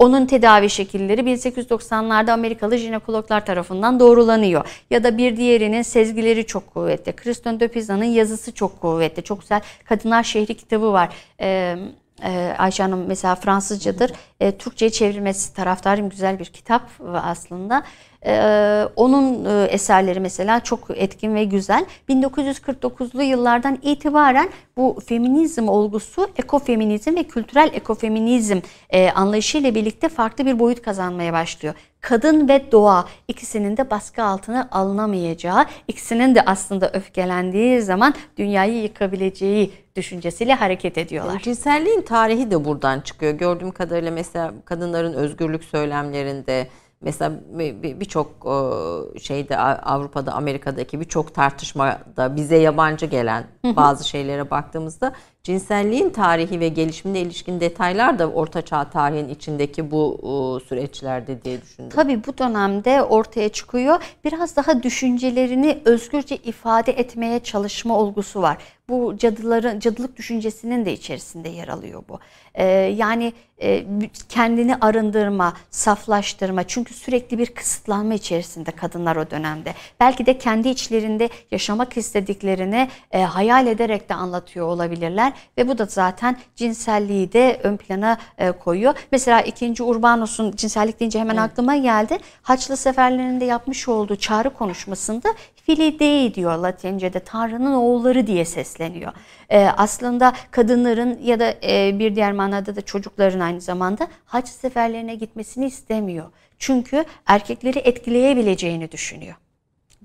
Onun 0.00 0.26
tedavi 0.26 0.70
şekilleri 0.70 1.20
1890'larda 1.20 2.32
Amerikalı 2.32 2.76
jinekologlar 2.76 3.46
tarafından 3.46 4.00
doğrulanıyor. 4.00 4.64
Ya 4.90 5.04
da 5.04 5.18
bir 5.18 5.36
diğerinin 5.36 5.82
sezgileri 5.82 6.46
çok 6.46 6.74
kuvvetli. 6.74 7.12
Kriston 7.12 7.60
de 7.60 7.68
Pisa'nın 7.68 8.04
yazısı 8.04 8.54
çok 8.54 8.80
kuvvetli. 8.80 9.22
Çok 9.22 9.40
güzel 9.40 9.60
Kadınlar 9.84 10.22
Şehri 10.22 10.54
kitabı 10.54 10.92
var. 10.92 11.14
Ee, 11.40 11.76
e, 12.24 12.54
Ayşe 12.58 12.82
Hanım 12.82 13.04
mesela 13.06 13.34
Fransızcadır. 13.34 14.12
E, 14.40 14.58
Türkçe'ye 14.58 14.90
çevrilmesi 14.90 15.54
taraftarım 15.54 16.08
güzel 16.08 16.38
bir 16.38 16.44
kitap 16.44 16.82
aslında. 17.14 17.82
Ee, 18.26 18.84
onun 18.96 19.44
e, 19.44 19.64
eserleri 19.64 20.20
mesela 20.20 20.60
çok 20.60 20.80
etkin 20.94 21.34
ve 21.34 21.44
güzel. 21.44 21.84
1949'lu 22.08 23.22
yıllardan 23.22 23.78
itibaren 23.82 24.48
bu 24.76 24.98
feminizm 25.06 25.68
olgusu 25.68 26.28
ekofeminizm 26.36 27.16
ve 27.16 27.22
kültürel 27.22 27.70
ekofeminizm 27.72 28.60
e, 28.90 29.10
anlayışıyla 29.10 29.74
birlikte 29.74 30.08
farklı 30.08 30.46
bir 30.46 30.58
boyut 30.58 30.82
kazanmaya 30.82 31.32
başlıyor. 31.32 31.74
Kadın 32.00 32.48
ve 32.48 32.72
doğa 32.72 33.04
ikisinin 33.28 33.76
de 33.76 33.90
baskı 33.90 34.22
altına 34.22 34.68
alınamayacağı, 34.70 35.66
ikisinin 35.88 36.34
de 36.34 36.42
aslında 36.42 36.90
öfkelendiği 36.92 37.82
zaman 37.82 38.14
dünyayı 38.36 38.82
yıkabileceği 38.82 39.72
düşüncesiyle 39.96 40.54
hareket 40.54 40.98
ediyorlar. 40.98 41.40
Cinselliğin 41.40 42.02
tarihi 42.02 42.50
de 42.50 42.64
buradan 42.64 43.00
çıkıyor. 43.00 43.32
Gördüğüm 43.32 43.70
kadarıyla 43.70 44.10
mesela 44.10 44.54
kadınların 44.64 45.12
özgürlük 45.12 45.64
söylemlerinde 45.64 46.66
mesela 47.02 47.32
bir- 47.58 47.82
bir- 47.82 48.00
birçok 48.00 48.28
e, 48.46 49.18
şeyde 49.18 49.58
Avrupa'da, 49.58 50.32
Amerika'daki 50.32 51.00
birçok 51.00 51.34
tartışmada 51.34 52.36
bize 52.36 52.56
yabancı 52.56 53.06
gelen 53.06 53.44
bazı 53.76 54.08
şeylere 54.08 54.50
baktığımızda 54.50 55.12
cinselliğin 55.42 56.10
tarihi 56.10 56.60
ve 56.60 56.68
gelişimine 56.68 57.20
ilişkin 57.20 57.60
detaylar 57.60 58.18
da 58.18 58.30
Ortaçağ 58.30 58.90
tarihin 58.90 59.28
içindeki 59.28 59.90
bu 59.90 60.18
e, 60.22 60.68
süreçlerde 60.68 61.42
diye 61.42 61.62
düşündüm. 61.62 61.90
Tabii 61.90 62.24
bu 62.26 62.38
dönemde 62.38 63.02
ortaya 63.02 63.48
çıkıyor. 63.48 64.02
Biraz 64.24 64.56
daha 64.56 64.82
düşüncelerini 64.82 65.78
özgürce 65.84 66.36
ifade 66.36 66.92
etmeye 66.92 67.40
çalışma 67.40 67.98
olgusu 67.98 68.42
var. 68.42 68.58
Bu 68.88 69.16
cadıların 69.18 69.80
cadılık 69.80 70.16
düşüncesinin 70.16 70.84
de 70.84 70.92
içerisinde 70.92 71.48
yer 71.48 71.68
alıyor 71.68 72.02
bu. 72.08 72.18
Ee, 72.54 72.64
yani 72.96 73.32
e, 73.62 73.84
kendini 74.28 74.76
arındırma, 74.76 75.56
saflaştırma. 75.70 76.62
Çünkü 76.66 76.94
sürekli 76.94 77.38
bir 77.38 77.46
kısıtlanma 77.46 78.14
içerisinde 78.14 78.70
kadınlar 78.70 79.16
o 79.16 79.30
dönemde. 79.30 79.74
Belki 80.00 80.26
de 80.26 80.38
kendi 80.38 80.68
içlerinde 80.68 81.28
yaşamak 81.50 81.96
istediklerini 81.96 82.88
e, 83.10 83.22
hayal 83.22 83.66
ederek 83.66 84.08
de 84.08 84.14
anlatıyor 84.14 84.66
olabilirler. 84.66 85.29
Şeyler 85.30 85.48
ve 85.58 85.68
bu 85.68 85.78
da 85.78 85.84
zaten 85.84 86.36
cinselliği 86.56 87.32
de 87.32 87.60
ön 87.62 87.76
plana 87.76 88.18
e, 88.38 88.52
koyuyor. 88.52 88.94
Mesela 89.12 89.40
2. 89.40 89.82
Urbanus'un 89.82 90.52
cinsellik 90.56 91.00
deyince 91.00 91.20
hemen 91.20 91.36
aklıma 91.36 91.76
geldi. 91.76 92.18
Haçlı 92.42 92.76
seferlerinde 92.76 93.44
yapmış 93.44 93.88
olduğu 93.88 94.16
çağrı 94.16 94.50
konuşmasında 94.50 95.34
Fili 95.66 95.98
Dei 95.98 96.34
diyor 96.34 96.58
Latince'de 96.58 97.20
Tanrı'nın 97.20 97.72
oğulları 97.72 98.26
diye 98.26 98.44
sesleniyor. 98.44 99.12
Ee, 99.50 99.68
aslında 99.76 100.32
kadınların 100.50 101.18
ya 101.22 101.40
da 101.40 101.54
e, 101.62 101.98
bir 101.98 102.14
diğer 102.16 102.32
manada 102.32 102.76
da 102.76 102.80
çocukların 102.80 103.40
aynı 103.40 103.60
zamanda 103.60 104.08
haç 104.24 104.48
seferlerine 104.48 105.14
gitmesini 105.14 105.66
istemiyor. 105.66 106.30
Çünkü 106.58 107.04
erkekleri 107.26 107.78
etkileyebileceğini 107.78 108.92
düşünüyor. 108.92 109.34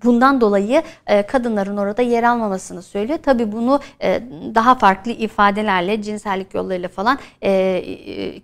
Bundan 0.06 0.42
dolayı 0.42 0.84
e, 1.08 1.22
kadınların 1.22 1.78
orada 1.78 2.02
yer 2.02 2.24
almamasını 2.24 2.82
söylüyor. 2.82 3.20
Tabii 3.24 3.52
bunu 3.52 3.80
e, 4.02 4.22
daha 4.56 4.76
farklı 4.76 5.12
ifadelerle, 5.12 6.02
cinsellik 6.02 6.54
yollarıyla 6.54 6.90
falan 6.90 7.20
e, 7.44 7.84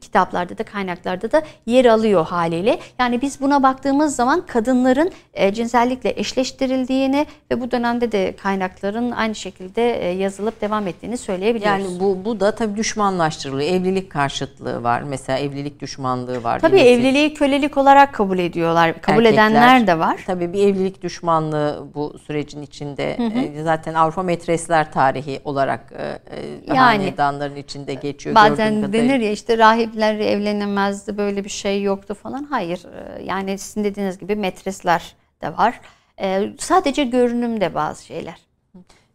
kitaplarda 0.01 0.57
da 0.57 0.63
kaynaklarda 0.63 1.31
da 1.31 1.41
yer 1.65 1.85
alıyor 1.85 2.25
haliyle. 2.25 2.79
Yani 2.99 3.21
biz 3.21 3.41
buna 3.41 3.63
baktığımız 3.63 4.15
zaman 4.15 4.45
kadınların 4.45 5.11
cinsellikle 5.51 6.13
eşleştirildiğini 6.19 7.25
ve 7.51 7.61
bu 7.61 7.71
dönemde 7.71 8.11
de 8.11 8.35
kaynakların 8.43 9.11
aynı 9.11 9.35
şekilde 9.35 9.81
yazılıp 10.19 10.61
devam 10.61 10.87
ettiğini 10.87 11.17
söyleyebiliyoruz. 11.17 11.83
Yani 11.85 11.99
bu 11.99 12.25
bu 12.25 12.39
da 12.39 12.55
tabii 12.55 12.77
düşmanlaştırılıyor. 12.77 13.69
Evlilik 13.69 14.09
karşıtlığı 14.09 14.83
var. 14.83 15.01
Mesela 15.01 15.39
evlilik 15.39 15.81
düşmanlığı 15.81 16.43
var. 16.43 16.59
Tabii 16.59 16.79
evliliği 16.79 17.33
kölelik 17.33 17.77
olarak 17.77 18.13
kabul 18.13 18.39
ediyorlar. 18.39 19.01
Kabul 19.01 19.25
erkekler. 19.25 19.51
edenler 19.51 19.87
de 19.87 19.99
var. 19.99 20.19
Tabii 20.27 20.53
bir 20.53 20.67
evlilik 20.67 21.03
düşmanlığı 21.03 21.50
bu 21.93 22.19
sürecin 22.19 22.61
içinde. 22.61 23.11
E, 23.13 23.63
Zaten 23.63 23.93
Avrupa 23.93 24.23
Metresler 24.23 24.91
tarihi 24.91 25.41
olarak 25.45 25.93
e, 25.97 26.03
e, 26.03 26.45
Yani. 26.67 26.79
hanedanların 26.79 27.55
içinde 27.55 27.93
geçiyor. 27.93 28.35
Bazen 28.35 28.93
denir 28.93 29.19
ya 29.19 29.31
işte 29.31 29.57
rahipler 29.57 30.15
evlenemezdi 30.15 31.17
böyle 31.17 31.43
bir 31.43 31.49
şey 31.49 31.83
yoktu 31.83 32.13
falan. 32.13 32.43
Hayır 32.43 32.85
e, 32.85 33.23
yani 33.23 33.57
sizin 33.57 33.83
dediğiniz 33.83 34.17
gibi 34.17 34.35
metresler 34.35 35.15
de 35.41 35.57
var. 35.57 35.81
E, 36.21 36.49
Sadece 36.59 37.03
görünümde 37.03 37.75
bazı 37.75 38.05
şeyler. 38.05 38.35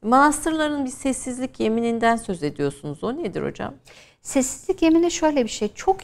Manastırların 0.02 0.84
bir 0.84 0.90
sessizlik 0.90 1.60
yemininden 1.60 2.16
söz 2.16 2.42
ediyorsunuz. 2.42 3.04
O 3.04 3.16
nedir 3.16 3.42
hocam? 3.42 3.74
Sessizlik 4.22 4.82
yemini 4.82 5.10
şöyle 5.10 5.44
bir 5.44 5.50
şey. 5.50 5.68
Çok 5.74 6.00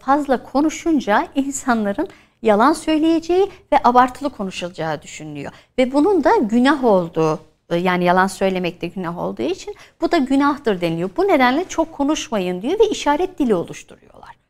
fazla 0.00 0.42
konuşunca 0.42 1.26
insanların 1.34 2.08
yalan 2.42 2.72
söyleyeceği 2.72 3.50
ve 3.72 3.78
abartılı 3.84 4.30
konuşulacağı 4.30 5.02
düşünülüyor. 5.02 5.52
Ve 5.78 5.92
bunun 5.92 6.24
da 6.24 6.36
günah 6.36 6.84
olduğu 6.84 7.40
e, 7.70 7.76
yani 7.76 8.04
yalan 8.04 8.26
söylemek 8.26 8.82
de 8.82 8.86
günah 8.86 9.18
olduğu 9.18 9.42
için 9.42 9.74
bu 10.00 10.12
da 10.12 10.18
günahtır 10.18 10.80
deniliyor. 10.80 11.10
Bu 11.16 11.28
nedenle 11.28 11.64
çok 11.68 11.92
konuşmayın 11.92 12.62
diyor 12.62 12.80
ve 12.80 12.88
işaret 12.88 13.38
dili 13.38 13.54
oluşturuyorlar. 13.54 14.40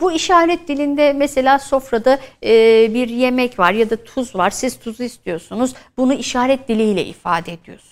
Bu 0.00 0.12
işaret 0.12 0.68
dilinde 0.68 1.12
mesela 1.12 1.58
sofrada 1.58 2.18
e, 2.44 2.50
bir 2.94 3.08
yemek 3.08 3.58
var 3.58 3.72
ya 3.72 3.90
da 3.90 3.96
tuz 3.96 4.34
var. 4.34 4.50
Siz 4.50 4.78
tuzu 4.78 5.02
istiyorsunuz. 5.02 5.74
Bunu 5.96 6.14
işaret 6.14 6.68
diliyle 6.68 7.04
ifade 7.04 7.52
ediyorsunuz. 7.52 7.89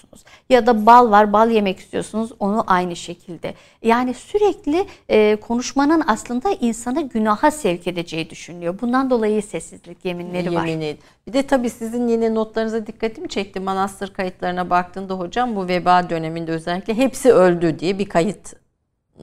Ya 0.50 0.66
da 0.66 0.86
bal 0.86 1.10
var, 1.10 1.32
bal 1.32 1.50
yemek 1.50 1.78
istiyorsunuz. 1.78 2.32
Onu 2.40 2.64
aynı 2.66 2.96
şekilde. 2.96 3.54
Yani 3.82 4.14
sürekli 4.14 4.86
e, 5.08 5.36
konuşmanın 5.36 6.02
aslında 6.06 6.50
insanı 6.60 7.08
günaha 7.08 7.50
sevk 7.50 7.86
edeceği 7.86 8.30
düşünülüyor. 8.30 8.80
Bundan 8.80 9.10
dolayı 9.10 9.42
sessizlik 9.42 10.04
yeminleri 10.04 10.54
var. 10.54 10.66
Yemin 10.66 10.80
et. 10.80 10.98
Bir 11.26 11.32
de 11.32 11.42
tabii 11.42 11.70
sizin 11.70 12.08
yine 12.08 12.34
notlarınıza 12.34 12.86
dikkatimi 12.86 13.28
çekti. 13.28 13.60
Manastır 13.60 14.14
kayıtlarına 14.14 14.70
baktığında 14.70 15.14
hocam 15.14 15.56
bu 15.56 15.68
veba 15.68 16.10
döneminde 16.10 16.52
özellikle 16.52 16.94
hepsi 16.94 17.32
öldü 17.32 17.78
diye 17.78 17.98
bir 17.98 18.08
kayıt 18.08 18.54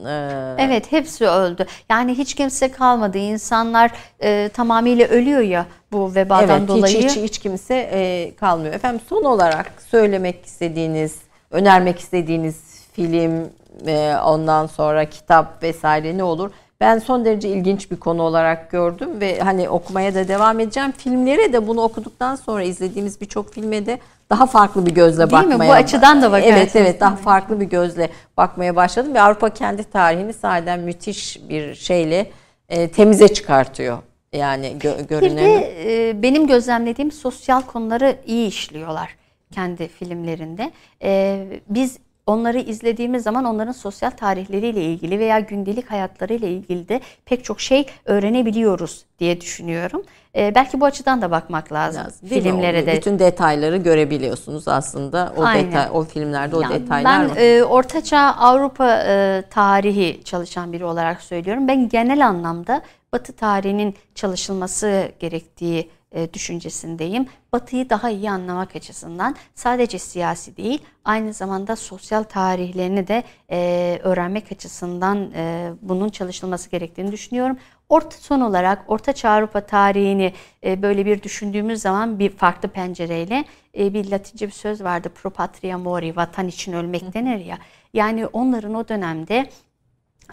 e, 0.06 0.54
Evet 0.58 0.92
hepsi 0.92 1.26
öldü. 1.26 1.66
Yani 1.90 2.18
hiç 2.18 2.34
kimse 2.34 2.70
kalmadı. 2.70 3.18
İnsanlar 3.18 3.90
e, 4.22 4.48
tamamıyla 4.48 5.06
ölüyor 5.08 5.40
ya 5.40 5.66
bu 5.92 6.14
vebadan 6.14 6.58
evet, 6.58 6.68
dolayı. 6.68 6.98
Hiç, 6.98 7.10
hiç, 7.10 7.16
hiç 7.16 7.38
kimse 7.38 7.74
e, 7.92 8.32
kalmıyor. 8.36 8.74
Efendim 8.74 9.00
son 9.08 9.24
olarak 9.24 9.72
söylemek 9.90 10.46
istediğiniz, 10.46 11.18
önermek 11.50 11.98
istediğiniz 11.98 12.86
film, 12.92 13.50
e, 13.86 14.16
ondan 14.24 14.66
sonra 14.66 15.04
kitap 15.04 15.62
vesaire 15.62 16.18
ne 16.18 16.24
olur? 16.24 16.50
Ben 16.80 16.98
son 16.98 17.24
derece 17.24 17.48
ilginç 17.48 17.90
bir 17.90 17.96
konu 17.96 18.22
olarak 18.22 18.70
gördüm 18.70 19.20
ve 19.20 19.38
hani 19.40 19.68
okumaya 19.68 20.14
da 20.14 20.28
devam 20.28 20.60
edeceğim. 20.60 20.92
Filmlere 20.92 21.52
de 21.52 21.66
bunu 21.68 21.80
okuduktan 21.80 22.36
sonra 22.36 22.62
izlediğimiz 22.62 23.20
birçok 23.20 23.52
filme 23.54 23.86
de 23.86 23.98
daha 24.30 24.46
farklı 24.46 24.86
bir 24.86 24.90
gözle 24.94 25.30
Değil 25.30 25.42
mi? 25.44 25.50
bakmaya 25.50 25.68
Bu 25.68 25.72
açıdan 25.74 26.22
da 26.22 26.32
bakarsınız. 26.32 26.56
Evet 26.58 26.76
evet 26.76 27.00
daha 27.00 27.16
farklı 27.16 27.60
bir 27.60 27.64
gözle 27.64 28.10
bakmaya 28.36 28.76
başladım 28.76 29.14
ve 29.14 29.20
Avrupa 29.20 29.50
kendi 29.50 29.84
tarihini 29.84 30.32
sahiden 30.32 30.80
müthiş 30.80 31.40
bir 31.48 31.74
şeyle 31.74 32.30
e, 32.68 32.88
temize 32.88 33.28
çıkartıyor. 33.28 33.98
Yani 34.32 34.66
gö- 34.80 34.98
Bir 34.98 35.04
görüneni. 35.08 35.36
de 35.36 36.08
e, 36.08 36.22
benim 36.22 36.46
gözlemlediğim 36.46 37.12
sosyal 37.12 37.62
konuları 37.62 38.16
iyi 38.26 38.48
işliyorlar 38.48 39.16
kendi 39.52 39.88
filmlerinde. 39.88 40.70
E, 41.02 41.46
biz 41.68 41.98
onları 42.26 42.58
izlediğimiz 42.58 43.22
zaman 43.22 43.44
onların 43.44 43.72
sosyal 43.72 44.10
tarihleriyle 44.10 44.82
ilgili 44.84 45.18
veya 45.18 45.40
gündelik 45.40 45.90
hayatlarıyla 45.90 46.48
ilgili 46.48 46.88
de 46.88 47.00
pek 47.24 47.44
çok 47.44 47.60
şey 47.60 47.86
öğrenebiliyoruz 48.04 49.04
diye 49.18 49.40
düşünüyorum. 49.40 50.02
E, 50.36 50.54
belki 50.54 50.80
bu 50.80 50.84
açıdan 50.84 51.22
da 51.22 51.30
bakmak 51.30 51.72
lazım, 51.72 52.04
lazım. 52.04 52.18
mi? 52.22 52.28
filmlere 52.28 52.86
de. 52.86 52.96
Bütün 52.96 53.18
detayları 53.18 53.76
görebiliyorsunuz 53.76 54.68
aslında. 54.68 55.32
O 55.36 55.42
Aynen. 55.44 55.66
detay 55.66 55.86
o 55.92 56.04
filmlerde 56.04 56.56
o 56.56 56.60
Yani 56.60 56.74
detaylar 56.74 57.20
ben 57.22 57.30
var. 57.30 57.36
e, 57.36 57.64
Ortaçağ 57.64 58.18
Avrupa 58.20 58.90
e, 59.06 59.42
tarihi 59.50 60.20
çalışan 60.24 60.72
biri 60.72 60.84
olarak 60.84 61.22
söylüyorum. 61.22 61.68
Ben 61.68 61.88
genel 61.88 62.26
anlamda 62.26 62.82
Batı 63.12 63.32
tarihinin 63.32 63.94
çalışılması 64.14 65.08
gerektiği 65.20 65.90
e, 66.16 66.34
düşüncesindeyim. 66.34 67.26
Batı'yı 67.52 67.90
daha 67.90 68.10
iyi 68.10 68.30
anlamak 68.30 68.76
açısından 68.76 69.36
sadece 69.54 69.98
siyasi 69.98 70.56
değil, 70.56 70.82
aynı 71.04 71.32
zamanda 71.32 71.76
sosyal 71.76 72.22
tarihlerini 72.22 73.08
de 73.08 73.22
e, 73.50 74.00
öğrenmek 74.02 74.52
açısından 74.52 75.30
e, 75.34 75.72
bunun 75.82 76.08
çalışılması 76.08 76.70
gerektiğini 76.70 77.12
düşünüyorum. 77.12 77.56
Orta 77.88 78.16
son 78.20 78.40
olarak 78.40 78.84
Orta 78.88 79.12
Çağ 79.12 79.30
Avrupa 79.30 79.60
tarihini 79.60 80.32
böyle 80.64 81.06
bir 81.06 81.22
düşündüğümüz 81.22 81.80
zaman 81.80 82.18
bir 82.18 82.30
farklı 82.30 82.68
pencereyle 82.68 83.44
bir 83.74 84.10
Latince 84.10 84.46
bir 84.46 84.52
söz 84.52 84.84
vardı. 84.84 85.08
Pro 85.08 85.30
patria 85.30 85.78
mori, 85.78 86.16
vatan 86.16 86.48
için 86.48 86.72
ölmek 86.72 87.14
denir 87.14 87.44
ya. 87.44 87.58
Yani 87.94 88.26
onların 88.26 88.74
o 88.74 88.88
dönemde 88.88 89.50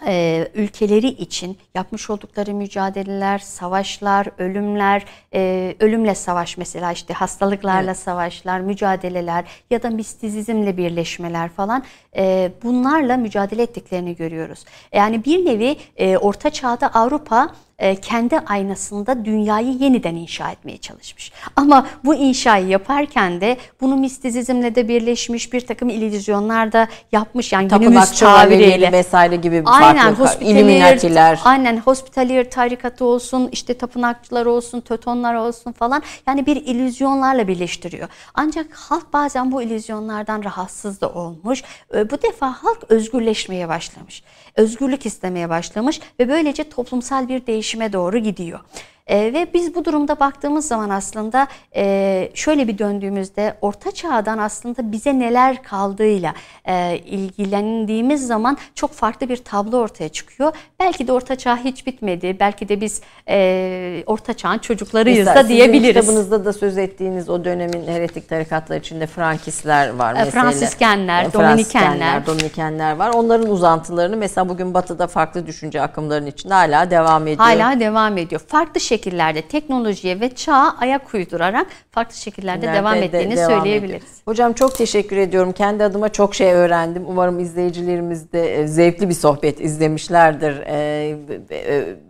e, 0.06 0.48
ülkeleri 0.54 1.08
için 1.08 1.58
yapmış 1.74 2.10
oldukları 2.10 2.54
mücadeleler, 2.54 3.38
savaşlar, 3.38 4.28
ölümler, 4.38 5.04
e, 5.34 5.74
ölümle 5.80 6.14
savaş 6.14 6.56
mesela 6.56 6.92
işte 6.92 7.14
hastalıklarla 7.14 7.94
savaşlar, 7.94 8.60
mücadeleler 8.60 9.44
ya 9.70 9.82
da 9.82 9.90
mistizizmle 9.90 10.76
birleşmeler 10.76 11.48
falan 11.48 11.84
e, 12.16 12.52
bunlarla 12.62 13.16
mücadele 13.16 13.62
ettiklerini 13.62 14.16
görüyoruz. 14.16 14.64
Yani 14.92 15.24
bir 15.24 15.46
nevi 15.46 15.76
e, 15.96 16.16
Orta 16.16 16.50
Çağ'da 16.50 16.88
Avrupa 16.88 17.54
e, 17.78 17.96
kendi 17.96 18.38
aynasında 18.38 19.24
dünyayı 19.24 19.72
yeniden 19.72 20.14
inşa 20.14 20.50
etmeye 20.50 20.78
çalışmış. 20.78 21.32
Ama 21.56 21.86
bu 22.04 22.14
inşayı 22.14 22.66
yaparken 22.66 23.40
de 23.40 23.56
bunu 23.80 23.96
mistizizmle 23.96 24.74
de 24.74 24.88
birleşmiş 24.88 25.52
bir 25.52 25.60
takım 25.66 25.88
illüzyonlar 25.88 26.72
da 26.72 26.88
yapmış. 27.12 27.52
Yani 27.52 27.68
Tapınak 27.68 28.16
tabiriyle. 28.16 28.92
vesaire 28.92 29.36
gibi 29.36 29.62
Aynen 29.66 30.14
farklı 30.14 30.44
illuminatiler. 30.44 31.40
aynen 31.44 31.76
hospitalier 31.76 32.50
tarikatı 32.50 33.04
olsun, 33.04 33.48
işte 33.52 33.74
tapınakçılar 33.74 34.46
olsun, 34.46 34.80
tötonlar 34.80 35.34
olsun 35.34 35.72
falan. 35.72 36.02
Yani 36.26 36.46
bir 36.46 36.56
illüzyonlarla 36.56 37.48
birleştiriyor. 37.48 38.08
Ancak 38.34 38.74
halk 38.74 39.12
bazen 39.12 39.52
bu 39.52 39.62
illüzyonlardan 39.62 40.44
rahatsız 40.44 41.00
da 41.00 41.08
olmuş. 41.08 41.62
Bu 41.94 42.22
defa 42.22 42.46
halk 42.46 42.78
özgürleşmeye 42.88 43.68
başlamış. 43.68 44.22
Özgürlük 44.56 45.06
istemeye 45.06 45.48
başlamış 45.48 46.00
ve 46.20 46.28
böylece 46.28 46.68
toplumsal 46.68 47.28
bir 47.28 47.46
değişime 47.64 47.92
doğru 47.92 48.18
gidiyor. 48.18 48.60
Ee, 49.06 49.16
ve 49.34 49.46
biz 49.54 49.74
bu 49.74 49.84
durumda 49.84 50.20
baktığımız 50.20 50.68
zaman 50.68 50.90
aslında 50.90 51.46
e, 51.76 52.30
şöyle 52.34 52.68
bir 52.68 52.78
döndüğümüzde 52.78 53.54
Orta 53.60 53.90
Çağ'dan 53.92 54.38
aslında 54.38 54.92
bize 54.92 55.18
neler 55.18 55.62
kaldığıyla 55.62 56.34
e, 56.68 56.98
ilgilendiğimiz 56.98 58.26
zaman 58.26 58.56
çok 58.74 58.92
farklı 58.92 59.28
bir 59.28 59.36
tablo 59.36 59.76
ortaya 59.78 60.08
çıkıyor. 60.08 60.52
Belki 60.80 61.06
de 61.08 61.12
Orta 61.12 61.36
Çağ 61.36 61.56
hiç 61.56 61.86
bitmedi. 61.86 62.36
Belki 62.40 62.68
de 62.68 62.80
biz 62.80 63.00
e, 63.28 64.02
Orta 64.06 64.34
Çağ'ın 64.34 64.58
çocuklarıyız 64.58 65.18
Mesela 65.26 65.44
da 65.44 65.48
diyebiliriz. 65.48 66.00
kitabınızda 66.00 66.44
da 66.44 66.52
söz 66.52 66.78
ettiğiniz 66.78 67.28
o 67.30 67.44
dönemin 67.44 67.86
heretik 67.86 68.28
tarikatlar 68.28 68.76
içinde 68.76 69.06
Frankistler 69.06 69.88
var 69.88 70.14
E, 70.14 70.18
mesela. 70.18 70.42
Fransiskenler, 70.42 71.24
E, 71.24 71.32
Dominikenler. 71.32 72.26
Dominikenler 72.26 72.96
var. 72.96 73.10
Onların 73.14 73.50
uzantılarını 73.50 74.16
mesela 74.16 74.48
bugün 74.48 74.74
Batı'da 74.74 75.06
farklı 75.06 75.46
düşünce 75.46 75.82
akımlarının 75.82 76.26
içinde 76.26 76.54
hala 76.54 76.90
devam 76.90 77.22
ediyor. 77.26 77.38
Hala 77.46 77.80
devam 77.80 78.18
ediyor. 78.18 78.40
Farklı 78.46 78.80
şekillerde 78.98 79.42
teknolojiye 79.42 80.20
ve 80.20 80.34
çağa 80.34 80.74
ayak 80.80 81.14
uydurarak 81.14 81.66
farklı 81.90 82.16
şekillerde 82.16 82.66
Nerede 82.66 82.78
devam 82.78 82.94
de- 82.94 83.04
ettiğini 83.04 83.36
devam 83.36 83.50
söyleyebiliriz. 83.50 84.02
ediyor. 84.02 84.22
Hocam 84.24 84.52
çok 84.52 84.74
teşekkür 84.78 85.16
ediyorum. 85.16 85.52
Kendi 85.52 85.84
adıma 85.84 86.08
çok 86.08 86.34
şey 86.34 86.52
öğrendim. 86.52 87.04
Umarım 87.08 87.40
izleyicilerimiz 87.40 88.32
de 88.32 88.54
e, 88.60 88.66
zevkli 88.66 89.08
bir 89.08 89.14
sohbet 89.14 89.60
izlemişlerdir. 89.60 90.60
E, 90.66 91.16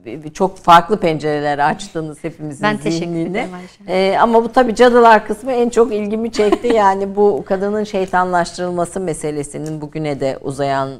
e, 0.07 0.33
Çok 0.35 0.57
farklı 0.59 1.01
pencereler 1.01 1.59
açtınız 1.59 2.25
hepimizin 2.25 2.63
Ben 2.63 2.77
teşekkür 2.77 3.07
zihnine. 3.07 3.49
ederim 3.87 4.21
ama 4.21 4.45
bu 4.45 4.53
tabii 4.53 4.75
cadılar 4.75 5.27
kısmı 5.27 5.53
en 5.53 5.69
çok 5.69 5.93
ilgimi 5.93 6.33
çekti. 6.33 6.69
Yani 6.75 7.17
bu 7.17 7.45
kadının 7.47 7.85
şeytanlaştırılması 7.85 9.01
meselesinin 9.01 9.81
bugüne 9.81 10.21
de 10.21 10.39
uzayan 10.43 10.91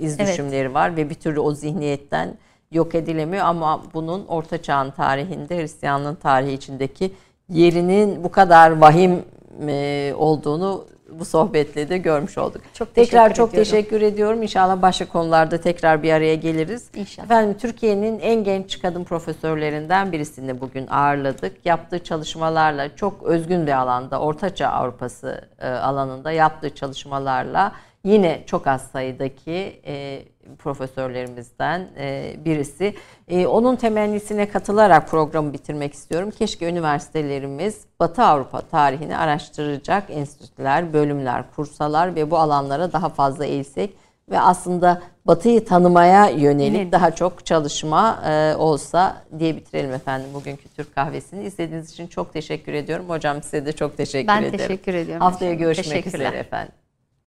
iz 0.00 0.16
Evet. 0.20 0.28
düşümleri 0.28 0.74
var 0.74 0.96
ve 0.96 1.10
bir 1.10 1.14
türlü 1.14 1.40
o 1.40 1.52
zihniyetten 1.54 2.34
yok 2.72 2.94
edilemiyor 2.94 3.44
ama 3.44 3.82
bunun 3.94 4.26
Orta 4.26 4.62
Çağ'ın 4.62 4.90
tarihinde 4.90 5.58
Hristiyanlığın 5.58 6.14
tarihi 6.14 6.52
içindeki 6.52 7.12
yerinin 7.48 8.24
bu 8.24 8.30
kadar 8.30 8.70
vahim 8.70 9.24
e, 9.68 10.14
olduğunu 10.16 10.84
bu 11.18 11.24
sohbetle 11.24 11.88
de 11.88 11.98
görmüş 11.98 12.38
olduk. 12.38 12.62
Çok 12.74 12.94
tekrar 12.94 13.28
teşekkür 13.28 13.34
çok 13.34 13.48
ediyorum. 13.48 13.70
teşekkür 13.70 14.02
ediyorum. 14.02 14.42
İnşallah 14.42 14.82
başka 14.82 15.08
konularda 15.08 15.60
tekrar 15.60 16.02
bir 16.02 16.12
araya 16.12 16.34
geliriz. 16.34 16.90
İnşallah. 16.94 17.24
Efendim 17.26 17.56
Türkiye'nin 17.58 18.18
en 18.18 18.44
genç 18.44 18.82
kadın 18.82 19.04
profesörlerinden 19.04 20.12
birisini 20.12 20.60
bugün 20.60 20.86
ağırladık. 20.86 21.66
Yaptığı 21.66 22.04
çalışmalarla 22.04 22.96
çok 22.96 23.22
özgün 23.22 23.66
bir 23.66 23.72
alanda, 23.72 24.20
Ortaçağ 24.20 24.68
Avrupası 24.68 25.48
e, 25.58 25.68
alanında 25.68 26.32
yaptığı 26.32 26.74
çalışmalarla 26.74 27.72
yine 28.04 28.42
çok 28.46 28.66
az 28.66 28.82
sayıdaki 28.82 29.80
e, 29.86 30.22
profesörlerimizden 30.58 31.88
e, 31.98 32.34
birisi. 32.44 32.94
E, 33.28 33.46
onun 33.46 33.76
temennisine 33.76 34.48
katılarak 34.48 35.08
programı 35.08 35.52
bitirmek 35.52 35.94
istiyorum. 35.94 36.30
Keşke 36.30 36.68
üniversitelerimiz 36.68 37.80
Batı 38.00 38.22
Avrupa 38.22 38.60
tarihini 38.60 39.16
araştıracak 39.16 40.04
enstitüler, 40.10 40.92
bölümler 40.92 41.44
kursalar 41.56 42.14
ve 42.14 42.30
bu 42.30 42.38
alanlara 42.38 42.92
daha 42.92 43.08
fazla 43.08 43.44
eğilsek 43.44 43.94
ve 44.30 44.40
aslında 44.40 45.02
Batı'yı 45.26 45.64
tanımaya 45.64 46.28
yönelik 46.28 46.92
daha 46.92 47.14
çok 47.14 47.46
çalışma 47.46 48.22
e, 48.26 48.54
olsa 48.56 49.16
diye 49.38 49.56
bitirelim 49.56 49.92
efendim 49.92 50.28
bugünkü 50.34 50.68
Türk 50.76 50.94
kahvesini. 50.94 51.44
İzlediğiniz 51.44 51.90
için 51.92 52.06
çok 52.06 52.32
teşekkür 52.32 52.72
ediyorum. 52.72 53.08
Hocam 53.08 53.42
size 53.42 53.66
de 53.66 53.72
çok 53.72 53.96
teşekkür 53.96 54.28
Ben 54.28 54.42
ederim. 54.42 54.58
teşekkür 54.58 54.94
ediyorum. 54.94 55.22
Haftaya 55.22 55.54
görüşmek 55.54 56.06
üzere 56.06 56.36
efendim. 56.36 56.72